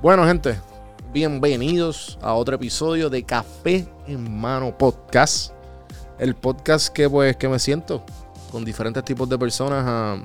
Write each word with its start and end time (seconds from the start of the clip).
Bueno, 0.00 0.24
gente, 0.24 0.56
bienvenidos 1.12 2.20
a 2.22 2.32
otro 2.34 2.54
episodio 2.54 3.10
de 3.10 3.24
Café 3.24 3.84
en 4.06 4.40
Mano 4.40 4.78
Podcast. 4.78 5.52
El 6.20 6.36
podcast 6.36 6.90
que 6.90 7.10
pues 7.10 7.36
que 7.36 7.48
me 7.48 7.58
siento 7.58 8.04
con 8.52 8.64
diferentes 8.64 9.02
tipos 9.02 9.28
de 9.28 9.36
personas 9.36 9.84
a, 9.84 10.18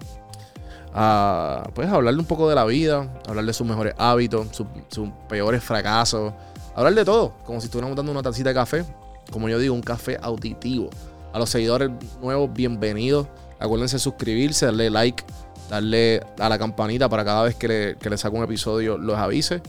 a 0.93 1.69
pues 1.73 1.89
hablarle 1.89 2.19
un 2.19 2.27
poco 2.27 2.47
de 2.47 2.53
la 2.53 2.65
vida, 2.65 3.11
hablar 3.27 3.45
de 3.45 3.53
sus 3.53 3.65
mejores 3.65 3.95
hábitos, 3.97 4.45
sus, 4.51 5.09
peores 5.27 5.63
fracasos, 5.63 6.33
hablar 6.75 6.93
de 6.93 7.03
todo, 7.03 7.33
como 7.43 7.59
si 7.59 7.65
estuviéramos 7.65 7.97
dando 7.97 8.11
una 8.11 8.21
tacita 8.21 8.49
de 8.49 8.55
café, 8.55 8.85
como 9.31 9.49
yo 9.49 9.57
digo, 9.57 9.73
un 9.73 9.81
café 9.81 10.19
auditivo. 10.21 10.91
A 11.33 11.39
los 11.39 11.49
seguidores 11.49 11.89
nuevos, 12.21 12.53
bienvenidos. 12.53 13.25
Acuérdense 13.57 13.95
de 13.95 14.01
suscribirse, 14.01 14.67
darle 14.67 14.91
like, 14.91 15.23
darle 15.73 16.21
a 16.37 16.49
la 16.49 16.59
campanita 16.59 17.09
para 17.09 17.25
cada 17.25 17.41
vez 17.43 17.55
que 17.55 17.67
le, 17.67 17.95
que 17.97 18.07
le 18.07 18.17
saco 18.17 18.37
un 18.37 18.43
episodio 18.43 18.95
los 18.95 19.17
avise. 19.17 19.59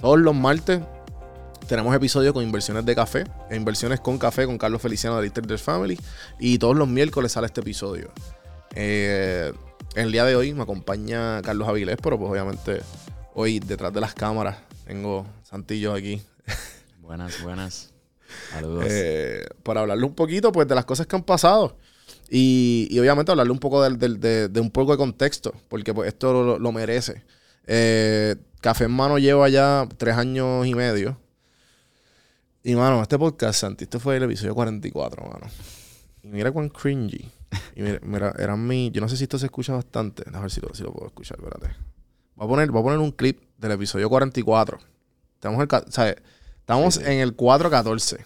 Todos 0.00 0.18
los 0.18 0.34
martes 0.34 0.80
tenemos 1.68 1.94
episodios 1.94 2.32
con 2.32 2.42
inversiones 2.42 2.86
de 2.86 2.94
café, 2.94 3.24
e 3.50 3.56
inversiones 3.56 4.00
con 4.00 4.16
café 4.16 4.46
con 4.46 4.56
Carlos 4.56 4.80
Feliciano 4.80 5.20
de 5.20 5.28
Traders 5.28 5.60
Family. 5.60 5.98
Y 6.40 6.58
todos 6.58 6.74
los 6.74 6.88
miércoles 6.88 7.32
sale 7.32 7.48
este 7.48 7.60
episodio. 7.60 8.10
Eh, 8.74 9.52
el 9.94 10.10
día 10.10 10.24
de 10.24 10.36
hoy 10.36 10.54
me 10.54 10.62
acompaña 10.62 11.42
Carlos 11.42 11.68
Avilés, 11.68 11.98
pero 12.02 12.18
pues 12.18 12.30
obviamente 12.30 12.80
hoy 13.34 13.60
detrás 13.60 13.92
de 13.92 14.00
las 14.00 14.14
cámaras 14.14 14.56
tengo 14.86 15.26
Santillo 15.42 15.92
aquí. 15.92 16.22
Buenas, 17.02 17.42
buenas. 17.42 17.92
Saludos. 18.50 18.86
Eh, 18.88 19.44
para 19.62 19.82
hablarle 19.82 20.06
un 20.06 20.14
poquito 20.14 20.50
pues 20.50 20.66
de 20.66 20.74
las 20.74 20.86
cosas 20.86 21.06
que 21.06 21.14
han 21.14 21.22
pasado. 21.22 21.76
Y, 22.30 22.88
y 22.90 22.98
obviamente 22.98 23.30
hablarle 23.30 23.52
un 23.52 23.58
poco 23.58 23.82
de, 23.82 24.48
de 24.48 24.60
un 24.60 24.70
poco 24.70 24.92
de 24.92 24.98
contexto, 24.98 25.52
porque 25.68 25.92
pues 25.92 26.08
esto 26.08 26.32
lo, 26.32 26.58
lo 26.58 26.72
merece. 26.72 27.22
Eh, 27.66 28.36
Café 28.60 28.84
en 28.84 28.92
Mano 28.92 29.18
lleva 29.18 29.48
ya 29.48 29.86
tres 29.98 30.16
años 30.16 30.66
y 30.66 30.74
medio. 30.74 31.18
Y 32.64 32.74
mano, 32.76 33.02
este 33.02 33.18
podcast, 33.18 33.60
Santi, 33.60 33.84
este 33.84 33.98
fue 33.98 34.16
el 34.16 34.22
episodio 34.22 34.54
44, 34.54 35.24
mano. 35.24 35.46
Y 36.22 36.28
mira 36.28 36.52
cuán 36.52 36.68
cringy. 36.68 37.28
Y 37.74 37.82
mira, 37.82 37.98
mira, 38.02 38.34
eran 38.38 38.64
mi. 38.66 38.90
Yo 38.92 39.00
no 39.00 39.08
sé 39.08 39.16
si 39.16 39.24
esto 39.24 39.36
se 39.38 39.46
escucha 39.46 39.72
bastante. 39.74 40.22
A 40.32 40.40
ver 40.40 40.50
si 40.50 40.60
lo, 40.60 40.72
si 40.72 40.82
lo 40.84 40.92
puedo 40.92 41.08
escuchar, 41.08 41.38
espérate. 41.38 41.74
Voy 42.36 42.46
a 42.46 42.48
poner, 42.48 42.70
voy 42.70 42.80
a 42.80 42.84
poner 42.84 42.98
un 43.00 43.10
clip 43.10 43.42
del 43.58 43.72
episodio 43.72 44.08
44. 44.08 44.78
Estamos, 45.34 45.60
el, 45.60 45.68
¿sabes? 45.92 46.16
Estamos 46.60 46.94
Sí, 46.94 47.00
sí. 47.04 47.06
en 47.10 47.18
el 47.18 47.34
414. 47.34 48.24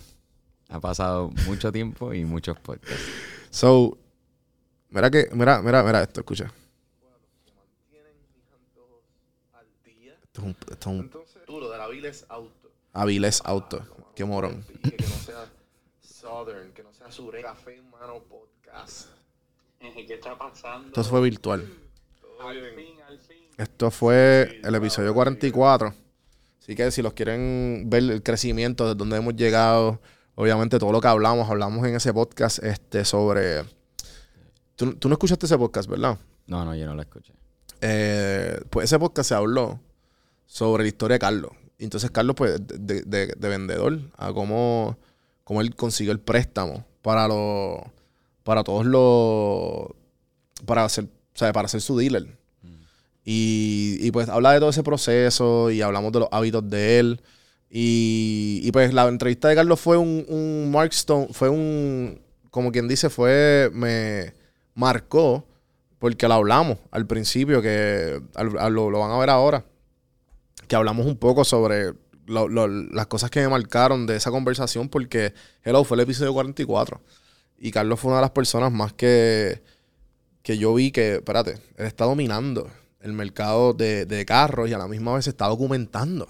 Ha 0.68 0.80
pasado 0.80 1.30
mucho 1.46 1.72
tiempo 1.72 2.12
y 2.12 2.24
muchos 2.26 2.58
podcasts. 2.60 3.02
So, 3.56 3.96
mira 4.90 5.10
que, 5.10 5.30
mira, 5.32 5.62
mira, 5.62 5.82
mira 5.82 6.02
esto, 6.02 6.20
escucha. 6.20 6.52
Esto 10.22 10.40
es 10.42 10.44
un, 10.44 10.50
esto 10.50 10.74
es 10.76 10.86
un 10.86 11.10
duro 11.46 11.70
de 11.70 11.78
la 11.78 11.84
Aviles 11.84 12.26
Auto. 12.28 12.70
Aviles 12.92 13.40
Auto, 13.46 14.12
qué 14.14 14.26
morón. 14.26 14.62
Que 14.82 15.02
no 15.02 15.08
sea 15.24 15.50
Southern, 16.02 16.74
que 16.74 16.82
no 16.82 16.92
sea 16.92 17.10
Sure. 17.10 17.40
Café 17.40 17.76
en 17.76 17.88
mano 17.88 18.22
podcast. 18.24 19.08
¿Qué 19.80 20.04
está 20.06 20.36
pasando? 20.36 20.88
Esto 20.88 21.04
fue 21.04 21.22
virtual. 21.22 21.66
Al 22.42 22.74
fin, 22.74 23.00
al 23.08 23.18
fin. 23.20 23.38
Esto 23.56 23.90
fue 23.90 24.60
el 24.62 24.74
episodio 24.74 25.14
44. 25.14 25.94
Así 26.60 26.74
que 26.74 26.90
si 26.90 27.00
los 27.00 27.14
quieren 27.14 27.84
ver 27.86 28.02
el 28.02 28.22
crecimiento 28.22 28.86
de 28.86 28.94
donde 28.94 29.16
hemos 29.16 29.34
llegado, 29.34 29.98
obviamente 30.36 30.78
todo 30.78 30.92
lo 30.92 31.00
que 31.00 31.08
hablamos, 31.08 31.50
hablamos 31.50 31.84
en 31.86 31.96
ese 31.96 32.12
podcast 32.14 32.62
este, 32.62 33.04
sobre... 33.04 33.64
Tú, 34.76 34.94
tú 34.94 35.08
no 35.08 35.14
escuchaste 35.14 35.46
ese 35.46 35.58
podcast, 35.58 35.88
¿verdad? 35.88 36.18
No, 36.46 36.64
no, 36.64 36.74
yo 36.76 36.86
no 36.86 36.94
lo 36.94 37.02
escuché. 37.02 37.32
Eh, 37.80 38.60
pues 38.70 38.84
ese 38.84 38.98
podcast 38.98 39.28
se 39.30 39.34
habló 39.34 39.80
sobre 40.46 40.84
la 40.84 40.88
historia 40.88 41.14
de 41.16 41.18
Carlos. 41.18 41.50
Entonces 41.78 42.10
Carlos, 42.10 42.36
pues, 42.36 42.58
de, 42.66 43.02
de- 43.02 43.34
de 43.36 43.48
vendedor, 43.48 43.98
a 44.16 44.32
cómo, 44.32 44.96
cómo 45.44 45.60
él 45.60 45.74
consiguió 45.74 46.12
el 46.12 46.20
préstamo 46.20 46.84
para 47.02 47.26
los, 47.28 47.80
para 48.44 48.62
todos 48.64 48.86
los, 48.86 49.88
para 50.64 50.84
hacer, 50.84 51.04
o 51.04 51.38
sea, 51.38 51.52
para 51.52 51.68
ser 51.68 51.80
su 51.80 51.96
dealer. 51.98 52.36
Y, 53.28 53.96
y, 54.00 54.10
pues 54.12 54.28
habla 54.28 54.52
de 54.52 54.60
todo 54.60 54.70
ese 54.70 54.84
proceso 54.84 55.70
y 55.72 55.82
hablamos 55.82 56.12
de 56.12 56.20
los 56.20 56.28
hábitos 56.30 56.68
de 56.70 57.00
él. 57.00 57.20
Y, 57.68 58.70
pues 58.72 58.94
la 58.94 59.06
entrevista 59.08 59.48
de 59.48 59.54
Carlos 59.54 59.80
fue 59.80 59.96
un, 59.96 60.24
un 60.28 60.70
Mark 60.70 60.92
Stone, 60.92 61.28
fue 61.32 61.48
un, 61.48 62.20
como 62.50 62.72
quien 62.72 62.88
dice, 62.88 63.10
fue, 63.10 63.70
me 63.72 64.32
marcó 64.74 65.46
porque 65.98 66.28
lo 66.28 66.34
hablamos 66.34 66.78
al 66.90 67.06
principio, 67.06 67.60
que 67.62 68.20
lo, 68.70 68.90
lo 68.90 68.98
van 68.98 69.10
a 69.10 69.18
ver 69.18 69.30
ahora, 69.30 69.64
que 70.68 70.76
hablamos 70.76 71.06
un 71.06 71.16
poco 71.16 71.44
sobre 71.44 71.94
las 72.26 73.06
cosas 73.06 73.30
que 73.30 73.40
me 73.40 73.48
marcaron 73.48 74.06
de 74.06 74.16
esa 74.16 74.30
conversación, 74.30 74.88
porque 74.88 75.32
Hello 75.62 75.84
fue 75.84 75.96
el 75.96 76.02
episodio 76.02 76.32
44. 76.32 77.00
Y 77.58 77.70
Carlos 77.70 78.00
fue 78.00 78.10
una 78.10 78.18
de 78.18 78.22
las 78.22 78.32
personas 78.32 78.72
más 78.72 78.92
que, 78.92 79.62
que 80.42 80.58
yo 80.58 80.74
vi 80.74 80.90
que, 80.90 81.16
espérate, 81.16 81.58
él 81.76 81.86
está 81.86 82.04
dominando 82.04 82.70
el 83.00 83.12
mercado 83.12 83.72
de, 83.72 84.04
de 84.04 84.24
carros 84.26 84.68
y 84.68 84.72
a 84.72 84.78
la 84.78 84.88
misma 84.88 85.14
vez 85.14 85.26
está 85.26 85.46
documentando. 85.46 86.28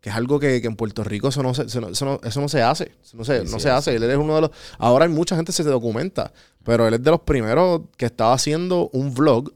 Que 0.00 0.10
es 0.10 0.14
algo 0.16 0.38
que, 0.38 0.60
que 0.60 0.66
en 0.68 0.76
Puerto 0.76 1.02
Rico 1.02 1.28
eso 1.28 1.42
no 1.42 1.54
se, 1.54 1.62
eso 1.64 1.80
no, 1.80 1.88
eso 1.88 2.04
no- 2.04 2.20
eso 2.22 2.40
no 2.40 2.48
se 2.48 2.62
hace. 2.62 2.92
Eso 3.02 3.16
no 3.16 3.24
se, 3.24 3.38
Sí, 3.44 3.50
no 3.52 3.58
sí, 3.58 3.62
se 3.64 3.70
hace. 3.70 3.94
Él 3.96 4.04
es 4.04 4.16
uno 4.16 4.34
de 4.36 4.40
los. 4.42 4.50
Ahora 4.78 5.04
hay 5.06 5.10
mucha 5.10 5.34
gente 5.36 5.50
que 5.50 5.56
se 5.56 5.64
documenta. 5.64 6.32
Pero 6.64 6.86
él 6.86 6.94
es 6.94 7.02
de 7.02 7.10
los 7.10 7.20
primeros 7.20 7.82
que 7.96 8.06
estaba 8.06 8.32
haciendo 8.32 8.90
un 8.92 9.12
vlog, 9.14 9.52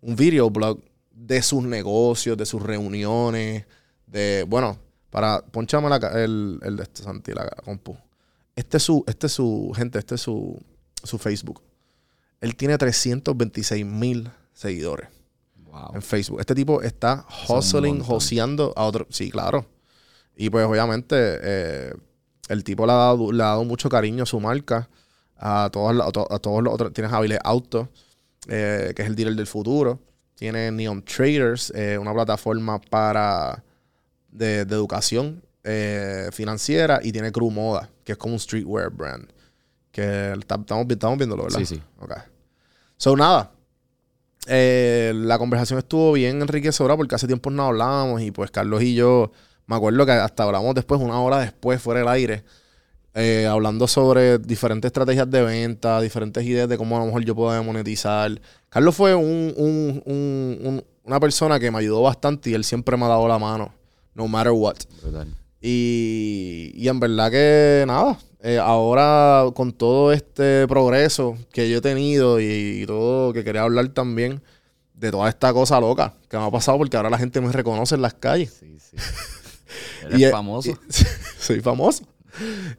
un 0.00 0.14
video 0.16 0.48
blog 0.50 0.78
de 1.10 1.42
sus 1.42 1.64
negocios, 1.64 2.36
de 2.36 2.46
sus 2.46 2.62
reuniones, 2.62 3.64
de. 4.06 4.44
Bueno, 4.48 4.78
para. 5.10 5.40
Ponchame 5.44 5.88
la 5.88 5.96
el, 6.22 6.60
el 6.62 6.76
de 6.76 6.82
este 6.84 7.02
Santi, 7.02 7.32
la 7.32 7.46
compu. 7.64 7.96
Este 8.54 8.76
es 8.76 8.82
su, 8.84 9.02
este 9.08 9.26
es 9.26 9.32
su, 9.32 9.72
gente, 9.74 9.98
este 9.98 10.14
es 10.14 10.20
su, 10.20 10.56
su 11.02 11.18
Facebook. 11.18 11.60
Él 12.40 12.54
tiene 12.54 12.78
326 12.78 13.84
mil 13.84 14.30
seguidores 14.52 15.08
Wow. 15.74 15.90
en 15.96 16.02
Facebook. 16.02 16.38
Este 16.40 16.54
tipo 16.54 16.80
está 16.82 17.26
hustling, 17.48 18.00
joseando 18.04 18.72
a 18.76 18.84
otro. 18.84 19.06
Sí, 19.10 19.30
claro. 19.30 19.66
Y 20.36 20.48
pues 20.50 20.64
obviamente 20.66 21.16
eh, 21.18 21.92
el 22.48 22.62
tipo 22.62 22.86
le 22.86 22.92
ha, 22.92 22.96
dado, 22.96 23.32
le 23.32 23.42
ha 23.42 23.46
dado 23.46 23.64
mucho 23.64 23.88
cariño 23.88 24.22
a 24.22 24.26
su 24.26 24.38
marca. 24.40 24.88
A 25.36 25.68
todos, 25.72 25.94
los- 25.94 26.06
a 26.06 26.12
to- 26.12 26.32
a 26.32 26.38
todos 26.38 26.62
los 26.62 26.72
otros. 26.72 26.92
Tienes 26.92 27.12
Avilés 27.12 27.40
Auto, 27.42 27.88
eh, 28.48 28.92
que 28.94 29.02
es 29.02 29.08
el 29.08 29.16
dealer 29.16 29.34
del 29.34 29.46
futuro. 29.48 29.98
Tiene 30.36 30.70
Neon 30.70 31.02
Traders, 31.04 31.72
eh, 31.74 31.98
una 31.98 32.12
plataforma 32.14 32.80
para 32.80 33.62
de, 34.28 34.64
de 34.64 34.74
educación 34.74 35.42
financiera. 36.32 37.00
Y 37.02 37.10
tiene 37.12 37.32
Crew 37.32 37.50
Moda, 37.50 37.88
que 38.04 38.12
es 38.12 38.18
como 38.18 38.34
un 38.34 38.40
streetwear 38.40 38.90
brand. 38.90 39.28
Que 39.90 40.32
está- 40.38 40.56
estamos, 40.56 40.86
estamos 40.88 41.18
viéndolo, 41.18 41.44
¿verdad? 41.44 41.58
Sí, 41.58 41.66
sí. 41.66 41.82
Ok. 42.00 42.12
So, 42.96 43.16
nada. 43.16 43.50
Eh, 44.46 45.12
la 45.14 45.38
conversación 45.38 45.78
estuvo 45.78 46.12
bien 46.12 46.42
enriquecedora 46.42 46.96
porque 46.96 47.14
hace 47.14 47.26
tiempo 47.26 47.50
no 47.50 47.64
hablábamos 47.66 48.20
y 48.22 48.30
pues 48.30 48.50
Carlos 48.50 48.82
y 48.82 48.94
yo, 48.94 49.32
me 49.66 49.76
acuerdo 49.76 50.04
que 50.04 50.12
hasta 50.12 50.42
hablamos 50.42 50.74
después, 50.74 51.00
una 51.00 51.20
hora 51.20 51.38
después, 51.38 51.80
fuera 51.80 52.00
del 52.00 52.08
aire, 52.08 52.44
eh, 53.14 53.46
hablando 53.46 53.86
sobre 53.86 54.38
diferentes 54.38 54.88
estrategias 54.88 55.30
de 55.30 55.42
venta, 55.42 56.00
diferentes 56.00 56.44
ideas 56.44 56.68
de 56.68 56.76
cómo 56.76 56.96
a 56.96 57.00
lo 57.00 57.06
mejor 57.06 57.24
yo 57.24 57.34
puedo 57.34 57.62
monetizar. 57.64 58.38
Carlos 58.68 58.94
fue 58.94 59.14
un- 59.14 59.54
un- 59.56 60.02
un- 60.04 60.58
un- 60.62 60.84
una 61.04 61.20
persona 61.20 61.58
que 61.58 61.70
me 61.70 61.78
ayudó 61.78 62.02
bastante 62.02 62.50
y 62.50 62.54
él 62.54 62.64
siempre 62.64 62.96
me 62.96 63.04
ha 63.06 63.08
dado 63.08 63.26
la 63.28 63.38
mano, 63.38 63.72
no 64.14 64.28
matter 64.28 64.52
what. 64.52 64.76
Y, 65.66 66.72
y 66.74 66.88
en 66.88 67.00
verdad 67.00 67.30
que 67.30 67.84
nada, 67.86 68.18
eh, 68.42 68.58
ahora 68.58 69.46
con 69.54 69.72
todo 69.72 70.12
este 70.12 70.68
progreso 70.68 71.38
que 71.54 71.70
yo 71.70 71.78
he 71.78 71.80
tenido 71.80 72.38
y, 72.38 72.82
y 72.82 72.86
todo 72.86 73.32
que 73.32 73.42
quería 73.44 73.62
hablar 73.62 73.88
también 73.88 74.42
de 74.92 75.10
toda 75.10 75.26
esta 75.30 75.54
cosa 75.54 75.80
loca 75.80 76.12
que 76.28 76.36
me 76.36 76.44
ha 76.44 76.50
pasado 76.50 76.76
porque 76.76 76.98
ahora 76.98 77.08
la 77.08 77.16
gente 77.16 77.40
me 77.40 77.50
reconoce 77.50 77.94
en 77.94 78.02
las 78.02 78.12
calles. 78.12 78.58
Sí, 78.60 78.76
sí. 78.78 78.96
Eres 80.06 80.20
Y, 80.20 80.24
famoso. 80.30 80.70
y- 80.88 81.04
soy 81.38 81.60
famoso. 81.62 82.04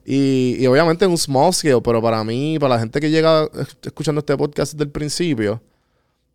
Y, 0.05 0.57
y 0.59 0.67
obviamente 0.67 1.05
en 1.05 1.11
un 1.11 1.17
small 1.17 1.53
scale, 1.55 1.81
pero 1.81 2.03
para 2.03 2.23
mí, 2.23 2.59
para 2.59 2.75
la 2.75 2.79
gente 2.79 2.99
que 2.99 3.09
llega 3.09 3.45
es- 3.59 3.77
escuchando 3.81 4.19
este 4.19 4.37
podcast 4.37 4.73
desde 4.73 4.83
el 4.83 4.91
principio, 4.91 5.59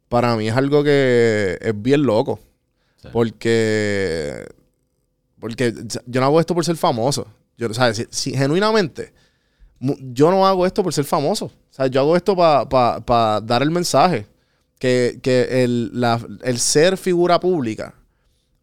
para 0.09 0.35
mí 0.37 0.49
es 0.49 0.57
algo 0.57 0.83
que 0.83 1.59
es 1.61 1.81
bien 1.81 2.03
loco. 2.03 2.41
Sí. 3.03 3.09
Porque 3.13 4.47
Porque 5.41 5.75
yo 6.07 6.21
no 6.21 6.27
hago 6.27 6.39
esto 6.41 6.55
por 6.55 6.65
ser 6.65 6.77
famoso. 6.77 7.27
Sea, 7.73 7.93
si, 7.95 8.33
genuinamente, 8.35 9.13
yo 9.81 10.31
no 10.31 10.47
hago 10.47 10.67
esto 10.67 10.83
por 10.83 10.93
ser 10.95 11.05
famoso. 11.05 11.47
O 11.47 11.53
sea, 11.73 11.87
yo 11.89 12.01
hago 12.01 12.17
esto 12.17 12.37
para 12.37 13.41
dar 13.41 13.63
el 13.63 13.71
mensaje. 13.71 14.27
Que, 14.79 15.19
que 15.23 15.63
el, 15.65 15.91
la- 16.01 16.27
el 16.43 16.59
ser 16.59 16.97
figura 16.97 17.39
pública, 17.39 17.95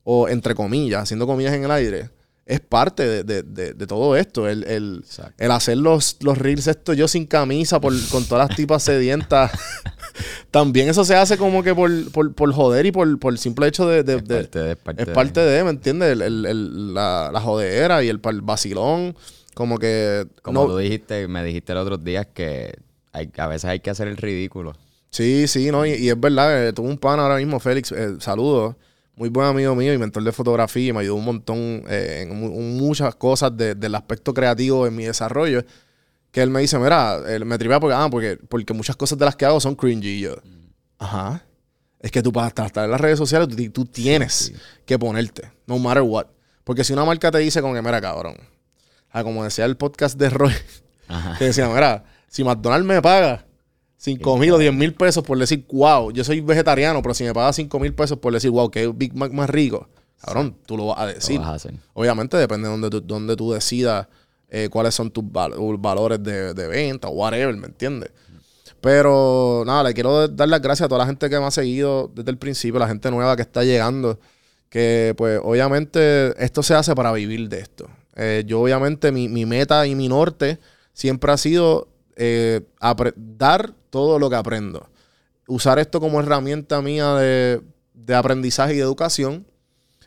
o 0.04 0.28
entre 0.28 0.56
comillas, 0.56 1.04
haciendo 1.04 1.28
comillas 1.28 1.54
en 1.54 1.64
el 1.66 1.70
aire, 1.72 2.10
es 2.48 2.60
parte 2.62 3.06
de, 3.08 3.24
de- 3.24 3.44
de- 3.44 3.74
de 3.74 3.88
todo 3.88 4.16
esto. 4.16 4.48
El, 4.48 4.64
el- 4.64 5.04
el 5.38 5.52
hacer 5.52 5.78
los, 5.78 6.18
los 6.22 6.38
reels 6.38 6.68
esto 6.68 6.94
yo 6.94 7.08
sin 7.08 7.26
camisa, 7.26 7.80
por, 7.82 7.94
con 8.10 8.24
todas 8.26 8.48
las 8.48 8.58
tipas 8.58 8.84
sedientas. 8.84 9.52
También 10.52 10.90
eso 10.90 11.04
se 11.06 11.16
hace 11.16 11.38
como 11.38 11.62
que 11.64 11.76
por, 11.76 12.12
por, 12.12 12.34
por 12.34 12.52
joder 12.54 12.86
y 12.86 12.92
por, 12.92 13.20
por 13.20 13.34
el 13.34 13.40
simple 13.40 13.68
hecho 13.68 13.88
de, 13.88 14.00
Es 14.00 14.06
parte 14.24 14.60
de, 14.60 14.72
es 14.72 14.78
parte 14.78 15.02
es 15.02 15.08
de. 15.08 15.14
parte 15.14 15.40
de, 15.42 15.64
¿me 15.64 15.70
entiendes? 15.72 16.20
El- 16.20 16.94
la, 16.94 17.30
la 17.32 17.42
jodera 17.42 18.04
y 18.04 18.10
el, 18.10 18.20
vacilón. 18.20 19.16
Como 19.54 19.78
que. 19.78 20.26
Como 20.42 20.62
no- 20.62 20.68
tú 20.68 20.78
dijiste, 20.78 21.28
me 21.28 21.44
dijiste 21.44 21.74
los 21.74 21.84
otros 21.84 22.04
días 22.04 22.28
que 22.34 22.74
hay, 23.12 23.30
a 23.38 23.48
veces 23.48 23.66
hay 23.66 23.80
que 23.80 23.90
hacer 23.90 24.08
el 24.08 24.18
ridículo. 24.18 24.74
Sí, 25.10 25.48
sí, 25.48 25.72
no, 25.72 25.86
y, 25.86 25.94
y 25.94 26.10
es 26.10 26.20
verdad, 26.20 26.68
eh, 26.68 26.74
tuve 26.74 26.90
un 26.90 26.98
pan 26.98 27.20
ahora 27.20 27.38
mismo, 27.38 27.60
Félix, 27.60 27.92
eh, 27.92 28.16
saludos, 28.20 28.76
muy 29.18 29.28
buen 29.30 29.48
amigo 29.48 29.76
mío 29.76 29.94
y 29.94 29.98
mentor 29.98 30.24
de 30.24 30.32
fotografía, 30.32 30.88
y 30.90 30.94
me 30.94 31.00
ayudó 31.02 31.16
un 31.16 31.26
montón 31.26 31.58
eh, 31.90 32.20
en 32.22 32.40
mu- 32.40 32.52
muchas 32.62 33.16
cosas 33.16 33.58
de- 33.58 33.76
del 33.76 33.96
aspecto 33.96 34.34
creativo 34.34 34.88
en 34.88 34.96
mi 34.96 35.04
desarrollo, 35.06 35.64
que 36.32 36.42
él 36.42 36.50
me 36.52 36.62
dice, 36.62 36.78
mira, 36.80 37.18
él 37.28 37.44
me 37.44 37.58
tripea 37.58 37.80
porque, 37.80 37.96
ah, 37.96 38.08
porque, 38.12 38.38
porque 38.48 38.74
muchas 38.74 38.96
cosas 38.96 39.18
de 39.18 39.26
las 39.26 39.36
que 39.36 39.46
hago 39.46 39.60
son 39.60 39.76
cringy, 39.76 40.08
y 40.08 40.20
yo, 40.22 40.36
ajá, 41.00 41.44
es 42.00 42.12
que 42.12 42.22
tú 42.22 42.32
para 42.32 42.48
estar 42.48 42.86
en 42.86 42.92
las 42.92 43.02
redes 43.02 43.18
sociales, 43.18 43.48
tú, 43.50 43.56
tú 43.72 43.86
tienes 43.86 44.34
Sí. 44.34 44.54
que 44.86 45.00
ponerte, 45.00 45.52
no 45.66 45.80
matter 45.80 46.04
what, 46.04 46.28
porque 46.64 46.84
si 46.84 46.94
una 46.94 47.04
marca 47.04 47.32
te 47.32 47.40
dice 47.40 47.60
como 47.62 47.74
que, 47.74 47.82
mira, 47.82 48.00
cabrón, 48.00 48.36
ah, 49.12 49.24
como 49.24 49.44
decía 49.44 49.66
el 49.66 49.78
podcast 49.78 50.16
de 50.20 50.30
Roy, 50.30 50.54
Ajá. 51.08 51.36
que 51.40 51.46
decía, 51.46 51.68
mira, 51.70 52.04
si 52.28 52.44
McDonald's 52.44 52.86
me 52.86 53.02
paga 53.02 53.46
5 53.98 54.38
mil 54.38 54.52
o 54.54 54.58
10 54.58 54.74
mil 54.74 54.94
pesos 54.94 55.24
por 55.24 55.38
decir, 55.38 55.66
wow, 55.72 56.12
yo 56.12 56.24
soy 56.24 56.42
vegetariano, 56.42 57.02
pero 57.02 57.14
si 57.14 57.24
me 57.24 57.34
paga 57.34 57.52
5 57.52 57.80
mil 57.80 57.94
pesos 57.94 58.18
por 58.20 58.32
decir, 58.34 58.52
wow, 58.52 58.70
que 58.70 58.88
Big 58.88 59.16
Mac 59.16 59.32
más 59.32 59.50
rico, 59.50 59.88
cabrón, 60.22 60.56
tú 60.66 60.78
lo 60.78 60.88
vas 60.88 61.00
a 61.00 61.06
decir. 61.08 61.40
vas 61.40 61.48
a 61.50 61.54
hacer. 61.56 61.74
Obviamente 61.94 62.38
depende 62.38 62.68
de 62.68 62.72
donde 62.72 62.90
tú, 62.90 63.02
donde 63.02 63.36
tú 63.36 63.52
decidas 63.52 64.08
eh, 64.50 64.70
cuáles 64.72 64.94
son 64.96 65.10
tus 65.12 65.30
val- 65.32 65.54
valores 65.80 66.22
de, 66.24 66.54
de 66.54 66.68
venta 66.68 67.08
o 67.08 67.12
whatever, 67.12 67.56
¿me 67.58 67.68
entiendes? 67.68 68.12
Pero 68.82 69.64
nada, 69.66 69.84
le 69.84 69.94
quiero 69.94 70.28
dar 70.28 70.48
las 70.48 70.62
gracias 70.62 70.86
a 70.86 70.90
toda 70.90 71.00
la 71.00 71.08
gente 71.08 71.30
que 71.30 71.40
me 71.40 71.46
ha 71.46 71.52
seguido 71.52 72.12
desde 72.14 72.30
el 72.32 72.38
principio, 72.38 72.80
la 72.80 72.88
gente 72.88 73.10
nueva 73.10 73.36
que 73.36 73.42
está 73.42 73.64
llegando, 73.64 74.20
que 74.70 75.14
pues 75.18 75.40
obviamente 75.44 76.42
esto 76.44 76.62
se 76.62 76.76
hace 76.76 76.94
para 76.94 77.12
vivir 77.12 77.50
de 77.50 77.60
esto. 77.60 77.90
Eh, 78.16 78.44
yo 78.46 78.62
obviamente 78.62 79.12
mi, 79.12 79.28
mi 79.30 79.46
meta 79.46 79.86
y 79.88 79.96
mi 79.96 80.08
norte 80.08 80.60
siempre 80.94 81.32
ha 81.32 81.38
sido 81.38 81.88
eh, 82.16 82.62
dar 83.16 83.74
todo 83.98 84.20
lo 84.20 84.30
que 84.30 84.36
aprendo. 84.36 84.88
Usar 85.48 85.80
esto 85.80 86.00
como 86.00 86.20
herramienta 86.20 86.84
mía 86.84 87.16
de, 87.16 87.64
aprendizaje 88.16 88.74
y 88.74 88.78
de 88.78 88.84
educación. 88.84 89.48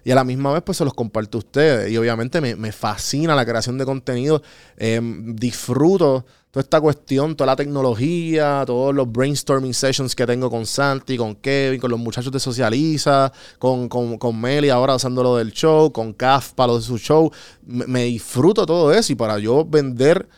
Y 0.04 0.12
a 0.12 0.14
la 0.14 0.22
misma 0.22 0.52
vez, 0.52 0.62
pues 0.62 0.78
se 0.78 0.84
los 0.84 0.94
comparto 0.94 1.38
a 1.38 1.40
ustedes. 1.40 1.90
Y 1.90 1.96
obviamente 1.98 2.40
me, 2.40 2.54
me 2.54 2.70
fascina 2.70 3.34
la 3.34 3.44
creación 3.44 3.78
de 3.78 3.84
contenido. 3.84 4.42
Eh, 4.76 5.00
disfruto 5.34 6.24
toda 6.52 6.62
esta 6.62 6.80
cuestión, 6.80 7.34
toda 7.34 7.46
la 7.48 7.56
tecnología, 7.56 8.62
todos 8.64 8.94
los 8.94 9.10
brainstorming 9.10 9.74
sessions 9.74 10.14
que 10.14 10.24
tengo 10.24 10.48
con 10.48 10.66
Santi, 10.66 11.16
con 11.16 11.34
Kevin, 11.34 11.80
con 11.80 11.90
los 11.90 11.98
muchachos 11.98 12.30
de 12.30 12.38
Socializa, 12.38 13.32
con, 13.58 13.88
con, 13.88 14.18
con 14.18 14.40
Meli 14.40 14.70
ahora 14.70 14.94
usando 14.94 15.20
lo 15.24 15.36
del 15.36 15.50
show, 15.50 15.90
con 15.90 16.12
Caf 16.12 16.52
para 16.52 16.68
lo 16.68 16.78
de 16.78 16.84
su 16.84 16.96
show. 16.96 17.28
Me, 17.66 17.88
me 17.88 18.04
disfruto 18.04 18.64
todo 18.64 18.92
eso. 18.92 19.12
Y 19.12 19.16
para 19.16 19.40
yo 19.40 19.64
vender 19.64 20.28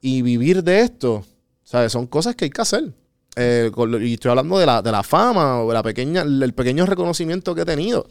y 0.00 0.22
vivir 0.22 0.64
de 0.64 0.80
esto, 0.80 1.24
¿sabes? 1.64 1.90
Son 1.92 2.06
cosas 2.06 2.36
que 2.36 2.44
hay 2.44 2.50
que 2.50 2.62
hacer. 2.62 2.92
Eh, 3.36 3.70
con 3.74 4.00
y 4.06 4.14
estoy 4.14 4.30
hablando 4.30 4.58
de 4.58 4.66
la, 4.66 4.80
de 4.80 4.92
la 4.92 5.02
fama 5.02 5.62
o 5.62 5.68
de 5.68 5.74
la 5.74 5.82
pequeña, 5.82 6.22
el 6.22 6.54
pequeño 6.54 6.86
reconocimiento 6.86 7.54
que 7.54 7.62
he 7.62 7.64
tenido. 7.64 8.06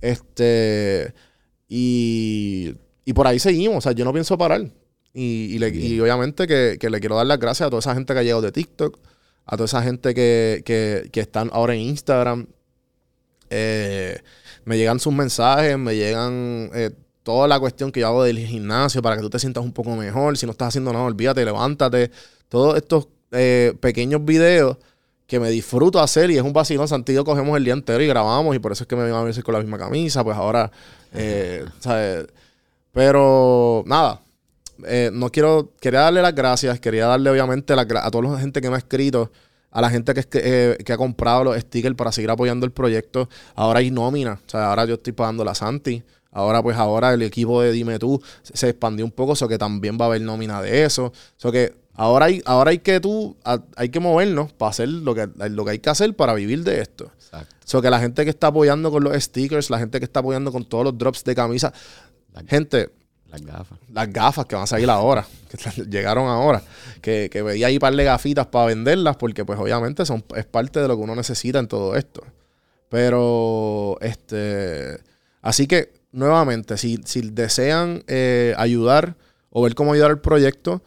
Este. 0.00 1.12
Y, 1.68 2.74
y 3.04 3.12
por 3.12 3.26
ahí 3.26 3.38
seguimos. 3.38 3.78
O 3.78 3.80
sea, 3.82 3.92
yo 3.92 4.04
no 4.04 4.12
pienso 4.12 4.38
parar. 4.38 4.62
Y, 5.12 5.54
y 5.54 5.58
le- 5.58 5.68
y 5.70 6.00
obviamente 6.00 6.46
que, 6.46 6.76
que 6.80 6.90
le 6.90 6.98
quiero 7.00 7.16
dar 7.16 7.26
las 7.26 7.38
gracias 7.38 7.66
a 7.66 7.70
toda 7.70 7.80
esa 7.80 7.94
gente 7.94 8.12
que 8.14 8.20
ha 8.20 8.22
llegado 8.22 8.42
de 8.42 8.52
TikTok, 8.52 8.98
a 9.46 9.56
toda 9.56 9.66
esa 9.66 9.82
gente 9.82 10.12
que, 10.14 10.62
que, 10.64 11.08
que 11.12 11.20
están 11.20 11.50
ahora 11.52 11.74
en 11.74 11.80
Instagram. 11.80 12.46
Eh, 13.50 14.18
me 14.64 14.76
llegan 14.76 14.98
sus 14.98 15.12
mensajes, 15.12 15.78
me 15.78 15.94
llegan 15.94 16.70
eh, 16.74 16.90
toda 17.22 17.46
la 17.46 17.60
cuestión 17.60 17.92
que 17.92 18.00
yo 18.00 18.08
hago 18.08 18.24
del 18.24 18.38
gimnasio 18.38 19.02
para 19.02 19.16
que 19.16 19.22
tú 19.22 19.30
te 19.30 19.38
sientas 19.38 19.62
un 19.62 19.72
poco 19.72 19.94
mejor. 19.94 20.36
Si 20.36 20.46
no 20.46 20.52
estás 20.52 20.68
haciendo 20.68 20.92
nada, 20.92 21.04
olvídate, 21.04 21.44
levántate. 21.44 22.10
Todos 22.48 22.76
estos 22.76 23.08
eh, 23.32 23.74
pequeños 23.80 24.24
videos 24.24 24.76
que 25.26 25.40
me 25.40 25.50
disfruto 25.50 26.00
hacer 26.00 26.30
y 26.30 26.36
es 26.36 26.42
un 26.42 26.52
vacilón. 26.52 26.88
Santiago 26.88 27.24
cogemos 27.24 27.56
el 27.56 27.64
día 27.64 27.72
entero 27.72 28.02
y 28.02 28.06
grabamos 28.06 28.54
y 28.54 28.58
por 28.58 28.72
eso 28.72 28.84
es 28.84 28.88
que 28.88 28.96
me 28.96 29.08
iba 29.08 29.20
a 29.20 29.24
veces 29.24 29.42
con 29.42 29.54
la 29.54 29.60
misma 29.60 29.78
camisa. 29.78 30.22
Pues 30.22 30.36
ahora, 30.36 30.70
eh, 31.12 31.64
¿sabes? 31.80 32.26
Pero 32.92 33.82
nada, 33.86 34.20
eh, 34.86 35.10
no 35.12 35.30
quiero, 35.30 35.72
quería 35.80 36.00
darle 36.00 36.22
las 36.22 36.34
gracias, 36.34 36.78
quería 36.80 37.06
darle 37.06 37.30
obviamente 37.30 37.72
a 37.72 38.10
toda 38.10 38.30
la 38.30 38.38
gente 38.38 38.60
que 38.60 38.68
me 38.68 38.76
ha 38.76 38.78
escrito, 38.78 39.30
a 39.70 39.80
la 39.80 39.90
gente 39.90 40.14
que, 40.14 40.24
eh, 40.34 40.78
que 40.84 40.92
ha 40.92 40.96
comprado 40.96 41.44
los 41.44 41.56
stickers 41.58 41.96
para 41.96 42.12
seguir 42.12 42.30
apoyando 42.30 42.66
el 42.66 42.72
proyecto. 42.72 43.28
Ahora 43.54 43.80
hay 43.80 43.90
nómina, 43.90 44.40
o 44.46 44.48
sea, 44.48 44.68
ahora 44.70 44.84
yo 44.84 44.94
estoy 44.94 45.12
pagando 45.12 45.44
la 45.44 45.54
Santi. 45.54 46.02
Ahora, 46.30 46.60
pues 46.62 46.76
ahora 46.76 47.14
el 47.14 47.22
equipo 47.22 47.62
de 47.62 47.70
Dime 47.70 47.96
Tú 48.00 48.20
se, 48.42 48.56
se 48.56 48.68
expandió 48.70 49.04
un 49.04 49.12
poco, 49.12 49.34
eso 49.34 49.46
que 49.46 49.56
también 49.56 49.96
va 50.00 50.06
a 50.06 50.08
haber 50.08 50.22
nómina 50.22 50.60
de 50.60 50.84
eso. 50.84 51.12
Eso 51.38 51.52
que 51.52 51.83
ahora 51.94 52.26
hay, 52.26 52.42
ahora 52.44 52.70
hay 52.70 52.78
que 52.78 53.00
tú, 53.00 53.36
hay 53.76 53.88
que 53.88 54.00
movernos 54.00 54.52
para 54.52 54.70
hacer 54.70 54.88
lo 54.88 55.14
que, 55.14 55.28
lo 55.50 55.64
que 55.64 55.70
hay 55.72 55.78
que 55.78 55.90
hacer 55.90 56.14
para 56.14 56.34
vivir 56.34 56.62
de 56.64 56.80
esto. 56.80 57.10
Exacto. 57.16 57.54
So 57.64 57.80
que 57.82 57.90
la 57.90 57.98
gente 58.00 58.24
que 58.24 58.30
está 58.30 58.48
apoyando 58.48 58.90
con 58.90 59.02
los 59.04 59.14
stickers, 59.22 59.70
la 59.70 59.78
gente 59.78 59.98
que 59.98 60.04
está 60.04 60.20
apoyando 60.20 60.52
con 60.52 60.64
todos 60.64 60.84
los 60.84 60.98
drops 60.98 61.24
de 61.24 61.34
camisa, 61.34 61.72
La- 62.32 62.42
gente, 62.42 62.90
Las 63.30 63.42
gafas. 63.42 63.78
las 63.90 64.12
gafas 64.12 64.46
que 64.46 64.54
van 64.54 64.64
a 64.64 64.66
salir 64.66 64.90
ahora, 64.90 65.26
que 65.48 65.84
llegaron 65.84 66.26
ahora, 66.28 66.62
que, 67.00 67.28
que 67.32 67.42
veía 67.42 67.68
ahí 67.68 67.78
par 67.78 67.94
de 67.94 68.04
gafitas 68.04 68.46
para 68.48 68.66
venderlas, 68.66 69.16
porque 69.16 69.44
pues 69.44 69.58
obviamente 69.58 70.04
son, 70.04 70.24
es 70.36 70.44
parte 70.46 70.80
de 70.80 70.88
lo 70.88 70.96
que 70.96 71.02
uno 71.02 71.14
necesita 71.14 71.58
en 71.58 71.68
todo 71.68 71.96
esto. 71.96 72.22
Pero, 72.88 73.96
este, 74.02 74.98
así 75.42 75.66
que 75.66 75.92
nuevamente, 76.12 76.76
si, 76.78 77.00
si 77.04 77.22
desean 77.30 78.04
eh, 78.06 78.54
ayudar 78.56 79.16
o 79.50 79.62
ver 79.62 79.74
cómo 79.74 79.92
ayudar 79.94 80.12
al 80.12 80.20
proyecto, 80.20 80.82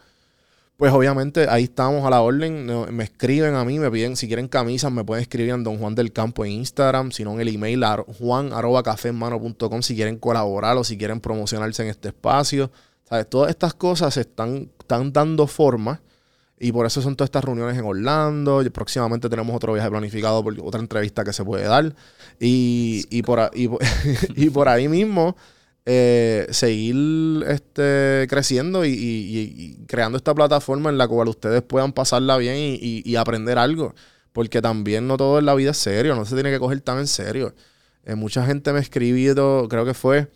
pues 0.78 0.92
obviamente 0.92 1.48
ahí 1.50 1.64
estamos 1.64 2.06
a 2.06 2.10
la 2.10 2.22
orden. 2.22 2.66
Me 2.94 3.02
escriben 3.02 3.56
a 3.56 3.64
mí, 3.64 3.80
me 3.80 3.90
piden, 3.90 4.16
si 4.16 4.28
quieren 4.28 4.46
camisas, 4.46 4.92
me 4.92 5.02
pueden 5.04 5.22
escribir 5.22 5.50
en 5.52 5.64
Don 5.64 5.76
Juan 5.76 5.96
del 5.96 6.12
Campo 6.12 6.44
en 6.44 6.52
Instagram, 6.52 7.10
si 7.10 7.24
no 7.24 7.34
en 7.34 7.40
el 7.40 7.48
email 7.48 7.82
a 7.82 8.04
juan 8.18 8.52
arroba 8.52 8.84
caféenmano.com 8.84 9.82
si 9.82 9.96
quieren 9.96 10.18
colaborar 10.18 10.76
o 10.76 10.84
si 10.84 10.96
quieren 10.96 11.20
promocionarse 11.20 11.82
en 11.82 11.88
este 11.88 12.08
espacio. 12.08 12.70
¿Sabes? 13.08 13.28
Todas 13.28 13.50
estas 13.50 13.74
cosas 13.74 14.14
se 14.14 14.20
están, 14.20 14.70
están 14.78 15.12
dando 15.12 15.48
forma 15.48 16.00
y 16.60 16.70
por 16.72 16.86
eso 16.86 17.02
son 17.02 17.16
todas 17.16 17.26
estas 17.28 17.42
reuniones 17.44 17.76
en 17.76 17.84
Orlando. 17.84 18.62
Y 18.62 18.70
próximamente 18.70 19.28
tenemos 19.28 19.56
otro 19.56 19.72
viaje 19.72 19.90
planificado 19.90 20.44
por 20.44 20.54
otra 20.62 20.80
entrevista 20.80 21.24
que 21.24 21.32
se 21.32 21.44
puede 21.44 21.64
dar. 21.64 21.92
Y, 22.38 23.04
y, 23.10 23.22
por- 23.22 23.50
y 24.36 24.50
por 24.50 24.68
ahí 24.68 24.86
mismo 24.86 25.34
eh, 25.90 26.46
seguir 26.50 27.44
este, 27.48 28.26
creciendo 28.28 28.84
y, 28.84 28.90
y- 28.90 28.92
y- 28.94 29.54
y 29.82 29.86
creando 29.86 30.18
esta 30.18 30.34
plataforma 30.34 30.90
en 30.90 30.98
la 30.98 31.08
cual 31.08 31.28
ustedes 31.28 31.62
puedan 31.62 31.94
pasarla 31.94 32.36
bien 32.36 32.56
y, 32.58 33.16
aprender 33.16 33.56
algo. 33.58 33.94
Porque 34.34 34.60
también 34.60 35.06
no 35.08 35.16
todo 35.16 35.38
en 35.38 35.46
la 35.46 35.54
vida 35.54 35.70
es 35.70 35.78
serio, 35.78 36.14
no 36.14 36.26
se 36.26 36.34
tiene 36.34 36.50
que 36.50 36.58
coger 36.58 36.80
tan 36.82 36.98
en 36.98 37.06
serio. 37.06 37.54
Eh, 38.04 38.14
mucha 38.14 38.44
gente 38.44 38.70
me 38.72 38.78
ha 38.78 38.82
escribido, 38.82 39.66
creo 39.70 39.86
que 39.86 39.94
fue 39.94 40.28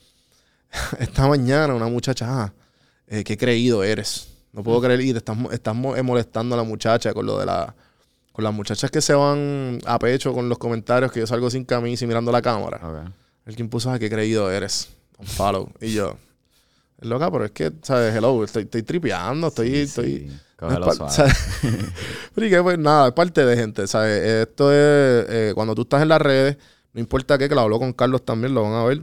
esta 0.99 1.29
mañana, 1.29 1.75
una 1.75 1.87
muchacha, 1.89 2.27
ah, 2.29 2.53
eh, 3.07 3.23
qué 3.23 3.37
creído 3.37 3.85
eres. 3.85 4.29
No 4.53 4.63
puedo 4.63 4.81
creer, 4.81 5.03
y 5.03 5.13
te 5.13 5.19
estás, 5.19 5.37
estás 5.53 5.77
eh, 5.97 6.03
molestando 6.03 6.55
a 6.55 6.59
la 6.59 6.65
muchacha 6.65 7.13
con 7.13 7.27
lo 7.27 7.39
de 7.39 7.47
la. 7.47 7.75
Con 8.33 8.45
las 8.45 8.55
muchachas 8.55 8.91
que 8.91 9.03
se 9.03 9.13
van 9.13 9.79
a 9.85 9.99
pecho 9.99 10.33
con 10.33 10.49
los 10.49 10.57
comentarios 10.57 11.13
que 11.13 11.21
yo 11.21 11.27
salgo 11.27 11.51
sin 11.51 11.67
camisa 11.67 12.05
y 12.05 12.09
mirando 12.09 12.33
la 12.33 12.41
cámara. 12.41 13.13
El 13.45 13.55
que 13.55 13.63
impuso 13.63 13.91
a 13.91 13.99
qué 13.99 14.09
creído 14.09 14.51
eres. 14.51 14.89
Follow. 15.23 15.71
Y 15.81 15.93
yo. 15.95 16.17
Loca, 17.00 17.31
pero 17.31 17.45
es 17.45 17.50
que, 17.50 17.73
¿sabes? 17.83 18.14
Hello, 18.14 18.45
estoy, 18.45 18.62
estoy 18.64 18.83
tripeando, 18.83 19.49
estoy. 19.49 19.71
Sí, 19.71 19.76
estoy 19.81 20.19
sí. 20.29 20.38
Pero 22.35 22.47
y 22.47 22.50
que, 22.50 22.62
pues 22.62 22.79
nada, 22.79 23.09
es 23.09 23.12
parte 23.14 23.45
de 23.45 23.57
gente, 23.57 23.87
¿sabes? 23.88 24.23
Esto 24.49 24.71
es. 24.73 25.26
eh, 25.29 25.52
cuando 25.55 25.75
tú 25.75 25.83
estás 25.83 26.02
en 26.02 26.09
las 26.09 26.23
redes, 26.23 26.57
no 26.93 27.00
importa 27.00 27.37
qué, 27.38 27.49
que 27.49 27.55
lo 27.55 27.62
hablo 27.62 27.79
con 27.81 27.93
Carlos 27.93 28.25
también, 28.25 28.55
lo 28.55 28.62
van 28.62 28.75
a 28.75 28.85
ver. 28.85 29.02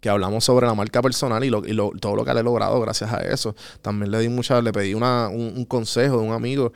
Que 0.00 0.08
hablamos 0.10 0.44
sobre 0.44 0.66
la 0.66 0.74
marca 0.74 1.00
personal 1.02 1.42
y, 1.44 1.50
lo, 1.50 1.66
y 1.66 1.72
lo- 1.72 1.90
todo 2.00 2.14
lo 2.14 2.24
que 2.24 2.32
le 2.34 2.40
he 2.40 2.42
logrado 2.44 2.78
gracias 2.80 3.12
a 3.12 3.22
eso. 3.22 3.56
También 3.82 4.10
le 4.12 4.20
di 4.20 4.28
mucha, 4.28 4.60
le 4.62 4.70
pedí 4.72 4.94
una, 4.94 5.28
un, 5.28 5.54
un 5.56 5.64
consejo 5.64 6.18
de 6.20 6.26
un 6.28 6.32
amigo 6.32 6.72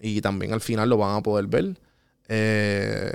y 0.00 0.20
también 0.20 0.52
al 0.52 0.60
final 0.62 0.88
lo 0.88 0.96
van 0.96 1.16
a 1.16 1.22
poder 1.22 1.46
ver. 1.46 1.78
Eh, 2.28 3.12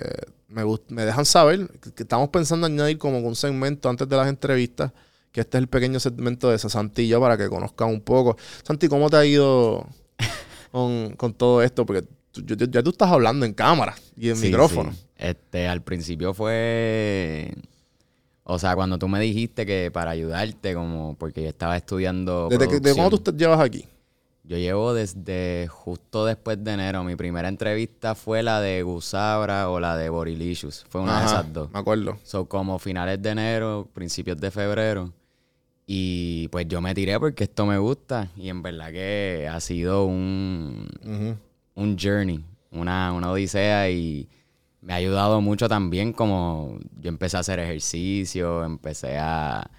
me, 0.50 0.64
me 0.90 1.06
dejan 1.06 1.26
saber 1.26 1.68
que, 1.96 2.04
estamos 2.04 2.30
pensando 2.30 2.68
añadir 2.68 2.98
como 2.98 3.20
un 3.20 3.36
segmento 3.36 3.90
antes 3.90 4.08
de 4.10 4.16
las 4.18 4.28
entrevistas, 4.28 4.92
que 5.32 5.42
este 5.42 5.58
es 5.58 5.62
el 5.64 5.68
pequeño 5.70 6.00
segmento 6.00 6.50
de 6.50 6.56
esa 6.56 6.70
Santilla 6.70 7.20
para 7.20 7.38
que 7.38 7.48
conozcan 7.50 7.90
un 7.90 8.02
poco. 8.02 8.36
Santi, 8.64 8.88
¿cómo 8.88 9.10
te 9.10 9.18
ha 9.18 9.26
ido 9.26 9.88
con, 10.72 11.12
con 11.16 11.34
todo 11.34 11.62
esto? 11.62 11.86
Porque 11.86 12.04
tú- 12.32 12.42
yo- 12.46 12.56
ya 12.56 12.82
tú 12.84 12.90
estás 12.90 13.12
hablando 13.12 13.46
en 13.46 13.54
cámara 13.54 13.96
y 14.18 14.30
en 14.30 14.36
Sí, 14.38 14.48
micrófono. 14.48 14.92
sí. 14.92 15.06
Este, 15.18 15.68
al 15.68 15.82
principio 15.84 16.34
fue. 16.34 17.54
O 18.44 18.58
sea, 18.58 18.76
cuando 18.76 18.98
tú 18.98 19.08
me 19.08 19.20
dijiste 19.20 19.66
que 19.66 19.92
para 19.92 20.12
ayudarte, 20.12 20.74
como 20.74 21.16
porque 21.20 21.44
yo 21.44 21.50
estaba 21.50 21.78
estudiando. 21.78 22.48
¿Desde 22.50 22.68
que, 22.68 22.80
¿De 22.80 22.96
cuándo 22.96 23.20
tú 23.20 23.32
llevas 23.36 23.60
aquí? 23.60 23.86
Yo 24.50 24.58
llevo 24.58 24.96
desde 24.96 25.68
justo 25.68 26.26
después 26.26 26.64
de 26.64 26.74
enero. 26.74 27.04
Mi 27.04 27.16
primera 27.16 27.48
entrevista 27.48 28.16
fue 28.16 28.42
la 28.42 28.60
de 28.60 28.82
Gusabra 28.82 29.70
o 29.70 29.80
la 29.80 29.96
de 29.96 30.10
Borilicious. 30.10 30.88
Fue 30.90 31.02
una 31.02 31.20
Ajá, 31.20 31.22
de 31.22 31.26
esas 31.28 31.54
dos. 31.54 31.72
Me 31.72 31.78
acuerdo. 31.78 32.18
Son 32.24 32.48
como 32.48 32.80
finales 32.80 33.22
de 33.22 33.30
enero, 33.30 33.88
principios 33.94 34.38
de 34.38 34.50
febrero. 34.50 35.14
Y 35.86 36.48
pues 36.48 36.68
yo 36.68 36.82
me 36.82 36.96
tiré 36.96 37.20
porque 37.20 37.44
esto 37.44 37.68
me 37.68 37.78
gusta. 37.78 38.32
Y 38.36 38.50
en 38.50 38.64
verdad 38.64 38.92
que 38.92 39.48
ha 39.48 39.60
sido 39.60 40.06
un, 40.06 40.88
un 41.76 41.98
journey, 42.00 42.44
una, 42.72 43.14
una 43.14 43.30
odisea 43.30 43.92
y 43.92 44.28
me 44.82 44.94
ha 44.94 44.96
ayudado 44.96 45.42
mucho 45.42 45.70
también 45.70 46.12
como 46.12 46.80
yo 47.00 47.10
empecé 47.10 47.38
a 47.38 47.42
hacer 47.42 47.60
ejercicio, 47.60 48.66
empecé 48.66 49.16
a, 49.20 49.70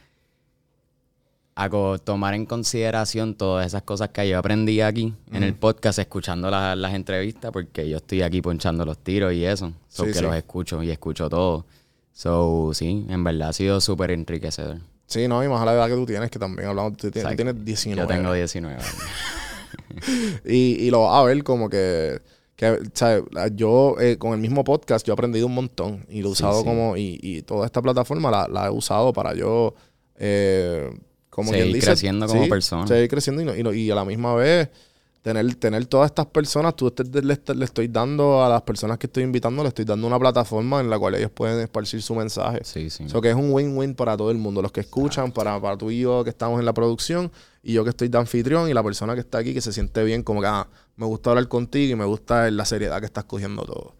a 1.64 1.98
tomar 1.98 2.34
en 2.34 2.46
consideración 2.46 3.34
todas 3.34 3.66
esas 3.66 3.82
cosas 3.82 4.08
que 4.10 4.28
yo 4.28 4.38
aprendí 4.38 4.80
aquí 4.80 5.14
en 5.32 5.42
el 5.42 5.54
podcast, 5.54 5.98
escuchando 5.98 6.50
la- 6.50 6.74
las 6.76 6.94
entrevistas, 6.94 7.50
porque 7.52 7.88
yo 7.88 7.98
estoy 7.98 8.22
aquí 8.22 8.40
ponchando 8.40 8.84
los 8.84 8.98
tiros 8.98 9.32
y 9.32 9.44
eso, 9.44 9.72
so 9.88 10.04
Sí, 10.04 10.12
que 10.12 10.18
sí. 10.18 10.24
los 10.24 10.34
escucho 10.34 10.82
y 10.82 10.90
escucho 10.90 11.28
todo. 11.28 11.66
So, 12.12 12.72
sí, 12.74 13.06
en 13.08 13.24
verdad 13.24 13.50
ha 13.50 13.52
sido 13.52 13.80
súper 13.80 14.10
enriquecedor. 14.10 14.78
Sí, 15.06 15.26
no, 15.26 15.42
y 15.42 15.48
más 15.48 15.60
a 15.62 15.64
la 15.64 15.72
edad 15.72 15.88
que 15.88 15.94
tú 15.94 16.06
tienes, 16.06 16.30
que 16.30 16.38
también 16.38 16.68
hablamos, 16.68 16.92
tú 16.92 17.10
tienes, 17.10 17.14
tú 17.14 17.18
Exacto. 17.20 17.36
tienes 17.44 17.64
19. 17.64 18.02
Yo 18.02 18.06
tengo 18.16 18.32
19 18.32 18.76
años. 18.76 18.94
Y, 20.44 20.76
y 20.86 20.90
lo 20.90 21.02
vas 21.04 21.20
a 21.20 21.24
ver 21.24 21.42
como 21.42 21.68
que, 21.68 22.20
que 22.56 22.78
¿sabes? 22.94 23.24
Yo 23.54 23.96
eh, 24.00 24.16
con 24.18 24.32
el 24.32 24.38
mismo 24.40 24.64
podcast 24.64 25.06
yo 25.06 25.12
he 25.12 25.14
aprendido 25.14 25.46
un 25.46 25.54
montón 25.54 26.04
y 26.08 26.22
lo 26.22 26.32
he 26.32 26.34
Sí, 26.34 26.42
usado 26.44 26.64
como, 26.64 26.96
y, 26.96 27.18
y 27.22 27.42
toda 27.42 27.66
esta 27.66 27.82
plataforma 27.82 28.30
la, 28.30 28.48
la 28.48 28.66
he 28.66 28.70
usado 28.70 29.12
para 29.12 29.34
yo, 29.34 29.74
eh, 30.16 30.90
como 31.30 31.50
Seguir 31.50 31.64
quien 31.66 31.74
dice, 31.74 31.86
creciendo 31.86 32.26
como 32.26 32.48
persona. 32.48 32.86
Seguir 32.86 33.08
creciendo 33.08 33.40
y, 33.42 33.44
no- 33.46 33.56
y, 33.56 33.62
no- 33.62 33.72
y 33.72 33.90
a 33.90 33.94
la 33.94 34.04
misma 34.04 34.34
vez 34.34 34.68
tener, 35.22 35.54
tener 35.56 35.84
todas 35.86 36.06
estas 36.10 36.26
personas, 36.26 36.74
tú 36.74 36.92
le, 37.12 37.38
le 37.54 37.64
estoy 37.64 37.88
dando 37.88 38.42
a 38.42 38.48
las 38.48 38.62
personas 38.62 38.96
que 38.98 39.06
estoy 39.06 39.22
invitando, 39.22 39.62
le 39.62 39.68
estoy 39.68 39.84
dando 39.84 40.06
una 40.06 40.18
plataforma 40.18 40.80
en 40.80 40.88
la 40.88 40.98
cual 40.98 41.14
ellos 41.14 41.30
pueden 41.30 41.60
esparcir 41.60 42.00
su 42.02 42.14
mensaje. 42.14 42.60
Sí, 42.64 42.88
sí. 42.90 43.06
So 43.08 43.20
que 43.20 43.28
es 43.28 43.34
un 43.36 43.52
win-win 43.52 43.94
para 43.94 44.16
todo 44.16 44.30
el 44.30 44.38
mundo. 44.38 44.62
Los 44.62 44.72
que 44.72 44.80
escuchan, 44.80 45.30
para, 45.30 45.60
para 45.60 45.76
tú 45.76 45.90
y 45.90 46.00
yo 46.00 46.24
que 46.24 46.30
estamos 46.30 46.58
en 46.58 46.64
la 46.64 46.72
producción, 46.72 47.30
y 47.62 47.74
yo 47.74 47.84
que 47.84 47.90
estoy 47.90 48.08
de 48.08 48.16
anfitrión, 48.16 48.70
y 48.70 48.72
la 48.74 48.82
persona 48.82 49.12
que 49.14 49.20
está 49.20 49.38
aquí 49.38 49.52
que 49.52 49.60
se 49.60 49.72
siente 49.74 50.02
bien, 50.04 50.22
como 50.22 50.40
que 50.40 50.46
ah, 50.46 50.66
me 50.96 51.04
gusta 51.04 51.30
hablar 51.30 51.46
contigo 51.48 51.92
y 51.92 51.96
me 51.96 52.06
gusta 52.06 52.50
la 52.50 52.64
seriedad 52.64 52.98
que 53.00 53.06
estás 53.06 53.24
cogiendo 53.24 53.62
todo. 53.64 53.94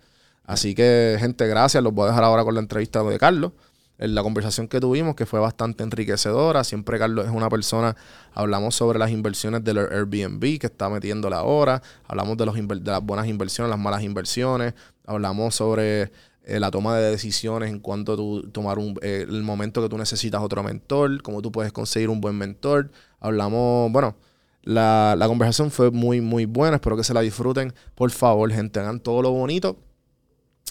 Así 0.46 0.75
que, 0.75 1.16
gente, 1.20 1.46
gracias. 1.46 1.82
Los 1.84 1.92
voy 1.92 2.06
a 2.06 2.08
dejar 2.08 2.25
ahora 2.25 2.42
con 2.44 2.54
la 2.54 2.60
entrevista 2.60 3.02
de 3.04 3.18
Carlos. 3.18 3.52
En 4.00 4.14
la 4.14 4.23
conversación 4.23 4.66
que 4.66 4.80
tuvimos, 4.80 5.14
que 5.14 5.26
fue 5.26 5.38
bastante 5.40 5.85
enriquecedora. 5.85 6.64
Siempre 6.64 6.99
Carlos 6.99 7.26
es 7.26 7.30
una 7.30 7.50
persona. 7.50 7.95
Hablamos 8.33 8.75
sobre 8.75 8.99
las 8.99 9.11
inversiones 9.11 9.62
del 9.62 9.76
Airbnb 9.78 10.59
que 10.59 10.66
está 10.69 10.88
metiéndole 10.88 11.37
ahora. 11.37 11.83
Hablamos 12.09 12.38
de, 12.38 12.47
los 12.47 12.57
las 12.83 13.02
buenas 13.02 13.26
inversiones, 13.26 13.69
las 13.69 13.78
malas 13.78 14.02
inversiones. 14.02 14.73
Hablamos 15.07 15.54
sobre 15.54 16.11
eh, 16.45 16.59
la 16.59 16.71
toma 16.71 16.97
de 16.97 17.11
decisiones 17.11 17.69
en 17.69 17.78
cuanto 17.78 18.14
a 18.14 18.50
tomar 18.50 18.78
un, 18.78 18.99
eh, 19.02 19.26
el 19.28 19.42
momento 19.42 19.83
que 19.83 19.90
tú 19.90 19.99
necesitas 19.99 20.40
otro 20.40 20.62
mentor, 20.62 21.21
cómo 21.23 21.42
tú 21.42 21.52
puedes 21.52 21.71
conseguir 21.71 22.09
un 22.09 22.23
buen 22.23 22.37
mentor. 22.37 22.90
Hablamos, 23.21 23.92
bueno, 23.92 24.16
la, 24.62 25.14
la 25.19 25.28
conversación 25.28 25.71
fue 25.71 25.90
muy, 25.90 26.23
muy 26.23 26.47
buena. 26.47 26.76
Espero 26.76 26.97
que 26.97 27.04
se 27.04 27.12
la 27.12 27.21
disfruten. 27.21 27.75
Por 27.95 28.11
favor, 28.11 28.50
gente, 28.50 28.80
hagan 28.80 29.00
todo 29.00 29.21
lo 29.21 29.30
bonito. 29.33 29.76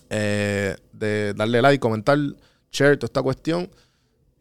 eh, 0.09 0.75
de 0.93 1.33
darle 1.35 1.61
like, 1.61 1.79
comentar, 1.79 2.17
share 2.71 2.97
toda 2.97 3.07
esta 3.07 3.21
cuestión. 3.21 3.69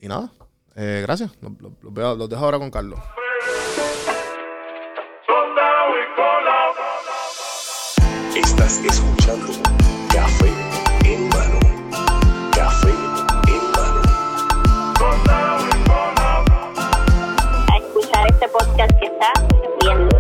Y 0.01 0.09
nada, 0.09 0.31
eh, 0.77 1.01
gracias. 1.03 1.31
Los, 1.41 1.53
los- 1.61 1.73
los 1.83 1.93
veo- 1.93 2.17
los 2.17 2.29
dejo 2.29 2.45
ahora 2.45 2.59
con 2.59 2.71
Carlos. 2.71 2.99
Estás 8.35 8.79
escuchando 8.85 9.53
Café 10.13 10.53
en 11.05 11.29
mano. 11.29 11.59
Café 12.55 12.91
en 12.91 13.63
mano. 13.73 14.03
a 17.73 17.77
escuchar 17.79 18.27
este 18.31 18.49
podcast 18.49 18.93
que 19.01 19.07
está 19.07 19.33
bien 19.51 20.09
duro. 20.09 20.19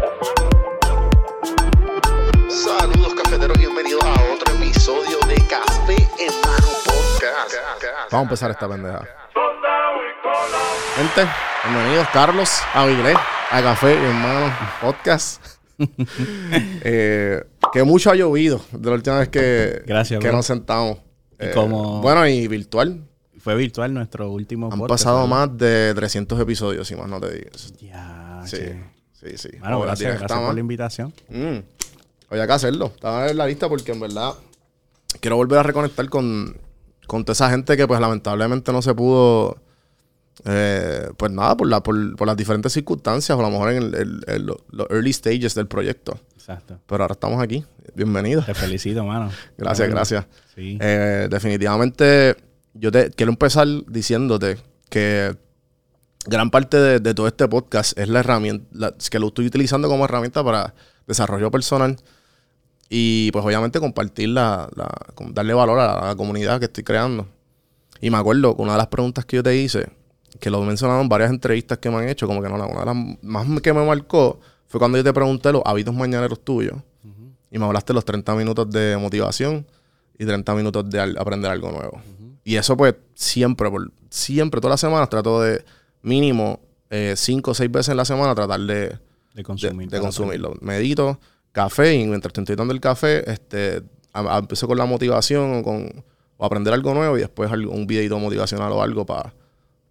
Saludos 2.48 3.14
cafeteros, 3.14 3.58
bienvenidos 3.58 4.04
a 4.04 4.17
Vamos 7.28 8.12
a 8.12 8.20
empezar 8.22 8.50
esta 8.50 8.68
pendeja. 8.68 9.06
Gente, 10.96 11.30
bienvenidos 11.64 12.08
Carlos, 12.12 12.50
Avilés, 12.72 13.16
a 13.50 13.62
Café, 13.62 13.96
mi 13.98 14.06
hermano, 14.06 14.54
podcast. 14.80 15.44
Eh, 16.82 17.44
que 17.72 17.84
mucho 17.84 18.10
ha 18.10 18.14
llovido 18.16 18.60
de 18.72 18.88
la 18.90 18.96
última 18.96 19.18
vez 19.20 19.28
que, 19.28 19.82
Gracias, 19.86 20.18
que 20.20 20.26
bro. 20.26 20.38
nos 20.38 20.46
sentamos. 20.46 20.98
Eh, 21.38 21.52
como- 21.54 22.00
Bueno, 22.00 22.26
y 22.26 22.48
virtual. 22.48 23.04
Fue 23.40 23.54
virtual 23.54 23.94
nuestro 23.94 24.28
último 24.30 24.66
Han 24.72 24.78
podcast, 24.78 25.04
pasado 25.04 25.26
más 25.28 25.56
de 25.56 25.92
300 25.94 26.40
episodios, 26.40 26.88
si 26.88 26.96
más 26.96 27.08
no 27.08 27.20
te 27.20 27.30
digas. 27.30 27.72
Ya, 27.80 28.42
Sí, 28.44 28.58
sí, 29.12 29.36
sí. 29.38 29.50
Bueno, 29.60 29.80
gracias, 29.82 30.18
gracias 30.18 30.40
por 30.40 30.54
la 30.54 30.60
invitación. 30.60 31.12
Mm. 31.28 31.58
Había 32.30 32.46
que 32.46 32.52
hacerlo. 32.52 32.86
Estaba 32.94 33.28
en 33.28 33.36
la 33.36 33.46
lista 33.46 33.68
porque 33.68 33.92
en 33.92 34.00
verdad 34.00 34.32
quiero 35.20 35.36
volver 35.36 35.60
a 35.60 35.62
reconectar 35.62 36.08
con, 36.08 36.56
con 37.08 37.24
toda 37.24 37.32
esa 37.32 37.50
gente 37.50 37.76
que 37.76 37.88
pues 37.88 37.98
lamentablemente 38.00 38.70
no 38.72 38.80
se 38.82 38.94
pudo, 38.94 39.56
eh, 40.44 41.08
pues 41.16 41.32
nada, 41.32 41.56
por, 41.56 41.66
la, 41.66 41.82
por, 41.82 42.14
por 42.16 42.26
las 42.28 42.36
diferentes 42.36 42.72
circunstancias 42.72 43.36
o 43.36 43.40
a 43.40 43.42
lo 43.42 43.50
mejor 43.50 43.72
en 43.72 43.82
el- 43.82 43.94
el- 43.96 44.24
el- 44.28 44.46
lo- 44.46 44.60
los 44.70 44.86
early 44.90 45.12
stages 45.12 45.54
del 45.54 45.66
proyecto. 45.66 46.18
Exacto. 46.34 46.78
Pero 46.86 47.02
ahora 47.02 47.12
estamos 47.14 47.42
aquí. 47.42 47.64
Bienvenido. 47.94 48.42
Te 48.44 48.54
felicito, 48.54 49.04
mano. 49.04 49.30
Gracias, 49.58 49.88
gracias. 49.90 50.26
Sí. 50.54 50.78
Eh, 50.80 51.26
definitivamente, 51.30 52.36
yo 52.74 52.92
te 52.92 53.10
quiero 53.10 53.32
empezar 53.32 53.66
diciéndote 53.88 54.58
que 54.88 55.36
gran 56.26 56.50
parte 56.50 56.76
de, 56.76 57.00
de 57.00 57.14
todo 57.14 57.26
este 57.26 57.48
podcast 57.48 57.98
es 57.98 58.08
la 58.08 58.20
herramienta, 58.20 58.64
la- 58.72 58.94
que 59.10 59.18
lo 59.18 59.28
estoy 59.28 59.46
utilizando 59.46 59.88
como 59.88 60.04
herramienta 60.04 60.44
para 60.44 60.74
desarrollo 61.06 61.50
personal 61.50 61.96
y 62.88 63.30
pues 63.32 63.44
obviamente 63.44 63.80
compartir 63.80 64.30
la, 64.30 64.68
la- 64.74 64.90
darle 65.32 65.54
valor 65.54 65.78
a 65.78 66.06
la, 66.08 66.16
comunidad 66.16 66.58
que 66.58 66.66
estoy 66.66 66.84
creando. 66.84 67.26
Y 68.00 68.10
me 68.10 68.16
acuerdo 68.16 68.56
que 68.56 68.62
una 68.62 68.72
de 68.72 68.78
las 68.78 68.86
preguntas 68.86 69.24
que 69.24 69.36
yo 69.36 69.42
te 69.42 69.56
hice, 69.56 69.88
que 70.40 70.50
lo 70.50 70.62
he 70.62 70.66
mencionado 70.66 71.00
en 71.00 71.08
varias 71.08 71.30
entrevistas 71.30 71.78
que 71.78 71.90
me 71.90 71.96
han 71.96 72.08
hecho, 72.08 72.26
como 72.26 72.40
que 72.42 72.48
no, 72.48 72.56
la- 72.56 72.66
una 72.66 72.80
de 72.80 72.86
las 72.86 72.96
más 73.22 73.60
que 73.60 73.72
me 73.72 73.84
marcó 73.84 74.40
fue 74.66 74.78
cuando 74.78 74.98
yo 74.98 75.04
te 75.04 75.12
pregunté 75.12 75.50
los 75.52 75.62
hábitos 75.64 75.94
mañaneros 75.94 76.44
tuyos. 76.44 76.76
Y 77.50 77.58
me 77.58 77.64
hablaste 77.64 77.92
de 77.92 77.94
los 77.94 78.04
30 78.04 78.34
minutos 78.34 78.70
de 78.70 78.96
motivación 78.98 79.66
y 80.18 80.26
30 80.26 80.54
minutos 80.54 80.88
de 80.90 81.00
al- 81.00 81.16
aprender 81.18 81.50
algo 81.50 81.70
nuevo. 81.72 82.00
Y 82.44 82.56
eso 82.56 82.76
pues 82.76 82.94
siempre, 83.14 83.70
por, 83.70 83.90
siempre, 84.10 84.60
todas 84.60 84.72
las 84.74 84.80
semanas 84.80 85.08
trato 85.08 85.40
de 85.40 85.64
mínimo 86.02 86.60
5 87.14 87.50
o 87.50 87.54
6 87.54 87.70
veces 87.70 87.88
en 87.90 87.96
la 87.96 88.04
semana 88.04 88.34
tratar 88.34 88.60
de, 88.60 88.74
de 88.74 88.98
de, 89.34 89.42
consumir. 89.42 89.88
de 89.88 90.00
consumirlo. 90.00 90.54
Medito, 90.60 91.18
café 91.62 91.94
y 91.94 92.06
mientras 92.06 92.32
estoy 92.36 92.56
dando 92.56 92.72
el 92.74 92.80
café, 92.80 93.28
este, 93.30 93.82
a- 94.12 94.36
a- 94.36 94.38
empiezo 94.38 94.66
con 94.68 94.78
la 94.78 94.86
motivación 94.86 95.46
o 95.58 95.62
con 95.62 96.04
o 96.40 96.44
aprender 96.46 96.72
algo 96.72 96.94
nuevo 96.94 97.16
y 97.18 97.20
después 97.20 97.50
algo- 97.50 97.72
un 97.72 97.86
videito 97.86 98.16
motivacional 98.18 98.70
o 98.72 98.80
algo 98.82 99.04
para 99.04 99.34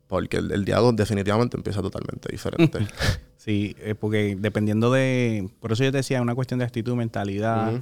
porque 0.07 0.38
el, 0.38 0.50
el 0.53 0.63
día 0.63 0.77
dos 0.77 0.95
definitivamente 0.95 1.57
empieza 1.57 1.81
totalmente 1.81 2.29
diferente. 2.31 2.79
Sí, 3.38 3.75
eh, 3.79 3.95
porque 3.95 4.36
dependiendo 4.38 4.91
de... 4.91 5.47
Por 5.62 5.71
eso 5.71 5.81
yo 5.86 5.91
te 5.91 5.97
decía, 6.00 6.21
una 6.21 6.36
cuestión 6.36 6.59
de 6.59 6.65
actitud, 6.65 6.95
mentalidad, 6.95 7.79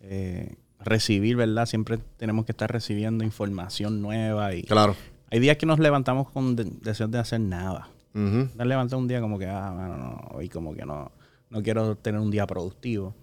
eh, 0.00 0.56
recibir, 0.80 1.36
¿verdad? 1.36 1.66
Siempre 1.66 1.98
tenemos 2.16 2.44
que 2.46 2.50
estar 2.52 2.68
recibiendo 2.72 3.22
información 3.22 4.02
nueva 4.02 4.54
y... 4.54 4.62
claro. 4.64 4.96
Hay 5.30 5.38
días 5.38 5.56
que 5.56 5.66
nos 5.66 5.78
levantamos 5.78 6.30
con 6.30 6.56
de- 6.56 6.64
deseos 6.82 7.10
de 7.12 7.18
hacer 7.18 7.40
nada. 7.40 7.88
Ujú. 8.14 8.48
Te 8.56 8.64
levantas 8.64 8.98
un 8.98 9.06
día 9.06 9.20
como 9.20 9.38
que, 9.38 9.46
ah, 9.46 9.70
mano, 9.72 9.96
no, 9.98 10.36
hoy 10.36 10.48
como 10.48 10.74
que 10.74 10.84
no, 10.84 11.12
no 11.50 11.62
quiero 11.62 11.94
tener 11.96 12.20
un 12.20 12.30
día 12.32 12.46
productivo. 12.48 13.14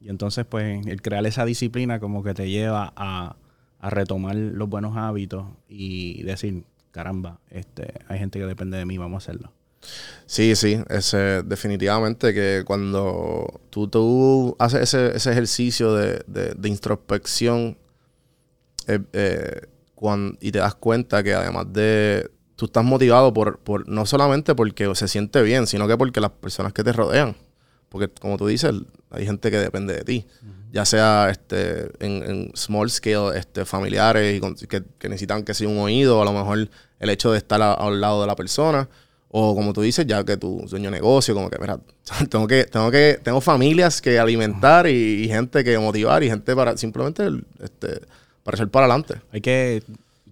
Y 0.00 0.08
entonces, 0.08 0.46
pues, 0.46 0.86
el 0.86 1.02
crear 1.02 1.26
esa 1.26 1.44
disciplina 1.44 2.00
como 2.00 2.22
que 2.22 2.34
te 2.34 2.48
lleva 2.48 2.92
a, 2.96 3.36
a 3.78 3.90
retomar 3.90 4.34
los 4.36 4.68
buenos 4.68 4.96
hábitos 4.96 5.46
y 5.68 6.22
decir, 6.22 6.64
caramba, 6.90 7.38
este, 7.50 7.92
hay 8.08 8.18
gente 8.18 8.38
que 8.38 8.46
depende 8.46 8.78
de 8.78 8.86
mí, 8.86 8.96
vamos 8.98 9.22
a 9.22 9.30
hacerlo. 9.30 9.52
Sí, 10.26 10.54
sí, 10.56 10.78
ese, 10.90 11.42
definitivamente 11.42 12.34
que 12.34 12.64
cuando 12.66 13.60
tú, 13.70 13.88
haces 14.58 14.82
ese, 14.82 15.16
ese 15.16 15.30
ejercicio 15.32 15.94
de, 15.94 16.22
de- 16.26 16.54
introspección 16.68 17.78
eh, 18.86 19.00
eh, 19.12 19.60
cuan- 19.94 20.36
y 20.40 20.52
te 20.52 20.58
das 20.58 20.74
cuenta 20.74 21.22
que 21.22 21.34
además 21.34 21.72
de... 21.72 22.30
Tú 22.56 22.66
estás 22.66 22.84
motivado 22.84 23.32
por, 23.32 23.58
por 23.60 23.88
no 23.88 24.04
solamente 24.04 24.54
porque 24.54 24.94
se 24.94 25.08
siente 25.08 25.40
bien, 25.40 25.66
sino 25.66 25.88
que 25.88 25.96
porque 25.96 26.20
las 26.20 26.30
personas 26.32 26.74
que 26.74 26.84
te 26.84 26.92
rodean. 26.92 27.34
Porque 27.90 28.08
como 28.08 28.38
tú 28.38 28.46
dices, 28.46 28.72
hay 29.10 29.26
gente 29.26 29.50
que 29.50 29.58
depende 29.58 29.92
de 29.94 30.04
ti. 30.04 30.26
Ya 30.72 30.84
sea 30.84 31.28
este, 31.30 31.90
en, 31.98 32.22
en 32.22 32.52
small 32.54 32.88
scale, 32.90 33.36
este, 33.36 33.64
familiares 33.64 34.36
y 34.36 34.40
con- 34.40 34.54
que, 34.54 34.82
que 34.98 35.08
necesitan 35.08 35.42
que 35.42 35.52
sea 35.52 35.68
un 35.68 35.78
oído, 35.78 36.22
a 36.22 36.24
lo 36.24 36.32
mejor 36.32 36.68
el 37.00 37.10
hecho 37.10 37.32
de 37.32 37.38
estar 37.38 37.60
a- 37.60 37.74
al 37.74 38.00
lado 38.00 38.20
de 38.20 38.26
la 38.28 38.36
persona. 38.36 38.88
O 39.32 39.54
como 39.54 39.72
tú 39.72 39.82
dices, 39.82 40.06
ya 40.06 40.24
que 40.24 40.36
tu 40.36 40.64
dueño 40.68 40.90
de 40.90 40.96
negocio, 40.96 41.34
como 41.34 41.50
que, 41.50 41.58
mira, 41.58 41.78
tengo 42.30 42.46
que, 42.46 42.64
tengo 42.64 42.90
que, 42.90 43.18
tengo 43.22 43.40
familias 43.40 44.00
que 44.00 44.18
alimentar 44.20 44.86
y, 44.88 45.24
y 45.24 45.28
gente 45.28 45.62
que 45.64 45.76
motivar 45.78 46.22
y 46.22 46.28
gente 46.30 46.54
para 46.54 46.76
simplemente 46.76 47.28
este, 47.60 48.00
para 48.44 48.56
echar 48.56 48.68
para 48.70 48.86
adelante. 48.86 49.14
Hay 49.32 49.40
que. 49.40 49.82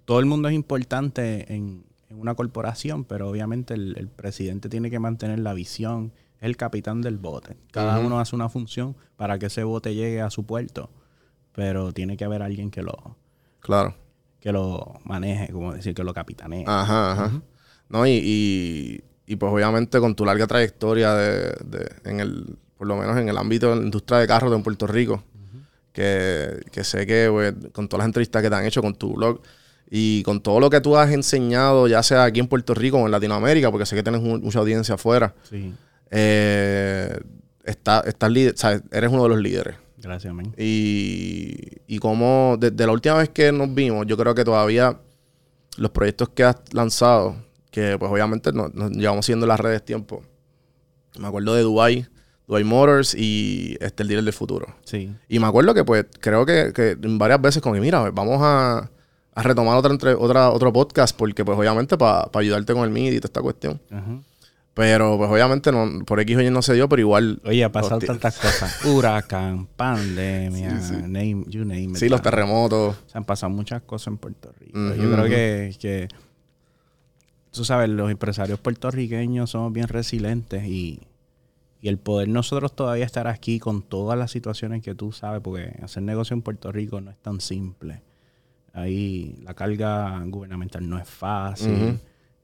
Todo 0.05 0.19
el 0.19 0.25
mundo 0.25 0.47
es 0.47 0.55
importante 0.55 1.45
en, 1.53 1.83
en 2.09 2.19
una 2.19 2.33
corporación, 2.35 3.03
pero 3.03 3.29
obviamente 3.29 3.73
el, 3.73 3.95
el 3.97 4.07
presidente 4.07 4.67
tiene 4.69 4.89
que 4.89 4.99
mantener 4.99 5.39
la 5.39 5.53
visión. 5.53 6.11
Es 6.39 6.45
el 6.47 6.57
capitán 6.57 7.01
del 7.01 7.17
bote. 7.17 7.57
Cada 7.71 7.99
uno 7.99 8.19
hace 8.19 8.35
una 8.35 8.49
función 8.49 8.95
para 9.17 9.37
que 9.39 9.47
ese 9.47 9.63
bote 9.63 9.93
llegue 9.95 10.21
a 10.21 10.29
su 10.29 10.45
puerto, 10.45 10.89
pero 11.53 11.91
tiene 11.93 12.15
que 12.17 12.23
haber 12.25 12.41
alguien 12.41 12.71
que 12.71 12.81
lo, 12.81 13.17
Claro. 13.59 13.95
que 14.39 14.51
lo 14.51 14.99
maneje, 15.03 15.51
como 15.51 15.73
decir, 15.73 15.93
que 15.93 16.03
lo 16.03 16.13
capitanee. 16.13 16.63
Ajá, 16.65 17.11
ajá. 17.11 17.41
No, 17.89 18.05
y, 18.07 18.11
y, 18.23 19.03
y, 19.25 19.35
pues 19.35 19.51
obviamente 19.51 19.99
con 19.99 20.15
tu 20.15 20.23
larga 20.25 20.47
trayectoria 20.47 21.13
de, 21.13 21.39
de- 21.65 21.91
en 22.05 22.19
el, 22.21 22.57
por 22.77 22.87
lo 22.87 22.95
menos 22.95 23.17
en 23.17 23.27
el 23.27 23.37
ámbito 23.37 23.69
de 23.71 23.75
la 23.77 23.81
industria 23.83 24.19
de 24.19 24.27
carros 24.27 24.53
en 24.55 24.63
Puerto 24.63 24.87
Rico, 24.87 25.23
que, 25.91 26.61
que 26.71 26.83
sé 26.83 27.05
que 27.05 27.27
pues, 27.31 27.53
con 27.73 27.87
todas 27.89 27.99
las 28.01 28.05
entrevistas 28.07 28.41
que 28.41 28.49
te 28.49 28.55
han 28.55 28.65
hecho 28.65 28.81
con 28.81 28.95
tu 28.95 29.13
blog 29.15 29.41
y 29.89 30.21
con 30.23 30.39
todo 30.41 30.59
lo 30.59 30.69
que 30.69 30.79
tú 30.81 30.95
has 30.95 31.11
enseñado, 31.11 31.87
ya 31.87 32.03
sea 32.03 32.23
aquí 32.25 32.39
en 32.39 32.47
Puerto 32.47 32.73
Rico 32.75 32.97
o 32.97 33.05
en 33.05 33.11
Latinoamérica, 33.11 33.71
porque 33.71 33.85
sé 33.87 33.95
que 33.95 34.03
tienes 34.03 34.21
mu- 34.21 34.37
mucha 34.39 34.59
audiencia 34.59 34.95
afuera, 34.95 35.33
Sí, 35.49 35.73
eh, 36.11 37.17
está, 37.63 38.01
estás 38.05 38.31
líder- 38.31 38.55
sabes, 38.57 38.81
eres 38.91 39.11
uno 39.11 39.23
de 39.23 39.29
los 39.29 39.39
líderes. 39.39 39.75
gracias, 39.97 40.33
man. 40.33 40.53
Y, 40.57 41.55
y 41.87 41.99
como 41.99 42.55
desde 42.59 42.85
la 42.85 42.91
última 42.91 43.15
vez 43.15 43.29
que 43.29 43.51
nos 43.51 43.73
vimos, 43.73 44.05
yo 44.07 44.17
creo 44.17 44.33
que 44.35 44.43
todavía 44.43 44.99
los 45.77 45.91
proyectos 45.91 46.29
que 46.29 46.43
has 46.43 46.57
lanzado, 46.73 47.35
que 47.71 47.97
pues 47.99 48.11
obviamente 48.11 48.51
nos, 48.51 48.73
nos 48.73 48.91
llevamos 48.91 49.25
siguiendo 49.25 49.45
en 49.45 49.49
las 49.49 49.59
redes 49.59 49.83
tiempo. 49.85 50.23
Me 51.17 51.27
acuerdo 51.27 51.53
de 51.53 51.61
Dubai, 51.63 52.07
Dubai 52.47 52.63
Motors 52.63 53.13
y 53.15 53.77
este, 53.79 54.03
el 54.03 54.09
dealer 54.09 54.25
del 54.25 54.33
futuro. 54.33 54.67
Sí. 54.83 55.13
Y 55.27 55.39
me 55.39 55.47
acuerdo 55.47 55.73
que 55.73 55.83
pues 55.83 56.05
creo 56.19 56.45
que, 56.45 56.71
que 56.73 56.97
varias 56.99 57.41
veces 57.41 57.61
como 57.61 57.75
que 57.75 57.81
mira, 57.81 58.09
vamos 58.11 58.39
a, 58.41 58.89
a 59.33 59.43
retomar 59.43 59.77
otra, 59.77 59.91
entre, 59.91 60.13
otra 60.15 60.49
otro 60.49 60.71
podcast 60.73 61.15
porque 61.15 61.45
pues 61.45 61.57
obviamente 61.57 61.97
para 61.97 62.29
ayudarte 62.33 62.73
con 62.73 62.83
el 62.83 62.89
MIDI 62.89 63.17
y 63.17 63.19
toda 63.19 63.27
esta 63.27 63.41
cuestión. 63.41 63.79
Ajá. 63.91 64.19
Pero 64.73 65.17
pues 65.17 65.29
obviamente 65.29 65.71
no, 65.71 66.05
por 66.05 66.19
X 66.21 66.37
o 66.37 66.41
Y 66.41 66.49
no 66.49 66.61
se 66.61 66.73
dio, 66.73 66.87
pero 66.87 67.01
igual... 67.01 67.41
Oye, 67.43 67.63
ha 67.63 67.71
pasado 67.71 67.99
tantas 67.99 68.37
cosas. 68.39 68.85
Huracán, 68.85 69.65
pandemia, 69.65 70.79
name, 71.01 71.43
you 71.47 71.65
name 71.65 71.83
it. 71.83 71.95
Sí, 71.97 72.07
los 72.07 72.21
terremotos. 72.21 72.95
Se 73.07 73.17
han 73.17 73.25
pasado 73.25 73.49
muchas 73.49 73.81
cosas 73.81 74.07
en 74.07 74.17
Puerto 74.17 74.53
Rico. 74.59 74.95
Yo 74.95 75.11
creo 75.11 75.25
que, 75.25 75.75
que, 75.79 76.07
tú 77.51 77.65
sabes, 77.65 77.89
los 77.89 78.09
empresarios 78.09 78.59
puertorriqueños 78.59 79.49
somos 79.49 79.73
bien 79.73 79.87
resilientes 79.87 80.63
y, 80.63 81.01
y 81.81 81.87
el 81.89 81.97
poder 81.97 82.29
nosotros 82.29 82.75
todavía 82.75 83.05
estar 83.05 83.27
aquí 83.27 83.59
con 83.59 83.81
todas 83.81 84.17
las 84.17 84.31
situaciones 84.31 84.81
que 84.81 84.95
tú 84.95 85.11
sabes, 85.11 85.41
porque 85.41 85.77
hacer 85.81 86.03
negocio 86.03 86.33
en 86.35 86.41
Puerto 86.41 86.71
Rico 86.71 87.01
no 87.01 87.11
es 87.11 87.17
tan 87.17 87.41
simple. 87.41 88.01
Ahí 88.73 89.35
la 89.43 89.53
carga 89.53 90.21
gubernamental 90.25 90.87
no 90.87 90.99
es 90.99 91.07
fácil. 91.07 91.99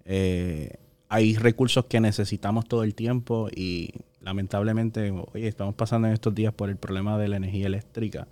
Eh, 0.05 0.75
hay 1.10 1.36
recursos 1.36 1.86
que 1.86 2.00
necesitamos 2.00 2.66
todo 2.68 2.84
el 2.84 2.96
tiempo 2.96 3.48
y 3.56 3.90
lamentablemente, 4.22 5.12
oye, 5.12 5.48
estamos 5.48 5.75
pasando 5.75 6.08
en 6.08 6.14
estos 6.14 6.34
días 6.36 6.53
por 6.53 6.70
el 6.70 6.77
problema 6.77 7.18
de 7.18 7.27
la 7.27 7.38
energía 7.38 7.68
eléctrica, 7.68 8.27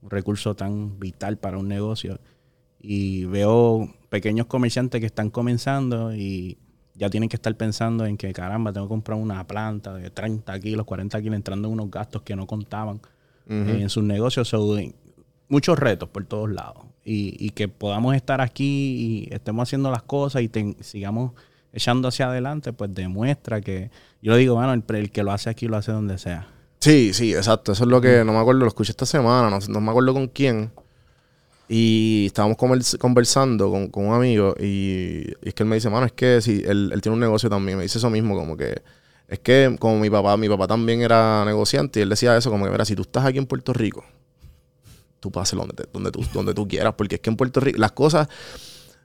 un 0.00 0.10
recurso 0.10 0.54
tan 0.54 0.98
vital 0.98 1.36
para 1.36 1.58
un 1.58 1.68
negocio. 1.68 2.18
Y 2.80 3.24
veo 3.26 3.92
pequeños 4.08 4.46
comerciantes 4.46 5.00
que 5.00 5.06
están 5.06 5.30
comenzando 5.30 6.14
y 6.14 6.58
ya 6.94 7.08
tienen 7.10 7.28
que 7.28 7.36
estar 7.36 7.56
pensando 7.56 8.06
en 8.06 8.16
que, 8.16 8.32
caramba, 8.32 8.72
tengo 8.72 8.86
que 8.86 8.90
comprar 8.90 9.18
una 9.18 9.46
planta 9.46 9.94
de 9.94 10.10
30 10.10 10.58
kilos, 10.60 10.84
40 10.86 11.20
kilos, 11.22 11.36
entrando 11.36 11.68
en 11.68 11.74
unos 11.74 11.90
gastos 11.90 12.22
que 12.22 12.34
no 12.36 12.46
contaban 12.46 13.00
eh, 13.48 13.82
en 13.82 13.88
sus 13.90 14.02
negocios. 14.04 14.48
So, 14.48 14.76
muchos 15.48 15.78
retos 15.78 16.08
por 16.08 16.24
todos 16.24 16.50
lados. 16.50 16.84
Y, 17.04 17.36
y 17.44 17.50
que 17.50 17.66
podamos 17.68 18.14
estar 18.14 18.40
aquí 18.40 19.26
y 19.28 19.34
estemos 19.34 19.68
haciendo 19.68 19.90
las 19.90 20.02
cosas 20.04 20.42
y 20.42 20.48
ten- 20.48 20.76
sigamos 20.80 21.32
echando 21.72 22.08
hacia 22.08 22.26
adelante, 22.28 22.72
pues 22.72 22.94
demuestra 22.94 23.60
que, 23.60 23.90
yo 24.20 24.32
le 24.32 24.38
digo, 24.38 24.54
bueno, 24.54 24.72
el, 24.72 24.84
el 24.96 25.10
que 25.10 25.22
lo 25.22 25.32
hace 25.32 25.50
aquí 25.50 25.66
lo 25.68 25.76
hace 25.76 25.92
donde 25.92 26.18
sea. 26.18 26.48
Sí, 26.80 27.12
sí, 27.14 27.32
exacto. 27.34 27.72
Eso 27.72 27.84
es 27.84 27.90
lo 27.90 28.00
que 28.00 28.24
no 28.24 28.32
me 28.32 28.38
acuerdo, 28.38 28.60
lo 28.60 28.66
escuché 28.68 28.90
esta 28.90 29.06
semana, 29.06 29.48
no, 29.50 29.58
no 29.68 29.80
me 29.80 29.90
acuerdo 29.90 30.12
con 30.12 30.28
quién. 30.28 30.70
Y 31.68 32.24
estábamos 32.26 32.58
convers- 32.58 32.98
conversando 32.98 33.70
con, 33.70 33.88
con 33.88 34.06
un 34.08 34.14
amigo 34.14 34.54
y, 34.58 35.24
y 35.42 35.48
es 35.48 35.54
que 35.54 35.62
él 35.62 35.68
me 35.68 35.76
dice, 35.76 35.88
mano, 35.88 36.04
es 36.04 36.12
que 36.12 36.40
si 36.42 36.62
él, 36.66 36.90
él 36.92 37.00
tiene 37.00 37.14
un 37.14 37.20
negocio 37.20 37.48
también, 37.48 37.78
me 37.78 37.84
dice 37.84 37.98
eso 37.98 38.10
mismo, 38.10 38.36
como 38.36 38.56
que 38.56 38.82
es 39.28 39.38
que 39.38 39.74
como 39.78 39.98
mi 39.98 40.10
papá, 40.10 40.36
mi 40.36 40.48
papá 40.48 40.66
también 40.66 41.00
era 41.00 41.44
negociante 41.46 42.00
y 42.00 42.02
él 42.02 42.10
decía 42.10 42.36
eso, 42.36 42.50
como 42.50 42.66
que, 42.66 42.70
mira, 42.70 42.84
si 42.84 42.94
tú 42.94 43.02
estás 43.02 43.24
aquí 43.24 43.38
en 43.38 43.46
Puerto 43.46 43.72
Rico, 43.72 44.04
tú 45.20 45.30
pases 45.30 45.58
donde, 45.58 45.72
te- 45.74 45.88
donde, 45.92 46.10
tú, 46.10 46.22
donde 46.34 46.52
tú 46.52 46.68
quieras, 46.68 46.92
porque 46.98 47.14
es 47.14 47.20
que 47.22 47.30
en 47.30 47.36
Puerto 47.36 47.60
Rico 47.60 47.78
las 47.78 47.92
cosas, 47.92 48.28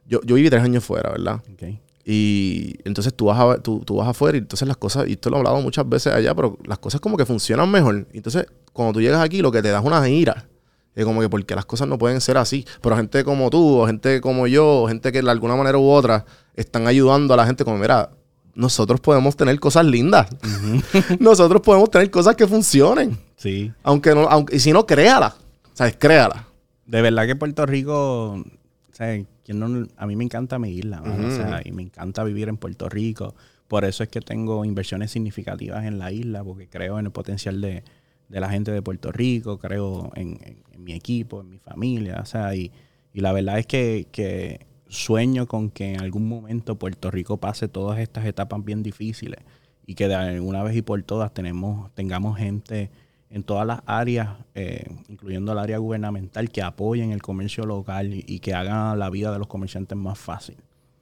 yo, 0.06 0.20
yo 0.26 0.36
viví 0.36 0.50
tres 0.50 0.64
años 0.64 0.84
fuera, 0.84 1.12
¿verdad? 1.12 1.36
¿ok? 1.54 1.64
Y 2.10 2.76
entonces 2.86 3.14
tú 3.14 3.26
vas, 3.26 3.38
a, 3.38 3.62
tú, 3.62 3.84
tú 3.86 3.98
vas 3.98 4.08
afuera 4.08 4.38
y 4.38 4.40
entonces 4.40 4.66
las 4.66 4.78
cosas, 4.78 5.10
y 5.10 5.14
esto 5.14 5.30
lo 5.30 5.36
he 5.36 5.40
hablado 5.40 5.60
muchas 5.60 5.88
veces 5.90 6.14
allá, 6.14 6.34
pero 6.34 6.58
las 6.64 6.80
cosas 6.80 7.02
como 7.02 7.18
que 7.18 7.26
funcionan 7.26 7.70
mejor. 7.70 8.08
Entonces 8.14 8.48
cuando 8.72 8.94
tú 8.94 9.02
llegas 9.02 9.22
aquí 9.22 9.42
lo 9.42 9.52
que 9.52 9.62
te 9.62 9.70
das 9.70 9.84
una 9.84 10.08
ira. 10.08 10.48
Es 10.96 11.04
como 11.04 11.20
que 11.20 11.28
porque 11.28 11.54
las 11.54 11.66
cosas 11.66 11.88
no 11.90 11.98
pueden 11.98 12.22
ser 12.22 12.38
así. 12.38 12.66
Pero 12.82 12.96
gente 12.96 13.26
como 13.26 13.50
tú, 13.50 13.82
o 13.82 13.88
gente 13.88 14.22
como 14.22 14.48
yo, 14.48 14.84
o 14.84 14.88
gente 14.88 15.12
que 15.12 15.22
de 15.22 15.30
alguna 15.30 15.58
manera 15.58 15.78
u 15.78 15.90
otra 15.90 16.26
están 16.56 16.88
ayudando 16.88 17.34
a 17.34 17.38
la 17.38 17.46
gente 17.46 17.66
como, 17.66 17.78
mira, 17.78 18.10
nosotros 18.56 19.02
podemos 19.02 19.36
tener 19.36 19.60
cosas 19.60 19.86
lindas. 19.86 20.28
nosotros 21.20 21.62
podemos 21.62 21.92
tener 21.92 22.10
cosas 22.10 22.38
que 22.38 22.48
funcionen. 22.48 23.20
Sí. 23.36 23.72
Aunque 23.84 24.16
no, 24.16 24.22
aunque, 24.22 24.56
y 24.56 24.60
si 24.60 24.72
no, 24.72 24.86
créala. 24.86 25.36
¿Sabes? 25.74 25.98
Créala. 26.00 26.48
De 26.86 27.02
verdad 27.02 27.28
que 27.28 27.36
Puerto 27.36 27.66
Rico, 27.66 28.32
o 28.32 28.46
sea, 28.94 29.22
¿quién 29.48 29.60
no- 29.60 29.88
a 29.96 30.06
mí 30.06 30.16
me 30.18 30.26
encanta 30.26 30.60
mi 30.60 30.72
isla, 30.72 31.00
mano, 31.02 31.28
o 31.28 31.32
sea, 31.32 31.62
y 31.64 31.72
me 31.72 31.82
encanta 31.82 32.26
vivir 32.26 32.50
en 32.50 32.58
Puerto 32.58 32.90
Rico. 32.90 33.34
Por 33.70 33.86
eso 33.86 34.04
es 34.04 34.10
que 34.10 34.20
tengo 34.20 34.66
inversiones 34.66 35.12
significativas 35.12 35.86
en 35.86 35.98
la 36.00 36.12
isla, 36.12 36.44
porque 36.44 36.68
creo 36.68 37.00
en 37.00 37.06
el 37.06 37.12
potencial 37.14 37.62
de, 37.62 37.84
de 38.28 38.40
la 38.42 38.50
gente 38.50 38.72
de 38.74 38.82
Puerto 38.82 39.10
Rico, 39.14 39.58
creo 39.58 40.12
en, 40.16 40.38
en- 40.44 40.58
en 40.74 40.84
mi 40.84 40.92
equipo, 40.92 41.40
en 41.40 41.50
mi 41.50 41.60
familia, 41.60 42.20
o 42.22 42.26
sea, 42.26 42.54
y, 42.56 42.72
y 43.14 43.22
la 43.22 43.32
verdad 43.32 43.58
es 43.58 43.66
que, 43.66 44.08
que 44.12 44.66
sueño 44.90 45.48
con 45.48 45.70
que 45.70 45.94
en 45.94 46.02
algún 46.02 46.28
momento 46.28 46.76
Puerto 46.78 47.10
Rico 47.10 47.38
pase 47.38 47.70
todas 47.70 48.00
estas 48.00 48.26
etapas 48.26 48.64
bien 48.66 48.84
difíciles 48.84 49.40
y 49.86 49.96
que 49.96 50.08
de 50.10 50.16
alguna 50.16 50.62
vez 50.64 50.76
y 50.76 50.82
por 50.82 51.02
todas 51.04 51.34
tenemos, 51.34 51.90
tengamos 51.96 52.38
gente 52.38 52.90
en 53.30 53.44
todas 53.44 53.68
las 53.68 53.82
áreas, 53.86 54.30
eh, 54.56 54.86
incluyendo 55.10 55.52
el 55.52 55.60
área 55.60 55.78
gubernamental, 55.78 56.50
que 56.50 56.62
apoyen 56.62 57.12
el 57.12 57.22
comercio 57.22 57.66
local 57.66 58.14
y, 58.14 58.24
y 58.28 58.40
que 58.40 58.54
hagan 58.54 58.98
la 58.98 59.10
vida 59.10 59.32
de 59.32 59.40
los 59.40 59.48
comerciantes 59.48 59.98
más 59.98 60.18
fácil. 60.18 60.56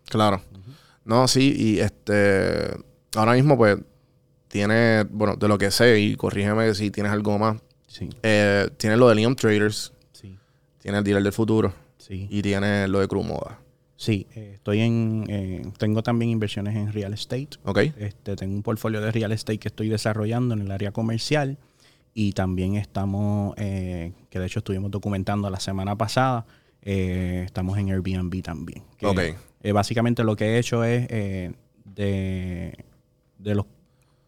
Claro. 0.10 0.42
No, 1.04 1.28
sí, 1.28 1.54
y 1.58 1.80
este. 1.80 2.72
Ahora 3.16 3.34
mismo, 3.34 3.58
pues, 3.58 3.78
tiene. 4.48 5.04
Bueno, 5.10 5.36
de 5.36 5.48
lo 5.48 5.58
que 5.58 5.70
sé, 5.72 6.00
y 6.00 6.16
corrígeme 6.16 6.74
si 6.74 6.90
tienes 6.92 7.12
algo 7.12 7.38
más. 7.38 7.62
Sí, 7.88 8.10
Eh, 8.24 8.70
tiene 8.78 8.98
lo 8.98 9.08
de 9.08 9.16
Liam 9.16 9.36
Traders, 9.36 9.94
sí, 10.12 10.36
tiene 10.80 10.98
el 10.98 11.04
dealer 11.04 11.24
del 11.24 11.32
futuro 11.32 11.74
sí. 11.98 12.28
y 12.30 12.42
tiene 12.42 12.88
lo 12.90 13.00
de 13.00 13.08
Crew 13.08 13.24
Moda. 13.24 13.60
Sí, 13.96 14.28
eh, 14.36 14.52
estoy 14.56 14.82
en, 14.82 15.24
eh, 15.30 15.62
tengo 15.78 16.04
también 16.04 16.30
inversiones 16.30 16.76
en 16.76 16.92
real 16.92 17.14
estate. 17.14 17.52
¿Ok? 17.64 17.78
Este, 17.98 18.36
tengo 18.36 18.54
un 18.54 18.64
portfolio 18.64 19.00
de 19.00 19.12
real 19.14 19.32
estate 19.32 19.60
que 19.60 19.70
estoy 19.70 19.88
desarrollando 19.88 20.54
en 20.56 20.62
el 20.64 20.72
área 20.72 20.92
comercial 20.92 21.58
y 22.18 22.32
también 22.32 22.76
estamos, 22.76 23.54
eh, 23.58 24.14
que 24.30 24.40
de 24.40 24.46
hecho 24.48 24.60
estuvimos 24.60 24.90
documentando 24.90 25.50
la 25.50 25.60
semana 25.60 25.96
pasada, 25.98 26.46
eh, 26.82 27.44
estamos 27.46 27.78
en 27.78 27.90
Airbnb 27.92 28.42
también. 28.42 28.84
Que, 28.98 29.06
Ok. 29.06 29.20
eh, 29.62 29.72
básicamente 29.74 30.24
lo 30.24 30.36
que 30.38 30.46
he 30.56 30.58
hecho 30.58 30.84
es 30.86 31.06
eh, 31.10 31.52
de, 31.84 32.86
de 33.38 33.56
los, 33.56 33.66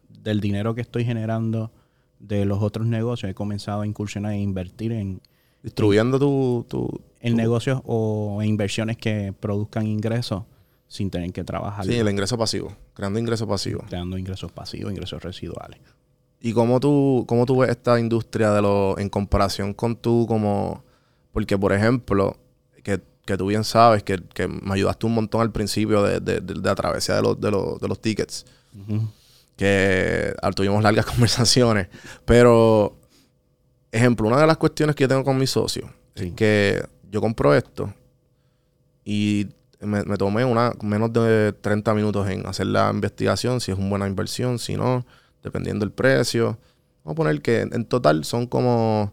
del 0.08 0.40
dinero 0.40 0.74
que 0.74 0.82
estoy 0.82 1.04
generando 1.04 1.72
de 2.18 2.44
los 2.44 2.62
otros 2.62 2.86
negocios, 2.86 3.30
he 3.30 3.34
comenzado 3.34 3.80
a 3.80 3.86
incursionar 3.86 4.32
e 4.32 4.38
invertir 4.38 4.92
en, 4.92 5.20
Distribuyendo 5.62 6.18
tu. 6.18 6.66
tu 6.68 7.00
en 7.20 7.36
negocios 7.36 7.80
o 7.84 8.40
inversiones 8.44 8.96
que 8.96 9.32
produzcan 9.32 9.86
ingresos 9.86 10.44
sin 10.86 11.10
tener 11.10 11.32
que 11.32 11.42
trabajar, 11.42 11.84
sí, 11.84 11.94
el 11.94 12.08
ingreso 12.08 12.36
pasivo. 12.38 12.72
Creando 12.94 13.18
ingreso 13.18 13.46
pasivo. 13.48 13.82
creando 13.88 14.16
ingresos 14.18 14.52
pasivos, 14.52 14.92
ingresos 14.92 15.22
residuales. 15.22 15.80
¿Y 16.40 16.52
cómo 16.52 16.78
tú, 16.80 17.24
cómo 17.26 17.46
tú 17.46 17.58
ves 17.58 17.70
esta 17.70 17.98
industria 17.98 18.52
de 18.52 18.62
lo, 18.62 18.98
en 18.98 19.08
comparación 19.08 19.74
con 19.74 19.96
tú 19.96 20.26
como... 20.28 20.84
Porque, 21.32 21.58
por 21.58 21.72
ejemplo, 21.72 22.36
que, 22.82 23.00
que 23.26 23.36
tú 23.36 23.46
bien 23.46 23.64
sabes, 23.64 24.02
que, 24.02 24.22
que 24.34 24.48
me 24.48 24.74
ayudaste 24.74 25.06
un 25.06 25.14
montón 25.14 25.40
al 25.40 25.52
principio 25.52 26.02
de, 26.02 26.20
de, 26.20 26.40
de, 26.40 26.54
de 26.54 26.60
la 26.60 26.74
travesía 26.74 27.16
de 27.16 27.22
los, 27.22 27.40
de, 27.40 27.50
los, 27.50 27.80
de 27.80 27.88
los 27.88 28.00
tickets. 28.00 28.46
Que 29.56 30.32
ah, 30.42 30.50
tuvimos 30.52 30.82
largas 30.82 31.06
conversaciones. 31.12 31.88
Pero, 32.24 32.96
ejemplo, 33.90 34.28
una 34.28 34.40
de 34.40 34.46
las 34.46 34.56
cuestiones 34.56 34.94
que 34.94 35.04
yo 35.04 35.08
tengo 35.08 35.24
con 35.24 35.38
mi 35.38 35.46
socio 35.46 35.90
Sí. 36.14 36.26
es 36.26 36.32
que 36.32 36.84
yo 37.12 37.20
compro 37.20 37.54
esto 37.54 37.94
y 39.04 39.46
me, 39.80 40.02
me 40.02 40.16
tomé 40.16 40.44
una, 40.44 40.72
menos 40.82 41.12
de 41.12 41.52
30 41.52 41.94
minutos 41.94 42.28
en 42.28 42.44
hacer 42.46 42.66
la 42.66 42.90
investigación, 42.92 43.60
si 43.60 43.70
es 43.70 43.78
una 43.78 43.88
buena 43.88 44.06
inversión, 44.08 44.58
si 44.58 44.76
no, 44.76 45.06
dependiendo 45.42 45.84
del 45.84 45.92
precio. 45.92 46.58
Vamos 47.04 47.14
a 47.14 47.16
poner 47.16 47.42
que 47.42 47.60
en 47.62 47.84
total 47.84 48.24
son 48.24 48.46
como, 48.46 49.12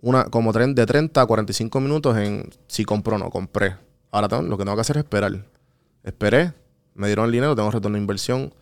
una, 0.00 0.24
como 0.26 0.52
de 0.52 0.86
30 0.86 1.20
a 1.22 1.26
45 1.26 1.80
minutos 1.80 2.16
en 2.16 2.50
si 2.68 2.84
compro 2.84 3.16
o 3.16 3.18
no, 3.18 3.30
compré. 3.30 3.76
Ahora 4.10 4.28
tengo- 4.28 4.42
lo 4.42 4.56
que 4.56 4.64
tengo 4.64 4.76
que 4.76 4.80
hacer 4.82 4.96
es 4.98 5.04
esperar. 5.04 5.44
Esperé, 6.04 6.52
me 6.94 7.06
dieron 7.08 7.26
el 7.26 7.32
dinero, 7.32 7.56
tengo 7.56 7.70
retorno 7.70 7.96
de 7.96 8.00
inversión 8.00 8.52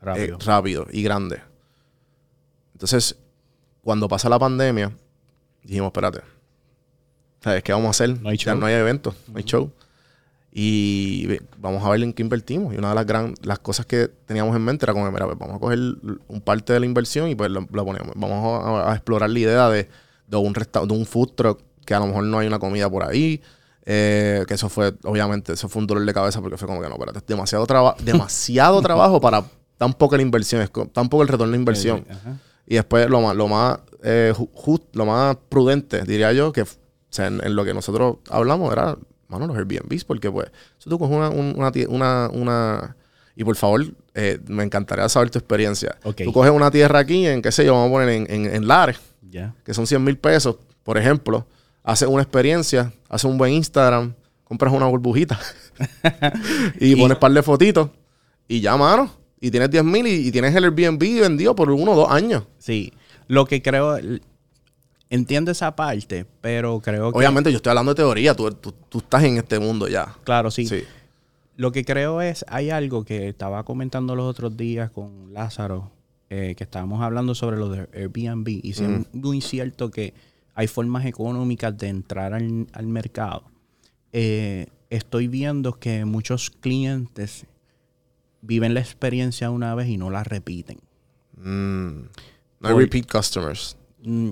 Rápido. 0.00 0.36
eh, 0.36 0.44
rápido 0.44 0.86
y 0.90 1.02
grande. 1.02 1.40
Entonces, 2.72 3.16
cuando 3.82 4.08
pasa 4.08 4.28
la 4.28 4.38
pandemia, 4.38 4.92
dijimos, 5.62 5.88
espérate, 5.88 6.20
¿sabes 7.40 7.62
qué 7.62 7.72
vamos 7.72 7.86
a 7.88 7.90
hacer? 7.90 8.20
No 8.20 8.28
hay 8.28 8.36
Ya 8.36 8.52
show. 8.52 8.58
no 8.60 8.66
hay 8.66 8.74
evento, 8.74 9.14
no 9.28 9.38
hay 9.38 9.44
show. 9.44 9.70
Y 10.50 11.38
vamos 11.58 11.84
a 11.84 11.90
ver 11.90 12.02
en 12.02 12.12
qué 12.12 12.22
invertimos. 12.22 12.74
Y 12.74 12.78
una 12.78 12.88
de 12.90 12.94
las 12.94 13.06
gran, 13.06 13.34
las 13.42 13.58
cosas 13.58 13.86
que 13.86 14.08
teníamos 14.26 14.56
en 14.56 14.62
mente 14.62 14.84
era 14.86 14.92
como, 14.92 15.10
mira, 15.10 15.26
pues, 15.26 15.38
vamos 15.38 15.56
a 15.56 15.58
coger 15.60 15.78
un 15.78 16.40
parte 16.42 16.72
de 16.72 16.80
la 16.80 16.86
inversión 16.86 17.28
y 17.28 17.34
pues 17.34 17.50
lo, 17.50 17.66
lo 17.70 17.84
ponemos. 17.84 18.12
Vamos 18.16 18.64
a, 18.64 18.90
a 18.90 18.94
explorar 18.94 19.30
la 19.30 19.38
idea 19.38 19.68
de, 19.68 19.88
de 20.26 20.36
un 20.36 20.54
resta- 20.54 20.84
de 20.86 20.94
un 20.94 21.06
food 21.06 21.30
truck 21.34 21.60
que 21.84 21.94
a 21.94 22.00
lo 22.00 22.06
mejor 22.06 22.24
no 22.24 22.38
hay 22.38 22.46
una 22.46 22.58
comida 22.58 22.88
por 22.90 23.04
ahí. 23.04 23.40
eh, 23.86 24.44
que 24.46 24.54
eso 24.54 24.68
fue, 24.68 24.94
obviamente, 25.04 25.52
eso 25.52 25.68
fue 25.68 25.80
un 25.80 25.86
dolor 25.86 26.04
de 26.04 26.12
cabeza 26.12 26.40
porque 26.40 26.56
fue 26.56 26.66
como 26.68 26.80
que 26.82 26.88
no, 26.88 26.94
espérate, 26.94 27.18
es 27.20 27.26
demasiado, 27.26 27.66
traba- 27.66 27.96
demasiado 28.04 28.80
trabajo 28.82 29.20
para 29.20 29.44
tan 29.78 29.92
poca 29.94 30.16
la 30.16 30.22
inversión, 30.22 30.60
es 30.60 30.70
tan 30.92 31.08
poco 31.08 31.22
el 31.22 31.28
retorno 31.28 31.52
de 31.52 31.58
inversión. 31.58 32.04
Ajá. 32.10 32.36
Y 32.66 32.74
después 32.74 33.08
lo 33.08 33.20
más, 33.22 33.34
lo 33.36 33.48
más, 33.48 33.78
eh, 34.02 34.34
just- 34.52 34.94
lo 34.94 35.06
más 35.06 35.36
prudente, 35.48 36.02
diría 36.02 36.32
yo, 36.32 36.52
que 36.52 36.62
f- 36.62 36.76
o 36.78 37.12
sea, 37.12 37.28
en, 37.28 37.40
en 37.44 37.54
lo 37.56 37.64
que 37.64 37.72
nosotros 37.72 38.16
hablamos 38.28 38.70
era, 38.72 38.98
mano, 39.28 39.46
los 39.46 39.56
Airbnbs, 39.56 40.04
porque 40.04 40.30
pues, 40.30 40.48
si 40.78 40.88
tú 40.90 40.98
coges 40.98 41.16
una, 41.16 41.28
un- 41.30 41.54
una, 41.56 41.72
una, 41.88 42.28
una- 42.32 42.96
y 43.36 43.44
por 43.44 43.54
favor, 43.56 43.84
eh, 44.14 44.40
me 44.48 44.64
encantaría 44.64 45.08
saber 45.08 45.30
tu 45.30 45.38
experiencia. 45.38 45.96
Ok. 46.04 46.22
Tú 46.24 46.32
coges 46.32 46.50
una 46.50 46.70
tierra 46.70 46.98
aquí 46.98 47.26
en, 47.26 47.40
qué 47.42 47.52
sé 47.52 47.64
yo, 47.64 47.74
vamos 47.74 47.88
a 47.88 47.92
poner 47.92 48.08
en, 48.08 48.26
en, 48.30 48.54
en 48.54 48.66
Lares, 48.66 48.98
Ya. 49.22 49.54
que 49.64 49.72
son 49.74 49.86
100 49.86 50.02
mil 50.02 50.18
pesos, 50.18 50.56
por 50.82 50.98
ejemplo, 50.98 51.46
haces 51.84 52.08
una 52.08 52.22
experiencia, 52.22 52.92
haces 53.08 53.24
un 53.30 53.38
buen 53.38 53.52
Instagram, 53.52 54.14
compras 54.44 54.72
una 54.72 54.86
burbujita 54.86 55.38
y, 56.80 56.92
Y- 56.92 56.96
pones 56.96 57.18
par 57.18 57.30
de 57.32 57.42
fotitos 57.42 57.90
y 58.48 58.60
ya, 58.60 58.76
mano. 58.76 59.10
Y 59.40 59.52
tienes 59.52 59.70
10 59.70 59.84
mil 59.84 60.04
y, 60.06 60.26
y 60.28 60.32
tienes 60.32 60.52
el 60.56 60.64
Airbnb 60.64 61.20
vendido 61.20 61.54
por 61.54 61.70
uno 61.70 61.92
o 61.92 61.96
dos 61.96 62.10
años. 62.10 62.42
Sí. 62.58 62.92
Lo 63.28 63.44
que 63.46 63.62
creo. 63.62 63.96
Entiendo 65.10 65.50
esa 65.50 65.74
parte, 65.74 66.26
pero 66.40 66.80
creo 66.80 67.12
que. 67.12 67.18
Obviamente 67.18 67.50
yo 67.50 67.56
estoy 67.56 67.70
hablando 67.70 67.92
de 67.92 67.96
teoría, 67.96 68.34
tú, 68.34 68.50
tú- 68.52 68.74
tú 68.88 68.98
estás 68.98 69.24
en 69.24 69.38
este 69.38 69.58
mundo 69.58 69.88
ya. 69.88 70.14
Claro, 70.24 70.50
sí. 70.50 70.66
Sí. 70.66 70.82
Lo 71.56 71.72
que 71.72 71.84
creo 71.84 72.20
es, 72.20 72.44
hay 72.48 72.70
algo 72.70 73.04
que 73.04 73.28
estaba 73.28 73.64
comentando 73.64 74.14
los 74.14 74.26
otros 74.26 74.56
días 74.56 74.90
con 74.90 75.32
Lázaro, 75.32 75.90
eh, 76.30 76.54
que 76.56 76.64
estábamos 76.64 77.02
hablando 77.02 77.34
sobre 77.34 77.56
lo 77.56 77.68
de 77.70 77.88
Airbnb, 77.94 78.48
y 78.62 78.70
es 78.70 78.82
muy 79.12 79.40
cierto 79.40 79.90
que 79.90 80.12
hay 80.54 80.66
formas 80.68 81.04
económicas 81.06 81.76
de 81.78 81.88
entrar 81.88 82.34
al, 82.34 82.66
al 82.72 82.86
mercado. 82.86 83.44
Eh, 84.12 84.66
estoy 84.90 85.26
viendo 85.26 85.78
que 85.78 86.04
muchos 86.04 86.50
clientes 86.50 87.46
viven 88.42 88.74
la 88.74 88.80
experiencia 88.80 89.50
una 89.50 89.74
vez 89.74 89.88
y 89.88 89.96
no 89.96 90.10
la 90.10 90.22
repiten. 90.24 90.78
Mm. 91.36 92.02
No 92.60 92.68
Por- 92.70 92.76
repeat 92.76 93.10
customers. 93.10 93.76
Mm, 94.02 94.30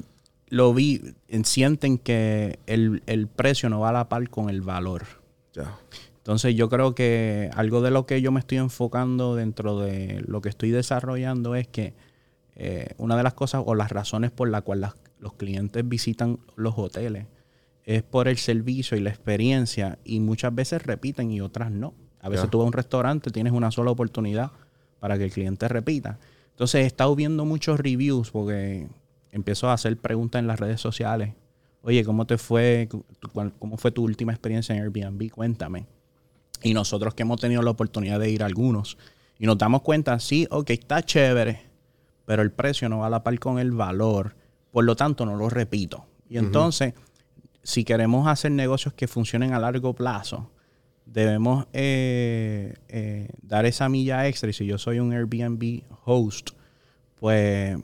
Lo 0.49 0.73
vi, 0.75 1.03
en- 1.29 1.45
sienten 1.45 1.99
que 1.99 2.59
el, 2.67 3.03
el 3.07 3.27
precio 3.27 3.69
no 3.69 3.81
va 3.81 3.91
a 3.91 3.93
la 3.93 4.09
par 4.09 4.29
con 4.31 4.49
el 4.51 4.61
valor. 4.61 5.05
Ya. 5.53 5.79
Entonces 6.19 6.55
yo 6.55 6.69
creo 6.69 6.95
que 6.95 7.51
algo 7.55 7.81
de 7.83 7.91
lo 7.91 8.05
que 8.07 8.21
yo 8.21 8.33
me 8.33 8.41
estoy 8.41 8.59
enfocando 8.59 9.35
dentro 9.37 9.79
de 9.81 10.25
lo 10.27 10.41
que 10.41 10.49
estoy 10.49 10.71
desarrollando 10.71 11.55
es 11.55 11.69
que 11.69 11.95
eh, 12.57 12.95
una 12.99 13.17
de 13.17 13.23
las 13.23 13.35
cosas 13.35 13.63
o 13.65 13.75
las 13.75 13.91
razones 13.91 14.31
por 14.33 14.49
las 14.49 14.63
cuales 14.63 14.91
los 15.21 15.35
clientes 15.35 15.89
visitan 15.89 16.39
los 16.57 16.75
hoteles 16.77 17.27
es 17.85 18.03
por 18.03 18.27
el 18.27 18.39
servicio 18.39 18.97
y 18.97 19.01
la 19.01 19.11
experiencia 19.11 19.99
y 20.05 20.19
muchas 20.19 20.53
veces 20.53 20.83
repiten 20.83 21.31
y 21.31 21.41
otras 21.41 21.71
no. 21.71 21.95
A 22.21 22.29
veces 22.29 22.51
tú 22.51 22.59
vas 22.59 22.65
a 22.65 22.67
un 22.67 22.73
restaurante, 22.73 23.31
tienes 23.31 23.53
una 23.53 23.71
sola 23.71 23.93
oportunidad 23.93 24.51
para 24.99 25.17
que 25.17 25.25
el 25.27 25.31
cliente 25.31 25.69
repita. 25.69 26.19
Entonces 26.51 26.83
he 26.83 26.87
estado 26.87 27.15
viendo 27.15 27.45
muchos 27.45 27.79
reviews 27.79 28.33
porque 28.33 28.89
empiezo 29.37 29.69
a 29.69 29.75
hacer 29.75 29.97
preguntas 29.99 30.41
en 30.41 30.47
las 30.47 30.59
redes 30.61 30.81
sociales. 30.81 31.35
Oye, 31.83 32.05
¿cómo 32.05 32.27
te 32.27 32.37
fue? 32.39 32.89
¿Cu- 32.91 33.05
cuál- 33.33 33.53
¿Cómo 33.59 33.77
fue 33.77 33.93
tu 33.93 34.03
última 34.03 34.33
experiencia 34.33 34.75
en 34.75 34.83
Airbnb? 34.83 35.31
Cuéntame. 35.31 35.87
Y 36.63 36.75
nosotros 36.75 37.15
que 37.15 37.23
hemos 37.23 37.41
tenido 37.41 37.63
la 37.63 37.71
oportunidad 37.71 38.19
de 38.19 38.31
ir 38.31 38.43
a 38.43 38.47
algunos 38.47 38.99
y 39.39 39.47
nos 39.47 39.59
damos 39.59 39.83
cuenta, 39.83 40.19
sí, 40.19 40.49
ok, 40.51 40.71
está 40.71 41.03
chévere, 41.03 41.61
pero 42.25 42.43
el 42.43 42.51
precio 42.51 42.89
no 42.89 42.99
va 42.99 43.07
a 43.07 43.11
la 43.11 43.23
par 43.23 43.39
con 43.39 43.59
el 43.59 43.71
valor. 43.71 44.35
Por 44.73 44.85
lo 44.85 44.97
tanto, 44.97 45.25
no 45.27 45.37
lo 45.37 45.49
repito. 45.49 46.07
Y 46.29 46.39
entonces, 46.39 46.95
si 47.63 47.85
queremos 47.85 48.27
hacer 48.27 48.51
negocios 48.53 48.95
que 48.95 49.07
funcionen 49.07 49.53
a 49.53 49.61
largo 49.61 49.95
plazo, 49.95 50.51
debemos 51.05 51.67
eh, 51.73 52.75
eh, 52.89 53.29
dar 53.43 53.65
esa 53.67 53.89
milla 53.89 54.27
extra. 54.27 54.51
Y 54.51 54.53
si 54.55 54.67
yo 54.67 54.77
soy 54.79 54.99
un 54.99 55.13
Airbnb 55.13 55.83
host, 56.05 56.51
pues 57.17 57.77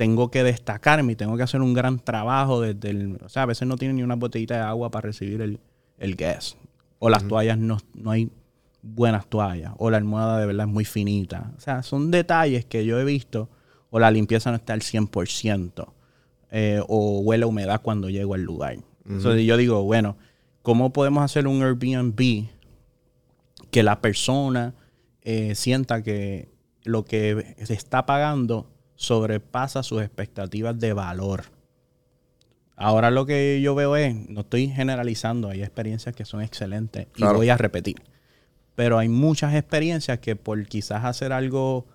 tengo 0.00 0.30
que 0.30 0.42
destacarme 0.42 1.12
y 1.12 1.14
tengo 1.14 1.36
que 1.36 1.42
hacer 1.42 1.60
un 1.60 1.74
gran 1.74 1.98
trabajo 1.98 2.62
desde 2.62 2.88
el... 2.88 3.18
O 3.22 3.28
sea, 3.28 3.42
a 3.42 3.46
veces 3.46 3.68
no 3.68 3.76
tienen 3.76 3.96
ni 3.96 4.02
una 4.02 4.16
botellita 4.16 4.54
de 4.54 4.62
agua 4.62 4.90
para 4.90 5.02
recibir 5.08 5.42
el, 5.42 5.60
el 5.98 6.16
guest. 6.16 6.56
O 7.00 7.10
las 7.10 7.28
toallas 7.28 7.58
no, 7.58 7.76
no 7.92 8.10
hay 8.10 8.30
buenas 8.80 9.26
toallas. 9.26 9.74
O 9.76 9.90
la 9.90 9.98
almohada 9.98 10.40
de 10.40 10.46
verdad 10.46 10.66
es 10.66 10.72
muy 10.72 10.86
finita. 10.86 11.52
O 11.54 11.60
sea, 11.60 11.82
son 11.82 12.10
detalles 12.10 12.64
que 12.64 12.86
yo 12.86 12.98
he 12.98 13.04
visto. 13.04 13.50
O 13.90 13.98
la 13.98 14.10
limpieza 14.10 14.48
no 14.48 14.56
está 14.56 14.72
al 14.72 14.80
100%. 14.80 15.92
eh, 16.50 16.80
o 16.88 17.20
huele 17.20 17.44
a 17.44 17.48
humedad 17.48 17.82
cuando 17.82 18.08
llego 18.08 18.32
al 18.32 18.42
lugar. 18.42 18.78
Entonces 19.06 19.44
yo 19.44 19.58
digo, 19.58 19.82
bueno, 19.84 20.16
¿cómo 20.62 20.94
podemos 20.94 21.22
hacer 21.22 21.46
un 21.46 21.62
Airbnb 21.62 22.46
que 23.70 23.82
la 23.82 24.00
persona 24.00 24.72
eh, 25.20 25.54
sienta 25.54 26.02
que 26.02 26.48
lo 26.84 27.04
que 27.04 27.54
se 27.64 27.74
está 27.74 28.06
pagando 28.06 28.66
sobrepasa 29.00 29.82
sus 29.82 30.02
expectativas 30.02 30.78
de 30.78 30.92
valor? 30.92 31.44
Ahora 32.76 33.10
lo 33.10 33.24
que 33.24 33.60
yo 33.62 33.74
veo 33.74 33.96
es, 33.96 34.14
no 34.28 34.40
estoy 34.42 34.68
generalizando, 34.68 35.48
hay 35.48 35.62
experiencias 35.62 36.14
que 36.14 36.26
son 36.26 36.42
excelentes 36.42 37.06
y 37.06 37.10
Claro. 37.22 37.38
voy 37.38 37.48
a 37.48 37.56
repetir. 37.56 37.96
Pero 38.74 38.98
hay 38.98 39.08
muchas 39.08 39.54
experiencias 39.54 40.18
que 40.20 40.36
por 40.36 40.62
quizás 40.66 41.04
hacer 41.04 41.32
algo 41.32 41.86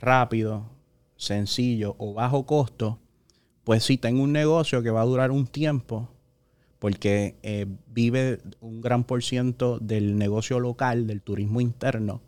rápido, 0.00 0.70
sencillo 1.16 1.96
o 1.98 2.14
bajo 2.14 2.46
costo, 2.46 2.98
pues 3.62 3.84
sí 3.84 3.98
tengo 3.98 4.22
un 4.22 4.32
negocio 4.32 4.82
que 4.82 4.90
va 4.90 5.02
a 5.02 5.06
durar 5.06 5.30
un 5.30 5.46
tiempo, 5.46 6.08
porque 6.78 7.36
eh, 7.42 7.66
vive 7.88 8.40
un 8.60 8.80
gran 8.80 9.04
por 9.04 9.22
ciento 9.22 9.78
del 9.80 10.16
negocio 10.16 10.60
local, 10.60 11.06
del 11.06 11.20
turismo 11.20 11.60
interno. 11.60 12.22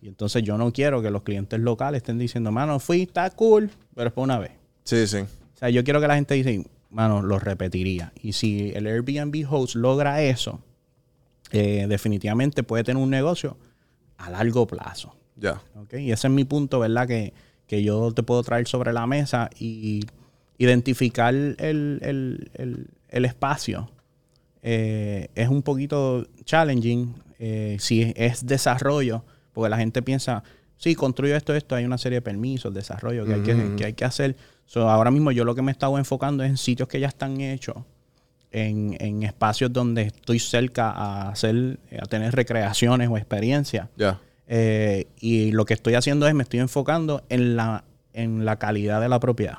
Y 0.00 0.08
entonces 0.08 0.42
yo 0.42 0.56
no 0.58 0.72
quiero 0.72 1.02
que 1.02 1.10
los 1.10 1.22
clientes 1.22 1.58
locales 1.60 1.98
estén 2.02 2.18
diciendo, 2.18 2.52
mano, 2.52 2.78
fui, 2.78 3.02
está 3.02 3.28
cool, 3.30 3.70
pero 3.94 4.08
es 4.08 4.14
por 4.14 4.24
una 4.24 4.38
vez. 4.38 4.52
Sí, 4.84 5.06
sí. 5.06 5.18
O 5.18 5.58
sea, 5.58 5.70
yo 5.70 5.82
quiero 5.84 6.00
que 6.00 6.06
la 6.08 6.14
gente 6.14 6.34
dice, 6.34 6.64
mano, 6.90 7.20
lo 7.22 7.38
repetiría. 7.38 8.12
Y 8.22 8.32
si 8.34 8.70
el 8.74 8.86
Airbnb 8.86 9.44
host 9.52 9.74
logra 9.74 10.22
eso, 10.22 10.60
eh, 11.50 11.86
definitivamente 11.88 12.62
puede 12.62 12.84
tener 12.84 13.02
un 13.02 13.10
negocio 13.10 13.56
a 14.18 14.30
largo 14.30 14.66
plazo. 14.66 15.14
Ya. 15.36 15.60
¿ok? 15.76 15.94
Y 15.94 16.12
ese 16.12 16.28
es 16.28 16.32
mi 16.32 16.44
punto, 16.44 16.78
¿verdad? 16.78 17.06
Que, 17.08 17.32
que 17.66 17.82
yo 17.82 18.12
te 18.12 18.22
puedo 18.22 18.42
traer 18.42 18.66
sobre 18.68 18.92
la 18.92 19.06
mesa 19.06 19.50
y 19.58 20.04
identificar 20.58 21.34
el, 21.34 21.56
el- 21.58 22.50
el- 22.54 22.86
el 23.08 23.24
espacio. 23.24 23.90
eh, 24.62 25.28
es 25.34 25.48
un 25.48 25.62
poquito 25.62 26.26
challenging 26.44 27.14
eh, 27.38 27.76
si 27.78 28.12
es 28.16 28.44
desarrollo, 28.44 29.22
porque 29.58 29.70
la 29.70 29.76
gente 29.78 30.02
piensa, 30.02 30.42
sí, 30.76 30.94
construyo 30.94 31.34
esto, 31.36 31.52
esto, 31.54 31.74
hay 31.74 31.84
una 31.84 31.98
serie 31.98 32.18
de 32.18 32.22
permisos, 32.22 32.72
desarrollo 32.72 33.24
que, 33.26 33.34
hay, 33.34 33.40
que, 33.42 33.74
que 33.76 33.84
hay 33.86 33.92
que 33.94 34.04
hacer. 34.04 34.36
So, 34.66 34.88
ahora 34.88 35.10
mismo 35.10 35.32
yo 35.32 35.44
lo 35.44 35.54
que 35.54 35.62
me 35.62 35.70
he 35.70 35.72
estado 35.72 35.98
enfocando 35.98 36.44
es 36.44 36.50
en 36.50 36.56
sitios 36.56 36.88
que 36.88 37.00
ya 37.00 37.08
están 37.08 37.40
hechos, 37.40 37.76
en, 38.52 38.96
en 39.00 39.24
espacios 39.24 39.72
donde 39.72 40.02
estoy 40.02 40.38
cerca 40.38 40.90
a 40.90 41.30
hacer, 41.30 41.78
a 42.00 42.06
tener 42.06 42.34
recreaciones 42.34 43.08
o 43.10 43.16
experiencias. 43.16 43.88
Ya. 43.96 44.20
Eh, 44.46 45.06
y 45.20 45.50
lo 45.52 45.64
que 45.64 45.74
estoy 45.74 45.94
haciendo 45.94 46.26
es 46.28 46.34
me 46.34 46.44
estoy 46.44 46.60
enfocando 46.60 47.24
en 47.28 47.56
la, 47.56 47.84
en 48.12 48.44
la 48.44 48.56
calidad 48.58 49.00
de 49.00 49.08
la 49.08 49.18
propiedad. 49.20 49.58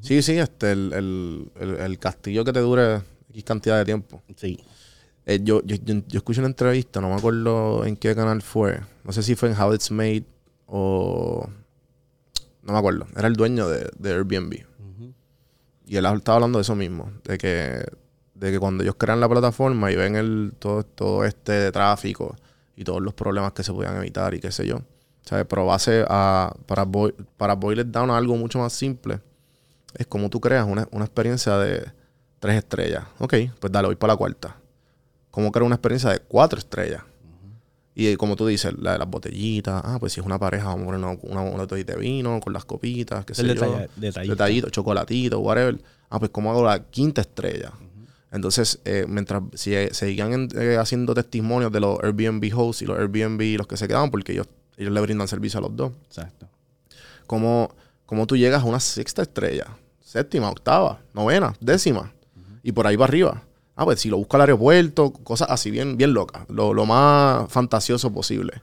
Sí, 0.00 0.22
sí, 0.22 0.38
este, 0.38 0.72
el, 0.72 0.92
el, 0.94 1.50
el- 1.60 1.76
el 1.80 1.98
castillo 1.98 2.44
que 2.44 2.52
te 2.52 2.60
dure 2.60 3.02
X 3.30 3.44
cantidad 3.44 3.78
de 3.78 3.84
tiempo. 3.84 4.22
Sí. 4.36 4.58
Eh, 5.28 5.40
yo, 5.42 5.60
yo, 5.64 5.74
yo, 5.84 6.02
yo 6.06 6.18
escuché 6.18 6.40
una 6.40 6.48
entrevista, 6.48 7.00
no 7.00 7.08
me 7.08 7.16
acuerdo 7.16 7.84
en 7.84 7.96
qué 7.96 8.14
canal 8.14 8.42
fue. 8.42 8.80
No 9.02 9.12
sé 9.12 9.24
si 9.24 9.34
fue 9.34 9.50
en 9.50 9.60
How 9.60 9.74
It's 9.74 9.90
Made 9.90 10.24
o... 10.66 11.48
No 12.62 12.72
me 12.72 12.78
acuerdo. 12.78 13.06
Era 13.16 13.26
el 13.26 13.34
dueño 13.34 13.68
de, 13.68 13.90
de 13.98 14.12
Airbnb. 14.12 14.64
Y 15.88 15.96
él 15.96 16.06
estaba 16.06 16.36
hablando 16.36 16.58
de 16.58 16.62
eso 16.62 16.74
mismo. 16.74 17.12
De 17.24 17.38
que, 17.38 17.84
de 18.34 18.52
que 18.52 18.58
cuando 18.58 18.82
ellos 18.82 18.96
crean 18.96 19.20
la 19.20 19.28
plataforma 19.28 19.90
y 19.90 19.96
ven 19.96 20.16
el, 20.16 20.52
todo, 20.58 20.84
todo 20.84 21.24
este 21.24 21.70
tráfico 21.70 22.36
y 22.76 22.84
todos 22.84 23.00
los 23.00 23.14
problemas 23.14 23.52
que 23.52 23.62
se 23.62 23.72
podían 23.72 23.96
evitar 23.96 24.34
y 24.34 24.40
qué 24.40 24.52
sé 24.52 24.66
yo. 24.66 24.80
¿Sabes? 25.22 25.46
Pero 25.48 25.66
base 25.66 26.04
a... 26.08 26.54
Para, 26.66 26.84
boil, 26.84 27.14
para 27.36 27.54
boil 27.54 27.80
it 27.80 27.88
down 27.88 28.10
a 28.10 28.16
algo 28.16 28.36
mucho 28.36 28.60
más 28.60 28.72
simple. 28.72 29.20
Es 29.94 30.06
como 30.06 30.28
tú 30.28 30.40
creas 30.40 30.66
una, 30.66 30.88
una 30.92 31.04
experiencia 31.04 31.56
de 31.58 31.84
tres 32.38 32.56
estrellas. 32.58 33.04
Ok, 33.18 33.34
pues 33.58 33.72
dale, 33.72 33.88
voy 33.88 33.96
para 33.96 34.12
la 34.12 34.16
cuarta 34.16 34.56
cómo 35.36 35.52
crear 35.52 35.64
una 35.64 35.74
experiencia 35.74 36.08
de 36.08 36.20
cuatro 36.20 36.58
estrellas. 36.58 37.02
Y 37.94 38.16
como 38.16 38.36
tú 38.36 38.46
dices, 38.46 38.72
la 38.78 38.92
de 38.92 38.98
las 39.00 39.06
botellitas, 39.06 39.82
ah, 39.84 39.98
pues 40.00 40.14
si 40.14 40.20
es 40.20 40.24
una 40.24 40.38
pareja, 40.38 40.64
vamos 40.68 40.84
a 40.84 40.86
poner 40.86 41.18
una, 41.24 41.42
botellita 41.42 41.92
de 41.92 41.98
vino 41.98 42.40
con 42.40 42.54
las 42.54 42.64
copitas, 42.64 43.26
qué 43.26 43.34
sé 43.34 43.42
El 43.42 43.48
yo. 43.48 43.88
detallito. 43.96 44.30
Detallito, 44.30 44.70
chocolatito, 44.70 45.38
whatever. 45.40 45.78
Ah, 46.08 46.18
pues 46.18 46.30
cómo 46.30 46.50
hago 46.50 46.64
la 46.64 46.84
quinta 46.84 47.20
estrella. 47.20 47.70
Entonces, 48.32 48.80
eh, 48.86 49.04
mientras 49.06 49.42
si, 49.52 49.74
eh, 49.74 49.90
seguían 49.92 50.48
eh, 50.56 50.78
haciendo 50.78 51.12
testimonios 51.12 51.70
de 51.70 51.80
los 51.80 52.02
Airbnb 52.02 52.50
hosts 52.58 52.80
y 52.80 52.86
los 52.86 52.98
Airbnb 52.98 53.58
los 53.58 53.66
que 53.66 53.76
se 53.76 53.86
quedaban, 53.86 54.10
porque 54.10 54.32
ellos, 54.32 54.48
ellos 54.78 54.90
le 54.90 55.00
brindan 55.02 55.28
servicio 55.28 55.58
a 55.58 55.60
los 55.60 55.76
dos, 55.76 55.92
Exacto. 56.06 56.48
cómo, 57.26 57.74
cómo 58.06 58.26
tú 58.26 58.38
llegas 58.38 58.62
a 58.62 58.64
una 58.64 58.80
sexta 58.80 59.20
estrella, 59.20 59.66
séptima, 60.00 60.48
octava, 60.48 60.98
novena, 61.12 61.54
décima, 61.60 62.10
y 62.62 62.72
por 62.72 62.86
ahí 62.86 62.96
va 62.96 63.04
arriba. 63.04 63.42
Ah, 63.76 63.84
pues 63.84 64.00
si 64.00 64.08
lo 64.08 64.16
busco 64.16 64.36
al 64.36 64.40
aeropuerto, 64.42 65.12
cosas 65.12 65.48
así 65.50 65.70
bien, 65.70 65.96
bien 65.98 66.14
locas, 66.14 66.42
lo, 66.48 66.72
lo 66.72 66.86
más 66.86 67.50
fantasioso 67.52 68.12
posible. 68.12 68.62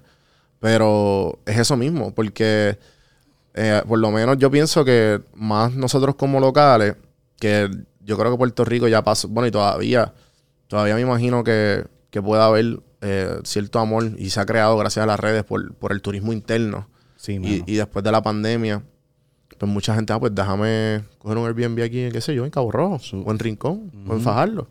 Pero 0.59 1.39
es 1.45 1.59
eso 1.59 1.77
mismo, 1.77 2.13
porque 2.15 2.79
eh, 3.53 3.81
por 3.87 3.99
lo 3.99 4.09
menos 4.11 4.37
yo 4.39 4.49
pienso 4.49 4.83
que 4.83 5.21
más 5.35 5.73
nosotros 5.73 6.15
como 6.15 6.39
locales, 6.39 6.95
que 7.39 7.69
yo 8.01 8.17
creo 8.17 8.31
que 8.31 8.37
Puerto 8.37 8.65
Rico 8.65 8.87
ya 8.87 9.03
pasó, 9.03 9.27
bueno, 9.27 9.47
y 9.47 9.51
todavía, 9.51 10.13
todavía 10.67 10.95
me 10.95 11.01
imagino 11.01 11.43
que, 11.43 11.85
que 12.09 12.21
pueda 12.21 12.45
haber 12.45 12.79
eh, 13.01 13.39
cierto 13.43 13.79
amor 13.79 14.13
y 14.17 14.31
se 14.31 14.39
ha 14.39 14.45
creado 14.45 14.77
gracias 14.77 15.03
a 15.03 15.05
las 15.05 15.19
redes 15.19 15.43
por, 15.43 15.73
por 15.75 15.91
el 15.91 16.01
turismo 16.01 16.33
interno. 16.33 16.87
Sí, 17.17 17.39
Y, 17.41 17.75
después 17.75 18.03
de 18.03 18.11
la 18.11 18.21
pandemia, 18.21 18.83
pues 19.57 19.71
mucha 19.71 19.95
gente, 19.95 20.11
ah, 20.11 20.19
pues 20.19 20.33
déjame 20.35 21.03
coger 21.19 21.37
un 21.37 21.45
Airbnb 21.45 21.81
aquí, 21.83 22.09
qué 22.11 22.19
sé 22.19 22.35
yo, 22.35 22.43
en 22.43 22.51
Cabo 22.51 22.71
Rojo, 22.71 22.99
o 23.25 23.31
en 23.31 23.39
Rincón, 23.39 23.91
o 24.09 24.13
en 24.13 24.21
Fajardo. 24.21 24.67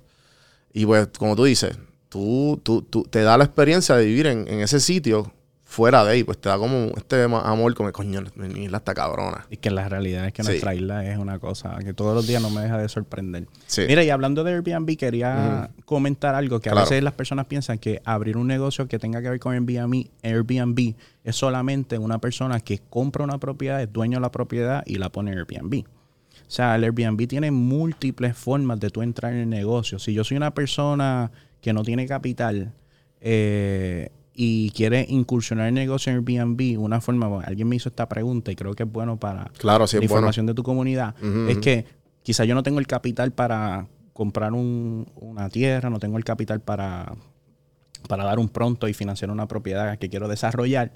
Y 0.73 0.87
pues, 0.87 1.09
como 1.19 1.37
tú 1.37 1.45
dices, 1.45 1.77
tú, 2.09 2.61
tú, 2.63 2.83
tú 2.83 3.05
te 3.05 3.23
da 3.23 3.37
la 3.39 3.45
experiencia 3.45 3.95
de 3.97 4.05
vivir 4.07 4.27
en, 4.27 4.47
en 4.49 4.61
ese 4.61 4.81
sitio 4.81 5.33
fuera 5.65 6.05
de 6.05 6.11
ahí, 6.11 6.23
pues 6.23 6.37
te 6.37 6.51
da 6.51 6.59
como 6.59 6.93
este 6.99 7.23
amor, 7.23 7.73
como, 7.75 7.91
coño, 7.93 8.23
mi 8.35 8.65
isla 8.65 8.77
está 8.77 8.93
cabrona. 8.93 9.47
Y 9.49 9.57
que 9.57 9.71
la 9.71 9.89
realidad 9.89 10.27
es 10.27 10.35
que 10.35 10.43
Sí. 10.43 10.49
nuestra 10.51 10.75
isla 10.75 11.03
es 11.11 11.17
una 11.17 11.39
cosa 11.39 11.79
que 11.83 11.95
todos 11.95 12.15
los 12.15 12.27
días 12.27 12.43
no 12.43 12.51
me 12.51 12.61
deja 12.61 12.77
de 12.77 12.91
sorprender. 12.91 13.47
Sí. 13.67 13.85
Mira, 13.89 14.05
y 14.05 14.11
hablando 14.11 14.45
de 14.45 14.53
Airbnb, 14.53 14.99
quería 14.99 15.71
comentar 15.87 16.35
algo 16.35 16.61
que 16.61 16.69
a 16.69 16.75
veces 16.75 17.03
las 17.03 17.15
personas 17.15 17.47
piensan 17.47 17.79
que 17.79 18.03
abrir 18.05 18.37
un 18.37 18.49
negocio 18.49 18.87
que 18.87 18.99
tenga 18.99 19.23
que 19.23 19.31
ver 19.31 19.41
con 19.41 19.55
Airbnb, 19.55 20.09
Airbnb 20.23 20.95
es 21.25 21.37
solamente 21.37 21.97
una 21.97 22.19
persona 22.19 22.61
que 22.61 22.79
compra 22.91 23.25
una 23.25 23.39
propiedad, 23.39 23.81
es 23.81 23.91
dueño 23.91 24.19
de 24.19 24.23
la 24.23 24.31
propiedad 24.31 24.83
y 24.85 24.97
la 24.97 25.09
pone 25.09 25.33
en 25.33 25.39
Airbnb. 25.39 25.85
O 26.53 26.55
sea, 26.55 26.75
el 26.77 26.85
Airbnb 26.85 27.27
tiene 27.27 27.51
múltiples 27.51 28.37
formas 28.37 28.79
de 28.79 28.91
tú 28.91 29.01
entrar 29.01 29.33
en 29.33 29.39
el 29.39 29.49
negocio. 29.49 29.99
Si 29.99 30.13
yo 30.13 30.23
soy 30.23 30.37
una 30.37 30.53
persona 30.53 31.33
que 31.63 31.73
no 31.73 31.83
tiene 31.83 32.05
capital 32.07 32.75
eh, 33.23 34.11
y 34.35 34.69
quiere 34.73 35.07
incursionar 35.09 35.69
en 35.69 35.79
el 35.79 35.85
negocio 35.85 36.13
en 36.13 36.19
Airbnb, 36.19 36.79
una 36.79 37.01
forma, 37.01 37.27
bueno, 37.27 37.43
alguien 37.49 37.69
me 37.71 37.77
hizo 37.77 37.89
esta 37.89 38.07
pregunta 38.07 38.53
y 38.53 38.55
creo 38.55 38.75
que 38.75 38.83
es 38.83 38.93
bueno 38.93 39.17
para 39.17 39.51
Claro, 39.57 39.87
sí, 39.87 39.97
la 39.97 40.01
bueno. 40.01 40.13
información 40.13 40.45
de 40.45 40.53
tu 40.53 40.63
comunidad, 40.63 41.15
es 41.49 41.57
que 41.57 41.87
quizá 42.23 42.45
yo 42.45 42.55
no 42.55 42.63
tengo 42.63 42.81
el 42.81 42.87
capital 42.87 43.33
para 43.33 43.87
comprar 44.13 44.53
un- 44.53 45.07
una 45.17 45.49
tierra, 45.49 45.89
no 45.89 45.99
tengo 46.01 46.19
el 46.19 46.25
capital 46.25 46.61
para, 46.61 47.15
para 48.09 48.25
dar 48.25 48.39
un 48.39 48.51
pronto 48.51 48.89
y 48.89 48.93
financiar 48.93 49.31
una 49.31 49.49
propiedad 49.49 49.97
que 49.99 50.11
quiero 50.11 50.29
desarrollar, 50.29 50.93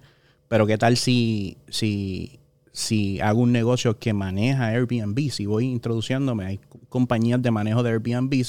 pero 0.48 0.66
qué 0.66 0.76
tal 0.76 0.98
si, 0.98 1.56
si, 1.70 2.40
si 2.76 3.18
hago 3.22 3.40
un 3.40 3.52
negocio 3.52 3.98
que 3.98 4.12
maneja 4.12 4.66
Airbnb, 4.66 5.30
si 5.30 5.46
voy 5.46 5.64
introduciéndome, 5.64 6.44
hay 6.44 6.60
compañías 6.90 7.40
de 7.40 7.50
manejo 7.50 7.82
de 7.82 7.88
Airbnb. 7.88 8.44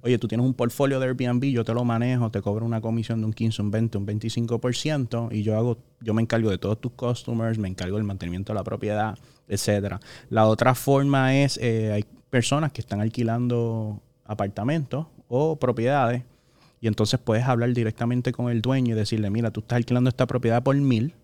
Oye, 0.00 0.18
tú 0.18 0.26
tienes 0.26 0.46
un 0.46 0.54
portfolio 0.54 0.98
de 0.98 1.08
Airbnb, 1.08 1.44
yo 1.44 1.64
te 1.64 1.74
lo 1.74 1.84
manejo, 1.84 2.30
te 2.30 2.40
cobro 2.40 2.64
una 2.64 2.80
comisión 2.80 3.20
de 3.20 3.26
un 3.26 3.34
15, 3.34 3.60
un 3.60 3.70
20, 3.70 3.98
un 3.98 4.06
25% 4.06 5.28
y 5.32 5.42
yo 5.42 5.58
hago, 5.58 5.76
yo 6.00 6.14
me 6.14 6.22
encargo 6.22 6.48
de 6.48 6.56
todos 6.56 6.80
tus 6.80 6.92
customers, 6.92 7.58
me 7.58 7.68
encargo 7.68 7.98
del 7.98 8.06
mantenimiento 8.06 8.54
de 8.54 8.58
la 8.58 8.64
propiedad, 8.64 9.18
etcétera. 9.46 10.00
La 10.30 10.46
otra 10.46 10.74
forma 10.74 11.36
es, 11.36 11.58
eh, 11.58 11.92
hay 11.92 12.06
personas 12.30 12.72
que 12.72 12.80
están 12.80 13.02
alquilando 13.02 14.00
apartamentos 14.24 15.08
o 15.28 15.56
propiedades 15.56 16.22
y 16.80 16.86
entonces 16.86 17.20
puedes 17.20 17.44
hablar 17.44 17.74
directamente 17.74 18.32
con 18.32 18.50
el 18.50 18.62
dueño 18.62 18.94
y 18.94 18.98
decirle, 18.98 19.28
mira, 19.28 19.50
tú 19.50 19.60
estás 19.60 19.76
alquilando 19.76 20.08
esta 20.08 20.26
propiedad 20.26 20.62
por 20.62 20.74
mil. 20.76 21.14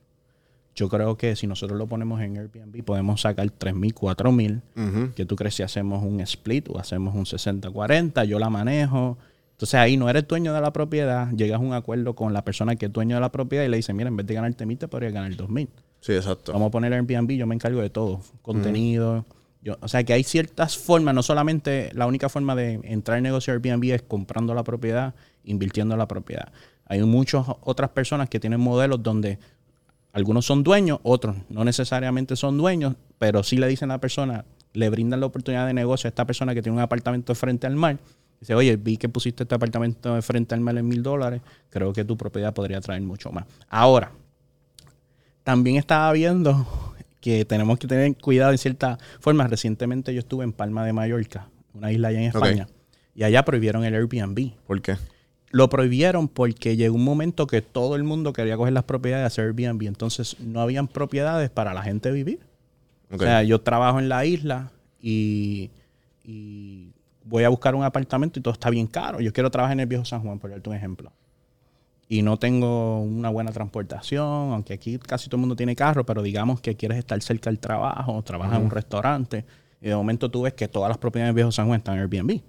Yo 0.74 0.88
creo 0.88 1.16
que 1.16 1.36
si 1.36 1.46
nosotros 1.46 1.78
lo 1.78 1.86
ponemos 1.86 2.20
en 2.20 2.36
Airbnb 2.36 2.84
podemos 2.84 3.20
sacar 3.20 3.48
tres 3.50 3.74
mil, 3.74 3.94
cuatro 3.94 4.32
mil. 4.32 4.60
Ujú. 4.76 5.12
Que 5.14 5.24
tú 5.24 5.36
crees 5.36 5.54
si 5.54 5.62
hacemos 5.62 6.02
un 6.02 6.20
split 6.20 6.68
o 6.68 6.78
hacemos 6.78 7.14
un 7.14 7.24
60-40, 7.24 8.24
yo 8.24 8.38
la 8.38 8.50
manejo. 8.50 9.16
Entonces 9.52 9.74
ahí 9.74 9.96
no 9.96 10.10
eres 10.10 10.26
dueño 10.26 10.52
de 10.52 10.60
la 10.60 10.72
propiedad, 10.72 11.30
llegas 11.30 11.60
a 11.60 11.62
un 11.62 11.74
acuerdo 11.74 12.16
con 12.16 12.32
la 12.32 12.44
persona 12.44 12.74
que 12.74 12.86
es 12.86 12.92
dueño 12.92 13.14
de 13.14 13.20
la 13.20 13.30
propiedad 13.30 13.64
y 13.64 13.68
le 13.68 13.76
dices, 13.76 13.94
mira, 13.94 14.08
en 14.08 14.16
vez 14.16 14.26
de 14.26 14.34
ganarte 14.34 14.66
mil, 14.66 14.76
te 14.76 14.88
podría 14.88 15.10
ganar 15.10 15.34
dos 15.36 15.48
mil. 15.48 15.68
Sí, 16.00 16.12
exacto. 16.12 16.52
Vamos 16.52 16.68
a 16.68 16.70
poner 16.72 16.92
Airbnb, 16.92 17.30
yo 17.30 17.46
me 17.46 17.54
encargo 17.54 17.80
de 17.80 17.88
todo, 17.88 18.20
contenido. 18.42 19.24
Yo, 19.62 19.78
o 19.80 19.88
sea 19.88 20.02
que 20.02 20.12
hay 20.12 20.24
ciertas 20.24 20.76
formas, 20.76 21.14
no 21.14 21.22
solamente 21.22 21.90
la 21.94 22.06
única 22.06 22.28
forma 22.28 22.56
de 22.56 22.80
entrar 22.82 23.16
en 23.16 23.22
negocio 23.22 23.52
Airbnb 23.54 23.84
es 23.94 24.02
comprando 24.02 24.54
la 24.54 24.64
propiedad, 24.64 25.14
invirtiendo 25.44 25.94
en 25.94 25.98
la 26.00 26.08
propiedad. 26.08 26.52
Hay 26.86 27.02
muchas 27.02 27.46
otras 27.62 27.90
personas 27.90 28.28
que 28.28 28.40
tienen 28.40 28.60
modelos 28.60 29.02
donde 29.02 29.38
algunos 30.14 30.46
son 30.46 30.62
dueños, 30.62 31.00
otros 31.02 31.36
no 31.48 31.64
necesariamente 31.64 32.36
son 32.36 32.56
dueños, 32.56 32.94
pero 33.18 33.42
sí 33.42 33.56
le 33.56 33.66
dicen 33.66 33.90
a 33.90 33.94
la 33.94 34.00
persona, 34.00 34.44
le 34.72 34.88
brindan 34.88 35.18
la 35.18 35.26
oportunidad 35.26 35.66
de 35.66 35.74
negocio 35.74 36.06
a 36.06 36.10
esta 36.10 36.24
persona 36.24 36.54
que 36.54 36.62
tiene 36.62 36.78
un 36.78 36.82
apartamento 36.82 37.34
frente 37.34 37.66
al 37.66 37.74
mar. 37.74 37.98
Dice, 38.38 38.54
oye, 38.54 38.76
vi 38.76 38.96
que 38.96 39.08
pusiste 39.08 39.42
este 39.42 39.56
apartamento 39.56 40.22
frente 40.22 40.54
al 40.54 40.60
mar 40.60 40.78
en 40.78 40.86
mil 40.86 41.02
dólares, 41.02 41.42
creo 41.68 41.92
que 41.92 42.04
tu 42.04 42.16
propiedad 42.16 42.54
podría 42.54 42.80
traer 42.80 43.02
mucho 43.02 43.32
más. 43.32 43.44
Ahora, 43.68 44.12
también 45.42 45.76
estaba 45.76 46.12
viendo 46.12 46.64
que 47.20 47.44
tenemos 47.44 47.76
que 47.80 47.88
tener 47.88 48.16
cuidado 48.16 48.52
en 48.52 48.58
cierta 48.58 48.98
forma. 49.18 49.48
Recientemente 49.48 50.14
yo 50.14 50.20
estuve 50.20 50.44
en 50.44 50.52
Palma 50.52 50.84
de 50.84 50.92
Mallorca, 50.92 51.48
una 51.72 51.90
isla 51.90 52.08
allá 52.08 52.20
en. 52.20 52.26
España, 52.26 52.68
y 53.16 53.24
allá 53.24 53.44
prohibieron 53.44 53.84
el 53.84 53.94
Airbnb. 53.94 54.52
¿Por 54.64 54.80
qué? 54.80 54.96
Lo 55.54 55.68
prohibieron 55.68 56.26
porque 56.26 56.76
llegó 56.76 56.96
un 56.96 57.04
momento 57.04 57.46
que 57.46 57.62
todo 57.62 57.94
el 57.94 58.02
mundo 58.02 58.32
quería 58.32 58.56
coger 58.56 58.72
las 58.72 58.82
propiedades 58.82 59.22
y 59.22 59.26
hacer 59.26 59.44
Airbnb. 59.44 59.86
Entonces 59.86 60.40
no 60.40 60.60
habían 60.60 60.88
propiedades 60.88 61.48
para 61.48 61.72
la 61.72 61.82
gente 61.84 62.10
vivir. 62.10 62.40
O 63.08 63.18
sea, 63.18 63.44
yo 63.44 63.60
trabajo 63.60 64.00
en 64.00 64.08
la 64.08 64.26
isla 64.26 64.72
y, 65.00 65.70
y 66.24 66.88
voy 67.22 67.44
a 67.44 67.50
buscar 67.50 67.76
un 67.76 67.84
apartamento 67.84 68.40
y 68.40 68.42
todo 68.42 68.52
está 68.52 68.68
bien 68.68 68.88
caro. 68.88 69.20
Yo 69.20 69.32
quiero 69.32 69.48
trabajar 69.48 69.74
en 69.74 69.80
el 69.80 69.86
viejo 69.86 70.04
San 70.04 70.22
Juan, 70.22 70.40
por 70.40 70.50
darte 70.50 70.68
un 70.68 70.74
ejemplo. 70.74 71.12
Y 72.08 72.22
no 72.22 72.36
tengo 72.36 73.00
una 73.00 73.30
buena 73.30 73.52
transportación, 73.52 74.52
aunque 74.52 74.72
aquí 74.72 74.98
casi 74.98 75.28
todo 75.28 75.36
el 75.36 75.42
mundo 75.42 75.54
tiene 75.54 75.76
carro, 75.76 76.04
pero 76.04 76.20
digamos 76.20 76.60
que 76.60 76.74
quieres 76.74 76.98
estar 76.98 77.22
cerca 77.22 77.48
del 77.48 77.60
trabajo, 77.60 78.20
trabajas 78.24 78.56
en 78.58 78.64
un 78.64 78.70
restaurante, 78.72 79.44
y 79.80 79.86
de 79.86 79.94
momento 79.94 80.28
tú 80.32 80.42
ves 80.42 80.54
que 80.54 80.66
todas 80.66 80.88
las 80.88 80.98
propiedades 80.98 81.28
del 81.28 81.36
viejo 81.36 81.52
San 81.52 81.68
Juan 81.68 81.78
están 81.78 81.94
en 81.94 82.00
Airbnb. 82.00 82.40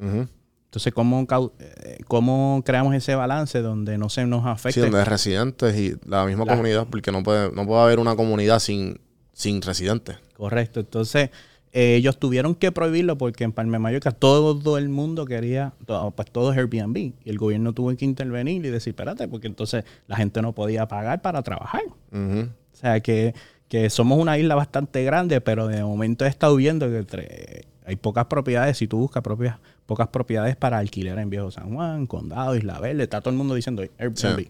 Ujú. 0.00 0.28
Entonces, 0.74 0.92
¿cómo, 0.92 1.24
eh, 1.60 1.98
¿cómo 2.08 2.62
creamos 2.66 2.94
ese 2.96 3.14
balance 3.14 3.62
donde 3.62 3.96
no 3.96 4.08
se 4.08 4.26
nos 4.26 4.42
Sí, 4.42 4.48
afecte? 4.48 4.80
donde 4.80 4.98
hay 4.98 5.04
residentes 5.04 5.76
y 5.78 5.94
la 6.04 6.24
misma 6.26 6.44
comunidad, 6.46 6.88
porque 6.90 7.12
no 7.12 7.22
puede, 7.22 7.52
no 7.52 7.64
puede 7.64 7.80
haber 7.82 8.00
una 8.00 8.16
comunidad 8.16 8.58
sin, 8.58 8.98
sin 9.32 9.62
residentes. 9.62 10.16
Correcto. 10.36 10.80
Entonces, 10.80 11.30
eh, 11.72 11.94
ellos 11.94 12.18
tuvieron 12.18 12.56
que 12.56 12.72
prohibirlo 12.72 13.16
porque 13.16 13.44
en 13.44 13.52
Palma 13.52 13.74
de 13.74 13.78
Mallorca 13.78 14.10
todo 14.10 14.76
el 14.78 14.88
mundo 14.88 15.26
quería, 15.26 15.74
todo, 15.86 16.10
pues 16.10 16.28
todo 16.32 16.50
es 16.52 16.58
Airbnb. 16.58 16.96
Y 16.96 17.14
el 17.26 17.38
gobierno 17.38 17.72
tuvo 17.72 17.94
que 17.96 18.04
intervenir 18.04 18.66
y 18.66 18.70
decir, 18.70 18.90
espérate, 18.90 19.28
porque 19.28 19.46
entonces 19.46 19.84
la 20.08 20.16
gente 20.16 20.42
no 20.42 20.54
podía 20.54 20.88
pagar 20.88 21.22
para 21.22 21.42
trabajar. 21.42 21.82
O 22.12 22.46
sea, 22.76 22.98
que, 22.98 23.32
que 23.68 23.90
somos 23.90 24.18
una 24.18 24.38
isla 24.38 24.56
bastante 24.56 25.04
grande, 25.04 25.40
pero 25.40 25.68
de 25.68 25.84
momento 25.84 26.24
he 26.24 26.28
estado 26.28 26.56
viendo 26.56 26.88
que 26.90 26.98
entre- 26.98 27.64
hay 27.84 27.96
pocas 27.96 28.26
propiedades, 28.26 28.78
si 28.78 28.88
tú 28.88 28.98
buscas 28.98 29.22
propias, 29.22 29.58
pocas 29.86 30.08
propiedades 30.08 30.56
para 30.56 30.78
alquiler 30.78 31.18
en 31.18 31.30
Viejo 31.30 31.50
San 31.50 31.74
Juan, 31.74 32.06
Condado, 32.06 32.56
Isla 32.56 32.80
Verde, 32.80 33.02
está 33.04 33.20
todo 33.20 33.30
el 33.30 33.36
mundo 33.36 33.54
diciendo 33.54 33.82
Airbnb. 33.98 34.38
Sí. 34.40 34.48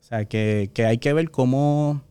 O 0.00 0.04
sea, 0.08 0.24
que, 0.26 0.70
que 0.72 0.86
hay 0.86 0.98
que 0.98 1.12
ver 1.12 1.30
cómo 1.30 2.02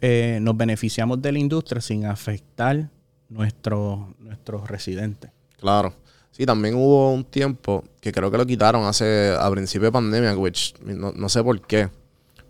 eh, 0.00 0.38
nos 0.40 0.56
beneficiamos 0.56 1.20
de 1.22 1.32
la 1.32 1.38
industria 1.38 1.80
sin 1.80 2.06
afectar 2.06 2.88
nuestros 3.28 4.00
nuestros 4.18 4.68
residentes. 4.68 5.30
Claro. 5.60 5.92
Sí, 6.30 6.44
también 6.44 6.74
hubo 6.74 7.12
un 7.12 7.24
tiempo 7.24 7.82
que 8.00 8.12
creo 8.12 8.30
que 8.30 8.36
lo 8.36 8.44
quitaron 8.46 8.84
hace 8.84 9.34
a 9.38 9.50
principio 9.50 9.86
de 9.86 9.92
pandemia, 9.92 10.36
which 10.36 10.74
no, 10.84 11.12
no 11.12 11.28
sé 11.28 11.42
por 11.42 11.60
qué. 11.66 11.88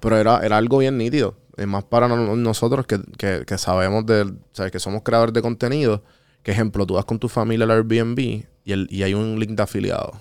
Pero 0.01 0.17
era, 0.19 0.45
era 0.45 0.57
algo 0.57 0.79
bien 0.79 0.99
nítido. 0.99 1.37
Es 1.57 1.67
más 1.67 1.85
para 1.85 2.09
no- 2.09 2.35
nosotros 2.37 2.85
que, 2.87 3.01
que, 3.17 3.45
que 3.47 3.59
sabemos 3.59 4.05
de, 4.05 4.33
¿sabes? 4.53 4.73
que 4.73 4.81
somos 4.81 5.03
creadores 5.03 5.33
de 5.35 5.41
contenido. 5.41 6.03
Que 6.47 6.53
ejemplo, 6.53 6.87
tú 6.87 6.95
vas 6.95 7.05
con 7.05 7.19
tu 7.19 7.29
familia 7.29 7.65
al 7.65 7.73
Airbnb 7.73 8.21
y, 8.21 8.47
el, 8.67 8.87
y 8.89 9.03
hay 9.03 9.15
un 9.15 9.41
link 9.41 9.57
de 9.57 9.65
afiliado. 9.65 10.13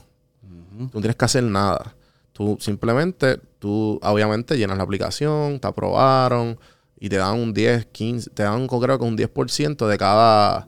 Tú 0.42 0.90
no 0.92 1.00
tienes 1.00 1.16
que 1.16 1.26
hacer 1.26 1.44
nada. 1.44 1.94
Tú 2.34 2.58
simplemente, 2.60 3.40
tú 3.60 4.00
obviamente 4.02 4.58
llenas 4.58 4.78
la 4.78 4.84
aplicación, 4.86 5.60
te 5.60 5.68
aprobaron 5.68 6.58
y 7.00 7.10
te 7.10 7.18
dan 7.18 7.38
un 7.38 7.54
10, 7.54 7.86
15, 7.86 8.32
te 8.32 8.42
dan 8.42 8.66
creo 8.66 8.98
que 8.98 9.06
un 9.06 9.16
10% 9.16 9.86
de 9.86 9.98
cada, 10.00 10.68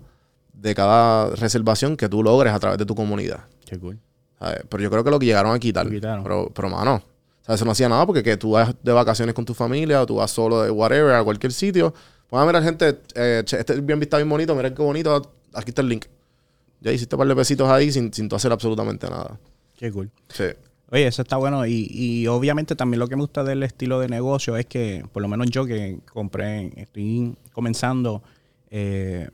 de 0.54 0.76
cada 0.76 1.36
reservación 1.36 1.98
que 1.98 2.08
tú 2.08 2.22
logres 2.22 2.54
a 2.54 2.60
través 2.60 2.78
de 2.78 2.86
tu 2.86 2.94
comunidad. 2.94 3.46
Qué 3.66 3.80
cool. 3.80 3.98
¿sabes? 4.38 4.60
Pero 4.70 4.84
yo 4.84 4.92
creo 4.92 5.04
que 5.04 5.10
lo 5.10 5.18
que 5.18 5.26
llegaron 5.26 5.56
a 5.56 5.58
quitar. 5.58 5.88
Pero, 5.90 6.52
pero 6.54 6.70
mano, 6.70 7.02
¿sabes? 7.42 7.58
eso 7.58 7.66
no 7.66 7.72
hacía 7.72 7.90
nada 7.90 8.06
porque 8.06 8.22
que 8.22 8.38
tú 8.38 8.52
vas 8.52 8.76
de 8.84 8.92
vacaciones 8.92 9.34
con 9.34 9.44
tu 9.44 9.56
familia 9.56 10.04
o 10.04 10.06
tú 10.06 10.18
vas 10.18 10.30
solo 10.30 10.62
de 10.62 10.70
whatever 10.70 11.16
a 11.16 11.24
cualquier 11.24 11.52
sitio. 11.52 11.96
Pues 12.28 12.44
a 12.44 12.46
mirar, 12.46 12.62
gente, 12.62 13.00
eh, 13.16 13.44
este 13.44 13.82
bien 13.82 14.00
está 14.04 14.18
bien 14.18 14.30
bonito, 14.30 14.54
miren 14.54 14.76
qué 14.76 14.84
bonito, 14.84 15.34
aquí 15.54 15.70
está 15.72 15.82
el 15.82 15.90
link. 15.90 16.06
Ya 16.82 16.92
hiciste 16.92 17.16
un 17.16 17.20
par 17.20 17.28
de 17.28 17.36
pesitos 17.36 17.70
ahí 17.70 17.92
sin, 17.92 18.14
sin 18.14 18.30
tú 18.30 18.36
hacer 18.36 18.52
absolutamente 18.52 19.10
nada. 19.10 19.40
Qué 19.78 19.92
cool. 19.92 20.12
Sí. 20.30 20.46
Oye, 20.92 21.08
eso 21.08 21.22
está 21.24 21.38
bueno. 21.38 21.66
Y, 21.66 21.88
y 21.92 22.28
obviamente 22.28 22.76
también 22.76 23.00
lo 23.00 23.08
que 23.08 23.16
me 23.16 23.22
gusta 23.24 23.44
del 23.44 23.64
estilo 23.64 24.00
de 24.00 24.08
negocio 24.08 24.56
es 24.58 24.66
que, 24.68 25.04
por 25.12 25.22
lo 25.22 25.28
menos 25.28 25.48
yo 25.50 25.66
que 25.66 26.00
compré, 26.14 26.72
estoy 26.80 27.36
comenzando, 27.52 28.22
eh, 28.70 29.30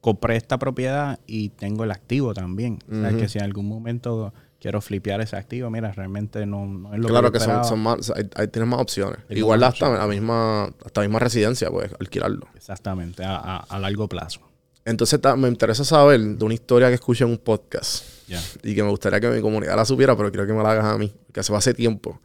compré 0.00 0.36
esta 0.36 0.58
propiedad 0.58 1.20
y 1.26 1.50
tengo 1.50 1.84
el 1.84 1.90
activo 1.90 2.32
también. 2.34 2.78
O 2.90 2.94
sea, 3.00 3.10
que 3.16 3.28
si 3.28 3.38
en 3.38 3.44
algún 3.44 3.66
momento 3.68 4.32
quiero 4.58 4.80
flipear 4.80 5.20
ese 5.20 5.36
activo, 5.36 5.70
mira, 5.70 5.92
realmente 5.92 6.44
no, 6.46 6.66
no 6.66 6.92
es 6.94 7.00
lo 7.00 7.08
claro 7.08 7.28
yo 7.28 7.32
que 7.32 7.40
son, 7.40 7.64
son 7.64 7.80
más, 7.80 8.10
hay, 8.16 8.28
hay- 8.34 8.48
tienes 8.48 8.68
más 8.68 8.80
opciones. 8.80 9.18
Igual 9.28 9.62
hasta 9.62 9.90
la 9.90 10.06
misma, 10.06 10.64
hasta 10.84 11.02
la 11.02 11.06
misma 11.08 11.18
residencia, 11.18 11.70
pues, 11.70 11.92
alquilarlo. 12.00 12.46
Exactamente, 12.56 13.22
a, 13.24 13.36
a- 13.36 13.56
a 13.58 13.78
largo 13.78 14.08
plazo. 14.08 14.40
Entonces 14.90 15.20
me 15.36 15.48
interesa 15.48 15.84
saber 15.84 16.20
de 16.20 16.44
una 16.44 16.54
historia 16.54 16.88
que 16.88 16.94
escuché 16.94 17.24
en 17.24 17.30
un 17.30 17.38
podcast 17.38 18.04
y 18.62 18.74
que 18.74 18.82
me 18.82 18.90
gustaría 18.90 19.20
que 19.20 19.28
mi 19.28 19.40
comunidad 19.40 19.76
la 19.76 19.84
supiera, 19.84 20.16
pero 20.16 20.30
quiero 20.30 20.46
que 20.46 20.52
me 20.52 20.62
la 20.62 20.72
hagas 20.72 20.84
a 20.84 20.98
mí, 20.98 21.12
que 21.32 21.40
hace 21.40 21.54
hace 21.54 21.74
tiempo. 21.74 22.20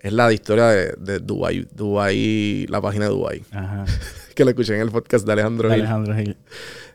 Es 0.00 0.12
la 0.12 0.28
de 0.28 0.34
historia 0.34 0.66
de, 0.66 0.94
de 0.98 1.18
Dubai, 1.18 1.66
Dubai, 1.74 2.66
la 2.68 2.80
página 2.80 3.06
de 3.06 3.10
Dubai, 3.10 3.42
Ajá. 3.52 3.84
que 4.34 4.44
la 4.44 4.50
escuché 4.50 4.74
en 4.74 4.82
el 4.82 4.90
podcast 4.90 5.26
de 5.26 5.32
Alejandro 5.32 5.68
De 5.68 5.74
Gil. 5.76 5.84
Alejandro 5.84 6.14
Gil. 6.14 6.36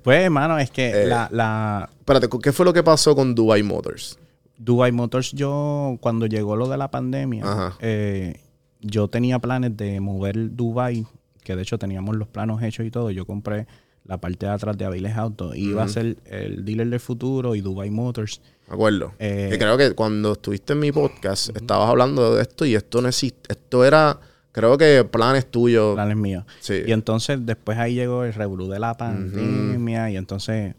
Pues, 0.04 0.21
hermano, 0.23 0.60
es 0.60 0.69
que 0.69 0.89
Eh, 1.04 1.06
la, 1.08 1.28
la 1.32 1.89
Espérate, 1.99 2.28
¿qué 2.41 2.52
fue 2.52 2.65
lo 2.65 2.73
que 2.73 2.84
pasó 2.84 3.15
con 3.15 3.34
Dubai 3.34 3.63
Motors? 3.63 4.19
Dubai 4.58 4.91
Motors, 4.91 5.32
yo, 5.32 5.97
cuando 6.02 6.25
llegó 6.28 6.56
lo 6.56 6.67
de 6.67 6.78
la 6.78 6.91
pandemia, 6.91 7.75
eh, 7.80 8.41
yo 8.82 9.08
tenía 9.08 9.39
planes 9.39 9.75
de 9.75 9.99
mover 9.99 10.56
Dubai, 10.56 11.06
que 11.43 11.56
de 11.56 11.62
hecho 11.63 11.78
teníamos 11.80 12.15
los 12.15 12.28
planos 12.28 12.62
hechos 12.62 12.86
y 12.86 12.91
todo. 12.91 13.10
Yo 13.10 13.25
compré 13.25 13.65
la 14.06 14.18
parte 14.20 14.46
de 14.46 14.52
atrás 14.52 14.78
de 14.78 14.86
Aviles 14.86 15.16
Auto. 15.16 15.54
Iba 15.54 15.84
a 15.84 15.88
ser 15.88 16.18
el 16.26 16.66
dealer 16.66 16.90
del 16.90 17.00
futuro 17.00 17.56
y 17.56 17.62
Dubai 17.62 17.90
Motors. 17.90 18.42
Me 18.68 18.74
acuerdo. 18.74 19.14
Eh, 19.20 19.52
y 19.54 19.58
creo 19.58 19.78
que 19.78 19.94
cuando 19.94 20.34
estuviste 20.34 20.74
en 20.74 20.80
mi 20.80 20.92
podcast, 20.92 21.56
estabas 21.56 21.90
hablando 21.90 22.36
de 22.36 22.42
esto 22.42 22.66
y 22.66 22.76
esto 22.76 23.02
no 23.02 23.08
existe. 23.08 23.54
Esto 23.54 23.84
era, 23.86 24.20
creo 24.52 24.78
que 24.78 25.04
planes 25.04 25.50
tuyos. 25.50 25.96
planes 25.96 26.18
míos. 26.18 26.46
Sí. 26.60 26.82
Y 26.86 26.92
entonces 26.92 27.46
después 27.46 27.78
ahí 27.78 27.96
llegó 27.96 28.24
el 28.24 28.34
revolú 28.34 28.68
de 28.68 28.80
la 28.80 28.96
pandemia 28.96 30.10
y 30.12 30.18
entonces 30.18 30.76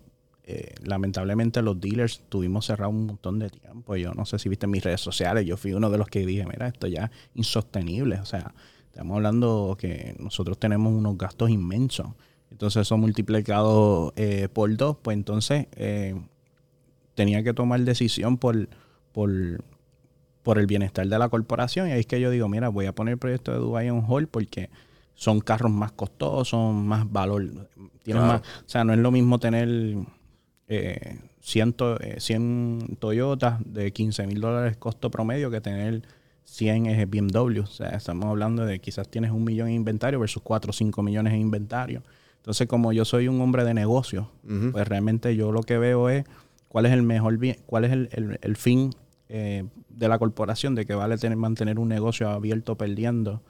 eh, 0.53 0.75
lamentablemente 0.83 1.63
los 1.63 1.81
dealers 1.81 2.23
tuvimos 2.29 2.67
cerrado 2.67 2.91
un 2.91 3.07
montón 3.07 3.39
de 3.39 3.51
tiempo. 3.51 3.95
Yo 3.95 4.13
no 4.15 4.27
sé 4.27 4.37
si 4.41 4.49
viste 4.49 4.67
en 4.67 4.73
mis 4.73 4.83
redes 4.83 5.01
sociales, 5.01 5.47
yo 5.47 5.57
fui 5.57 5.73
uno 5.75 5.91
de 5.91 5.99
los 5.99 6.09
que 6.09 6.27
dije, 6.27 6.45
mira, 6.45 6.67
esto 6.67 6.89
ya 6.89 7.05
es 7.05 7.11
insostenible. 7.35 8.17
O 8.17 8.25
sea, 8.25 8.53
estamos 8.87 9.15
hablando 9.15 9.77
que 9.79 10.17
nosotros 10.19 10.59
tenemos 10.59 10.93
unos 10.93 11.17
gastos 11.17 11.51
inmensos. 11.51 12.09
Entonces 12.51 12.83
eso 12.83 12.97
multiplicado 12.97 14.13
eh, 14.17 14.49
por 14.53 14.77
dos, 14.77 14.97
pues 15.01 15.17
entonces 15.17 15.67
eh, 15.77 16.15
tenía 17.15 17.43
que 17.43 17.55
tomar 17.55 17.81
decisión 17.81 18.39
por, 18.39 18.69
por, 19.13 19.31
por 20.43 20.59
el 20.59 20.67
bienestar 20.67 21.07
de 21.07 21.19
la 21.19 21.29
corporación. 21.29 21.89
Y 21.89 21.93
ahí 21.93 22.01
es 22.01 22.07
que 22.07 22.21
yo 22.21 22.31
digo, 22.31 22.49
mira, 22.49 22.69
voy 22.69 22.87
a 22.87 22.95
poner 22.95 23.13
el 23.13 23.19
proyecto 23.19 23.53
de 23.53 23.59
Dubai 23.59 23.89
en 23.89 24.05
hold 24.07 24.29
porque 24.29 24.71
son 25.15 25.41
carros 25.41 25.71
más 25.71 25.93
costosos, 25.93 26.75
más 26.75 27.11
valor. 27.11 27.69
Tienen 28.03 28.23
Claro. 28.23 28.27
más, 28.27 28.41
o 28.41 28.69
sea, 28.69 28.85
no 28.85 28.93
es 28.93 28.99
lo 28.99 29.11
mismo 29.11 29.39
tener 29.39 29.69
eh, 30.69 31.19
100, 31.41 31.75
eh, 32.01 32.17
100 32.21 32.97
Toyotas 32.99 33.59
de 33.65 33.93
15 33.93 34.27
mil 34.27 34.41
dólares 34.41 34.77
costo 34.77 35.11
promedio 35.11 35.51
que 35.51 35.61
tener 35.61 36.03
100 36.45 36.87
eh, 36.87 37.07
BMW. 37.07 37.61
O 37.61 37.67
sea, 37.67 37.91
estamos 37.91 38.27
hablando 38.27 38.65
de 38.65 38.79
quizás 38.79 39.09
tienes 39.09 39.31
un 39.31 39.45
millón 39.45 39.69
en 39.69 39.75
inventario 39.75 40.19
versus 40.21 40.43
4 40.43 40.71
o 40.71 40.73
5 40.73 41.03
millones 41.03 41.35
en 41.35 41.41
inventario. 41.41 42.03
Entonces, 42.41 42.67
como 42.67 42.93
yo 42.93 43.05
soy 43.05 43.29
un 43.29 43.41
hombre 43.41 43.65
de 43.65 43.75
negocio, 43.75 44.31
pues 44.73 44.89
realmente 44.89 45.37
yo 45.37 45.53
lo 45.53 45.63
que 45.63 45.79
veo 45.79 46.09
es 46.09 46.25
cuál 46.69 46.87
es 46.87 46.93
el 46.93 47.03
mejor 47.03 47.37
bien, 47.39 47.57
cuál 47.67 47.85
es 47.85 47.93
el, 47.93 48.09
el- 48.13 48.39
el 48.43 48.57
fin 48.57 48.91
eh, 49.29 49.65
de 49.89 50.09
la 50.09 50.19
corporación, 50.19 50.75
de 50.75 50.87
que 50.87 50.95
vale 50.95 51.17
tener, 51.19 51.37
mantener 51.37 51.79
un 51.79 51.89
negocio 51.89 52.29
abierto 52.31 52.77
perdiendo 52.77 53.43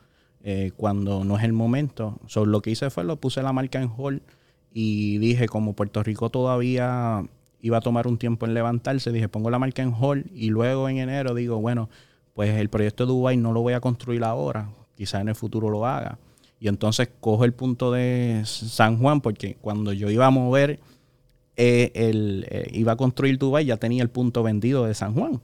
eh, 0.42 0.72
cuando 0.76 1.24
no 1.24 1.37
es 1.38 1.44
el 1.44 1.53
momento. 1.53 2.18
So, 2.26 2.44
lo 2.46 2.61
que 2.62 2.70
hice 2.70 2.90
fue 2.90 3.05
lo 3.05 3.16
puse 3.16 3.42
la 3.42 3.53
marca 3.53 3.81
en 3.81 3.90
hold 3.96 4.20
y 4.72 5.18
dije, 5.18 5.46
como 5.48 5.74
Puerto 5.74 6.03
Rico 6.03 6.29
todavía 6.31 7.22
iba 7.61 7.76
a 7.79 7.81
tomar 7.81 8.07
un 8.07 8.18
tiempo 8.18 8.46
en 8.46 8.55
levantarse, 8.55 9.12
dije, 9.12 9.29
pongo 9.29 9.50
la 9.50 9.59
marca 9.59 9.83
en 9.83 9.94
hold 9.98 10.26
y 10.35 10.48
luego 10.50 10.88
en 10.88 10.98
enero 10.98 11.35
digo, 11.35 11.61
bueno, 11.61 11.88
pues 12.35 12.50
el 12.59 12.68
proyecto 12.70 13.05
de 13.05 13.09
Dubai 13.12 13.37
no 13.37 13.53
lo 13.53 13.61
voy 13.61 13.74
a 13.74 13.81
construir 13.81 14.24
ahora, 14.24 14.70
quizás 14.96 15.20
en 15.20 15.29
el 15.29 15.35
futuro 15.35 15.68
lo 15.70 15.87
haga. 15.87 16.18
Y 16.60 16.68
entonces 16.68 17.08
cojo 17.20 17.46
el 17.46 17.54
punto 17.54 17.90
de 17.90 18.42
San 18.44 18.98
Juan, 18.98 19.22
porque 19.22 19.56
cuando 19.62 19.94
yo 19.94 20.10
iba 20.10 20.26
a 20.26 20.30
mover, 20.30 20.78
eh, 21.56 21.90
el, 21.94 22.46
eh, 22.50 22.68
iba 22.72 22.92
a 22.92 22.96
construir 22.96 23.38
Dubai, 23.38 23.64
ya 23.64 23.78
tenía 23.78 24.02
el 24.02 24.10
punto 24.10 24.42
vendido 24.42 24.84
de 24.84 24.94
San 24.94 25.14
Juan. 25.14 25.40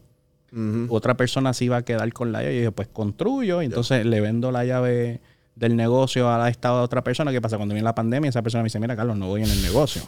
Otra 0.88 1.16
persona 1.18 1.52
se 1.52 1.66
iba 1.66 1.76
a 1.76 1.83
quedar 1.83 2.11
con 2.14 2.33
la 2.33 2.40
llave. 2.40 2.55
Y 2.55 2.59
dije, 2.59 2.72
pues 2.72 2.88
construyo. 2.88 3.61
Y 3.61 3.66
entonces 3.66 4.07
le 4.07 4.20
vendo 4.20 4.50
la 4.52 4.64
llave 4.64 5.20
del 5.55 5.76
negocio 5.76 6.31
a 6.31 6.48
esta 6.48 6.72
otra 6.81 7.02
persona. 7.02 7.33
¿Qué 7.33 7.42
pasa? 7.42 7.57
Cuando 7.57 7.74
viene 7.74 7.85
la 7.85 7.94
pandemia, 7.94 8.31
esa 8.31 8.42
persona 8.42 8.62
me 8.62 8.68
dice, 8.68 8.81
mira, 8.81 8.96
Carlos, 8.96 9.18
no 9.18 9.26
voy 9.26 9.42
en 9.42 9.50
el 9.50 9.62
negocio. 9.62 10.02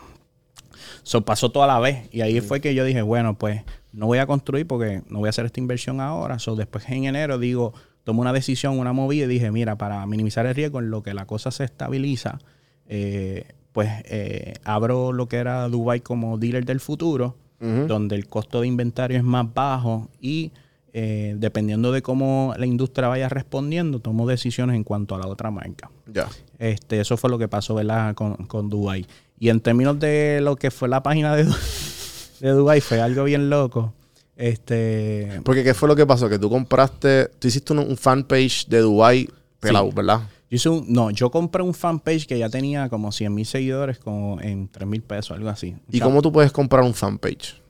Eso 1.04 1.22
pasó 1.22 1.50
toda 1.50 1.66
la 1.66 1.78
vez. 1.80 2.08
Y 2.12 2.22
ahí 2.22 2.40
fue 2.40 2.60
que 2.60 2.74
yo 2.74 2.84
dije, 2.84 3.02
bueno, 3.02 3.36
pues 3.36 3.62
no 3.92 4.06
voy 4.06 4.18
a 4.18 4.26
construir 4.26 4.66
porque 4.66 5.02
no 5.08 5.18
voy 5.18 5.26
a 5.26 5.30
hacer 5.30 5.44
esta 5.44 5.60
inversión 5.60 6.00
ahora. 6.00 6.38
So, 6.38 6.56
después 6.56 6.88
en 6.88 7.04
enero 7.04 7.38
digo, 7.38 7.74
tomo 8.08 8.22
una 8.22 8.32
decisión, 8.32 8.78
una 8.78 8.94
movida 8.94 9.26
y 9.26 9.28
dije, 9.28 9.50
mira, 9.50 9.76
para 9.76 10.06
minimizar 10.06 10.46
el 10.46 10.54
riesgo 10.54 10.78
en 10.78 10.88
lo 10.88 11.02
que 11.02 11.12
la 11.12 11.26
cosa 11.26 11.50
se 11.50 11.64
estabiliza, 11.64 12.38
eh, 12.86 13.44
pues 13.72 13.90
eh, 14.06 14.54
abro 14.64 15.12
lo 15.12 15.28
que 15.28 15.36
era 15.36 15.68
Dubai 15.68 16.00
como 16.00 16.38
dealer 16.38 16.64
del 16.64 16.80
futuro, 16.80 17.36
donde 17.60 18.16
el 18.16 18.26
costo 18.26 18.62
de 18.62 18.66
inventario 18.66 19.18
es 19.18 19.24
más 19.24 19.52
bajo 19.52 20.08
y 20.22 20.52
eh, 20.94 21.34
dependiendo 21.36 21.92
de 21.92 22.00
cómo 22.00 22.54
la 22.56 22.64
industria 22.64 23.08
vaya 23.08 23.28
respondiendo, 23.28 23.98
tomo 23.98 24.26
decisiones 24.26 24.76
en 24.76 24.84
cuanto 24.84 25.14
a 25.14 25.18
la 25.18 25.26
otra 25.26 25.50
marca. 25.50 25.90
Ya. 26.06 26.28
Este, 26.58 27.00
eso 27.00 27.18
fue 27.18 27.28
lo 27.28 27.36
que 27.36 27.48
pasó, 27.48 27.74
¿verdad? 27.74 28.14
Con, 28.14 28.36
con 28.46 28.70
Dubai. 28.70 29.06
Y 29.38 29.50
en 29.50 29.60
términos 29.60 30.00
de 30.00 30.40
lo 30.40 30.56
que 30.56 30.70
fue 30.70 30.88
la 30.88 31.02
página 31.02 31.36
de, 31.36 31.44
de 32.40 32.50
Dubai, 32.52 32.80
fue 32.80 33.02
algo 33.02 33.24
bien 33.24 33.50
loco. 33.50 33.92
Este, 34.38 35.40
Porque 35.44 35.64
¿qué 35.64 35.74
fue 35.74 35.88
lo 35.88 35.96
que 35.96 36.07
pasó? 36.07 36.29
Que 36.29 36.38
tú 36.38 36.48
compraste, 36.48 37.29
tú 37.40 37.48
hiciste 37.48 37.72
un, 37.72 37.81
un 37.81 37.96
fanpage 37.96 38.66
de 38.68 38.79
Dubai 38.79 39.29
pelado, 39.61 39.88
Sí. 39.88 39.94
¿verdad? 39.96 40.20
yo 40.51 40.57
hice 40.57 40.68
un, 40.70 40.87
no, 40.90 41.11
yo 41.11 41.31
compré 41.31 41.62
un 41.62 41.74
fanpage 41.74 42.27
que 42.27 42.38
ya 42.38 42.48
tenía 42.48 42.88
como 42.88 43.12
100 43.12 43.35
mil 43.35 43.44
seguidores, 43.44 43.98
como 43.98 44.40
en 44.40 44.68
3 44.68 44.88
mil 44.88 45.03
pesos, 45.03 45.33
algo 45.37 45.51
así. 45.51 45.77
¿Y 45.90 46.01
O 46.01 46.05
cómo 46.05 46.22
tú 46.22 46.33
puedes 46.33 46.53
comprar 46.53 46.85
un 46.85 46.94
fanpage? 46.94 47.61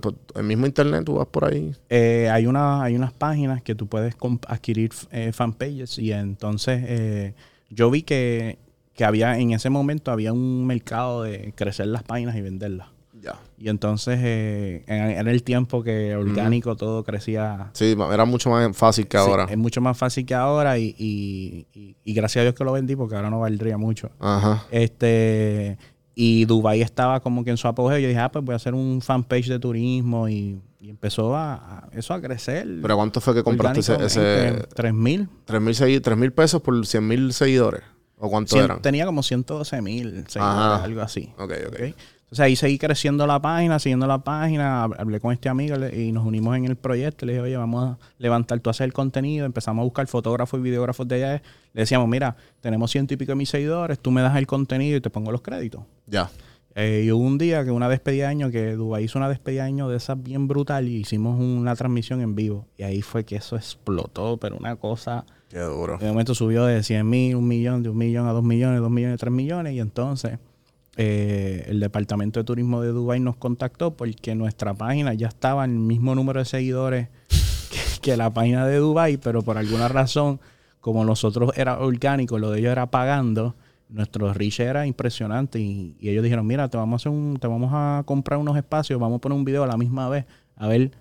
Por 0.00 0.14
el 0.36 0.44
mismo 0.44 0.66
internet 0.66 1.02
tú 1.04 1.14
vas 1.14 1.26
por 1.26 1.46
ahí. 1.46 1.74
Eh, 1.88 2.28
hay, 2.30 2.46
una, 2.46 2.82
hay 2.82 2.94
unas 2.94 3.12
páginas 3.12 3.62
que 3.62 3.74
tú 3.74 3.86
puedes 3.88 4.14
adquirir 4.46 4.92
eh, 5.10 5.32
fanpages 5.32 5.98
y 5.98 6.12
entonces 6.12 6.84
eh, 6.86 7.34
yo 7.70 7.90
vi 7.90 8.02
que, 8.02 8.58
que 8.94 9.04
había 9.04 9.38
en 9.38 9.52
ese 9.52 9.70
momento 9.70 10.12
había 10.12 10.32
un 10.32 10.66
mercado 10.66 11.22
de 11.22 11.52
crecer 11.56 11.86
las 11.88 12.02
páginas 12.02 12.36
y 12.36 12.42
venderlas. 12.42 12.88
Ya. 13.26 13.34
Y 13.58 13.68
entonces 13.68 14.18
eh, 14.22 14.84
en, 14.86 15.10
en 15.18 15.26
el 15.28 15.42
tiempo 15.42 15.82
que 15.82 16.14
orgánico 16.14 16.76
todo 16.76 17.02
crecía. 17.04 17.70
Sí, 17.72 17.96
era 18.12 18.24
mucho 18.24 18.50
más 18.50 18.76
fácil 18.76 19.08
que 19.08 19.18
sí, 19.18 19.24
ahora. 19.26 19.44
es 19.50 19.58
mucho 19.58 19.80
más 19.80 19.98
fácil 19.98 20.24
que 20.24 20.34
ahora 20.34 20.78
y, 20.78 20.94
y- 20.98 21.66
y- 21.74 21.96
y 22.04 22.14
gracias 22.14 22.40
a 22.40 22.44
Dios 22.44 22.54
que 22.54 22.62
lo 22.64 22.72
vendí 22.72 22.94
porque 22.96 23.16
ahora 23.16 23.30
no 23.30 23.40
valdría 23.40 23.76
mucho. 23.78 24.10
Ajá. 24.20 24.64
Este, 24.70 25.76
y 26.14 26.44
Dubai 26.46 26.80
estaba 26.82 27.20
como 27.20 27.44
que 27.44 27.50
en 27.50 27.56
su 27.56 27.66
apogeo. 27.68 27.98
Yo 27.98 28.08
dije, 28.08 28.20
ah, 28.20 28.30
pues 28.30 28.44
voy 28.44 28.52
a 28.52 28.56
hacer 28.56 28.74
un 28.74 29.00
fanpage 29.02 29.48
de 29.48 29.58
turismo 29.58 30.28
y, 30.28 30.60
empezó 30.80 31.34
a, 31.34 31.54
a- 31.54 31.88
eso 31.92 32.14
a 32.14 32.20
crecer. 32.20 32.64
¿Pero 32.80 32.94
cuánto 32.96 33.20
fue 33.20 33.34
que 33.34 33.42
compraste 33.42 33.80
ese, 33.80 34.04
ese 34.04 34.66
3 34.74 34.94
mil. 34.94 35.28
3 35.44 35.60
mil 35.60 35.74
segui- 35.74 36.00
3 36.00 36.16
mil 36.16 36.32
pesos 36.32 36.62
por 36.62 36.86
100 36.86 37.06
mil 37.08 37.32
seguidores? 37.32 37.82
¿O 38.18 38.30
cuánto 38.30 38.58
eran? 38.62 38.80
Tenía 38.80 39.04
como 39.04 39.22
112 39.22 39.82
mil 39.82 40.24
seguidores, 40.28 40.82
algo 40.84 41.00
así. 41.02 41.32
Ok, 41.38 41.52
ok. 41.68 41.74
¿ok? 41.90 41.96
Entonces 42.26 42.40
ahí 42.44 42.56
seguí 42.56 42.76
creciendo 42.78 43.24
la 43.26 43.40
página, 43.40 43.78
siguiendo 43.78 44.06
la 44.08 44.18
página, 44.18 44.84
hab- 44.84 44.96
hablé 44.98 45.20
con 45.20 45.32
este 45.32 45.48
amigo 45.48 45.76
y 45.96 46.10
nos 46.10 46.26
unimos 46.26 46.56
en 46.56 46.64
el 46.64 46.74
proyecto. 46.76 47.24
Le 47.24 47.32
dije, 47.34 47.42
oye, 47.42 47.56
vamos 47.56 47.84
a 47.84 47.98
levantar 48.18 48.58
tú 48.60 48.68
a 48.68 48.72
hacer 48.72 48.86
el 48.86 48.92
contenido. 48.92 49.46
Empezamos 49.46 49.82
a 49.82 49.84
buscar 49.84 50.06
fotógrafos 50.08 50.58
y 50.58 50.62
videógrafos 50.64 51.06
de 51.06 51.14
allá. 51.24 51.42
Le 51.72 51.82
decíamos, 51.82 52.08
mira, 52.08 52.36
tenemos 52.60 52.90
ciento 52.90 53.14
y 53.14 53.16
pico 53.16 53.30
de 53.32 53.36
mis 53.36 53.48
seguidores, 53.48 53.98
tú 54.00 54.10
me 54.10 54.22
das 54.22 54.36
el 54.36 54.46
contenido 54.46 54.96
y 54.96 55.00
te 55.00 55.08
pongo 55.08 55.30
los 55.30 55.40
créditos. 55.40 55.82
Ya. 56.06 56.28
Eh, 56.74 57.04
y 57.06 57.12
hubo 57.12 57.24
un 57.24 57.38
día 57.38 57.64
que 57.64 57.70
una 57.70 57.88
despedida 57.88 58.24
de 58.24 58.30
año, 58.30 58.50
que 58.50 58.72
Dubái 58.74 59.04
hizo 59.04 59.18
una 59.18 59.28
despedida 59.28 59.62
de 59.62 59.68
año 59.68 59.88
de 59.88 59.96
esas 59.96 60.20
bien 60.22 60.46
brutal 60.48 60.88
y 60.88 60.96
hicimos 60.96 61.40
una 61.40 61.74
transmisión 61.76 62.20
en 62.20 62.34
vivo. 62.34 62.66
Y 62.76 62.82
ahí 62.82 63.02
fue 63.02 63.24
que 63.24 63.36
eso 63.36 63.56
explotó, 63.56 64.36
pero 64.36 64.56
una 64.56 64.76
cosa... 64.76 65.24
Qué 65.48 65.60
duro. 65.60 65.96
De 65.98 66.08
momento 66.08 66.34
subió 66.34 66.64
de 66.66 66.82
100 66.82 67.08
mil, 67.08 67.36
un 67.36 67.46
millón, 67.46 67.84
de 67.84 67.88
un 67.88 67.96
millón 67.96 68.26
a 68.26 68.32
dos 68.32 68.42
millones, 68.42 68.80
dos 68.80 68.90
millones, 68.90 69.18
tres 69.20 69.32
millones. 69.32 69.74
Y 69.74 69.80
entonces 69.80 70.38
eh, 70.96 71.64
el 71.68 71.80
Departamento 71.80 72.40
de 72.40 72.44
Turismo 72.44 72.80
de 72.80 72.88
Dubái 72.88 73.20
nos 73.20 73.36
contactó 73.36 73.96
porque 73.96 74.34
nuestra 74.34 74.74
página 74.74 75.12
ya 75.14 75.28
estaba 75.28 75.64
en 75.64 75.72
el 75.72 75.78
mismo 75.78 76.14
número 76.14 76.40
de 76.40 76.46
seguidores 76.46 77.08
que, 77.70 78.00
que 78.00 78.16
la 78.16 78.32
página 78.32 78.66
de 78.66 78.76
Dubái, 78.78 79.16
pero 79.18 79.42
por 79.42 79.58
alguna 79.58 79.88
razón, 79.88 80.40
como 80.80 81.04
nosotros 81.04 81.50
era 81.56 81.78
orgánico, 81.80 82.38
lo 82.38 82.50
de 82.50 82.60
ellos 82.60 82.72
era 82.72 82.90
pagando, 82.90 83.54
nuestro 83.88 84.32
reach 84.32 84.60
era 84.60 84.86
impresionante. 84.86 85.58
Y, 85.60 85.96
y 86.00 86.08
ellos 86.08 86.22
dijeron, 86.24 86.46
mira, 86.46 86.68
te 86.68 86.76
vamos 86.76 86.94
a 86.94 86.96
hacer 87.02 87.12
un, 87.12 87.36
te 87.38 87.46
vamos 87.46 87.70
a 87.74 88.02
comprar 88.06 88.38
unos 88.38 88.56
espacios, 88.56 88.98
vamos 88.98 89.18
a 89.18 89.20
poner 89.20 89.36
un 89.36 89.44
video 89.44 89.64
a 89.64 89.66
la 89.66 89.76
misma 89.76 90.08
vez, 90.08 90.24
a 90.56 90.66
ver 90.68 90.92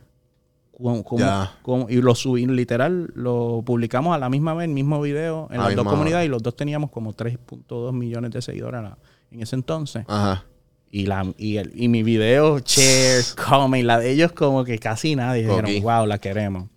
cómo, 0.72 1.04
cómo- 1.04 1.20
Ya. 1.22 1.52
cómo- 1.62 1.89
y 1.89 2.02
lo 2.02 2.16
subí, 2.16 2.46
literal, 2.48 3.12
lo 3.16 3.64
publicamos 3.66 4.14
a 4.14 4.20
la 4.20 4.30
misma 4.30 4.54
vez, 4.54 4.68
el 4.68 4.74
mismo 4.74 5.00
video, 5.02 5.48
en 5.52 5.58
las 5.60 5.70
la 5.70 5.76
dos 5.76 5.86
comunidades, 5.93 6.26
y 6.26 6.30
los 6.30 6.43
dos 6.43 6.56
teníamos 6.56 6.91
como 6.91 7.14
3.2 7.14 7.93
millones 7.93 8.32
de 8.32 8.41
seguidores 8.41 8.80
a 8.80 8.82
la- 8.84 8.98
en 9.36 9.44
ese 9.44 9.56
entonces. 9.56 10.04
Ajá. 10.08 10.46
Y, 10.90 11.06
la, 11.06 11.32
y, 11.38 11.58
el, 11.58 11.72
y 11.76 11.88
mi 11.90 12.04
video, 12.04 12.60
share, 12.60 13.24
comment, 13.36 13.86
la 13.86 14.00
de 14.00 14.12
ellos 14.12 14.32
como 14.32 14.64
que 14.64 14.80
casi 14.80 15.16
nadie 15.16 15.44
dijeron, 15.44 15.70
wow, 15.84 16.06
la 16.06 16.18
queremos. 16.20 16.70